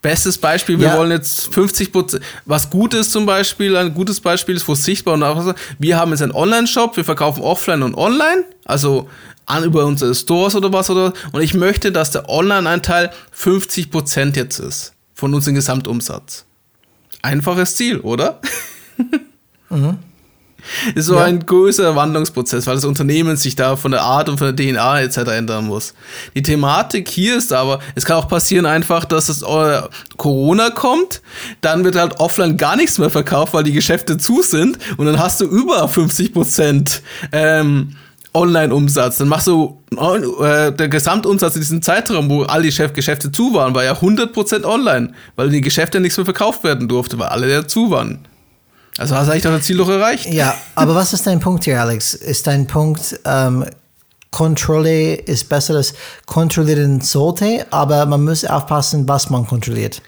Bestes 0.01 0.39
Beispiel, 0.39 0.79
wir 0.79 0.87
ja. 0.87 0.97
wollen 0.97 1.11
jetzt 1.11 1.53
50 1.53 1.91
Prozent, 1.91 2.23
was 2.45 2.69
gut 2.69 2.93
ist 2.95 3.11
zum 3.11 3.25
Beispiel, 3.25 3.75
ein 3.77 3.93
gutes 3.93 4.19
Beispiel 4.19 4.55
ist, 4.55 4.67
wo 4.67 4.73
es 4.73 4.83
sichtbar 4.83 5.13
und 5.13 5.23
auch, 5.23 5.55
wir 5.79 5.97
haben 5.97 6.11
jetzt 6.11 6.21
einen 6.21 6.31
Online-Shop, 6.31 6.97
wir 6.97 7.05
verkaufen 7.05 7.41
offline 7.41 7.81
und 7.81 7.95
online, 7.95 8.43
also 8.65 9.09
an 9.45 9.63
über 9.63 9.85
unsere 9.85 10.13
Stores 10.13 10.55
oder 10.55 10.73
was 10.73 10.89
oder, 10.89 11.13
und 11.31 11.41
ich 11.41 11.53
möchte, 11.53 11.91
dass 11.91 12.11
der 12.11 12.29
Online-Anteil 12.29 13.11
50 13.31 13.89
Prozent 13.89 14.35
jetzt 14.35 14.59
ist 14.59 14.93
von 15.13 15.33
unserem 15.33 15.55
Gesamtumsatz. 15.55 16.45
Einfaches 17.21 17.75
Ziel, 17.75 17.99
oder? 17.99 18.41
mhm 19.69 19.99
so 20.95 21.15
ja. 21.15 21.23
ein 21.23 21.45
größerer 21.45 21.95
Wandlungsprozess, 21.95 22.67
weil 22.67 22.75
das 22.75 22.85
Unternehmen 22.85 23.37
sich 23.37 23.55
da 23.55 23.75
von 23.75 23.91
der 23.91 24.01
Art 24.01 24.29
und 24.29 24.37
von 24.37 24.55
der 24.55 24.73
DNA 24.73 25.01
etc. 25.01 25.17
ändern 25.31 25.65
muss. 25.65 25.93
Die 26.35 26.41
Thematik 26.41 27.09
hier 27.09 27.37
ist 27.37 27.53
aber, 27.53 27.79
es 27.95 28.05
kann 28.05 28.17
auch 28.17 28.27
passieren 28.27 28.65
einfach, 28.65 29.05
dass 29.05 29.29
es 29.29 29.41
äh, 29.41 29.81
Corona 30.17 30.69
kommt, 30.69 31.21
dann 31.61 31.83
wird 31.83 31.95
halt 31.95 32.19
offline 32.19 32.57
gar 32.57 32.75
nichts 32.75 32.97
mehr 32.97 33.09
verkauft, 33.09 33.53
weil 33.53 33.63
die 33.63 33.73
Geschäfte 33.73 34.17
zu 34.17 34.41
sind 34.41 34.77
und 34.97 35.05
dann 35.05 35.19
hast 35.19 35.41
du 35.41 35.45
über 35.45 35.87
50 35.87 36.33
Prozent 36.33 37.01
ähm, 37.31 37.95
Online-Umsatz. 38.35 39.17
Dann 39.17 39.29
machst 39.29 39.47
du 39.47 39.81
äh, 39.97 40.71
der 40.71 40.89
Gesamtumsatz 40.89 41.55
in 41.55 41.61
diesem 41.61 41.81
Zeitraum, 41.81 42.29
wo 42.29 42.43
alle 42.43 42.63
die 42.63 42.93
Geschäfte 42.93 43.31
zu 43.31 43.53
waren, 43.53 43.73
war 43.73 43.83
ja 43.83 43.93
100% 43.93 44.65
online, 44.65 45.13
weil 45.35 45.49
die 45.49 45.61
Geschäfte 45.61 45.99
nichts 45.99 46.17
mehr 46.17 46.25
verkauft 46.25 46.63
werden 46.63 46.87
durfte, 46.87 47.17
weil 47.17 47.29
alle 47.29 47.51
ja 47.51 47.67
zu 47.67 47.89
waren. 47.89 48.27
Also 48.97 49.15
hast 49.15 49.27
du 49.27 49.31
eigentlich 49.31 49.43
dein 49.43 49.61
Ziel 49.61 49.77
doch 49.77 49.89
erreicht. 49.89 50.25
Ja, 50.31 50.55
aber 50.75 50.95
was 50.95 51.13
ist 51.13 51.27
dein 51.27 51.39
Punkt 51.39 51.65
hier, 51.65 51.81
Alex? 51.81 52.13
Ist 52.13 52.47
dein 52.47 52.65
Punkt, 52.65 53.19
ähm, 53.25 53.65
Kontrolle 54.31 55.15
ist 55.15 55.47
besser 55.47 55.75
als 55.75 55.93
kontrollieren 56.25 57.01
sollte, 57.01 57.65
aber 57.71 58.05
man 58.05 58.23
muss 58.23 58.43
aufpassen, 58.43 59.07
was 59.07 59.29
man 59.29 59.47
kontrolliert. 59.47 60.01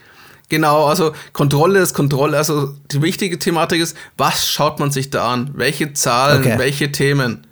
Genau, 0.50 0.86
also 0.86 1.14
Kontrolle 1.34 1.80
ist 1.80 1.94
Kontrolle. 1.94 2.38
Also 2.38 2.74
die 2.92 3.02
wichtige 3.02 3.40
Thematik 3.40 3.82
ist, 3.82 3.98
was 4.18 4.48
schaut 4.48 4.80
man 4.80 4.92
sich 4.92 5.10
da 5.10 5.32
an? 5.32 5.52
Welche 5.54 5.94
Zahlen, 5.94 6.42
okay. 6.42 6.58
welche 6.58 6.92
Themen? 6.92 7.48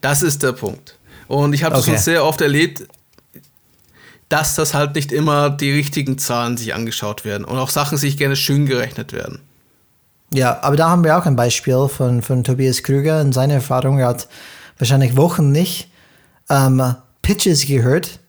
Das 0.00 0.22
ist 0.22 0.42
der 0.42 0.52
Punkt. 0.52 0.96
Und 1.28 1.52
ich 1.52 1.64
habe 1.64 1.76
okay. 1.76 1.90
schon 1.90 1.98
sehr 1.98 2.24
oft 2.24 2.40
erlebt, 2.40 2.86
dass 4.28 4.54
das 4.54 4.74
halt 4.74 4.94
nicht 4.94 5.12
immer 5.12 5.50
die 5.50 5.72
richtigen 5.72 6.18
Zahlen 6.18 6.56
sich 6.56 6.74
angeschaut 6.74 7.24
werden 7.24 7.44
und 7.44 7.58
auch 7.58 7.70
Sachen 7.70 7.98
sich 7.98 8.16
gerne 8.16 8.36
schön 8.36 8.66
gerechnet 8.66 9.12
werden. 9.12 9.40
Ja, 10.32 10.62
aber 10.62 10.76
da 10.76 10.90
haben 10.90 11.04
wir 11.04 11.16
auch 11.16 11.26
ein 11.26 11.36
Beispiel 11.36 11.88
von, 11.88 12.22
von 12.22 12.44
Tobias 12.44 12.82
Krüger 12.82 13.20
und 13.20 13.32
seine 13.32 13.54
Erfahrung. 13.54 13.98
Er 13.98 14.08
hat 14.08 14.28
wahrscheinlich 14.78 15.16
Wochen 15.16 15.52
nicht 15.52 15.90
ähm, 16.50 16.94
Pitches 17.22 17.66
gehört 17.66 18.20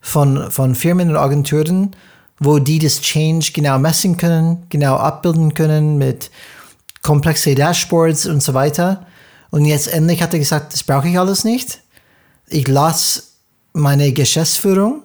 von, 0.00 0.50
von 0.50 0.74
Firmen 0.74 1.10
und 1.10 1.16
Agenturen, 1.16 1.96
wo 2.38 2.58
die 2.58 2.78
das 2.78 3.00
Change 3.00 3.52
genau 3.52 3.78
messen 3.78 4.16
können, 4.16 4.66
genau 4.68 4.96
abbilden 4.96 5.54
können 5.54 5.98
mit 5.98 6.30
komplexe 7.02 7.54
Dashboards 7.54 8.26
und 8.26 8.42
so 8.42 8.52
weiter. 8.54 9.06
Und 9.50 9.64
jetzt 9.64 9.92
endlich 9.92 10.22
hat 10.22 10.32
er 10.32 10.38
gesagt, 10.38 10.72
das 10.72 10.82
brauche 10.82 11.08
ich 11.08 11.18
alles 11.18 11.44
nicht. 11.44 11.80
Ich 12.48 12.68
lasse 12.68 13.22
meine 13.72 14.12
Geschäftsführung 14.12 15.02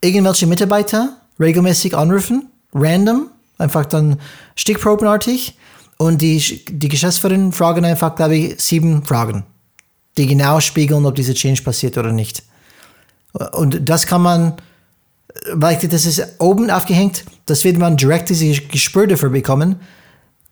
irgendwelche 0.00 0.46
Mitarbeiter 0.46 1.16
regelmäßig 1.38 1.96
anrufen, 1.96 2.50
random, 2.74 3.30
einfach 3.60 3.86
dann 3.86 4.18
stichprobenartig. 4.56 5.56
Und 5.98 6.22
die, 6.22 6.64
die 6.68 6.88
Geschäftsführerin 6.88 7.52
fragen 7.52 7.84
einfach, 7.84 8.14
glaube 8.14 8.36
ich, 8.36 8.60
sieben 8.60 9.04
Fragen, 9.04 9.44
die 10.16 10.26
genau 10.26 10.60
spiegeln, 10.60 11.04
ob 11.04 11.14
diese 11.14 11.34
Change 11.34 11.62
passiert 11.62 11.98
oder 11.98 12.10
nicht. 12.10 12.42
Und 13.52 13.88
das 13.88 14.06
kann 14.06 14.22
man, 14.22 14.54
weil 15.52 15.76
das 15.76 16.06
ist 16.06 16.26
oben 16.38 16.70
aufgehängt, 16.70 17.24
das 17.46 17.64
wird 17.64 17.78
man 17.78 17.96
direkt 17.96 18.30
dieses 18.30 18.66
Gespür 18.68 19.06
dafür 19.06 19.30
bekommen. 19.30 19.76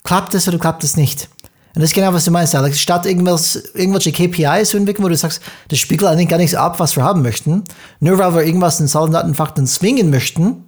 Klappt 0.05 0.35
es 0.35 0.47
oder 0.49 0.59
klappt 0.59 0.85
es 0.85 0.97
nicht? 0.97 1.29
Und 1.75 1.83
das 1.83 1.91
ist 1.91 1.95
genau, 1.95 2.13
was 2.13 2.25
du 2.25 2.31
meinst, 2.31 2.55
Alex. 2.55 2.81
Statt 2.81 3.07
irgendwelche 3.07 4.13
KPIs 4.13 4.71
zu 4.71 4.77
entwickeln, 4.77 5.05
wo 5.05 5.09
du 5.09 5.17
sagst, 5.17 5.41
das 5.69 5.79
spiegelt 5.79 6.11
eigentlich 6.11 6.29
gar 6.29 6.39
nichts 6.39 6.55
ab, 6.55 6.81
was 6.81 6.97
wir 6.97 7.05
haben 7.05 7.23
möchten, 7.23 7.65
nur 8.01 8.19
weil 8.19 8.35
wir 8.35 8.43
irgendwas 8.43 8.81
in 8.81 8.89
Zahlen, 8.89 9.13
Daten, 9.13 9.35
Fakten 9.35 9.67
zwingen 9.67 10.11
möchten, 10.11 10.65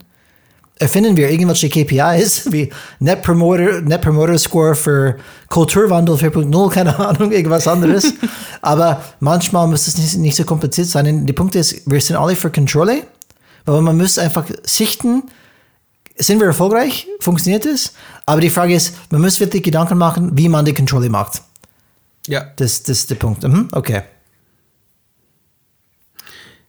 erfinden 0.80 1.16
wir 1.16 1.30
irgendwelche 1.30 1.68
KPIs 1.68 2.50
wie 2.52 2.72
Net 2.98 3.22
Promoter, 3.22 3.80
Net 3.82 4.00
Promoter 4.00 4.38
Score 4.38 4.74
für 4.74 5.16
Kulturwandel 5.48 6.16
4.0, 6.16 6.70
keine 6.70 6.98
Ahnung, 7.08 7.30
irgendwas 7.30 7.68
anderes. 7.68 8.12
Aber 8.62 9.02
manchmal 9.20 9.68
muss 9.68 9.86
es 9.86 9.96
nicht, 9.96 10.16
nicht 10.16 10.36
so 10.36 10.44
kompliziert 10.44 10.88
sein. 10.88 11.26
Die 11.26 11.32
Punkt 11.32 11.54
ist, 11.54 11.88
wir 11.88 12.00
sind 12.00 12.16
alle 12.16 12.34
für 12.34 12.50
Kontrolle, 12.50 13.04
weil 13.66 13.82
man 13.82 13.96
muss 13.96 14.18
einfach 14.18 14.46
sichten, 14.64 15.24
sind 16.16 16.40
wir 16.40 16.48
erfolgreich? 16.48 17.06
Funktioniert 17.20 17.64
es? 17.64 17.94
Aber 18.26 18.40
die 18.40 18.50
Frage 18.50 18.74
ist, 18.74 18.94
man 19.10 19.22
muss 19.22 19.40
wirklich 19.40 19.62
Gedanken 19.62 19.96
machen, 19.96 20.36
wie 20.36 20.48
man 20.48 20.64
die 20.64 20.74
Kontrolle 20.74 21.08
macht. 21.08 21.42
Ja. 22.26 22.44
Das, 22.56 22.82
das 22.82 22.98
ist 22.98 23.10
der 23.10 23.14
Punkt. 23.14 23.42
Mhm, 23.42 23.68
okay. 23.72 24.02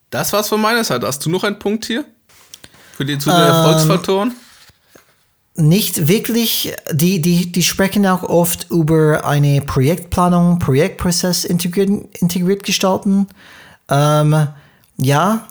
Das 0.09 0.31
war's 0.31 0.49
von 0.49 0.61
meiner 0.61 0.83
Seite. 0.83 1.07
Hast 1.07 1.25
du 1.25 1.29
noch 1.29 1.43
einen 1.43 1.59
Punkt 1.59 1.85
hier? 1.85 2.05
Für 2.95 3.05
die 3.05 3.17
zu 3.17 3.29
den 3.29 3.39
ähm, 3.39 3.45
Erfolgsfaktoren? 3.45 4.35
Nicht 5.55 6.07
wirklich. 6.07 6.73
Die, 6.91 7.21
die, 7.21 7.51
die 7.51 7.63
sprechen 7.63 8.05
auch 8.07 8.23
oft 8.23 8.71
über 8.71 9.25
eine 9.25 9.61
Projektplanung, 9.61 10.59
Projektprozess 10.59 11.43
integriert, 11.43 11.89
integriert 12.19 12.63
gestalten. 12.63 13.27
Ähm, 13.89 14.47
ja, 14.97 15.47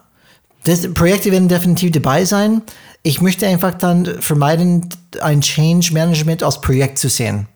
das, 0.64 0.93
Projekte 0.93 1.30
werden 1.30 1.49
definitiv 1.49 1.93
dabei 1.93 2.24
sein. 2.24 2.62
Ich 3.03 3.20
möchte 3.20 3.47
einfach 3.47 3.74
dann 3.74 4.20
vermeiden, 4.20 4.88
ein 5.20 5.41
Change 5.41 5.93
Management 5.93 6.43
als 6.43 6.61
Projekt 6.61 6.99
zu 6.99 7.09
sehen. 7.09 7.47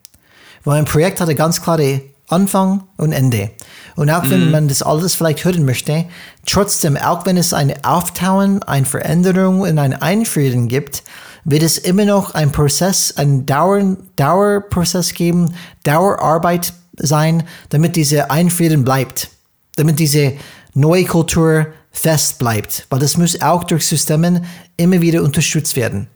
Weil 0.64 0.78
ein 0.78 0.86
Projekt 0.86 1.20
hat 1.20 1.28
eine 1.28 1.36
ganz 1.36 1.60
klare 1.62 2.02
Anfang 2.28 2.84
und 2.96 3.12
Ende. 3.12 3.50
Und 3.96 4.10
auch 4.10 4.28
wenn 4.28 4.46
mhm. 4.46 4.50
man 4.50 4.68
das 4.68 4.82
alles 4.82 5.14
vielleicht 5.14 5.44
hören 5.44 5.64
möchte, 5.64 6.06
trotzdem, 6.46 6.96
auch 6.96 7.26
wenn 7.26 7.36
es 7.36 7.52
ein 7.52 7.84
Auftauen, 7.84 8.62
eine 8.62 8.86
Veränderung 8.86 9.60
und 9.60 9.78
ein 9.78 9.94
Einfrieren 9.94 10.68
gibt, 10.68 11.02
wird 11.44 11.62
es 11.62 11.78
immer 11.78 12.04
noch 12.06 12.34
ein 12.34 12.52
Prozess, 12.52 13.14
ein 13.16 13.46
Dauer, 13.46 13.96
Dauerprozess 14.16 15.12
geben, 15.12 15.54
Dauerarbeit 15.82 16.72
sein, 16.96 17.44
damit 17.68 17.96
diese 17.96 18.30
Einfrieren 18.30 18.84
bleibt. 18.84 19.30
Damit 19.76 19.98
diese 19.98 20.34
neue 20.72 21.04
Kultur 21.04 21.66
fest 21.90 22.38
bleibt. 22.38 22.86
Weil 22.90 23.00
das 23.00 23.16
muss 23.16 23.40
auch 23.42 23.64
durch 23.64 23.86
Systemen 23.86 24.44
immer 24.76 25.00
wieder 25.00 25.22
unterstützt 25.22 25.76
werden. 25.76 26.08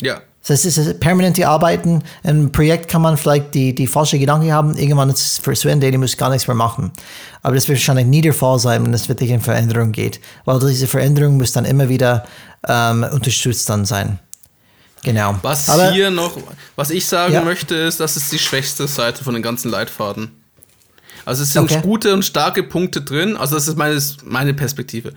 Ja. 0.00 0.20
Das 0.48 0.64
heißt, 0.64 0.78
es 0.78 0.86
ist 0.86 1.00
permanente 1.00 1.46
Arbeiten. 1.46 2.02
Ein 2.22 2.50
Projekt 2.50 2.88
kann 2.88 3.02
man 3.02 3.18
vielleicht 3.18 3.54
die, 3.54 3.74
die 3.74 3.86
falsche 3.86 4.18
Gedanke 4.18 4.50
haben, 4.50 4.76
irgendwann 4.78 5.10
ist 5.10 5.44
es 5.46 5.60
für 5.60 5.70
Ende, 5.70 5.90
die 5.90 5.98
muss 5.98 6.16
gar 6.16 6.30
nichts 6.30 6.48
mehr 6.48 6.54
machen. 6.54 6.90
Aber 7.42 7.54
das 7.54 7.68
wird 7.68 7.78
wahrscheinlich 7.78 8.06
nie 8.06 8.22
der 8.22 8.32
Fall 8.32 8.58
sein, 8.58 8.82
wenn 8.84 8.94
es 8.94 9.10
wirklich 9.10 9.30
in 9.30 9.42
Veränderung 9.42 9.92
geht. 9.92 10.20
Weil 10.46 10.58
diese 10.60 10.86
Veränderung 10.86 11.36
muss 11.36 11.52
dann 11.52 11.66
immer 11.66 11.90
wieder 11.90 12.24
ähm, 12.66 13.04
unterstützt 13.12 13.68
dann 13.68 13.84
sein. 13.84 14.18
Genau. 15.04 15.36
Was 15.42 15.68
Aber, 15.68 15.92
hier 15.92 16.10
noch, 16.10 16.38
was 16.76 16.90
ich 16.90 17.06
sagen 17.06 17.34
ja. 17.34 17.42
möchte, 17.42 17.74
ist, 17.74 18.00
das 18.00 18.16
ist 18.16 18.32
die 18.32 18.38
schwächste 18.38 18.88
Seite 18.88 19.22
von 19.22 19.34
den 19.34 19.42
ganzen 19.42 19.70
Leitfaden. 19.70 20.30
Also 21.28 21.42
es 21.42 21.52
sind 21.52 21.64
okay. 21.64 21.82
gute 21.82 22.14
und 22.14 22.24
starke 22.24 22.62
Punkte 22.62 23.02
drin. 23.02 23.36
Also 23.36 23.54
das 23.54 23.68
ist 23.68 23.76
meine, 23.76 24.00
meine 24.24 24.54
Perspektive. 24.54 25.12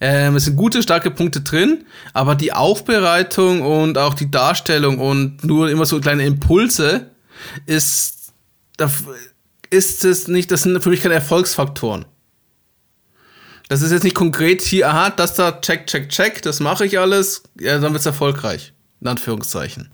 Ähm, 0.00 0.36
es 0.36 0.44
sind 0.44 0.56
gute, 0.56 0.82
starke 0.82 1.10
Punkte 1.10 1.40
drin, 1.40 1.86
aber 2.12 2.34
die 2.34 2.52
Aufbereitung 2.52 3.62
und 3.62 3.96
auch 3.98 4.14
die 4.14 4.30
Darstellung 4.30 4.98
und 4.98 5.44
nur 5.44 5.70
immer 5.70 5.86
so 5.86 6.00
kleine 6.00 6.26
Impulse 6.26 7.10
ist, 7.64 8.32
ist 9.70 10.04
es 10.04 10.28
nicht, 10.28 10.50
das 10.50 10.62
sind 10.62 10.82
für 10.82 10.90
mich 10.90 11.02
keine 11.02 11.14
Erfolgsfaktoren. 11.14 12.04
Das 13.68 13.82
ist 13.82 13.90
jetzt 13.90 14.04
nicht 14.04 14.14
konkret 14.14 14.62
hier, 14.62 14.88
aha, 14.88 15.10
das 15.10 15.34
da, 15.34 15.52
check, 15.52 15.86
check, 15.86 16.08
check, 16.08 16.42
das 16.42 16.60
mache 16.60 16.86
ich 16.86 16.98
alles, 16.98 17.42
ja, 17.58 17.78
dann 17.78 17.92
wird 17.92 18.00
es 18.00 18.06
erfolgreich. 18.06 18.72
In 19.00 19.08
Anführungszeichen. 19.08 19.90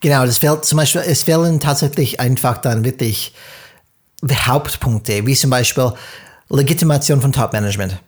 Genau, 0.00 0.24
das 0.24 0.38
fehlt 0.38 0.64
zum 0.64 0.78
Beispiel, 0.78 1.02
es 1.06 1.24
fehlen 1.24 1.60
tatsächlich 1.60 2.20
einfach 2.20 2.58
dann 2.58 2.84
wirklich 2.84 3.34
Hauptpunkte, 4.30 5.26
wie 5.26 5.34
zum 5.34 5.50
Beispiel 5.50 5.92
Legitimation 6.48 7.20
von 7.20 7.32
Top-Management. 7.32 8.00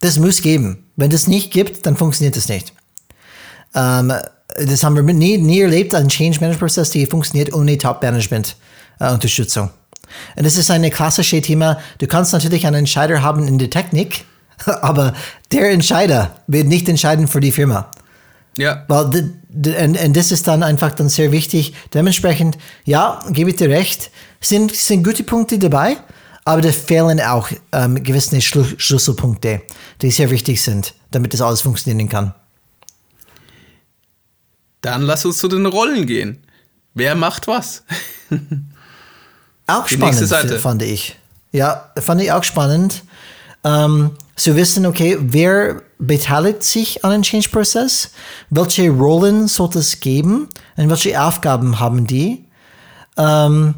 Das 0.00 0.18
muss 0.18 0.42
geben. 0.42 0.86
Wenn 0.96 1.10
das 1.10 1.26
nicht 1.26 1.52
gibt, 1.52 1.86
dann 1.86 1.96
funktioniert 1.96 2.36
das 2.36 2.48
nicht. 2.48 2.72
Ähm, 3.74 4.12
das 4.56 4.82
haben 4.82 4.96
wir 4.96 5.02
nie, 5.02 5.38
nie 5.38 5.60
erlebt, 5.60 5.94
ein 5.94 6.08
Change-Management-Prozess, 6.08 6.90
der 6.90 7.06
funktioniert 7.06 7.52
ohne 7.52 7.78
Top-Management-Unterstützung. 7.78 9.68
Äh, 9.68 10.38
Und 10.38 10.46
das 10.46 10.56
ist 10.56 10.70
ein 10.70 10.88
klassisches 10.90 11.42
Thema. 11.42 11.78
Du 11.98 12.06
kannst 12.06 12.32
natürlich 12.32 12.66
einen 12.66 12.76
Entscheider 12.76 13.22
haben 13.22 13.46
in 13.46 13.58
der 13.58 13.70
Technik, 13.70 14.24
aber 14.66 15.14
der 15.52 15.70
Entscheider 15.70 16.34
wird 16.46 16.66
nicht 16.66 16.88
entscheiden 16.88 17.28
für 17.28 17.40
die 17.40 17.52
Firma. 17.52 17.90
Ja. 18.56 18.84
Weil, 18.88 19.32
und, 19.54 20.04
und 20.04 20.16
das 20.16 20.32
ist 20.32 20.48
dann 20.48 20.62
einfach 20.62 20.92
dann 20.92 21.08
sehr 21.08 21.30
wichtig. 21.32 21.74
Dementsprechend, 21.94 22.58
ja, 22.84 23.22
gebe 23.30 23.50
ich 23.50 23.56
dir 23.56 23.68
recht, 23.68 24.10
sind, 24.40 24.74
sind 24.74 25.04
gute 25.04 25.22
Punkte 25.22 25.58
dabei, 25.58 25.96
aber 26.50 26.62
da 26.62 26.72
fehlen 26.72 27.20
auch 27.20 27.48
ähm, 27.72 28.02
gewisse 28.02 28.40
Schlu 28.40 28.64
Schlüsselpunkte, 28.76 29.62
die 30.02 30.10
sehr 30.10 30.30
wichtig 30.30 30.62
sind, 30.62 30.94
damit 31.10 31.32
das 31.32 31.40
alles 31.40 31.60
funktionieren 31.60 32.08
kann. 32.08 32.34
Dann 34.80 35.02
lass 35.02 35.24
uns 35.24 35.38
zu 35.38 35.48
den 35.48 35.66
Rollen 35.66 36.06
gehen. 36.06 36.42
Wer 36.94 37.14
macht 37.14 37.46
was? 37.46 37.84
auch 39.66 39.86
Die 39.86 39.94
spannend, 39.94 40.60
fand 40.60 40.82
ich. 40.82 41.16
Ja, 41.52 41.92
fand 41.96 42.22
ich 42.22 42.32
auch 42.32 42.44
spannend. 42.44 43.04
Ähm, 43.62 44.12
zu 44.34 44.56
wissen, 44.56 44.86
okay, 44.86 45.18
wer 45.20 45.82
beteiligt 45.98 46.62
sich 46.62 47.04
an 47.04 47.12
einem 47.12 47.22
Change-Prozess? 47.22 48.10
Welche 48.48 48.90
Rollen 48.90 49.48
sollte 49.48 49.80
es 49.80 50.00
geben? 50.00 50.48
Und 50.76 50.88
welche 50.88 51.20
Aufgaben 51.22 51.78
haben 51.78 52.06
die? 52.06 52.46
Ähm, 53.16 53.74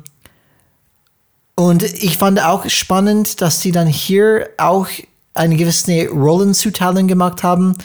und 1.62 1.84
ich 1.84 2.18
fand 2.18 2.42
auch 2.42 2.68
spannend, 2.68 3.40
dass 3.40 3.60
sie 3.60 3.70
dann 3.70 3.86
hier 3.86 4.50
auch 4.56 4.88
eine 5.34 5.56
gewisse 5.56 6.08
Rollenzuteilung 6.08 7.06
gemacht 7.06 7.44
haben. 7.44 7.76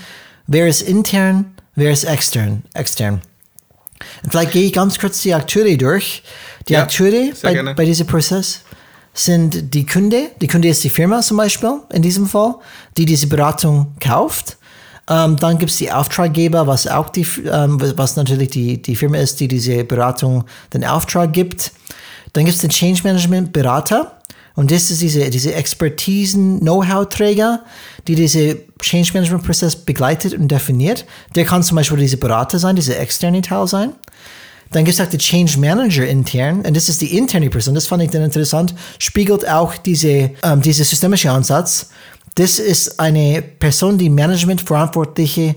Wer 0.48 0.68
ist 0.68 0.82
intern, 0.82 1.54
wer 1.76 1.92
ist 1.92 2.04
extern? 2.04 2.64
extern. 2.74 3.22
Und 4.24 4.32
vielleicht 4.32 4.52
gehe 4.52 4.64
ich 4.64 4.74
ganz 4.74 4.98
kurz 4.98 5.22
die 5.22 5.34
Akteure 5.34 5.78
durch. 5.78 6.24
Die 6.68 6.74
ja, 6.74 6.84
Akteure 6.84 7.32
bei, 7.44 7.74
bei 7.76 7.86
diesem 7.86 8.08
Prozess 8.08 8.62
sind 9.14 9.76
die 9.76 9.86
Kunde. 9.86 10.32
Die 10.42 10.48
Kunde 10.48 10.70
ist 10.70 10.84
die 10.84 10.90
Firma 10.90 11.22
zum 11.22 11.38
Beispiel 11.38 11.80
in 11.94 12.02
diesem 12.02 12.26
Fall, 12.26 12.56
die 12.98 13.06
diese 13.06 13.28
Beratung 13.28 13.96
kauft. 14.00 14.58
Ähm, 15.08 15.38
dann 15.38 15.60
gibt 15.60 15.72
es 15.72 15.78
die 15.78 15.92
Auftraggeber, 15.92 16.66
was 16.66 16.88
auch 16.88 17.10
die, 17.10 17.28
ähm, 17.46 17.80
was 17.96 18.16
natürlich 18.16 18.50
die, 18.50 18.82
die 18.82 18.96
Firma 18.96 19.18
ist, 19.18 19.40
die 19.40 19.48
diese 19.48 19.84
Beratung 19.84 20.46
den 20.74 20.84
Auftrag 20.84 21.32
gibt. 21.32 21.72
Dann 22.38 22.46
gibt 22.46 22.54
es 22.54 22.62
den 22.62 22.70
Change 22.70 23.02
Management 23.04 23.52
Berater. 23.52 24.12
Und 24.54 24.70
das 24.70 24.92
ist 24.92 25.02
diese, 25.02 25.28
diese 25.32 25.56
Expertisen, 25.56 26.60
Know-how-Träger, 26.60 27.64
die 28.08 28.14
diese 28.14 28.60
Change 28.80 29.14
Management 29.14 29.44
Prozess 29.44 29.76
begleitet 29.76 30.36
und 30.36 30.48
definiert. 30.48 31.06
Der 31.34 31.46
kann 31.46 31.64
zum 31.64 31.78
Beispiel 31.78 31.98
diese 31.98 32.18
Berater 32.18 32.60
sein, 32.60 32.76
diese 32.76 32.96
externe 32.96 33.42
Teil 33.42 33.66
sein. 33.66 33.94
Dann 34.72 34.86
gibt 34.86 35.00
es 35.00 35.04
auch 35.04 35.10
den 35.10 35.20
Change 35.20 35.58
Manager 35.58 36.06
intern, 36.06 36.62
und 36.62 36.78
das 36.78 36.90
ist 36.90 37.02
die 37.02 37.18
interne 37.18 37.50
Person. 37.50 37.74
Das 37.74 37.88
fand 37.88 38.04
ich 38.04 38.12
dann 38.12 38.22
interessant. 38.22 38.76
Spiegelt 39.00 39.50
auch 39.50 39.76
diese, 39.76 40.30
ähm, 40.44 40.62
diese 40.62 40.84
systemische 40.84 41.32
Ansatz. 41.32 41.90
Das 42.36 42.60
ist 42.60 43.00
eine 43.00 43.42
Person, 43.42 43.98
die 43.98 44.12
Management-Verantwortliche 44.12 45.56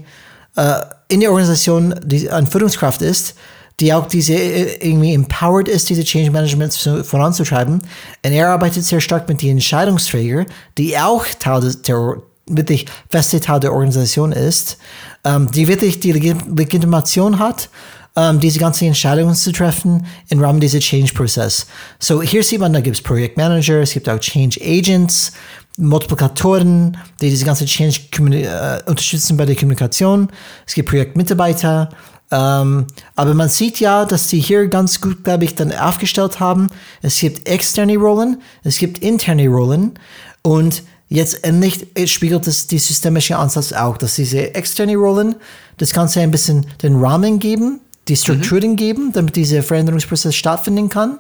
äh, 0.56 0.80
in 1.08 1.20
der 1.20 1.30
Organisation, 1.30 1.94
die 2.02 2.30
eine 2.30 2.46
Führungskraft 2.46 3.02
ist, 3.02 3.34
die 3.80 3.92
auch 3.92 4.06
diese 4.06 4.34
äh, 4.34 4.86
irgendwie 4.86 5.14
empowered 5.14 5.68
ist, 5.68 5.88
diese 5.88 6.04
Change 6.04 6.30
Management 6.30 6.74
voranzutreiben. 7.04 7.74
Und 7.74 8.32
er 8.32 8.48
arbeitet 8.48 8.84
sehr 8.84 9.00
stark 9.00 9.28
mit 9.28 9.42
den 9.42 9.52
Entscheidungsträgern, 9.52 10.46
die 10.78 10.96
auch 10.98 11.24
Teil 11.38 11.74
der, 11.86 12.16
wirklich 12.46 12.86
feste 13.08 13.40
Teil 13.40 13.60
der 13.60 13.72
Organisation 13.72 14.32
ist, 14.32 14.78
ähm, 15.24 15.50
die 15.50 15.66
wirklich 15.68 16.00
die 16.00 16.12
Legitimation 16.12 17.38
hat, 17.38 17.70
ähm, 18.16 18.40
diese 18.40 18.58
ganzen 18.58 18.88
Entscheidungen 18.88 19.34
zu 19.34 19.52
treffen 19.52 20.06
im 20.28 20.40
Rahmen 20.40 20.60
dieser 20.60 20.80
Change-Prozess. 20.80 21.66
So 21.98 22.22
hier 22.22 22.42
sieht 22.42 22.60
man, 22.60 22.72
da 22.72 22.80
gibt 22.80 22.96
es 22.96 23.02
Projektmanager, 23.02 23.80
es 23.80 23.92
gibt 23.92 24.08
auch 24.08 24.18
Change 24.18 24.60
Agents, 24.62 25.32
Multiplikatoren, 25.76 26.98
die 27.20 27.30
diese 27.30 27.44
ganze 27.44 27.64
Change 27.64 28.00
äh, 28.18 28.82
unterstützen 28.86 29.36
bei 29.36 29.46
der 29.46 29.56
Kommunikation. 29.56 30.28
Es 30.66 30.74
gibt 30.74 30.90
Projektmitarbeiter, 30.90 31.88
ähm, 32.30 32.86
aber 33.16 33.34
man 33.34 33.48
sieht 33.48 33.80
ja, 33.80 34.04
dass 34.04 34.28
sie 34.28 34.40
hier 34.40 34.68
ganz 34.68 35.00
gut, 35.00 35.24
glaube 35.24 35.44
ich, 35.44 35.54
dann 35.54 35.72
aufgestellt 35.72 36.38
haben. 36.38 36.68
Es 37.02 37.18
gibt 37.18 37.48
externe 37.48 37.96
Rollen, 37.96 38.40
es 38.62 38.78
gibt 38.78 38.98
interne 38.98 39.48
Rollen 39.48 39.98
und 40.42 40.82
jetzt 41.08 41.44
endlich 41.44 41.86
spiegelt 42.06 42.46
es 42.46 42.68
die 42.68 42.78
systemische 42.78 43.36
Ansatz 43.36 43.72
auch, 43.72 43.96
dass 43.96 44.14
diese 44.14 44.54
externe 44.54 44.96
Rollen 44.96 45.34
das 45.78 45.92
Ganze 45.92 46.20
ein 46.20 46.30
bisschen 46.30 46.66
den 46.82 46.96
Rahmen 46.96 47.40
geben, 47.40 47.80
die 48.08 48.16
Strukturen 48.16 48.72
mhm. 48.72 48.76
geben, 48.76 49.12
damit 49.12 49.36
dieser 49.36 49.62
Veränderungsprozess 49.62 50.34
stattfinden 50.34 50.88
kann. 50.88 51.18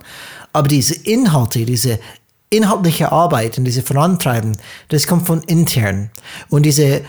Aber 0.52 0.68
diese 0.68 0.94
Inhalte, 0.94 1.64
diese 1.64 1.98
inhaltliche 2.50 3.12
Arbeit 3.12 3.58
und 3.58 3.64
diese 3.64 3.82
Vorantreiben, 3.82 4.56
das 4.88 5.06
kommt 5.06 5.26
von 5.26 5.42
intern. 5.42 6.10
Und 6.48 6.64
diese 6.64 7.02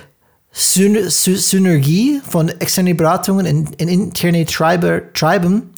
Synergie 0.51 2.21
von 2.27 2.49
externen 2.49 2.97
Beratungen 2.97 3.45
in, 3.45 3.67
in 3.77 3.87
interne 3.87 4.45
Treiber, 4.45 5.13
Treiben 5.13 5.71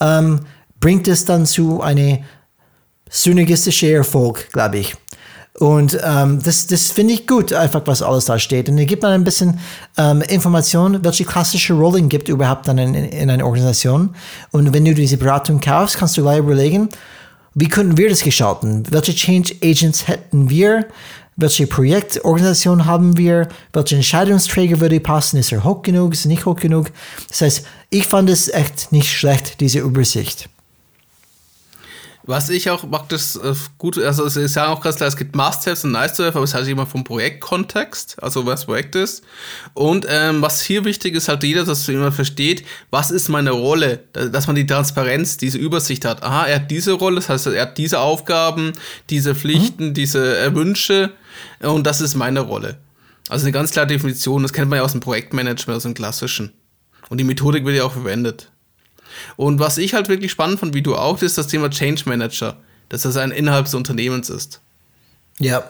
ähm, 0.00 0.40
bringt 0.80 1.06
es 1.08 1.24
dann 1.24 1.46
zu 1.46 1.80
einem 1.80 2.18
synergistischen 3.08 3.90
Erfolg, 3.90 4.48
glaube 4.52 4.78
ich. 4.78 4.94
Und 5.58 5.98
ähm, 6.04 6.40
das, 6.42 6.66
das 6.66 6.90
finde 6.90 7.14
ich 7.14 7.26
gut, 7.26 7.52
einfach 7.52 7.80
was 7.86 8.02
alles 8.02 8.26
da 8.26 8.38
steht. 8.38 8.68
Und 8.68 8.76
da 8.76 8.84
gibt 8.84 9.02
man 9.02 9.12
ein 9.12 9.24
bisschen 9.24 9.58
ähm, 9.96 10.20
Informationen, 10.22 11.02
welche 11.02 11.24
klassische 11.24 11.72
Rollen 11.72 12.10
gibt 12.10 12.28
überhaupt 12.28 12.68
dann 12.68 12.76
in, 12.76 12.94
in 12.94 13.30
einer 13.30 13.46
Organisation. 13.46 14.14
Und 14.50 14.74
wenn 14.74 14.84
du 14.84 14.94
diese 14.94 15.16
Beratung 15.16 15.60
kaufst, 15.60 15.96
kannst 15.96 16.16
du 16.18 16.22
gleich 16.22 16.40
überlegen, 16.40 16.90
wie 17.54 17.68
könnten 17.68 17.96
wir 17.96 18.10
das 18.10 18.22
gestalten? 18.22 18.82
Welche 18.90 19.14
Change 19.14 19.54
Agents 19.62 20.06
hätten 20.08 20.50
wir? 20.50 20.86
Welche 21.38 21.66
Projektorganisation 21.66 22.86
haben 22.86 23.18
wir? 23.18 23.48
Welche 23.74 23.96
Entscheidungsträger 23.96 24.80
würde 24.80 25.00
passen? 25.00 25.36
Ist 25.36 25.52
er 25.52 25.64
hoch 25.64 25.82
genug? 25.82 26.14
Ist 26.14 26.24
er 26.24 26.28
nicht 26.28 26.46
hoch 26.46 26.56
genug? 26.56 26.90
Das 27.28 27.42
heißt, 27.42 27.66
ich 27.90 28.06
fand 28.06 28.30
es 28.30 28.48
echt 28.48 28.90
nicht 28.90 29.12
schlecht, 29.12 29.60
diese 29.60 29.80
Übersicht. 29.80 30.48
Was 32.28 32.50
ich 32.50 32.70
auch 32.70 32.82
mag, 32.82 33.08
das 33.08 33.36
äh, 33.36 33.54
gut, 33.78 33.98
also 33.98 34.24
es 34.24 34.34
ist 34.34 34.56
ja 34.56 34.68
auch 34.68 34.80
ganz 34.80 34.96
klar, 34.96 35.08
es 35.08 35.16
gibt 35.16 35.36
Must-Haves 35.36 35.84
und 35.84 35.92
Nice-to-Have, 35.92 36.36
aber 36.36 36.44
es 36.44 36.54
heißt 36.54 36.68
immer 36.68 36.84
vom 36.84 37.04
Projektkontext, 37.04 38.20
also 38.20 38.44
was 38.46 38.66
Projekt 38.66 38.96
ist. 38.96 39.22
Und 39.74 40.06
ähm, 40.08 40.42
was 40.42 40.60
hier 40.60 40.84
wichtig 40.84 41.14
ist, 41.14 41.28
halt 41.28 41.44
jeder, 41.44 41.64
dass 41.64 41.86
jemand 41.86 42.14
versteht, 42.14 42.64
was 42.90 43.12
ist 43.12 43.28
meine 43.28 43.52
Rolle, 43.52 44.00
dass 44.12 44.48
man 44.48 44.56
die 44.56 44.66
Transparenz, 44.66 45.36
diese 45.36 45.58
Übersicht 45.58 46.04
hat. 46.04 46.24
Aha, 46.24 46.46
er 46.46 46.56
hat 46.56 46.70
diese 46.70 46.94
Rolle, 46.94 47.16
das 47.16 47.28
heißt, 47.28 47.46
er 47.46 47.62
hat 47.62 47.78
diese 47.78 48.00
Aufgaben, 48.00 48.72
diese 49.08 49.36
Pflichten, 49.36 49.88
mhm. 49.88 49.94
diese 49.94 50.38
äh, 50.40 50.52
Wünsche 50.52 51.12
und 51.60 51.86
das 51.86 52.00
ist 52.00 52.16
meine 52.16 52.40
Rolle. 52.40 52.78
Also 53.28 53.44
eine 53.44 53.52
ganz 53.52 53.70
klare 53.70 53.86
Definition, 53.86 54.42
das 54.42 54.52
kennt 54.52 54.68
man 54.68 54.78
ja 54.78 54.84
aus 54.84 54.92
dem 54.92 55.00
Projektmanagement, 55.00 55.76
aus 55.76 55.82
dem 55.84 55.94
klassischen. 55.94 56.52
Und 57.08 57.18
die 57.18 57.24
Methodik 57.24 57.64
wird 57.64 57.76
ja 57.76 57.84
auch 57.84 57.92
verwendet. 57.92 58.50
Und 59.36 59.58
was 59.58 59.78
ich 59.78 59.94
halt 59.94 60.08
wirklich 60.08 60.30
spannend 60.30 60.60
fand, 60.60 60.74
wie 60.74 60.82
du 60.82 60.96
auch, 60.96 61.20
ist 61.22 61.38
das 61.38 61.46
Thema 61.46 61.70
Change 61.70 62.02
Manager, 62.06 62.56
dass 62.88 63.02
das 63.02 63.16
ein 63.16 63.30
innerhalb 63.30 63.64
des 63.66 63.74
Unternehmens 63.74 64.30
ist. 64.30 64.60
Ja. 65.38 65.64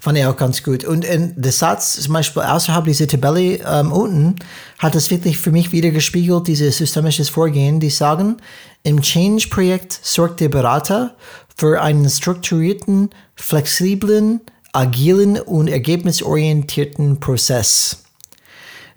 Fand 0.00 0.16
ich 0.16 0.24
auch 0.24 0.36
ganz 0.36 0.62
gut. 0.62 0.84
Und 0.84 1.04
in 1.04 1.34
der 1.40 1.50
Satz, 1.50 2.00
zum 2.00 2.12
Beispiel 2.12 2.42
außerhalb 2.42 2.84
dieser 2.84 3.08
Tabelle 3.08 3.58
ähm, 3.66 3.90
unten, 3.90 4.36
hat 4.78 4.94
es 4.94 5.10
wirklich 5.10 5.38
für 5.38 5.50
mich 5.50 5.72
wieder 5.72 5.90
gespiegelt, 5.90 6.46
dieses 6.46 6.78
systemisches 6.78 7.28
Vorgehen, 7.28 7.80
die 7.80 7.90
sagen, 7.90 8.36
im 8.84 9.02
Change-Projekt 9.02 9.98
sorgt 10.02 10.40
der 10.40 10.50
Berater 10.50 11.16
für 11.56 11.82
einen 11.82 12.08
strukturierten, 12.08 13.10
flexiblen, 13.34 14.40
agilen 14.72 15.40
und 15.40 15.66
ergebnisorientierten 15.66 17.18
Prozess. 17.18 18.04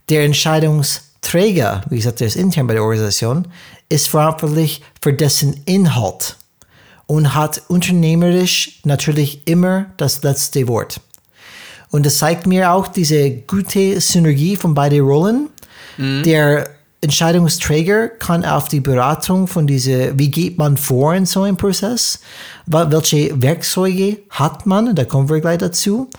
Der 0.09 0.30
Entscheidungs- 0.30 1.11
Träger, 1.22 1.82
wie 1.89 1.97
gesagt, 1.97 2.19
der 2.19 2.28
ist 2.28 2.36
intern 2.36 2.67
bei 2.67 2.74
der 2.74 2.84
Organisation, 2.84 3.47
ist 3.89 4.07
verantwortlich 4.07 4.82
für 5.01 5.13
dessen 5.13 5.61
Inhalt 5.65 6.38
und 7.05 7.36
hat 7.36 7.61
unternehmerisch 7.67 8.80
natürlich 8.84 9.47
immer 9.47 9.88
das 9.97 10.24
letzte 10.24 10.67
Wort. 10.67 10.99
Und 11.91 12.05
das 12.05 12.17
zeigt 12.17 12.47
mir 12.47 12.72
auch 12.72 12.88
diese 12.88 13.32
gute 13.32 13.99
Synergie 13.99 14.55
von 14.55 14.74
beiden 14.74 15.01
Rollen. 15.01 15.49
Mhm. 15.97 16.24
Der 16.24 16.69
Entscheidungsträger 17.01 18.09
kann 18.09 18.45
auf 18.45 18.67
die 18.67 18.80
Beratung 18.80 19.47
von 19.47 19.67
diese, 19.67 20.17
wie 20.17 20.30
geht 20.32 20.57
man 20.57 20.78
vor 20.78 21.13
in 21.15 21.26
so 21.26 21.41
einem 21.41 21.57
Prozess, 21.57 22.19
welche 22.67 23.41
Werkzeuge 23.41 24.19
hat 24.30 24.65
man, 24.65 24.95
da 24.95 25.03
kommen 25.03 25.28
wir 25.28 25.41
gleich 25.41 25.57
dazu, 25.57 26.09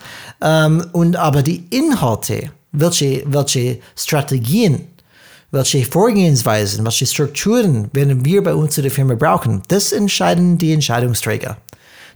ähm, 0.41 0.85
und 0.91 1.15
aber 1.15 1.41
die 1.41 1.63
Inhalte, 1.69 2.51
welche, 2.73 3.23
welche 3.25 3.79
Strategien 3.95 4.87
welche 5.53 5.85
Vorgehensweisen, 5.85 6.83
welche 6.83 7.05
Strukturen 7.05 7.89
werden 7.93 8.25
wir 8.25 8.43
bei 8.43 8.55
uns 8.55 8.75
in 8.77 8.83
der 8.83 8.91
Firma 8.91 9.13
brauchen, 9.13 9.61
das 9.67 9.91
entscheiden 9.91 10.57
die 10.57 10.73
Entscheidungsträger. 10.73 11.57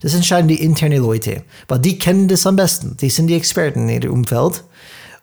Das 0.01 0.15
entscheiden 0.15 0.47
die 0.47 0.61
internen 0.61 1.01
Leute, 1.01 1.43
weil 1.67 1.79
die 1.79 1.99
kennen 1.99 2.27
das 2.27 2.47
am 2.47 2.55
besten. 2.55 2.97
Die 2.97 3.09
sind 3.09 3.27
die 3.27 3.35
Experten 3.35 3.89
in 3.89 4.01
ihrem 4.01 4.13
Umfeld 4.13 4.63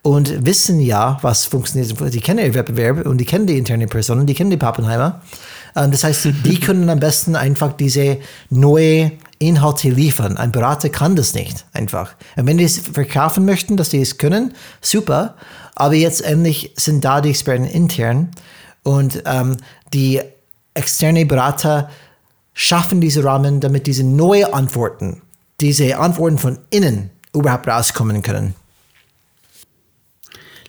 und 0.03 0.47
wissen 0.47 0.81
ja, 0.81 1.19
was 1.23 1.47
funktioniert. 1.47 2.15
Die 2.15 2.21
kennen 2.21 2.45
ihre 2.45 2.55
Wettbewerbe 2.55 3.05
und 3.05 3.19
die 3.19 3.25
kennen 3.25 3.49
die 3.49 3.59
internen 3.59 3.89
Personen, 3.89 4.27
die 4.27 4.35
kennen 4.35 4.51
die 4.51 4.57
Pappenheimer. 4.57 5.21
Ähm, 5.75 5.91
das 5.91 6.05
heißt, 6.05 6.29
die 6.45 6.61
können 6.61 6.89
am 6.91 7.01
besten 7.01 7.35
einfach 7.35 7.73
diese 7.73 8.19
neue 8.49 9.13
Inhalte 9.41 9.91
liefern. 9.91 10.37
Ein 10.37 10.53
Berater 10.53 10.89
kann 10.89 11.17
das 11.17 11.35
nicht 11.35 11.65
einfach. 11.73 12.15
Und 12.37 12.47
wenn 12.47 12.59
die 12.59 12.65
es 12.65 12.79
verkaufen 12.79 13.45
möchten, 13.45 13.77
dass 13.77 13.91
die 13.91 14.01
es 14.01 14.19
können, 14.19 14.55
super. 14.81 15.35
Aber 15.75 15.95
jetzt 15.95 16.23
endlich 16.23 16.73
sind 16.77 17.05
da 17.05 17.21
die 17.21 17.31
Experten 17.31 17.65
intern 17.65 18.31
und 18.83 19.23
ähm, 19.27 19.57
die 19.93 20.21
externe 20.75 21.27
Berater 21.27 21.91
schaffen 22.53 23.01
diese 23.01 23.25
Rahmen, 23.25 23.61
damit 23.61 23.87
diese 23.87 24.05
neuen 24.05 24.53
Antworten, 24.53 25.23
diese 25.61 25.99
Antworten 25.99 26.39
von 26.39 26.59
innen 26.71 27.11
überhaupt 27.35 27.67
rauskommen 27.67 28.23
können. 28.23 28.55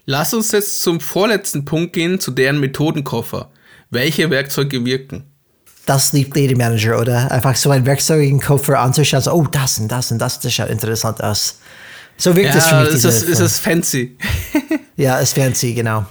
Lass 0.07 0.33
uns 0.33 0.51
jetzt 0.51 0.81
zum 0.81 0.99
vorletzten 0.99 1.65
Punkt 1.65 1.93
gehen, 1.93 2.19
zu 2.19 2.31
deren 2.31 2.59
Methodenkoffer. 2.59 3.49
Welche 3.89 4.29
Werkzeuge 4.29 4.85
wirken? 4.85 5.23
Das 5.85 6.13
liebt 6.13 6.35
jeder 6.35 6.57
Manager, 6.57 6.99
oder? 6.99 7.31
Einfach 7.31 7.55
so 7.55 7.69
ein 7.69 7.85
Werkzeugenkoffer 7.85 8.79
anzuschauen, 8.79 9.21
so, 9.21 9.33
oh, 9.33 9.47
das 9.51 9.79
und 9.79 9.91
das 9.91 10.11
und 10.11 10.19
das, 10.19 10.39
das 10.39 10.53
schaut 10.53 10.69
interessant 10.69 11.23
aus. 11.23 11.59
So 12.17 12.35
wirkt 12.35 12.49
ja, 12.49 12.57
es 12.57 12.67
für 12.67 12.79
mich. 12.83 12.89
Ist 12.93 13.05
es, 13.05 13.23
ist 13.23 13.39
es 13.39 13.59
fancy? 13.59 14.17
ja, 14.95 15.19
ist 15.19 15.35
fancy, 15.35 15.73
genau. 15.73 16.05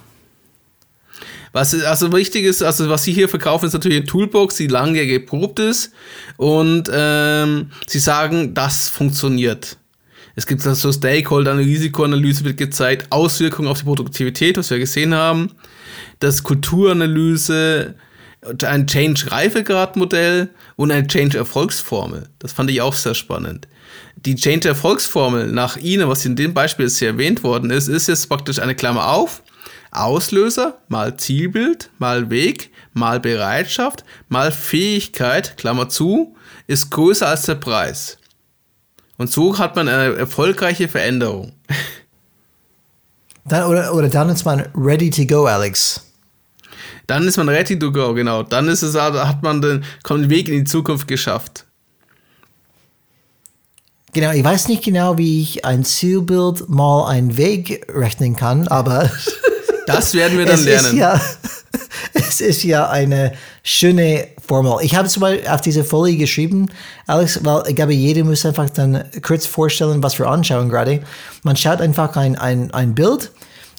Was 1.53 1.73
also 1.73 2.13
wichtig 2.13 2.45
ist, 2.45 2.63
also 2.63 2.89
was 2.89 3.05
sie 3.05 3.13
hier 3.13 3.29
verkaufen, 3.29 3.67
ist 3.67 3.75
natürlich 3.75 3.99
eine 3.99 4.07
Toolbox, 4.07 4.57
die 4.57 4.67
lange 4.67 5.07
geprobt 5.07 5.61
ist 5.61 5.93
und 6.37 6.91
ähm, 6.93 7.71
sie 7.87 8.01
sagen, 8.01 8.55
das 8.55 8.89
funktioniert. 8.89 9.77
Es 10.35 10.49
gibt 10.49 10.67
also 10.67 10.91
Stakeholder-Analyse, 10.91 11.71
Risikoanalyse 11.71 12.45
wird 12.45 12.57
gezeigt, 12.57 13.07
Auswirkungen 13.11 13.69
auf 13.69 13.79
die 13.79 13.85
Produktivität, 13.85 14.59
was 14.59 14.71
wir 14.71 14.81
gesehen 14.81 15.15
haben, 15.15 15.53
das 16.19 16.43
Kulturanalyse, 16.43 17.95
ein 18.65 18.89
Change-Reifegrad-Modell 18.89 20.51
und 20.75 20.91
eine 20.91 21.07
Change-Erfolgsformel. 21.07 22.31
Das 22.41 22.53
fand 22.53 22.69
ich 22.71 22.81
auch 22.83 22.95
sehr 22.95 23.15
spannend 23.15 23.69
die 24.17 24.37
Change-Erfolgsformel 24.37 25.49
nach 25.49 25.77
Ihnen, 25.77 26.09
was 26.09 26.25
in 26.25 26.37
dem 26.37 26.55
Beispiel 26.55 26.87
jetzt 26.87 26.99
hier 26.99 27.09
erwähnt 27.09 27.43
worden 27.43 27.71
ist, 27.71 27.89
ist 27.89 28.09
jetzt 28.09 28.29
praktisch 28.29 28.59
eine 28.59 28.75
Klammer 28.75 29.11
auf. 29.11 29.43
Auslöser 29.91 30.79
mal 30.89 31.17
Zielbild 31.17 31.91
mal 31.99 32.31
Weg 32.31 32.71
mal 32.95 33.21
Bereitschaft 33.21 34.05
mal 34.29 34.51
Fähigkeit, 34.51 35.57
Klammer 35.57 35.89
zu, 35.89 36.37
ist 36.67 36.91
größer 36.91 37.29
als 37.29 37.43
der 37.43 37.57
Preis. 37.57 38.19
Und 39.17 39.31
so 39.31 39.59
hat 39.59 39.77
man 39.77 39.89
eine 39.89 40.17
erfolgreiche 40.17 40.89
Veränderung. 40.89 41.53
Dann, 43.47 43.69
oder, 43.69 43.95
oder 43.95 44.09
dann 44.09 44.31
ist 44.31 44.47
man 44.47 44.61
ready 44.75 45.11
to 45.11 45.27
go, 45.27 45.45
Alex. 45.45 46.01
Dann 47.07 47.29
ist 47.29 47.37
man 47.37 47.51
ready 47.51 47.79
to 47.79 47.93
go, 47.93 48.15
genau. 48.15 48.43
Dann 48.43 48.69
ist 48.69 48.81
es, 48.81 48.95
hat 48.95 49.43
man 49.43 49.61
den, 49.61 49.85
den 50.09 50.31
Weg 50.31 50.49
in 50.49 50.61
die 50.61 50.65
Zukunft 50.65 51.07
geschafft. 51.07 51.67
Genau, 54.15 54.31
ich 54.31 54.45
weiß 54.45 54.69
nicht 54.69 54.85
genau, 54.85 55.19
wie 55.19 55.43
ich 55.43 55.65
ein 55.65 55.85
Zielbild 55.85 56.69
mal 56.69 57.09
einen 57.09 57.37
Weg 57.37 57.85
rechnen 57.93 58.37
kann, 58.37 58.69
aber 58.69 59.11
das 59.89 60.15
werden 60.15 60.39
wir 60.39 60.47
dann 60.47 60.55
es 60.55 60.65
lernen. 60.65 60.87
Ist 60.87 60.93
ja, 60.95 61.21
es 62.15 62.41
ist 62.41 62.63
ja 62.63 62.89
eine 62.89 63.33
schöne 63.65 64.29
Formel. 64.47 64.77
Ich 64.83 64.95
habe 64.95 65.09
zum 65.09 65.23
Beispiel 65.23 65.49
auf 65.49 65.63
diese 65.63 65.83
Folie 65.83 66.17
geschrieben, 66.17 66.71
Alex, 67.09 67.41
weil 67.43 67.65
ich 67.67 67.75
glaube, 67.75 67.93
jeder 67.93 68.23
muss 68.23 68.47
einfach 68.47 68.71
dann 68.71 69.03
kurz 69.21 69.47
vorstellen, 69.47 70.01
was 70.01 70.17
wir 70.17 70.29
anschauen 70.29 70.69
gerade. 70.69 71.03
Man 71.43 71.57
schaut 71.57 71.81
einfach 71.81 72.15
ein, 72.17 72.37
ein, 72.37 72.73
ein 72.73 72.95
Bild 72.95 73.33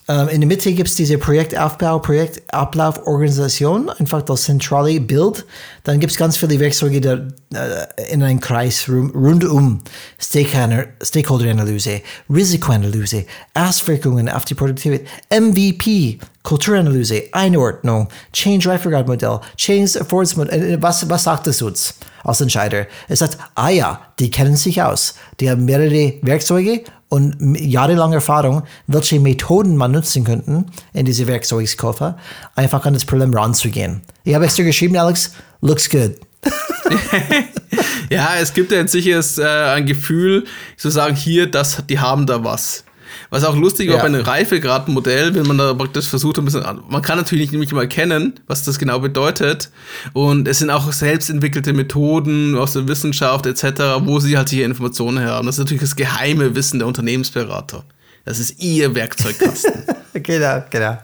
in 0.08 0.40
der 0.40 0.48
Mitte 0.48 0.72
gibt 0.74 0.88
es 0.90 0.96
diese 0.96 1.18
Projektaufbau, 1.18 1.98
Projektablauf-Organisation, 1.98 3.90
einfach 3.90 4.22
das 4.22 4.44
zentrale 4.44 5.02
Bild. 5.02 5.46
Dann 5.84 6.00
gibt 6.00 6.12
es 6.12 6.18
ganz 6.18 6.38
viele 6.38 6.60
Werkzeuge 6.60 7.34
äh, 7.56 8.12
in 8.14 8.22
einem 8.22 8.40
Kreis 8.40 8.88
rundum. 8.88 9.82
Stakeholder-Analyse, 10.20 12.02
Risikoanalyse, 12.30 13.26
Auswirkungen 13.56 14.30
auf 14.30 14.46
die 14.46 14.54
Produktivität, 14.54 15.08
MVP, 15.32 16.20
Kulturanalyse, 16.44 17.24
Einordnung, 17.32 18.08
Change-Reifegrad-Modell, 18.32 19.40
Change-Erfolgsmodell. 19.58 20.74
Äh, 20.74 20.82
was, 20.84 21.10
was 21.10 21.24
sagt 21.24 21.48
es 21.48 21.64
uns 21.64 21.96
als 22.24 22.42
Entscheider? 22.42 22.86
Es 23.08 23.20
sagt, 23.20 23.40
ah 23.56 23.70
ja, 23.70 24.02
die 24.20 24.30
kennen 24.30 24.56
sich 24.56 24.84
aus. 24.84 25.16
Die 25.40 25.50
haben 25.50 25.66
mehrere 25.66 26.14
Werkzeuge 26.22 26.84
und 27.10 27.36
jahrelange 27.60 28.16
Erfahrung, 28.16 28.64
welche 28.88 29.20
Methoden 29.20 29.78
man 29.78 29.92
nutzen 29.92 30.24
könnte 30.24 30.66
in 30.94 31.06
diese 31.06 31.28
Werkzeugkoffer, 31.28 32.18
einfach 32.56 32.86
an 32.86 32.94
das 32.94 33.06
Problem 33.06 33.34
ranzugehen. 33.34 34.02
Ich 34.24 34.34
habe 34.34 34.46
extra 34.46 34.64
geschrieben, 34.64 34.98
Alex, 34.98 35.34
looks 35.62 35.90
good. 35.90 36.16
ja, 38.10 38.36
es 38.40 38.54
gibt 38.54 38.72
ja 38.72 38.88
sicher 38.88 39.20
äh, 39.38 39.76
ein 39.76 39.86
Gefühl, 39.86 40.46
zu 40.78 40.90
sagen, 40.90 41.16
hier, 41.16 41.50
das, 41.50 41.84
die 41.88 42.00
haben 42.00 42.26
da 42.26 42.44
was. 42.44 42.85
Was 43.30 43.44
auch 43.44 43.56
lustig 43.56 43.90
war 43.90 43.98
ja. 43.98 44.02
bei 44.02 44.08
einem 44.08 44.22
Reifegradmodell, 44.22 45.36
wenn 45.36 45.48
man 45.48 45.58
da 45.58 45.74
praktisch 45.74 46.08
versucht, 46.08 46.38
ein 46.40 46.46
bisschen, 46.46 46.64
man 46.90 47.02
kann 47.02 47.18
natürlich 47.18 47.52
nicht 47.52 47.72
immer 47.72 47.82
erkennen, 47.82 48.40
was 48.48 48.64
das 48.64 48.80
genau 48.80 49.00
bedeutet. 49.00 49.70
Und 50.14 50.48
es 50.48 50.60
sind 50.60 50.70
auch 50.70 50.92
selbstentwickelte 50.92 51.74
Methoden 51.74 52.56
aus 52.58 52.74
der 52.74 52.88
Wissenschaft 52.88 53.46
etc., 53.46 53.64
wo 54.02 54.20
sie 54.20 54.38
halt 54.38 54.50
hier 54.50 54.66
Informationen 54.66 55.26
haben. 55.26 55.48
Das 55.48 55.56
ist 55.56 55.60
natürlich 55.60 55.82
das 55.82 55.96
geheime 55.96 56.56
Wissen 56.56 56.80
der 56.80 56.88
Unternehmensberater. 56.88 57.84
Das 58.26 58.40
ist 58.40 58.62
ihr 58.62 58.94
Werkzeugkasten. 58.96 59.84
genau, 60.14 60.64
genau. 60.70 60.98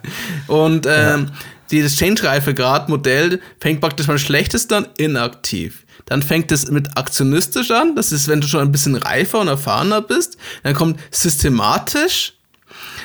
Und 0.48 0.88
ähm, 0.88 0.92
ja. 0.92 1.26
dieses 1.70 1.96
Change-Reifegrad-Modell 1.98 3.40
fängt 3.60 3.82
praktisch 3.82 4.08
beim 4.08 4.18
schlechtesten 4.18 4.74
an 4.74 4.88
inaktiv. 4.98 5.81
Dann 6.12 6.22
fängt 6.22 6.52
es 6.52 6.70
mit 6.70 6.98
aktionistisch 6.98 7.72
an. 7.72 7.96
Das 7.96 8.12
ist, 8.12 8.28
wenn 8.28 8.42
du 8.42 8.48
schon 8.48 8.60
ein 8.60 8.70
bisschen 8.74 8.98
reifer 8.98 9.40
und 9.40 9.48
erfahrener 9.48 10.02
bist. 10.02 10.36
Dann 10.62 10.74
kommt 10.74 11.00
systematisch. 11.10 12.34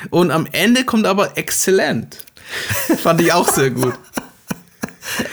Und 0.09 0.29
am 0.29 0.45
Ende 0.51 0.83
kommt 0.83 1.05
aber 1.05 1.37
exzellent. 1.37 2.17
Fand 3.01 3.21
ich 3.21 3.31
auch 3.31 3.47
sehr 3.47 3.69
gut. 3.69 3.93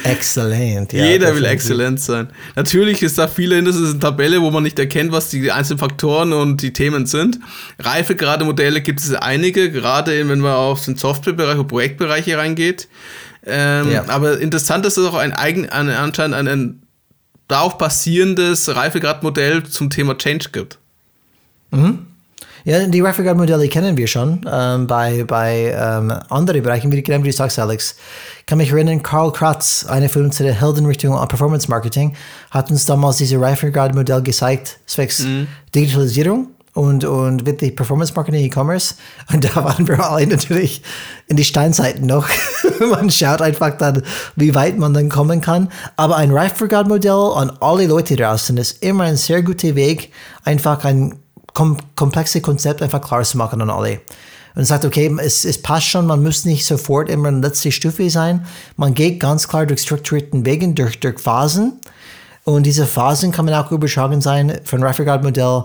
Exzellent, 0.04 0.92
ja. 0.92 1.04
Jeder 1.04 1.34
will 1.34 1.44
exzellent 1.46 1.98
sein. 2.00 2.28
Natürlich 2.54 3.02
ist 3.02 3.18
da 3.18 3.26
viele 3.26 3.60
das 3.64 3.74
ist 3.74 3.90
eine 3.90 3.98
Tabelle, 3.98 4.40
wo 4.40 4.52
man 4.52 4.62
nicht 4.62 4.78
erkennt, 4.78 5.10
was 5.10 5.30
die 5.30 5.50
einzelnen 5.50 5.80
Faktoren 5.80 6.32
und 6.32 6.62
die 6.62 6.72
Themen 6.72 7.06
sind. 7.06 7.40
Reifegrade 7.80 8.44
Modelle 8.44 8.82
gibt 8.82 9.00
es 9.00 9.12
einige, 9.14 9.72
gerade 9.72 10.28
wenn 10.28 10.38
man 10.38 10.52
auf 10.52 10.84
den 10.84 10.94
Softwarebereich 10.94 11.58
und 11.58 11.66
Projektbereiche 11.66 12.38
reingeht. 12.38 12.86
Ähm, 13.44 13.90
ja. 13.90 14.04
Aber 14.06 14.38
interessant 14.38 14.86
ist, 14.86 14.96
dass 14.96 15.04
es 15.04 15.10
auch 15.10 15.16
ein 15.16 15.32
eigen, 15.32 15.68
ein, 15.68 15.90
anscheinend 15.90 16.36
ein, 16.36 16.84
darauf 17.49 17.78
basierendes 17.78 18.74
Reifegradmodell 18.74 19.64
zum 19.64 19.90
Thema 19.90 20.16
Change 20.16 20.49
gibt. 20.53 20.78
Mhm. 21.70 22.07
Ja, 22.66 22.86
die 22.86 23.01
Reifegradmodelle 23.03 23.68
kennen 23.68 23.95
wir 23.99 24.07
schon 24.07 24.40
ähm, 24.51 24.86
bei, 24.86 25.24
bei 25.24 25.74
ähm, 25.76 26.11
anderen 26.30 26.62
Bereichen, 26.62 26.90
wie, 26.90 27.03
genau 27.03 27.22
wie 27.22 27.28
du 27.28 27.36
sagst, 27.36 27.59
Alex. 27.59 27.97
Ich 28.40 28.47
kann 28.47 28.57
mich 28.57 28.72
erinnern, 28.72 29.03
Karl 29.03 29.32
Kratz, 29.32 29.84
einer 29.86 30.09
von 30.09 30.24
unseren 30.24 30.53
Heldenrichtungen 30.53 31.18
an 31.18 31.28
Performance 31.28 31.68
Marketing, 31.68 32.16
hat 32.51 32.70
uns 32.70 32.86
damals 32.86 33.18
dieses 33.18 33.38
Reifegrad-Modell 33.38 34.22
gezeigt, 34.22 34.78
zwecks 34.86 35.20
mhm. 35.20 35.47
Digitalisierung 35.74 36.53
und, 36.74 37.04
und 37.04 37.46
wirklich 37.46 37.76
Performance 37.76 38.12
Marketing 38.14 38.44
E-Commerce. 38.44 38.96
Und 39.32 39.44
da 39.44 39.64
waren 39.64 39.86
wir 39.86 39.98
alle 40.04 40.26
natürlich 40.26 40.82
in 41.28 41.36
die 41.36 41.44
Steinzeiten 41.44 42.06
noch. 42.06 42.28
man 42.90 43.10
schaut 43.10 43.40
einfach 43.40 43.76
dann, 43.78 44.02
wie 44.34 44.54
weit 44.54 44.76
man 44.76 44.92
dann 44.92 45.08
kommen 45.08 45.40
kann. 45.40 45.70
Aber 45.96 46.16
ein 46.16 46.32
Reifegrad 46.32 46.88
Modell 46.88 47.32
an 47.36 47.56
alle 47.60 47.86
Leute 47.86 48.16
draußen 48.16 48.56
ist 48.56 48.82
immer 48.82 49.04
ein 49.04 49.16
sehr 49.16 49.42
guter 49.42 49.76
Weg, 49.76 50.12
einfach 50.42 50.84
ein 50.84 51.14
kom 51.54 51.76
komplexes 51.94 52.42
Konzept 52.42 52.82
einfach 52.82 53.00
klar 53.00 53.22
zu 53.22 53.38
machen 53.38 53.62
an 53.62 53.70
alle. 53.70 54.00
Und 54.56 54.64
sagt, 54.64 54.84
okay, 54.84 55.14
es, 55.20 55.44
es 55.44 55.60
passt 55.62 55.86
schon, 55.86 56.06
man 56.06 56.22
muss 56.22 56.44
nicht 56.44 56.64
sofort 56.64 57.08
immer 57.08 57.28
in 57.28 57.42
letzte 57.42 57.72
Stufe 57.72 58.08
sein. 58.10 58.46
Man 58.76 58.94
geht 58.94 59.18
ganz 59.18 59.48
klar 59.48 59.66
durch 59.66 59.82
strukturierten 59.82 60.44
Wegen, 60.46 60.74
durch, 60.74 61.00
durch 61.00 61.18
Phasen. 61.18 61.80
Und 62.44 62.64
diese 62.64 62.86
Phasen 62.86 63.32
kann 63.32 63.46
man 63.46 63.54
auch 63.54 63.72
überschlagen 63.72 64.20
sein 64.20 64.60
von 64.64 64.82
Reifegrad 64.82 65.24
Modell 65.24 65.64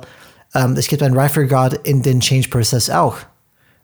ähm, 0.54 0.76
es 0.78 0.88
gibt 0.88 1.04
ein 1.04 1.16
Reifegrad 1.16 1.74
in 1.88 2.02
den 2.02 2.20
Change-Prozess 2.20 2.90
auch. 2.90 3.18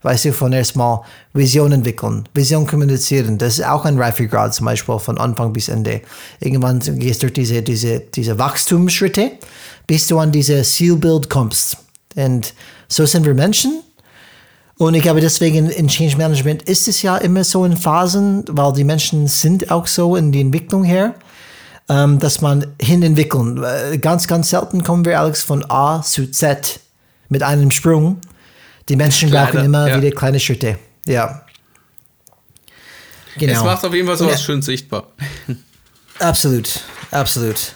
Weißt 0.01 0.25
du, 0.25 0.33
von 0.33 0.53
erstmal 0.53 1.01
Vision 1.33 1.71
entwickeln, 1.71 2.29
Vision 2.35 2.67
kommunizieren, 2.67 3.39
das 3.39 3.57
ist 3.57 3.65
auch 3.65 3.85
ein 3.85 3.97
Reifegrad 3.97 4.53
zum 4.53 4.67
Beispiel 4.67 4.99
von 4.99 5.17
Anfang 5.17 5.51
bis 5.51 5.67
Ende. 5.67 6.01
Irgendwann 6.39 6.79
gehst 6.79 7.23
du 7.23 7.27
durch 7.27 7.33
diese, 7.33 7.63
diese, 7.63 8.01
diese 8.01 8.37
Wachstumsschritte, 8.37 9.31
bis 9.87 10.05
du 10.05 10.19
an 10.19 10.31
diese 10.31 10.61
Zielbild 10.61 11.29
kommst. 11.29 11.77
Und 12.15 12.53
so 12.87 13.05
sind 13.07 13.25
wir 13.25 13.33
Menschen. 13.33 13.81
Und 14.77 14.93
ich 14.93 15.01
glaube, 15.01 15.21
deswegen 15.21 15.69
in 15.69 15.87
Change 15.87 16.17
Management 16.17 16.63
ist 16.63 16.87
es 16.87 17.01
ja 17.01 17.17
immer 17.17 17.43
so 17.43 17.65
in 17.65 17.75
Phasen, 17.75 18.43
weil 18.49 18.73
die 18.73 18.83
Menschen 18.83 19.27
sind 19.27 19.71
auch 19.71 19.87
so 19.87 20.15
in 20.15 20.31
die 20.31 20.41
Entwicklung 20.41 20.83
her 20.83 21.15
ähm, 21.89 22.19
dass 22.19 22.41
man 22.41 22.67
hinentwickeln. 22.81 23.63
Äh, 23.63 23.97
ganz, 23.97 24.27
ganz 24.27 24.49
selten 24.49 24.83
kommen 24.83 25.05
wir, 25.05 25.19
Alex, 25.19 25.43
von 25.43 25.69
A 25.69 26.01
zu 26.01 26.29
Z 26.31 26.79
mit 27.29 27.43
einem 27.43 27.71
Sprung. 27.71 28.19
Die 28.89 28.95
Menschen 28.95 29.29
Kleine, 29.29 29.51
brauchen 29.51 29.65
immer 29.65 29.87
ja. 29.87 30.01
wieder 30.01 30.15
kleine 30.15 30.39
Schritte. 30.39 30.77
Ja. 31.07 31.41
Genau. 33.37 33.53
Es 33.53 33.63
macht 33.63 33.85
auf 33.85 33.93
jeden 33.93 34.07
Fall 34.07 34.17
sowas 34.17 34.41
schön 34.41 34.61
sichtbar. 34.61 35.07
Absolut, 36.19 36.79
absolut. 37.11 37.73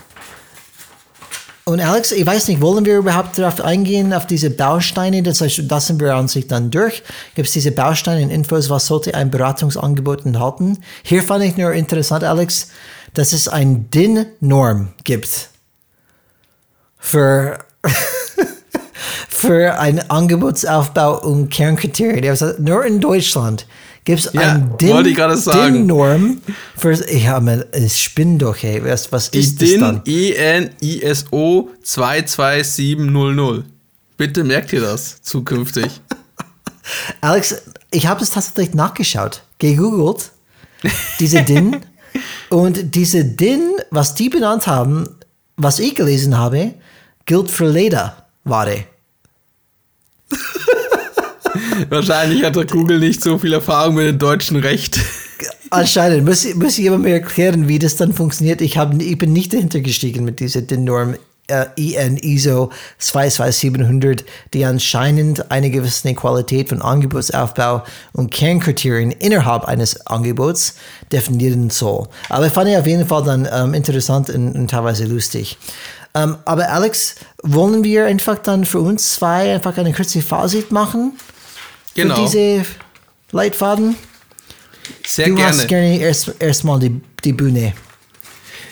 Und 1.66 1.82
Alex, 1.82 2.12
ich 2.14 2.26
weiß 2.26 2.48
nicht, 2.48 2.62
wollen 2.62 2.86
wir 2.86 2.98
überhaupt 2.98 3.38
darauf 3.38 3.62
eingehen, 3.62 4.14
auf 4.14 4.26
diese 4.26 4.50
Bausteine? 4.50 5.22
Das 5.22 5.42
heißt, 5.42 5.64
das 5.68 5.88
sind 5.88 6.00
wir 6.02 6.16
an 6.16 6.28
sich 6.28 6.48
dann 6.48 6.72
durch. 6.72 7.04
Gibt 7.36 7.48
es 7.48 7.54
diese 7.54 7.72
Bausteine 7.72 8.24
und 8.24 8.32
Infos, 8.32 8.70
was 8.70 8.88
sollte 8.88 9.14
ein 9.14 9.30
Beratungsangebot 9.30 10.26
enthalten? 10.26 10.80
Hier 11.04 11.22
fand 11.22 11.44
ich 11.44 11.58
nur 11.58 11.74
interessant, 11.74 12.24
Alex, 12.24 12.70
dass 13.14 13.34
es 13.34 13.48
ein 13.48 13.90
DIN-Norm 13.92 14.90
gibt 15.04 15.50
für, 16.98 17.60
für 19.30 19.80
einen 19.80 20.10
Angebotsaufbau 20.10 21.22
und 21.22 21.50
Kernkriterien. 21.50 22.28
Also 22.30 22.54
nur 22.60 22.86
in 22.86 23.00
Deutschland 23.00 23.66
gibt 24.04 24.20
es 24.20 24.34
ja, 24.34 24.54
ein 24.54 24.78
DIN-Norm 24.78 26.42
für. 26.76 26.94
Ja, 27.12 27.40
man, 27.40 27.64
es 27.72 28.00
spinnt 28.00 28.42
doch, 28.42 28.58
hey. 28.58 28.84
Was, 28.84 29.12
was 29.12 29.32
Die 29.32 29.40
ist 29.40 29.62
DIN 29.62 29.82
das 29.82 29.90
dann? 29.90 30.02
IN-ISO 30.06 31.70
22700. 31.84 33.66
Bitte 34.18 34.44
merkt 34.44 34.74
ihr 34.74 34.82
das 34.82 35.22
zukünftig. 35.22 36.02
Alex, 37.22 37.56
ich 37.92 38.08
habe 38.08 38.22
es 38.22 38.32
tatsächlich 38.32 38.76
nachgeschaut, 38.76 39.44
gegoogelt. 39.60 40.32
Diese 41.20 41.44
DIN 41.44 41.78
Und 42.50 42.96
diese 42.96 43.26
DIN, 43.26 43.62
was 43.92 44.16
die 44.16 44.30
benannt 44.30 44.68
haben, 44.68 45.08
was 45.58 45.80
ich 45.80 45.96
gelesen 45.96 46.38
habe, 46.38 46.74
gilt 47.26 47.52
für 47.52 47.70
Lederware. 47.70 48.86
Wahrscheinlich 51.90 52.44
hat 52.44 52.56
der 52.56 52.66
Google 52.66 53.00
nicht 53.00 53.22
so 53.22 53.38
viel 53.38 53.54
Erfahrung 53.54 53.96
mit 53.96 54.08
dem 54.08 54.20
deutschen 54.20 54.58
Recht. 54.58 55.00
Anscheinend. 55.70 56.26
Muss, 56.26 56.54
muss 56.56 56.78
ich 56.78 56.88
aber 56.88 56.98
mir 56.98 57.14
erklären, 57.14 57.68
wie 57.68 57.80
das 57.80 57.96
dann 57.96 58.14
funktioniert. 58.14 58.62
Ich, 58.62 58.78
hab, 58.78 59.00
ich 59.00 59.18
bin 59.18 59.34
nicht 59.34 59.54
dahinter 59.54 59.82
gestiegen 59.82 60.26
mit 60.26 60.40
dieser 60.40 60.62
DIN-Norm 60.62 61.16
EN 61.50 62.18
ISO 62.18 62.72
22700, 63.00 64.24
die 64.54 64.66
anscheinend 64.66 65.52
eine 65.52 65.70
gewisse 65.70 66.14
Qualität 66.14 66.70
von 66.70 66.82
Angebotsaufbau 66.82 67.84
und 68.14 68.32
Kernkriterien 68.32 69.12
innerhalb 69.12 69.66
eines 69.66 70.06
Angebots 70.08 70.76
definieren 71.12 71.70
soll. 71.70 72.08
Aber 72.30 72.48
ich 72.48 72.54
fand 72.54 72.70
ich 72.70 72.78
auf 72.78 72.88
jeden 72.88 73.08
Fall 73.08 73.24
dann 73.24 73.48
ähm, 73.52 73.74
interessant 73.74 74.30
und, 74.30 74.54
und, 74.54 74.70
teilweise 74.70 75.06
lustig. 75.06 75.58
Ähm, 76.16 76.38
aber 76.46 76.70
Alex, 76.70 77.16
wollen 77.44 77.84
wir 77.84 78.06
einfach 78.06 78.40
dann 78.40 78.66
für 78.66 78.80
uns 78.80 79.14
zwei 79.14 79.54
einfach 79.54 79.78
eine 79.78 79.94
kurze 79.94 80.22
Fazit 80.22 80.72
machen? 80.72 81.14
Genau. 81.96 82.16
Für 82.16 82.22
diese 82.22 82.66
Leitfaden? 83.32 83.96
Sehr 85.06 85.28
du 85.28 85.36
gerne. 85.36 85.52
Du 85.52 85.58
hast 85.60 85.68
gerne 85.68 86.00
erstmal 86.00 86.36
erst 86.40 86.64
die, 86.84 87.02
die 87.24 87.34
Bühne. 87.34 87.74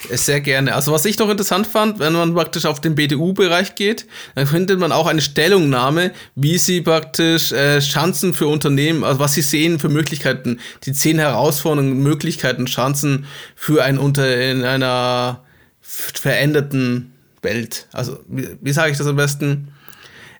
Sehr 0.10 0.42
gerne. 0.42 0.74
Also 0.74 0.92
was 0.92 1.06
ich 1.06 1.18
noch 1.18 1.30
interessant 1.30 1.68
fand, 1.68 2.00
wenn 2.00 2.14
man 2.14 2.34
praktisch 2.34 2.66
auf 2.66 2.80
den 2.80 2.96
BDU-Bereich 2.96 3.76
geht, 3.76 4.06
dann 4.36 4.48
findet 4.48 4.80
man 4.80 4.92
auch 4.92 5.08
eine 5.08 5.22
Stellungnahme, 5.22 6.12
wie 6.36 6.58
sie 6.58 6.82
praktisch 6.82 7.52
äh, 7.52 7.80
Chancen 7.80 8.34
für 8.34 8.48
Unternehmen, 8.48 9.04
also 9.04 9.20
was 9.20 9.34
sie 9.34 9.42
sehen 9.42 9.80
für 9.80 9.90
Möglichkeiten, 9.90 10.60
die 10.84 10.94
zehn 10.94 11.20
Herausforderungen, 11.20 12.02
Möglichkeiten, 12.02 12.66
Chancen 12.66 13.26
für 13.56 13.84
ein 13.84 13.98
Unter 13.98 14.40
in 14.40 14.64
einer 14.64 15.44
veränderten 15.82 17.14
Welt. 17.42 17.88
Also 17.92 18.20
wie, 18.28 18.48
wie 18.62 18.72
sage 18.72 18.92
ich 18.92 18.98
das 18.98 19.08
am 19.08 19.16
besten? 19.16 19.70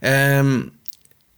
Ähm, 0.02 0.72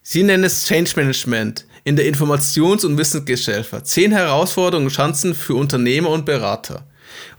sie 0.02 0.24
nennen 0.24 0.44
es 0.44 0.66
Change 0.66 0.92
Management 0.96 1.66
in 1.84 1.96
der 1.96 2.06
Informations- 2.06 2.86
und 2.86 2.98
Wissensgesellschaft. 2.98 3.88
Zehn 3.88 4.12
Herausforderungen 4.12 4.88
und 4.88 4.94
Chancen 4.94 5.34
für 5.34 5.56
Unternehmer 5.56 6.10
und 6.10 6.26
Berater. 6.26 6.86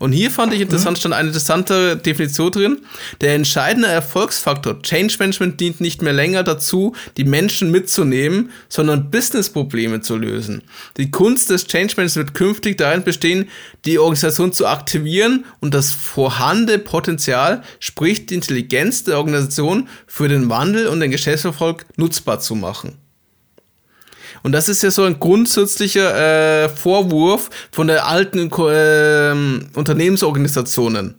Und 0.01 0.13
hier 0.13 0.31
fand 0.31 0.55
ich 0.55 0.63
interessant, 0.63 0.97
stand 0.99 1.15
eine 1.15 1.29
interessante 1.29 1.95
Definition 1.95 2.51
drin. 2.51 2.79
Der 3.21 3.35
entscheidende 3.35 3.87
Erfolgsfaktor 3.87 4.81
Change 4.81 5.15
Management 5.19 5.61
dient 5.61 5.83
nicht 5.83 6.01
mehr 6.01 6.15
länger 6.15 6.43
dazu, 6.43 6.97
die 7.19 7.25
Menschen 7.25 7.71
mitzunehmen, 7.71 8.51
sondern 8.71 9.11
Businessprobleme 9.11 10.01
zu 10.01 10.17
lösen. 10.17 10.63
Die 10.97 11.11
Kunst 11.11 11.51
des 11.51 11.67
Change 11.67 11.93
Managements 11.99 12.17
wird 12.17 12.33
künftig 12.33 12.79
darin 12.79 13.05
bestehen, 13.05 13.51
die 13.85 13.99
Organisation 13.99 14.55
zu 14.55 14.67
aktivieren 14.67 15.45
und 15.61 15.75
das 15.75 15.93
vorhandene 15.93 16.79
Potenzial, 16.79 17.63
sprich 17.79 18.25
die 18.25 18.37
Intelligenz 18.37 19.05
der 19.05 19.19
Organisation 19.19 19.87
für 20.07 20.29
den 20.29 20.49
Wandel 20.49 20.87
und 20.87 21.01
den 21.01 21.11
Geschäftserfolg 21.11 21.85
nutzbar 21.97 22.41
zu 22.41 22.55
machen. 22.55 22.97
Und 24.43 24.53
das 24.53 24.69
ist 24.69 24.83
ja 24.83 24.91
so 24.91 25.05
ein 25.05 25.19
grundsätzlicher 25.19 26.65
äh, 26.65 26.69
Vorwurf 26.69 27.51
von 27.71 27.87
der 27.87 28.07
alten 28.07 28.51
äh, 28.51 29.79
Unternehmensorganisationen. 29.79 31.17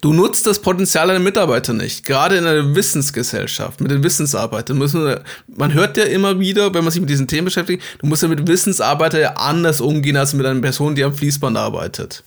Du 0.00 0.12
nutzt 0.12 0.46
das 0.46 0.60
Potenzial 0.60 1.08
deiner 1.08 1.18
Mitarbeiter 1.18 1.72
nicht, 1.72 2.04
gerade 2.06 2.36
in 2.36 2.46
einer 2.46 2.74
Wissensgesellschaft, 2.74 3.80
mit 3.80 3.90
den 3.90 4.02
Wissensarbeitern. 4.02 4.78
Müssen, 4.78 5.16
man 5.46 5.74
hört 5.74 5.96
ja 5.96 6.04
immer 6.04 6.40
wieder, 6.40 6.72
wenn 6.74 6.84
man 6.84 6.90
sich 6.90 7.00
mit 7.00 7.10
diesen 7.10 7.28
Themen 7.28 7.46
beschäftigt, 7.46 7.82
du 7.98 8.06
musst 8.06 8.22
ja 8.22 8.28
mit 8.28 8.46
Wissensarbeitern 8.46 9.20
ja 9.20 9.32
anders 9.34 9.80
umgehen 9.80 10.16
als 10.16 10.32
mit 10.32 10.46
einer 10.46 10.60
Person, 10.60 10.94
die 10.94 11.04
am 11.04 11.14
Fließband 11.14 11.56
arbeitet. 11.56 12.24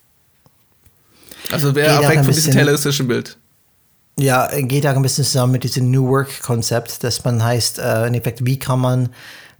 Also 1.51 1.75
wer 1.75 2.07
weg 2.07 2.23
von 2.23 2.33
diesem 2.33 2.53
tayloristischen 2.53 3.07
Bild. 3.07 3.37
Ja, 4.21 4.47
geht 4.55 4.85
auch 4.85 4.95
ein 4.95 5.01
bisschen 5.01 5.23
zusammen 5.23 5.53
mit 5.53 5.63
diesem 5.63 5.89
New 5.89 6.07
Work-Konzept, 6.07 7.03
dass 7.03 7.23
man 7.23 7.43
heißt, 7.43 7.79
äh, 7.79 8.05
in 8.05 8.13
Effekt, 8.13 8.45
wie 8.45 8.59
kann 8.59 8.79
man 8.79 9.09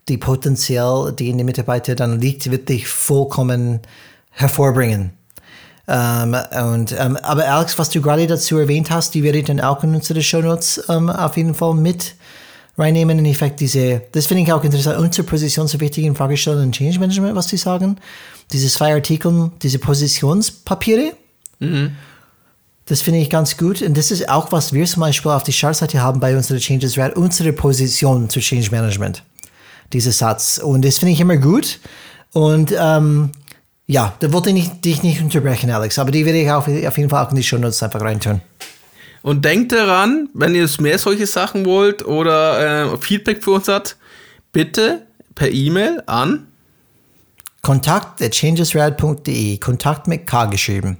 die 0.07 0.19
Potenzial, 0.19 1.11
die 1.13 1.29
in 1.29 1.39
den 1.39 1.47
Mitarbeitern 1.47 1.95
dann 1.95 2.21
liegt, 2.21 2.51
wirklich 2.51 2.87
vollkommen 2.87 3.79
hervorbringen. 4.29 5.13
Ähm, 5.87 6.37
und, 6.73 6.95
ähm, 6.95 7.17
aber 7.23 7.47
Alex, 7.47 7.79
was 7.79 7.89
du 7.89 8.01
gerade 8.01 8.27
dazu 8.27 8.59
erwähnt 8.59 8.91
hast, 8.91 9.15
die 9.15 9.23
werde 9.23 9.39
ich 9.39 9.45
dann 9.45 9.59
auch 9.59 9.83
in 9.83 9.95
unsere 9.95 10.21
Show 10.21 10.41
Notes 10.41 10.83
ähm, 10.89 11.09
auf 11.09 11.37
jeden 11.37 11.55
Fall 11.55 11.73
mit 11.73 12.13
reinnehmen. 12.77 13.17
In 13.17 13.25
Effekt, 13.25 13.61
diese, 13.61 14.03
das 14.11 14.27
finde 14.27 14.43
ich 14.43 14.53
auch 14.53 14.63
interessant, 14.63 14.99
unsere 14.99 15.25
Position 15.25 15.67
so 15.67 15.79
wichtig 15.79 16.05
in 16.05 16.15
Fragestellungen 16.15 16.67
und 16.67 16.75
Change 16.75 16.99
Management, 16.99 17.35
was 17.35 17.47
die 17.47 17.57
sagen. 17.57 17.97
Diese 18.51 18.67
zwei 18.67 18.93
Artikel, 18.93 19.49
diese 19.63 19.79
Positionspapiere. 19.79 21.13
Mhm. 21.57 21.95
Das 22.91 23.01
finde 23.01 23.21
ich 23.21 23.29
ganz 23.29 23.55
gut. 23.55 23.81
Und 23.81 23.97
das 23.97 24.11
ist 24.11 24.27
auch, 24.27 24.51
was 24.51 24.73
wir 24.73 24.85
zum 24.85 24.99
Beispiel 24.99 25.31
auf 25.31 25.43
die 25.43 25.53
Startseite 25.53 26.01
haben 26.01 26.19
bei 26.19 26.35
unserer 26.35 26.59
Changes 26.59 26.97
Red, 26.97 27.15
unsere 27.15 27.53
Position 27.53 28.29
zu 28.29 28.41
Change 28.41 28.69
Management. 28.69 29.23
Dieser 29.93 30.11
Satz. 30.11 30.57
Und 30.57 30.83
das 30.83 30.97
finde 30.97 31.13
ich 31.13 31.21
immer 31.21 31.37
gut. 31.37 31.79
Und 32.33 32.75
ähm, 32.77 33.31
ja, 33.87 34.13
da 34.19 34.33
wollte 34.33 34.49
ich 34.49 34.55
nicht, 34.55 34.83
dich 34.83 35.03
nicht 35.03 35.21
unterbrechen, 35.21 35.71
Alex, 35.71 35.97
aber 35.99 36.11
die 36.11 36.25
werde 36.25 36.41
ich 36.41 36.51
auf, 36.51 36.67
auf 36.67 36.97
jeden 36.97 37.09
Fall 37.09 37.25
auch 37.25 37.29
in 37.29 37.37
die 37.37 37.43
Show 37.43 37.57
Notes 37.57 37.81
einfach 37.81 38.01
reintun. 38.01 38.41
Und 39.21 39.45
denkt 39.45 39.71
daran, 39.71 40.27
wenn 40.33 40.53
ihr 40.53 40.69
mehr 40.81 40.99
solche 40.99 41.27
Sachen 41.27 41.65
wollt 41.65 42.05
oder 42.05 42.91
äh, 42.91 42.97
Feedback 42.97 43.41
für 43.41 43.51
uns 43.51 43.69
habt, 43.69 43.95
bitte 44.51 45.03
per 45.33 45.49
E-Mail 45.49 46.03
an 46.07 46.47
kontakt.changesrad.de, 47.61 49.59
Kontakt 49.59 50.09
mit 50.09 50.27
K 50.27 50.47
geschrieben. 50.47 50.97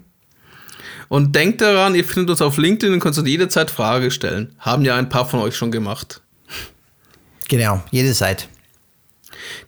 Und 1.11 1.35
denkt 1.35 1.59
daran, 1.59 1.93
ihr 1.93 2.05
findet 2.05 2.29
uns 2.29 2.41
auf 2.41 2.55
LinkedIn 2.55 2.93
und 2.93 3.01
könnt 3.01 3.17
uns 3.17 3.27
jederzeit 3.27 3.69
Frage 3.69 4.11
stellen. 4.11 4.55
Haben 4.59 4.85
ja 4.85 4.95
ein 4.95 5.09
paar 5.09 5.27
von 5.27 5.41
euch 5.41 5.57
schon 5.57 5.69
gemacht. 5.69 6.21
Genau, 7.49 7.83
jederzeit. 7.91 8.47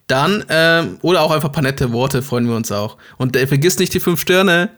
Dann, 0.08 0.46
ähm, 0.48 1.00
oder 1.02 1.22
auch 1.22 1.32
einfach 1.32 1.50
ein 1.50 1.52
paar 1.52 1.64
nette 1.64 1.92
Worte, 1.92 2.22
freuen 2.22 2.48
wir 2.48 2.56
uns 2.56 2.72
auch. 2.72 2.98
Und 3.18 3.36
äh, 3.36 3.46
vergiss 3.46 3.78
nicht 3.78 3.94
die 3.94 4.00
fünf 4.00 4.22
Sterne 4.22 4.70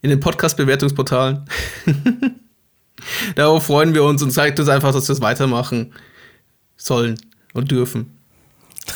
in 0.00 0.08
den 0.08 0.20
Podcast-Bewertungsportalen. 0.20 1.44
Darauf 3.36 3.66
freuen 3.66 3.92
wir 3.92 4.04
uns 4.04 4.22
und 4.22 4.30
zeigt 4.30 4.58
uns 4.58 4.70
einfach, 4.70 4.94
dass 4.94 5.06
wir 5.06 5.12
es 5.12 5.20
weitermachen 5.20 5.92
sollen 6.78 7.20
und 7.52 7.70
dürfen. 7.70 8.16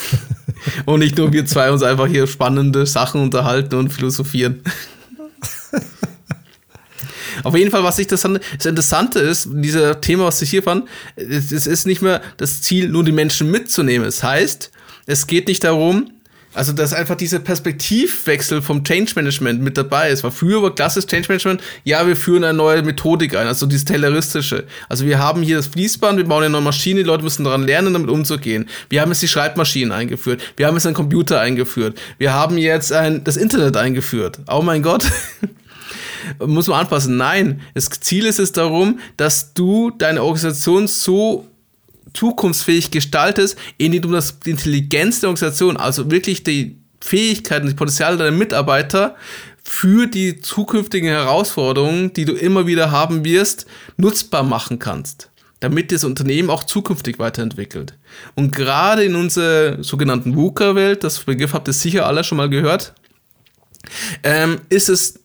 und 0.87 1.01
nicht 1.01 1.19
nur 1.19 1.35
wir 1.35 1.45
zwei 1.45 1.71
uns 1.71 1.83
einfach 1.83 2.07
hier 2.07 2.27
spannende 2.27 2.87
Sachen 2.87 3.21
unterhalten 3.21 3.75
und 3.75 3.93
philosophieren. 3.93 4.63
Auf 7.45 7.57
jeden 7.57 7.71
Fall, 7.71 7.85
was 7.85 7.99
ich 7.99 8.07
das, 8.07 8.23
das 8.23 8.67
Interessante 8.67 9.19
ist, 9.21 9.49
dieser 9.51 10.01
Thema, 10.01 10.25
was 10.25 10.43
ich 10.43 10.51
hier 10.51 10.63
fand, 10.63 10.89
es 11.17 11.67
ist 11.67 11.87
nicht 11.87 12.03
mehr 12.03 12.21
das 12.37 12.63
Ziel, 12.63 12.89
nur 12.89 13.05
die 13.05 13.13
Menschen 13.13 13.51
mitzunehmen. 13.51 14.07
Es 14.07 14.23
heißt, 14.23 14.71
es 15.07 15.27
geht 15.27 15.49
nicht 15.49 15.65
darum, 15.65 16.11
also, 16.55 16.73
dass 16.73 16.95
einfach 16.95 17.15
dieser 17.15 17.39
Perspektivwechsel 17.41 18.63
vom 18.63 18.83
Change 18.83 19.13
Management 19.15 19.61
mit 19.61 19.77
dabei 19.77 20.11
ist. 20.11 20.25
Weil 20.25 20.31
früher 20.31 20.63
war 20.63 20.75
klassisch 20.75 21.07
Change 21.07 21.29
Management, 21.29 21.61
ja, 21.85 22.07
wir 22.07 22.17
führen 22.17 22.43
eine 22.43 22.57
neue 22.57 22.83
Methodik 22.83 23.37
ein, 23.37 23.47
also 23.47 23.67
dieses 23.67 23.85
Tayloristische. 23.85 24.65
Also, 24.89 25.05
wir 25.05 25.19
haben 25.19 25.43
hier 25.43 25.57
das 25.57 25.67
Fließband, 25.69 26.17
wir 26.17 26.25
bauen 26.25 26.43
eine 26.43 26.51
neue 26.51 26.63
Maschine, 26.63 27.01
die 27.01 27.07
Leute 27.07 27.23
müssen 27.23 27.45
daran 27.45 27.65
lernen, 27.65 27.93
damit 27.93 28.09
umzugehen. 28.09 28.69
Wir 28.89 29.03
haben 29.03 29.11
jetzt 29.11 29.23
die 29.23 29.29
Schreibmaschinen 29.29 29.93
eingeführt. 29.93 30.41
Wir 30.57 30.67
haben 30.67 30.75
jetzt 30.75 30.87
einen 30.87 30.97
Computer 30.97 31.39
eingeführt. 31.39 31.99
Wir 32.17 32.33
haben 32.33 32.57
jetzt 32.57 32.93
ein, 32.93 33.23
das 33.25 33.37
Internet 33.37 33.77
eingeführt. 33.77 34.41
Oh 34.51 34.63
mein 34.63 34.83
Gott. 34.83 35.05
muss 36.45 36.69
man 36.69 36.81
anpassen. 36.81 37.17
Nein, 37.17 37.61
das 37.75 37.89
Ziel 37.89 38.27
ist 38.27 38.39
es 38.39 38.53
darum, 38.53 38.99
dass 39.17 39.55
du 39.55 39.91
deine 39.91 40.23
Organisation 40.23 40.87
so 40.87 41.47
zukunftsfähig 42.15 42.91
gestaltest, 42.91 43.57
indem 43.77 44.03
du 44.03 44.09
das, 44.11 44.41
die 44.41 44.51
Intelligenz 44.51 45.21
der 45.21 45.31
Organisation, 45.31 45.77
also 45.77 46.11
wirklich 46.11 46.43
die 46.43 46.79
Fähigkeiten, 47.01 47.69
die 47.69 47.75
Potenziale 47.75 48.17
deiner 48.17 48.37
Mitarbeiter 48.37 49.17
für 49.63 50.07
die 50.07 50.41
zukünftigen 50.41 51.09
Herausforderungen, 51.09 52.13
die 52.13 52.25
du 52.25 52.33
immer 52.33 52.67
wieder 52.67 52.91
haben 52.91 53.25
wirst, 53.25 53.67
nutzbar 53.97 54.43
machen 54.43 54.79
kannst, 54.79 55.31
damit 55.61 55.93
das 55.93 56.05
Unternehmen 56.05 56.51
auch 56.51 56.65
zukünftig 56.65 57.19
weiterentwickelt. 57.19 57.95
Und 58.35 58.55
gerade 58.55 59.05
in 59.05 59.15
unserer 59.15 59.83
sogenannten 59.85 60.35
VUCA-Welt, 60.35 61.05
das 61.05 61.21
Begriff 61.21 61.53
habt 61.53 61.69
ihr 61.69 61.75
sicher 61.75 62.07
alle 62.07 62.25
schon 62.25 62.39
mal 62.39 62.49
gehört, 62.49 62.95
ähm, 64.23 64.61
ist 64.71 64.89
es 64.89 65.21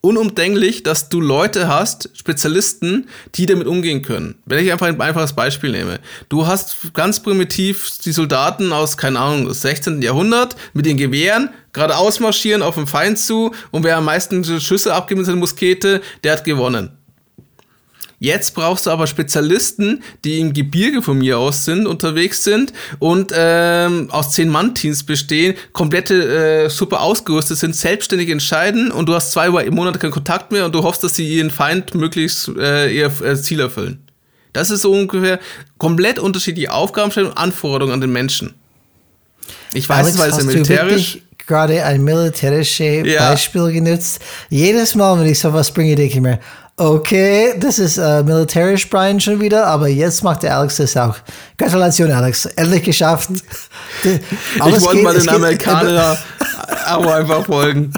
unumdenklich, 0.00 0.82
dass 0.82 1.08
du 1.08 1.20
Leute 1.20 1.68
hast, 1.68 2.10
Spezialisten, 2.14 3.08
die 3.34 3.46
damit 3.46 3.66
umgehen 3.66 4.02
können. 4.02 4.36
Wenn 4.46 4.64
ich 4.64 4.70
einfach 4.70 4.86
ein 4.86 5.00
einfaches 5.00 5.32
Beispiel 5.32 5.70
nehme. 5.70 6.00
Du 6.28 6.46
hast 6.46 6.94
ganz 6.94 7.20
primitiv 7.20 7.98
die 8.04 8.12
Soldaten 8.12 8.72
aus, 8.72 8.96
keine 8.96 9.18
Ahnung, 9.18 9.48
des 9.48 9.62
16. 9.62 10.02
Jahrhundert 10.02 10.56
mit 10.72 10.86
den 10.86 10.96
Gewehren 10.96 11.50
gerade 11.72 11.96
ausmarschieren 11.96 12.62
auf 12.62 12.74
den 12.74 12.86
Feind 12.86 13.18
zu 13.18 13.52
und 13.70 13.84
wer 13.84 13.96
am 13.96 14.04
meisten 14.04 14.44
Schüsse 14.60 14.94
abgibt 14.94 15.18
mit 15.18 15.26
seiner 15.26 15.38
Muskete, 15.38 16.00
der 16.24 16.32
hat 16.32 16.44
gewonnen. 16.44 16.97
Jetzt 18.20 18.54
brauchst 18.54 18.86
du 18.86 18.90
aber 18.90 19.06
Spezialisten, 19.06 20.02
die 20.24 20.40
im 20.40 20.52
Gebirge 20.52 21.02
von 21.02 21.18
mir 21.18 21.38
aus 21.38 21.64
sind, 21.64 21.86
unterwegs 21.86 22.42
sind 22.42 22.72
und 22.98 23.32
ähm, 23.34 24.08
aus 24.10 24.32
zehn 24.32 24.48
Mann-Teams 24.48 25.04
bestehen, 25.04 25.54
komplette 25.72 26.64
äh, 26.64 26.68
super 26.68 27.00
ausgerüstet 27.00 27.58
sind, 27.58 27.76
selbstständig 27.76 28.28
entscheiden 28.30 28.90
und 28.90 29.08
du 29.08 29.14
hast 29.14 29.30
zwei 29.30 29.48
Monate 29.70 30.00
keinen 30.00 30.10
Kontakt 30.10 30.50
mehr 30.50 30.64
und 30.64 30.74
du 30.74 30.82
hoffst, 30.82 31.04
dass 31.04 31.14
sie 31.14 31.28
ihren 31.28 31.50
Feind 31.50 31.94
möglichst 31.94 32.48
äh, 32.58 32.90
ihr 32.90 33.12
äh, 33.22 33.36
Ziel 33.36 33.60
erfüllen. 33.60 34.02
Das 34.52 34.70
ist 34.70 34.80
so 34.80 34.90
ungefähr 34.90 35.38
komplett 35.76 36.18
unterschiedliche 36.18 36.72
Aufgabenstellung 36.72 37.30
und 37.30 37.38
Anforderungen 37.38 37.94
an 37.94 38.00
den 38.00 38.10
Menschen. 38.10 38.54
Ich 39.74 39.88
weiß, 39.88 40.18
weil 40.18 40.30
es 40.30 40.38
ja 40.38 40.44
militärisch 40.44 41.18
gerade 41.46 41.84
ein 41.84 42.04
militärisches 42.04 43.06
ja. 43.06 43.30
Beispiel 43.30 43.72
genutzt. 43.72 44.20
Jedes 44.50 44.94
Mal, 44.94 45.18
wenn 45.18 45.26
ich 45.26 45.38
sowas 45.38 45.72
bringe, 45.72 45.96
denke 45.96 46.14
ich 46.14 46.20
mir, 46.20 46.40
Okay, 46.80 47.54
das 47.58 47.80
ist 47.80 47.98
äh, 47.98 48.22
militärisch, 48.22 48.88
Brian, 48.88 49.18
schon 49.18 49.40
wieder, 49.40 49.66
aber 49.66 49.88
jetzt 49.88 50.22
macht 50.22 50.44
der 50.44 50.56
Alex 50.56 50.76
das 50.76 50.96
auch. 50.96 51.16
Gratulation, 51.56 52.12
Alex. 52.12 52.46
Endlich 52.46 52.84
geschafft. 52.84 53.30
ich 54.04 54.20
wollte 54.62 55.02
mal 55.02 55.18
den 55.18 55.28
Amerikaner 55.28 56.16
aber 56.86 57.16
einfach 57.16 57.46
folgen. 57.46 57.92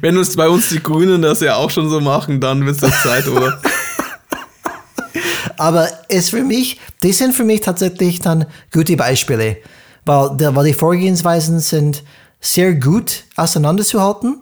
Wenn 0.00 0.16
uns 0.16 0.34
bei 0.36 0.48
uns 0.48 0.70
die 0.70 0.82
Grünen 0.82 1.20
das 1.20 1.40
ja 1.40 1.56
auch 1.56 1.68
schon 1.68 1.90
so 1.90 2.00
machen, 2.00 2.40
dann 2.40 2.64
wird 2.64 2.82
es 2.82 3.02
Zeit, 3.02 3.28
oder? 3.28 3.60
aber 5.58 5.86
ist 6.08 6.30
für 6.30 6.42
mich, 6.42 6.80
die 7.02 7.12
sind 7.12 7.34
für 7.34 7.44
mich 7.44 7.60
tatsächlich 7.60 8.20
dann 8.20 8.46
gute 8.72 8.96
Beispiele, 8.96 9.58
weil, 10.06 10.30
weil 10.56 10.64
die 10.64 10.72
Vorgehensweisen 10.72 11.60
sind 11.60 12.02
sehr 12.40 12.72
gut 12.72 13.24
auseinanderzuhalten 13.36 14.40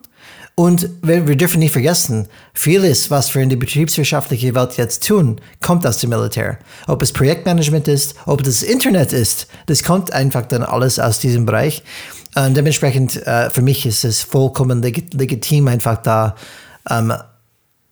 und 0.55 0.89
wir, 1.01 1.37
dürfen 1.37 1.61
nicht 1.61 1.73
vergessen, 1.73 2.29
vieles, 2.53 3.11
was 3.11 3.35
wir 3.35 3.43
in 3.43 3.49
der 3.49 3.57
betriebswirtschaftlichen 3.57 4.55
Welt 4.55 4.77
jetzt 4.77 5.07
tun, 5.07 5.41
kommt 5.63 5.87
aus 5.87 5.97
dem 5.99 6.11
Militär. 6.11 6.59
Ob 6.87 7.01
es 7.03 7.13
Projektmanagement 7.13 7.89
ist, 7.89 8.15
ob 8.27 8.47
es 8.47 8.63
Internet 8.63 9.13
ist, 9.13 9.47
das 9.67 9.83
kommt 9.83 10.13
einfach 10.13 10.47
dann 10.47 10.63
alles 10.63 10.99
aus 10.99 11.21
diesem 11.21 11.47
Bereich. 11.47 11.83
Und 12.35 12.55
dementsprechend, 12.55 13.27
äh, 13.27 13.49
für 13.51 13.63
mich 13.63 13.87
ist 13.87 14.05
es 14.05 14.23
vollkommen 14.23 14.83
legitim, 14.83 15.69
einfach 15.69 16.03
da 16.03 16.37
ähm, 16.89 17.15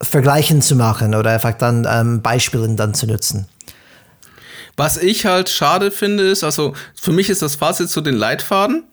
Vergleichen 0.02 0.62
zu 0.62 0.76
machen 0.76 1.14
oder 1.14 1.30
einfach 1.30 1.54
dann 1.54 1.86
ähm, 1.90 2.22
Beispielen 2.22 2.76
dann 2.76 2.94
zu 2.94 3.06
nutzen. 3.06 3.46
Was 4.76 4.96
ich 4.96 5.26
halt 5.26 5.50
schade 5.50 5.90
finde, 5.90 6.24
ist, 6.24 6.42
also 6.42 6.74
für 6.94 7.12
mich 7.12 7.28
ist 7.28 7.42
das 7.42 7.56
Fazit 7.56 7.90
zu 7.90 8.00
den 8.00 8.14
Leitfaden, 8.14 8.84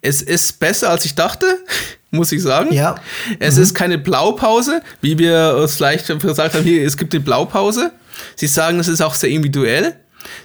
es 0.00 0.22
ist 0.22 0.58
besser, 0.60 0.90
als 0.90 1.04
ich 1.04 1.14
dachte, 1.14 1.46
muss 2.10 2.32
ich 2.32 2.42
sagen. 2.42 2.72
Ja. 2.72 2.96
Es 3.38 3.56
mhm. 3.56 3.62
ist 3.62 3.74
keine 3.74 3.98
Blaupause, 3.98 4.82
wie 5.00 5.18
wir 5.18 5.56
uns 5.60 5.76
vielleicht 5.76 6.06
gesagt 6.06 6.54
haben, 6.54 6.64
hier, 6.64 6.84
es 6.84 6.96
gibt 6.96 7.12
die 7.12 7.18
Blaupause. 7.18 7.92
Sie 8.34 8.46
sagen, 8.46 8.78
es 8.78 8.88
ist 8.88 9.02
auch 9.02 9.14
sehr 9.14 9.30
individuell. 9.30 9.96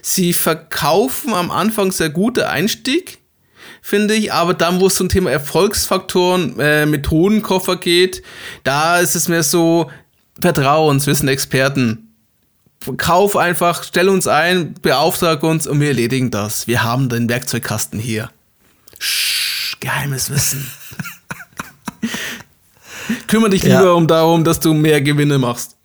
Sie 0.01 0.33
verkaufen 0.33 1.33
am 1.33 1.51
Anfang 1.51 1.91
sehr 1.91 2.09
gute 2.09 2.49
Einstieg, 2.49 3.19
finde 3.81 4.13
ich, 4.13 4.31
aber 4.31 4.53
dann, 4.53 4.79
wo 4.79 4.87
es 4.87 4.95
zum 4.95 5.09
Thema 5.09 5.31
Erfolgsfaktoren, 5.31 6.59
äh, 6.59 6.85
Methodenkoffer 6.85 7.77
geht, 7.77 8.21
da 8.63 8.99
ist 8.99 9.15
es 9.15 9.27
mehr 9.27 9.43
so, 9.43 9.89
vertrau 10.39 10.89
uns, 10.89 11.07
wir 11.07 11.15
sind 11.15 11.27
Experten. 11.29 12.07
Kauf 12.97 13.37
einfach, 13.37 13.83
stell 13.83 14.09
uns 14.09 14.27
ein, 14.27 14.73
beauftrag 14.81 15.43
uns 15.43 15.67
und 15.67 15.79
wir 15.79 15.89
erledigen 15.89 16.31
das. 16.31 16.67
Wir 16.67 16.83
haben 16.83 17.09
den 17.09 17.29
Werkzeugkasten 17.29 17.99
hier. 17.99 18.31
Sch, 18.97 19.40
geheimes 19.81 20.29
Wissen. 20.29 20.65
Kümmere 23.27 23.49
dich 23.49 23.63
lieber 23.63 23.83
ja. 23.83 23.91
um 23.91 24.07
darum, 24.07 24.45
dass 24.45 24.61
du 24.61 24.73
mehr 24.73 25.01
Gewinne 25.01 25.37
machst. 25.37 25.75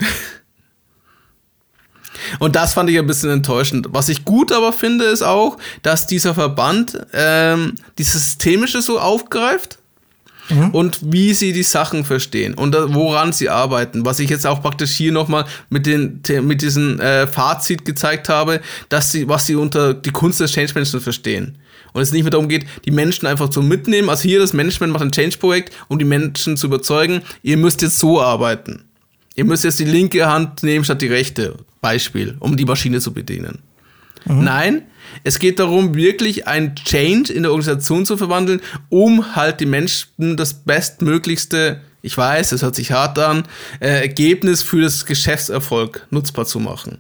Und 2.39 2.57
das 2.57 2.75
fand 2.75 2.91
ich 2.91 2.99
ein 2.99 3.07
bisschen 3.07 3.31
enttäuschend. 3.31 3.89
Was 3.91 4.09
ich 4.09 4.25
gut 4.25 4.53
aber 4.53 4.73
finde, 4.73 5.07
ist 5.07 5.23
auch, 5.23 5.59
dass 5.83 6.07
dieser 6.07 6.35
Verband 6.35 6.99
ähm, 7.13 7.75
dieses 7.99 8.15
Systemische 8.15 8.83
so 8.83 9.01
aufgreift 9.01 9.79
mhm. 10.49 10.71
und 10.71 10.99
wie 11.03 11.33
sie 11.35 11.53
die 11.53 11.63
Sachen 11.63 12.05
verstehen 12.05 12.55
und 12.55 12.75
woran 12.95 13.33
sie 13.33 13.49
arbeiten. 13.49 14.05
Was 14.05 14.19
ich 14.19 14.31
jetzt 14.31 14.47
auch 14.47 14.63
praktisch 14.63 14.93
hier 14.93 15.13
nochmal 15.13 15.45
mit, 15.71 15.87
mit 16.43 16.63
diesem 16.63 17.01
äh, 17.01 17.27
Fazit 17.27 17.85
gezeigt 17.85 18.29
habe, 18.29 18.61
dass 18.89 19.13
sie, 19.13 19.29
was 19.29 19.47
sie 19.47 19.57
unter 19.57 19.95
die 19.95 20.11
Kunst 20.11 20.41
des 20.41 20.53
Change 20.53 20.73
Management 20.75 21.03
verstehen. 21.03 21.59
Und 21.93 22.03
es 22.03 22.13
nicht 22.13 22.25
mehr 22.25 22.31
darum 22.31 22.49
geht, 22.49 22.67
die 22.85 22.91
Menschen 22.91 23.27
einfach 23.27 23.49
zu 23.49 23.63
mitnehmen. 23.63 24.11
Also 24.11 24.25
hier 24.25 24.39
das 24.39 24.53
Management 24.53 24.93
macht 24.93 25.03
ein 25.03 25.13
Change-Projekt, 25.13 25.73
um 25.89 25.99
die 25.99 26.05
Menschen 26.05 26.59
zu 26.59 26.67
überzeugen, 26.67 27.23
ihr 27.43 27.57
müsst 27.57 27.81
jetzt 27.81 27.99
so 27.99 28.21
arbeiten. 28.21 28.85
Ihr 29.35 29.45
müsst 29.45 29.65
jetzt 29.65 29.79
die 29.79 29.85
linke 29.85 30.27
Hand 30.27 30.63
nehmen 30.63 30.85
statt 30.85 31.01
die 31.01 31.09
rechte. 31.09 31.55
Beispiel, 31.81 32.37
um 32.41 32.57
die 32.57 32.65
Maschine 32.65 33.01
zu 33.01 33.13
bedienen. 33.13 33.61
Mhm. 34.25 34.45
Nein, 34.45 34.83
es 35.27 35.41
geht 35.41 35.59
darum, 35.59 35.97
wirklich 35.97 36.47
ein 36.47 36.77
Change 36.77 37.33
in 37.33 37.43
der 37.43 37.51
Organisation 37.51 38.07
zu 38.07 38.17
verwandeln, 38.17 38.61
um 38.91 39.35
halt 39.35 39.59
die 39.59 39.67
Menschen 39.67 40.37
das 40.37 40.55
bestmöglichste, 40.55 41.81
ich 42.01 42.17
weiß, 42.17 42.53
es 42.53 42.63
hört 42.63 42.77
sich 42.77 42.93
hart 42.93 43.19
an, 43.19 43.43
äh, 43.81 43.89
Ergebnis 44.03 44.63
für 44.63 44.81
das 44.81 45.05
Geschäftserfolg 45.05 46.07
nutzbar 46.11 46.47
zu 46.47 46.61
machen. 46.61 46.99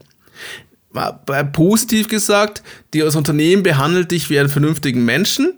Positiv 1.52 2.08
gesagt, 2.08 2.64
das 2.90 3.14
Unternehmen 3.14 3.62
behandelt 3.62 4.10
dich 4.10 4.28
wie 4.28 4.40
einen 4.40 4.48
vernünftigen 4.48 5.04
Menschen, 5.04 5.56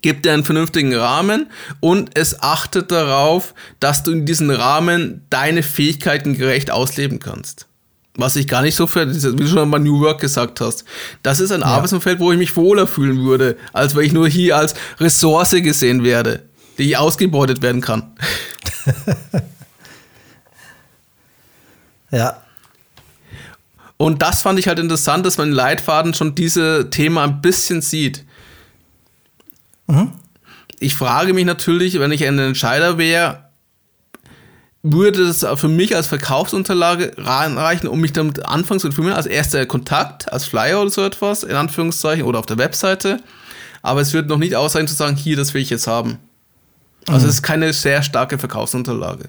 gibt 0.00 0.24
dir 0.24 0.32
einen 0.32 0.42
vernünftigen 0.42 0.92
Rahmen 0.92 1.52
und 1.78 2.18
es 2.18 2.42
achtet 2.42 2.90
darauf, 2.90 3.54
dass 3.78 4.02
du 4.02 4.10
in 4.10 4.26
diesem 4.26 4.50
Rahmen 4.50 5.24
deine 5.30 5.62
Fähigkeiten 5.62 6.36
gerecht 6.36 6.72
ausleben 6.72 7.20
kannst. 7.20 7.68
Was 8.14 8.36
ich 8.36 8.46
gar 8.46 8.60
nicht 8.60 8.74
so 8.74 8.86
für, 8.86 9.08
wie 9.10 9.36
du 9.36 9.46
schon 9.46 9.70
mal 9.70 9.78
New 9.78 10.00
Work 10.00 10.20
gesagt 10.20 10.60
hast. 10.60 10.84
Das 11.22 11.40
ist 11.40 11.50
ein 11.50 11.60
ja. 11.60 11.66
Arbeitsumfeld, 11.66 12.20
wo 12.20 12.30
ich 12.30 12.38
mich 12.38 12.56
wohler 12.56 12.86
fühlen 12.86 13.24
würde, 13.24 13.56
als 13.72 13.96
wenn 13.96 14.04
ich 14.04 14.12
nur 14.12 14.28
hier 14.28 14.58
als 14.58 14.74
Ressource 15.00 15.52
gesehen 15.52 16.04
werde, 16.04 16.42
die 16.76 16.96
ausgebeutet 16.96 17.62
werden 17.62 17.80
kann. 17.80 18.12
ja. 22.10 22.42
Und 23.96 24.20
das 24.20 24.42
fand 24.42 24.58
ich 24.58 24.68
halt 24.68 24.78
interessant, 24.78 25.24
dass 25.24 25.38
man 25.38 25.48
in 25.48 25.54
Leitfaden 25.54 26.12
schon 26.12 26.34
diese 26.34 26.90
Thema 26.90 27.24
ein 27.24 27.40
bisschen 27.40 27.80
sieht. 27.80 28.24
Mhm. 29.86 30.12
Ich 30.80 30.94
frage 30.96 31.32
mich 31.32 31.44
natürlich, 31.44 31.98
wenn 31.98 32.10
ich 32.10 32.26
ein 32.26 32.38
Entscheider 32.38 32.98
wäre, 32.98 33.44
würde 34.82 35.22
es 35.22 35.46
für 35.54 35.68
mich 35.68 35.94
als 35.94 36.08
Verkaufsunterlage 36.08 37.12
reichen, 37.16 37.86
um 37.86 38.00
mich 38.00 38.12
damit 38.12 38.44
anfangen 38.44 38.80
zu 38.80 38.88
informieren, 38.88 39.16
als 39.16 39.26
erster 39.26 39.64
Kontakt, 39.66 40.32
als 40.32 40.44
Flyer 40.44 40.80
oder 40.80 40.90
so 40.90 41.04
etwas, 41.04 41.44
in 41.44 41.54
Anführungszeichen, 41.54 42.24
oder 42.24 42.40
auf 42.40 42.46
der 42.46 42.58
Webseite. 42.58 43.22
Aber 43.82 44.00
es 44.00 44.12
wird 44.12 44.28
noch 44.28 44.38
nicht 44.38 44.56
ausreichen 44.56 44.88
zu 44.88 44.94
sagen, 44.94 45.16
hier, 45.16 45.36
das 45.36 45.54
will 45.54 45.62
ich 45.62 45.70
jetzt 45.70 45.86
haben. 45.86 46.18
Also 47.06 47.24
mhm. 47.24 47.28
es 47.28 47.34
ist 47.36 47.42
keine 47.42 47.72
sehr 47.72 48.02
starke 48.02 48.38
Verkaufsunterlage. 48.38 49.28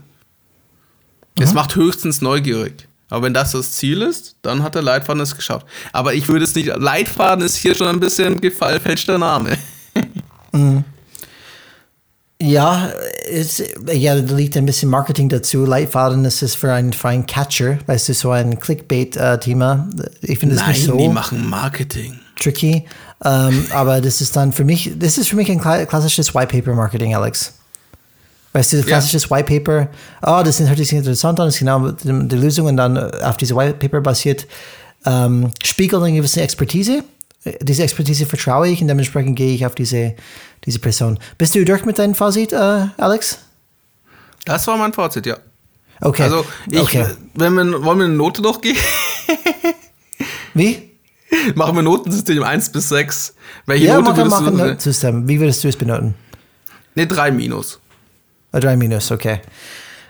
Mhm. 1.35 1.43
Es 1.43 1.53
macht 1.53 1.75
höchstens 1.75 2.21
neugierig. 2.21 2.87
Aber 3.09 3.25
wenn 3.25 3.33
das 3.33 3.51
das 3.51 3.73
Ziel 3.73 4.01
ist, 4.01 4.37
dann 4.41 4.63
hat 4.63 4.73
der 4.73 4.81
Leitfaden 4.81 5.21
es 5.21 5.35
geschafft. 5.35 5.67
Aber 5.91 6.15
ich 6.15 6.27
würde 6.29 6.45
es 6.45 6.55
nicht. 6.55 6.67
Leitfaden 6.75 7.45
ist 7.45 7.57
hier 7.57 7.75
schon 7.75 7.87
ein 7.87 7.99
bisschen 7.99 8.41
gefälschter 8.41 9.19
Name. 9.19 9.57
mhm. 10.51 10.83
Ja, 12.41 12.89
es, 13.29 13.63
ja, 13.91 14.19
da 14.19 14.35
liegt 14.35 14.57
ein 14.57 14.65
bisschen 14.65 14.89
Marketing 14.89 15.29
dazu. 15.29 15.65
Leitfaden 15.65 16.25
ist 16.25 16.41
es 16.41 16.55
für 16.55 16.73
einen, 16.73 16.91
für 16.91 17.09
einen 17.09 17.25
Catcher, 17.25 17.79
weißt 17.85 18.09
du, 18.09 18.13
so 18.13 18.31
ein 18.31 18.59
Clickbait-Thema. 18.59 19.89
ich 20.21 20.39
finde 20.39 20.55
es 20.55 20.67
nicht 20.67 20.83
so. 20.83 20.97
die 20.97 21.07
machen 21.07 21.49
Marketing. 21.49 22.19
Tricky. 22.35 22.85
Um, 23.19 23.31
ähm, 23.31 23.65
aber 23.71 24.01
das 24.01 24.19
ist 24.19 24.35
dann 24.35 24.51
für 24.51 24.65
mich, 24.65 24.91
das 24.97 25.17
ist 25.17 25.29
für 25.29 25.37
mich 25.37 25.49
ein 25.49 25.59
klassisches 25.59 26.35
White 26.35 26.47
Paper 26.47 26.75
Marketing, 26.75 27.15
Alex. 27.15 27.53
Weißt 28.51 28.73
du, 28.73 28.83
klassisches 28.83 29.29
ja. 29.29 29.31
White 29.31 29.59
Paper, 29.59 29.87
oh, 30.21 30.41
das 30.43 30.59
hört 30.59 30.77
sich 30.77 30.91
interessant 30.91 31.39
an, 31.39 31.47
das 31.47 31.55
ist 31.55 31.59
genau 31.59 31.91
die, 31.91 32.35
Lösung 32.35 32.67
und 32.67 32.77
dann 32.77 32.97
auf 32.97 33.37
diese 33.37 33.55
White 33.55 33.75
Paper 33.79 34.01
basiert, 34.01 34.45
ähm, 35.05 35.51
spiegelt 35.63 36.03
eine 36.03 36.15
gewisse 36.15 36.41
Expertise. 36.41 37.03
Diese 37.61 37.83
Expertise 37.83 38.25
vertraue 38.25 38.69
ich 38.69 38.81
und 38.81 38.87
dementsprechend 38.87 39.35
gehe 39.35 39.53
ich 39.53 39.65
auf 39.65 39.75
diese 39.75 40.15
diese 40.65 40.79
Person. 40.79 41.19
Bist 41.37 41.55
du 41.55 41.65
durch 41.65 41.85
mit 41.85 41.99
deinem 41.99 42.15
Fazit, 42.15 42.53
äh, 42.53 42.87
Alex? 42.97 43.39
Das 44.45 44.67
war 44.67 44.77
mein 44.77 44.93
Fazit, 44.93 45.25
ja. 45.25 45.37
Okay. 46.01 46.23
Also, 46.23 46.45
ich, 46.69 46.79
okay. 46.79 47.05
Wenn 47.33 47.53
wir, 47.53 47.83
wollen 47.83 47.99
wir 47.99 48.05
eine 48.05 48.13
Note 48.13 48.41
noch 48.41 48.61
gehen? 48.61 48.77
Wie? 50.53 50.89
Machen 51.55 51.75
wir 51.75 51.81
Notensystem 51.81 52.43
1 52.43 52.71
bis 52.71 52.89
6. 52.89 53.35
Welche 53.65 53.85
ja, 53.85 53.99
Note 53.99 54.17
würdest 54.17 54.31
machen 54.31 54.57
du? 54.57 54.63
Notensystem. 54.63 55.27
Wie 55.27 55.39
würdest 55.39 55.63
du 55.63 55.67
es 55.67 55.75
benoten? 55.75 56.13
Ne, 56.95 57.07
3 57.07 57.31
minus. 57.31 57.79
3 58.51 58.75
minus, 58.77 59.11
okay. 59.11 59.41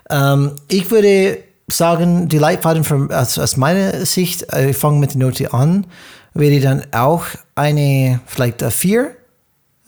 Ähm, 0.10 0.52
ich 0.68 0.92
würde 0.92 1.40
sagen, 1.68 2.28
die 2.28 2.38
Leitfaden 2.38 2.84
von, 2.84 3.12
aus, 3.12 3.40
aus 3.40 3.56
meiner 3.56 4.06
Sicht, 4.06 4.52
äh, 4.52 4.72
ich 4.72 4.78
fange 4.78 5.00
mit 5.00 5.12
der 5.12 5.20
Note 5.20 5.54
an, 5.54 5.88
wäre 6.34 6.60
dann 6.60 6.84
auch 6.92 7.26
eine, 7.56 8.20
vielleicht 8.26 8.62
eine 8.64 8.72
4 8.72 9.16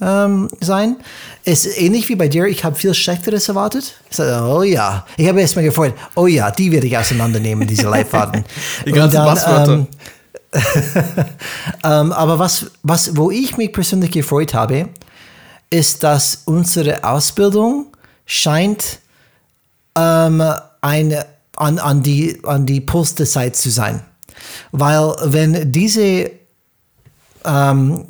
ähm, 0.02 0.50
sein. 0.60 0.98
Ist 1.44 1.66
ähnlich 1.80 2.10
wie 2.10 2.16
bei 2.16 2.28
dir, 2.28 2.46
ich 2.46 2.64
habe 2.64 2.76
viel 2.76 2.94
Schlechteres 2.94 3.48
erwartet. 3.50 3.96
Ich 4.10 4.18
sage, 4.18 4.46
oh 4.48 4.64
ja. 4.64 5.06
Ich 5.18 5.28
habe 5.28 5.42
erstmal 5.42 5.66
gefreut, 5.66 5.94
oh 6.16 6.28
ja, 6.28 6.52
die 6.52 6.72
werde 6.72 6.88
ich 6.88 6.98
auseinandernehmen, 6.98 7.68
diese 7.68 7.90
Leitfaden. 7.90 8.44
die 8.86 8.92
ganzen 8.92 9.18
Passwörter. 9.18 9.74
Ähm, 9.74 9.88
ähm, 11.84 12.12
aber 12.12 12.40
was, 12.40 12.68
was, 12.84 13.16
wo 13.16 13.32
ich 13.32 13.58
mich 13.58 13.74
persönlich 13.74 14.12
gefreut 14.12 14.54
habe, 14.54 14.90
ist, 15.70 16.04
dass 16.04 16.44
unsere 16.46 17.04
Ausbildung 17.04 17.88
scheint 18.26 19.00
ähm, 19.98 20.44
eine, 20.82 21.26
an, 21.56 21.80
an, 21.80 22.04
die, 22.04 22.40
an 22.44 22.66
die 22.66 22.82
Puls 22.82 23.16
der 23.16 23.26
Zeit 23.26 23.56
zu 23.56 23.70
sein. 23.70 24.02
Weil 24.78 25.16
wenn 25.24 25.72
diese, 25.72 26.32
ähm, 27.46 28.06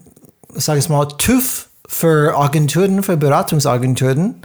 sag 0.56 0.80
ich 0.80 0.90
mal, 0.90 1.06
TÜV 1.06 1.70
für 1.88 2.36
Agenturen, 2.36 3.04
für 3.04 3.18
Beratungsagenturen 3.18 4.42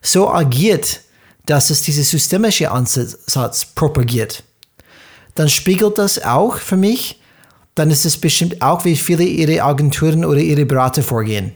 so 0.00 0.30
agiert, 0.30 1.00
dass 1.46 1.70
es 1.70 1.82
diese 1.82 2.04
systemische 2.04 2.70
Ansatz 2.70 3.64
propagiert, 3.66 4.44
dann 5.34 5.48
spiegelt 5.48 5.98
das 5.98 6.22
auch 6.24 6.56
für 6.56 6.76
mich, 6.76 7.20
dann 7.74 7.90
ist 7.90 8.04
es 8.06 8.16
bestimmt 8.16 8.62
auch, 8.62 8.84
wie 8.84 8.96
viele 8.96 9.24
ihre 9.24 9.64
Agenturen 9.64 10.24
oder 10.24 10.38
ihre 10.38 10.66
Berater 10.66 11.02
vorgehen. 11.02 11.52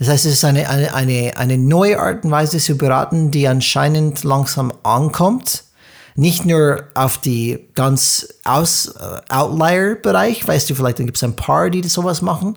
Das 0.00 0.08
heißt, 0.08 0.26
es 0.26 0.32
ist 0.32 0.44
eine, 0.44 0.68
eine, 0.68 0.94
eine, 0.94 1.36
eine 1.36 1.58
neue 1.58 2.00
Art 2.00 2.24
und 2.24 2.32
Weise 2.32 2.58
zu 2.58 2.76
beraten, 2.76 3.30
die 3.30 3.46
anscheinend 3.46 4.24
langsam 4.24 4.72
ankommt. 4.82 5.62
Nicht 6.14 6.44
nur 6.44 6.84
auf 6.94 7.18
die 7.18 7.58
ganz 7.74 8.28
Aus, 8.44 8.94
uh, 9.00 9.34
Outlier-Bereich, 9.34 10.46
weißt 10.46 10.68
du, 10.68 10.74
vielleicht 10.74 10.98
gibt 10.98 11.16
es 11.16 11.24
ein 11.24 11.36
paar, 11.36 11.70
die 11.70 11.86
sowas 11.88 12.22
machen, 12.22 12.56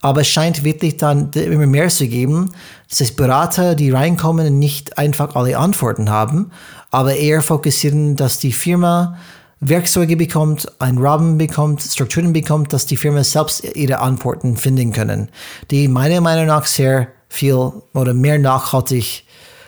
aber 0.00 0.20
es 0.20 0.28
scheint 0.28 0.64
wirklich 0.64 0.96
dann 0.96 1.30
immer 1.32 1.66
mehr 1.66 1.88
zu 1.88 2.06
geben. 2.06 2.50
Das 2.88 3.00
heißt, 3.00 3.16
Berater, 3.16 3.74
die 3.74 3.90
reinkommen 3.90 4.46
und 4.46 4.58
nicht 4.58 4.98
einfach 4.98 5.34
alle 5.34 5.58
Antworten 5.58 6.10
haben, 6.10 6.50
aber 6.90 7.16
eher 7.16 7.42
fokussieren, 7.42 8.16
dass 8.16 8.38
die 8.38 8.52
Firma 8.52 9.16
Werkzeuge 9.64 10.16
bekommt, 10.16 10.66
einen 10.80 10.98
Rahmen 10.98 11.38
bekommt, 11.38 11.82
Strukturen 11.82 12.32
bekommt, 12.32 12.72
dass 12.72 12.86
die 12.86 12.96
Firma 12.96 13.22
selbst 13.22 13.64
ihre 13.76 14.00
Antworten 14.00 14.56
finden 14.56 14.92
können, 14.92 15.28
die 15.70 15.86
meiner 15.86 16.20
Meinung 16.20 16.46
nach 16.46 16.66
sehr 16.66 17.08
viel 17.28 17.72
oder 17.94 18.12
mehr 18.12 18.40
nachhaltig 18.40 19.24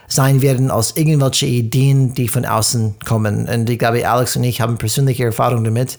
sein 0.08 0.42
werden 0.42 0.70
als 0.70 0.96
irgendwelche 0.96 1.46
Ideen, 1.46 2.14
die 2.14 2.28
von 2.28 2.44
außen 2.44 2.96
kommen. 3.04 3.48
Und 3.48 3.68
ich 3.70 3.78
glaube, 3.78 4.08
Alex 4.08 4.36
und 4.36 4.44
ich 4.44 4.60
haben 4.60 4.78
persönliche 4.78 5.24
Erfahrung 5.24 5.64
damit. 5.64 5.98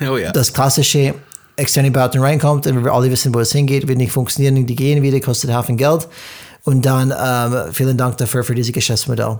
Oh 0.00 0.16
ja. 0.16 0.32
Das 0.32 0.52
klassische 0.52 1.14
externe 1.56 1.90
Beratung 1.90 2.22
reinkommt, 2.22 2.66
dann 2.66 2.84
wir 2.84 2.92
alle 2.92 3.10
wissen, 3.10 3.34
wo 3.34 3.40
es 3.40 3.52
hingeht, 3.52 3.88
wird 3.88 3.98
nicht 3.98 4.12
funktionieren, 4.12 4.66
die 4.66 4.76
gehen 4.76 5.02
wieder, 5.02 5.20
kostet 5.20 5.52
Haufen 5.52 5.76
Geld. 5.76 6.06
Und 6.64 6.84
dann 6.84 7.14
ähm, 7.16 7.72
vielen 7.72 7.96
Dank 7.96 8.16
dafür 8.18 8.42
für 8.42 8.54
dieses 8.54 8.72
Geschäftsmodell. 8.72 9.38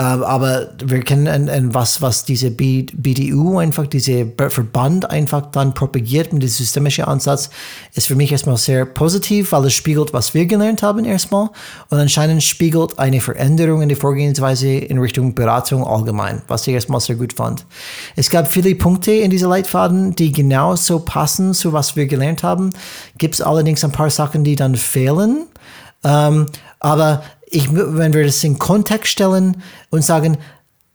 Ähm, 0.00 0.22
aber 0.22 0.70
wir 0.82 1.00
kennen 1.02 1.74
was, 1.74 2.00
was 2.00 2.24
diese 2.24 2.50
BDU 2.50 3.58
einfach, 3.58 3.86
diese 3.86 4.32
Verband 4.48 5.10
einfach 5.10 5.50
dann 5.50 5.74
propagiert 5.74 6.32
mit 6.32 6.42
dem 6.42 6.48
systemischen 6.48 7.04
Ansatz, 7.04 7.50
ist 7.92 8.06
für 8.06 8.14
mich 8.14 8.32
erstmal 8.32 8.56
sehr 8.56 8.86
positiv, 8.86 9.52
weil 9.52 9.66
es 9.66 9.74
spiegelt, 9.74 10.14
was 10.14 10.32
wir 10.32 10.46
gelernt 10.46 10.82
haben 10.82 11.04
erstmal. 11.04 11.50
Und 11.90 11.98
anscheinend 11.98 12.42
spiegelt 12.42 12.98
eine 12.98 13.20
Veränderung 13.20 13.82
in 13.82 13.90
der 13.90 13.98
Vorgehensweise 13.98 14.68
in 14.68 14.98
Richtung 14.98 15.34
Beratung 15.34 15.86
allgemein, 15.86 16.40
was 16.48 16.66
ich 16.66 16.72
erstmal 16.72 17.00
sehr 17.00 17.16
gut 17.16 17.34
fand. 17.34 17.66
Es 18.16 18.30
gab 18.30 18.50
viele 18.50 18.74
Punkte 18.76 19.12
in 19.12 19.30
dieser 19.30 19.48
Leitfaden, 19.48 20.14
die 20.14 20.32
genauso 20.32 21.00
passen 21.00 21.52
zu 21.52 21.74
was 21.74 21.94
wir 21.94 22.06
gelernt 22.06 22.42
haben. 22.42 22.70
Gibt 23.18 23.34
es 23.34 23.42
allerdings 23.42 23.84
ein 23.84 23.92
paar 23.92 24.08
Sachen, 24.08 24.44
die 24.44 24.56
dann 24.56 24.76
fehlen. 24.76 25.46
Ähm, 26.02 26.46
aber 26.78 27.22
ich, 27.50 27.68
wenn 27.74 28.12
wir 28.12 28.24
das 28.24 28.42
in 28.44 28.58
Kontext 28.58 29.12
stellen 29.12 29.62
und 29.90 30.04
sagen, 30.04 30.38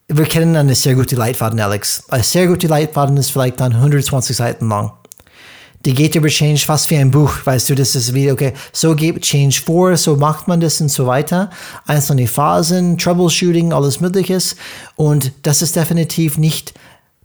wir 0.08 0.26
kennen 0.26 0.56
eine 0.56 0.76
sehr 0.76 0.96
gute 0.96 1.16
Leitfaden, 1.16 1.60
Alex. 1.60 2.04
Eine 2.10 2.24
sehr 2.24 2.48
gute 2.48 2.68
Leitfaden 2.68 3.18
ist 3.18 3.32
vielleicht 3.32 3.60
dann 3.60 3.74
120 3.74 4.36
Seiten 4.36 4.70
lang. 4.70 4.92
Die 5.84 5.94
geht 5.94 6.16
über 6.16 6.30
Change 6.30 6.66
fast 6.66 6.90
wie 6.90 6.98
ein 6.98 7.12
Buch, 7.12 7.32
weißt 7.44 7.70
du, 7.70 7.76
das 7.76 7.96
ist 7.96 8.14
wie, 8.16 8.32
okay, 8.32 8.54
so 8.72 8.96
geht 8.96 9.22
Change 9.22 9.62
vor, 9.64 9.96
so 9.98 10.16
macht 10.16 10.48
man 10.48 10.60
das 10.60 10.82
und 10.82 10.90
so 10.90 11.06
weiter. 11.06 11.52
Einzelne 11.86 12.28
Phasen, 12.28 12.98
Troubleshooting, 12.98 13.72
alles 13.72 14.00
Mögliches. 14.00 14.56
Und 14.96 15.32
das 15.44 15.62
ist 15.62 15.76
definitiv 15.76 16.40
nicht 16.40 16.74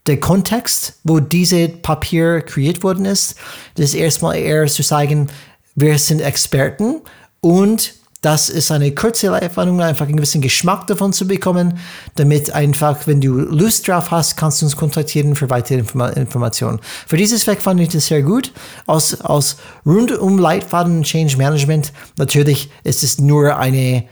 der 0.07 0.21
Kontext, 0.21 0.95
wo 1.05 1.21
diese 1.21 1.69
Papier 1.69 2.43
kreiert 2.43 2.83
worden 2.83 3.07
ist. 3.07 3.37
Das 3.77 3.87
ist 3.87 3.95
erstmal 3.95 4.37
eher 4.37 4.67
zu 4.67 4.83
sagen, 4.83 5.29
wir 5.75 5.99
sind 5.99 6.21
Experten 6.21 7.01
und 7.41 7.95
das 8.21 8.51
ist 8.51 8.71
eine 8.71 8.95
kurze 8.95 9.29
Live-Warnung, 9.29 9.81
einfach 9.81 10.07
einen 10.07 10.17
gewissen 10.17 10.43
Geschmack 10.43 10.87
davon 10.87 11.13
zu 11.13 11.27
bekommen, 11.27 11.79
damit 12.17 12.53
einfach, 12.53 13.07
wenn 13.07 13.21
du 13.21 13.33
Lust 13.39 13.89
drauf 13.89 14.11
hast, 14.11 14.37
kannst 14.37 14.61
du 14.61 14.67
uns 14.67 14.77
kontaktieren 14.77 15.35
für 15.35 15.49
weitere 15.49 15.79
Informa 15.79 16.09
Informationen. 16.11 16.81
Für 17.07 17.17
dieses 17.17 17.45
Zweck 17.45 17.63
fand 17.63 17.81
ich 17.81 17.89
das 17.89 18.07
sehr 18.07 18.23
gut. 18.23 18.53
Aus, 18.87 19.21
aus 19.23 19.57
rundum 19.87 20.39
Leitfaden 20.39 21.03
Change 21.03 21.39
Management, 21.39 21.93
natürlich 22.19 22.71
ist 22.85 23.03
es 23.03 23.19
nur 23.19 23.57
eine 23.57 24.05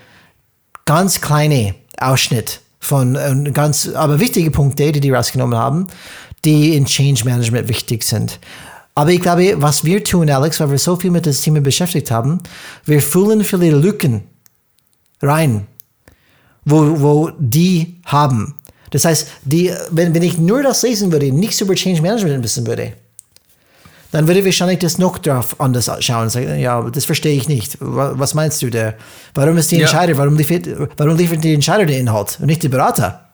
ganz 0.86 1.20
kleine 1.20 1.74
Ausschnitt 1.98 2.60
von 2.80 3.14
äh, 3.14 3.50
ganz, 3.50 3.88
aber 3.88 4.20
wichtige 4.20 4.50
Punkte, 4.50 4.90
die 4.92 5.00
die 5.00 5.10
rausgenommen 5.10 5.58
haben, 5.58 5.86
die 6.46 6.74
in 6.74 6.86
Change 6.86 7.24
Management 7.26 7.68
wichtig 7.68 8.04
sind. 8.04 8.38
Aber 8.98 9.12
ich 9.12 9.20
glaube, 9.20 9.54
was 9.58 9.84
wir 9.84 10.02
tun, 10.02 10.28
Alex, 10.28 10.58
weil 10.58 10.72
wir 10.72 10.78
so 10.78 10.96
viel 10.96 11.12
mit 11.12 11.24
dem 11.24 11.32
Thema 11.32 11.60
beschäftigt 11.60 12.10
haben, 12.10 12.40
wir 12.84 13.00
füllen 13.00 13.44
viele 13.44 13.70
Lücken 13.70 14.24
rein, 15.22 15.68
wo, 16.64 17.00
wo 17.00 17.30
die 17.38 18.00
haben. 18.06 18.56
Das 18.90 19.04
heißt, 19.04 19.28
die, 19.44 19.70
wenn, 19.92 20.16
wenn 20.16 20.22
ich 20.24 20.38
nur 20.38 20.64
das 20.64 20.82
lesen 20.82 21.12
würde, 21.12 21.30
nichts 21.30 21.60
über 21.60 21.76
Change 21.76 22.02
Management 22.02 22.42
wissen 22.42 22.66
würde, 22.66 22.94
dann 24.10 24.26
würde 24.26 24.40
ich 24.40 24.46
wahrscheinlich 24.46 24.80
das 24.80 24.98
noch 24.98 25.18
drauf 25.18 25.60
anders 25.60 25.88
schauen 26.00 26.24
und 26.24 26.30
sagen, 26.30 26.58
ja, 26.58 26.82
das 26.90 27.04
verstehe 27.04 27.36
ich 27.36 27.46
nicht. 27.46 27.76
Was 27.78 28.34
meinst 28.34 28.60
du 28.62 28.68
da? 28.68 28.94
Warum 29.32 29.58
ist 29.58 29.70
die 29.70 29.80
Entscheider, 29.80 30.14
ja. 30.14 30.18
warum, 30.18 30.36
liefert, 30.36 30.66
warum 30.96 31.16
liefert 31.16 31.44
die 31.44 31.54
Entscheider 31.54 31.86
den 31.86 32.00
Inhalt 32.00 32.38
und 32.40 32.46
nicht 32.46 32.64
die 32.64 32.68
Berater? 32.68 33.28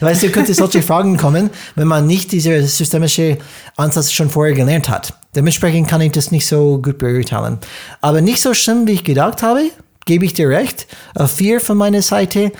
Weißt 0.00 0.22
du, 0.22 0.30
könnte 0.30 0.54
solche 0.54 0.82
Fragen 0.90 1.16
kommen, 1.16 1.50
wenn 1.74 1.88
man 1.88 2.06
nicht 2.06 2.32
diese 2.32 2.62
systemische 2.66 3.38
Ansatz 3.76 4.12
schon 4.12 4.30
vorher 4.30 4.54
gelernt 4.54 4.88
hat. 4.88 5.14
Dementsprechend 5.34 5.88
kann 5.88 6.00
ich 6.00 6.12
das 6.12 6.30
nicht 6.30 6.46
so 6.46 6.80
gut 6.80 6.98
beurteilen. 6.98 7.58
Aber 8.00 8.20
nicht 8.20 8.40
so 8.40 8.54
schlimm, 8.54 8.86
wie 8.86 8.92
ich 8.92 9.04
gedacht 9.04 9.42
habe, 9.42 9.70
gebe 10.04 10.24
ich 10.24 10.34
dir 10.34 10.48
recht. 10.48 10.86
Vier 11.26 11.60
von 11.60 11.76
meiner 11.76 12.02
Seite. 12.02 12.52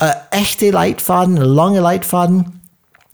Uh, 0.00 0.06
echte 0.30 0.70
Leitfaden, 0.70 1.36
lange 1.36 1.80
Leitfaden. 1.80 2.60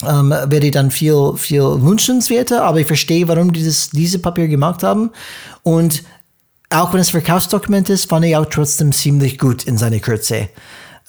Um, 0.00 0.30
wäre 0.30 0.70
dann 0.70 0.92
viel, 0.92 1.32
viel 1.36 1.82
wünschenswerter, 1.82 2.62
aber 2.62 2.78
ich 2.78 2.86
verstehe, 2.86 3.26
warum 3.26 3.52
die 3.52 3.58
dieses, 3.58 3.90
diese 3.90 4.20
Papier 4.20 4.46
gemacht 4.46 4.84
haben. 4.84 5.10
Und 5.64 6.04
auch 6.70 6.92
wenn 6.92 7.00
es 7.00 7.10
Verkaufsdokument 7.10 7.88
ist, 7.90 8.08
fand 8.08 8.24
ich 8.24 8.36
auch 8.36 8.46
trotzdem 8.46 8.92
ziemlich 8.92 9.38
gut 9.38 9.64
in 9.64 9.76
seiner 9.76 9.98
Kürze. 9.98 10.50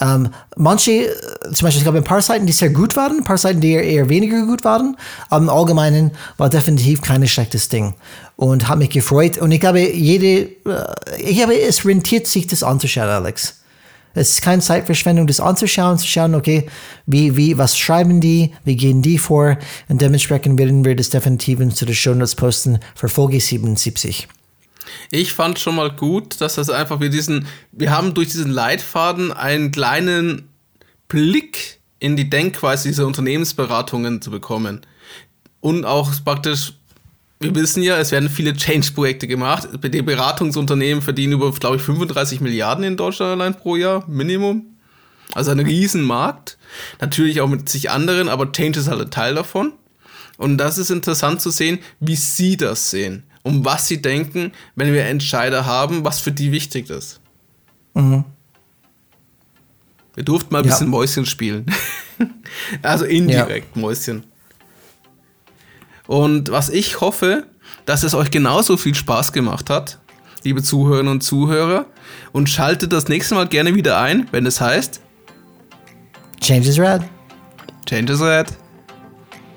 Ähm, 0.01 0.29
manche, 0.55 0.91
äh, 0.91 1.51
zum 1.51 1.65
Beispiel, 1.65 1.79
es 1.79 1.83
gab 1.83 1.95
ein 1.95 2.03
paar 2.03 2.21
Seiten, 2.21 2.45
die 2.45 2.53
sehr 2.53 2.69
gut 2.69 2.95
waren, 2.95 3.17
ein 3.17 3.23
paar 3.23 3.37
Seiten, 3.37 3.59
die 3.59 3.73
eher 3.73 4.07
weniger 4.07 4.45
gut 4.45 4.63
waren, 4.63 4.95
aber 5.29 5.43
im 5.43 5.49
Allgemeinen 5.49 6.11
war 6.37 6.49
definitiv 6.49 7.01
kein 7.01 7.27
schlechtes 7.27 7.67
Ding 7.67 7.95
und 8.37 8.69
hat 8.69 8.79
mich 8.79 8.89
gefreut. 8.89 9.37
Und 9.37 9.51
ich 9.51 9.59
glaube, 9.59 9.81
jede, 9.81 10.51
äh, 10.65 11.21
ich 11.21 11.37
glaube, 11.37 11.59
es 11.59 11.85
rentiert 11.85 12.27
sich, 12.27 12.47
das 12.47 12.63
anzuschauen, 12.63 13.09
Alex. 13.09 13.55
Es 14.15 14.31
ist 14.31 14.41
keine 14.41 14.61
Zeitverschwendung, 14.61 15.27
das 15.27 15.39
anzuschauen, 15.39 15.97
zu 15.97 16.07
schauen, 16.07 16.33
okay, 16.33 16.65
wie, 17.05 17.37
wie, 17.37 17.57
was 17.57 17.77
schreiben 17.77 18.21
die, 18.21 18.53
wie 18.63 18.75
gehen 18.75 19.01
die 19.01 19.19
vor 19.19 19.57
und 19.87 20.01
dementsprechend 20.01 20.57
werden 20.57 20.83
wir 20.83 20.95
das 20.95 21.11
definitiv 21.11 21.59
zu 21.75 21.85
den 21.85 21.95
Show 21.95 22.15
Notes 22.15 22.35
posten 22.35 22.79
für 22.95 23.07
Folge 23.07 23.39
77. 23.39 24.27
Ich 25.11 25.33
fand 25.33 25.59
schon 25.59 25.75
mal 25.75 25.91
gut, 25.91 26.39
dass 26.41 26.55
das 26.55 26.69
einfach 26.69 26.99
wir 26.99 27.09
diesen, 27.09 27.47
wir 27.71 27.91
haben 27.91 28.13
durch 28.13 28.29
diesen 28.29 28.51
Leitfaden 28.51 29.31
einen 29.31 29.71
kleinen 29.71 30.49
Blick 31.07 31.79
in 31.99 32.15
die 32.15 32.29
Denkweise 32.29 32.87
dieser 32.87 33.05
Unternehmensberatungen 33.05 34.21
zu 34.21 34.31
bekommen. 34.31 34.81
Und 35.59 35.85
auch 35.85 36.11
praktisch, 36.23 36.73
wir 37.39 37.53
wissen 37.55 37.83
ja, 37.83 37.97
es 37.97 38.11
werden 38.11 38.29
viele 38.29 38.53
Change-Projekte 38.53 39.27
gemacht. 39.27 39.67
Die 39.83 40.01
Beratungsunternehmen 40.01 41.01
verdienen 41.01 41.33
über, 41.33 41.51
glaube 41.51 41.77
ich, 41.77 41.81
35 41.81 42.41
Milliarden 42.41 42.83
in 42.83 42.97
Deutschland 42.97 43.31
allein 43.31 43.55
pro 43.55 43.75
Jahr, 43.75 44.05
Minimum. 44.07 44.77
Also 45.33 45.51
ein 45.51 45.59
Riesenmarkt. 45.59 46.57
Natürlich 47.01 47.41
auch 47.41 47.47
mit 47.47 47.69
sich 47.69 47.89
anderen, 47.89 48.29
aber 48.29 48.51
Change 48.51 48.79
ist 48.79 48.87
halt 48.87 49.01
ein 49.01 49.11
Teil 49.11 49.35
davon. 49.35 49.73
Und 50.37 50.57
das 50.57 50.77
ist 50.77 50.89
interessant 50.89 51.41
zu 51.41 51.49
sehen, 51.49 51.79
wie 51.99 52.15
sie 52.15 52.55
das 52.55 52.89
sehen 52.89 53.23
um 53.49 53.65
was 53.65 53.87
sie 53.87 54.01
denken, 54.01 54.51
wenn 54.75 54.93
wir 54.93 55.05
Entscheider 55.05 55.65
haben, 55.65 56.05
was 56.05 56.19
für 56.19 56.31
die 56.31 56.51
wichtig 56.51 56.89
ist. 56.89 57.19
Mhm. 57.95 58.23
Wir 60.13 60.23
durften 60.23 60.53
mal 60.53 60.59
ein 60.59 60.65
ja. 60.65 60.71
bisschen 60.71 60.89
Mäuschen 60.89 61.25
spielen. 61.25 61.65
also 62.83 63.05
indirekt 63.05 63.75
ja. 63.75 63.81
Mäuschen. 63.81 64.23
Und 66.05 66.51
was 66.51 66.69
ich 66.69 67.01
hoffe, 67.01 67.47
dass 67.85 68.03
es 68.03 68.13
euch 68.13 68.29
genauso 68.29 68.77
viel 68.77 68.93
Spaß 68.93 69.33
gemacht 69.33 69.69
hat, 69.69 69.99
liebe 70.43 70.61
Zuhörerinnen 70.61 71.11
und 71.11 71.21
Zuhörer. 71.21 71.85
Und 72.31 72.49
schaltet 72.49 72.93
das 72.93 73.07
nächste 73.07 73.35
Mal 73.35 73.47
gerne 73.47 73.73
wieder 73.73 73.99
ein, 73.99 74.27
wenn 74.31 74.45
es 74.45 74.61
heißt 74.61 75.01
Change 76.39 76.69
is 76.69 76.79
Red. 76.79 77.01
Change 77.87 78.13
is 78.13 78.21
Red. 78.21 78.47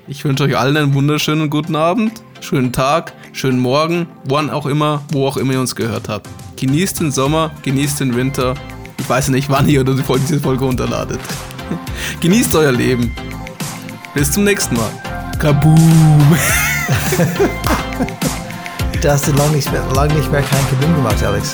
Ich 0.07 0.25
wünsche 0.25 0.43
euch 0.43 0.57
allen 0.57 0.75
einen 0.75 0.93
wunderschönen 0.93 1.49
guten 1.49 1.75
Abend, 1.75 2.23
schönen 2.41 2.73
Tag, 2.73 3.13
schönen 3.33 3.59
Morgen, 3.59 4.07
wann 4.25 4.49
auch 4.49 4.65
immer, 4.65 5.01
wo 5.11 5.27
auch 5.27 5.37
immer 5.37 5.53
ihr 5.53 5.59
uns 5.59 5.75
gehört 5.75 6.07
habt. 6.07 6.29
Genießt 6.55 7.01
den 7.01 7.11
Sommer, 7.11 7.51
genießt 7.63 7.99
den 7.99 8.15
Winter. 8.15 8.53
Ich 8.97 9.09
weiß 9.09 9.29
nicht, 9.29 9.49
wann 9.49 9.67
ihr 9.67 9.81
oder 9.81 9.95
die 9.95 10.03
Folge, 10.03 10.23
diese 10.27 10.39
Folge 10.39 10.63
runterladet. 10.63 11.19
genießt 12.21 12.55
euer 12.55 12.71
Leben. 12.71 13.11
Bis 14.13 14.31
zum 14.31 14.45
nächsten 14.45 14.75
Mal. 14.75 14.89
Kaboom! 15.39 16.37
da 19.01 19.13
hast 19.13 19.27
du 19.27 19.31
lange 19.31 19.55
nicht, 19.55 19.71
mehr, 19.71 19.83
lang 19.93 20.15
nicht 20.15 20.31
mehr 20.31 20.41
kein 20.41 20.69
Kaboom 20.69 20.95
gemacht, 20.95 21.21
Alex. 21.23 21.53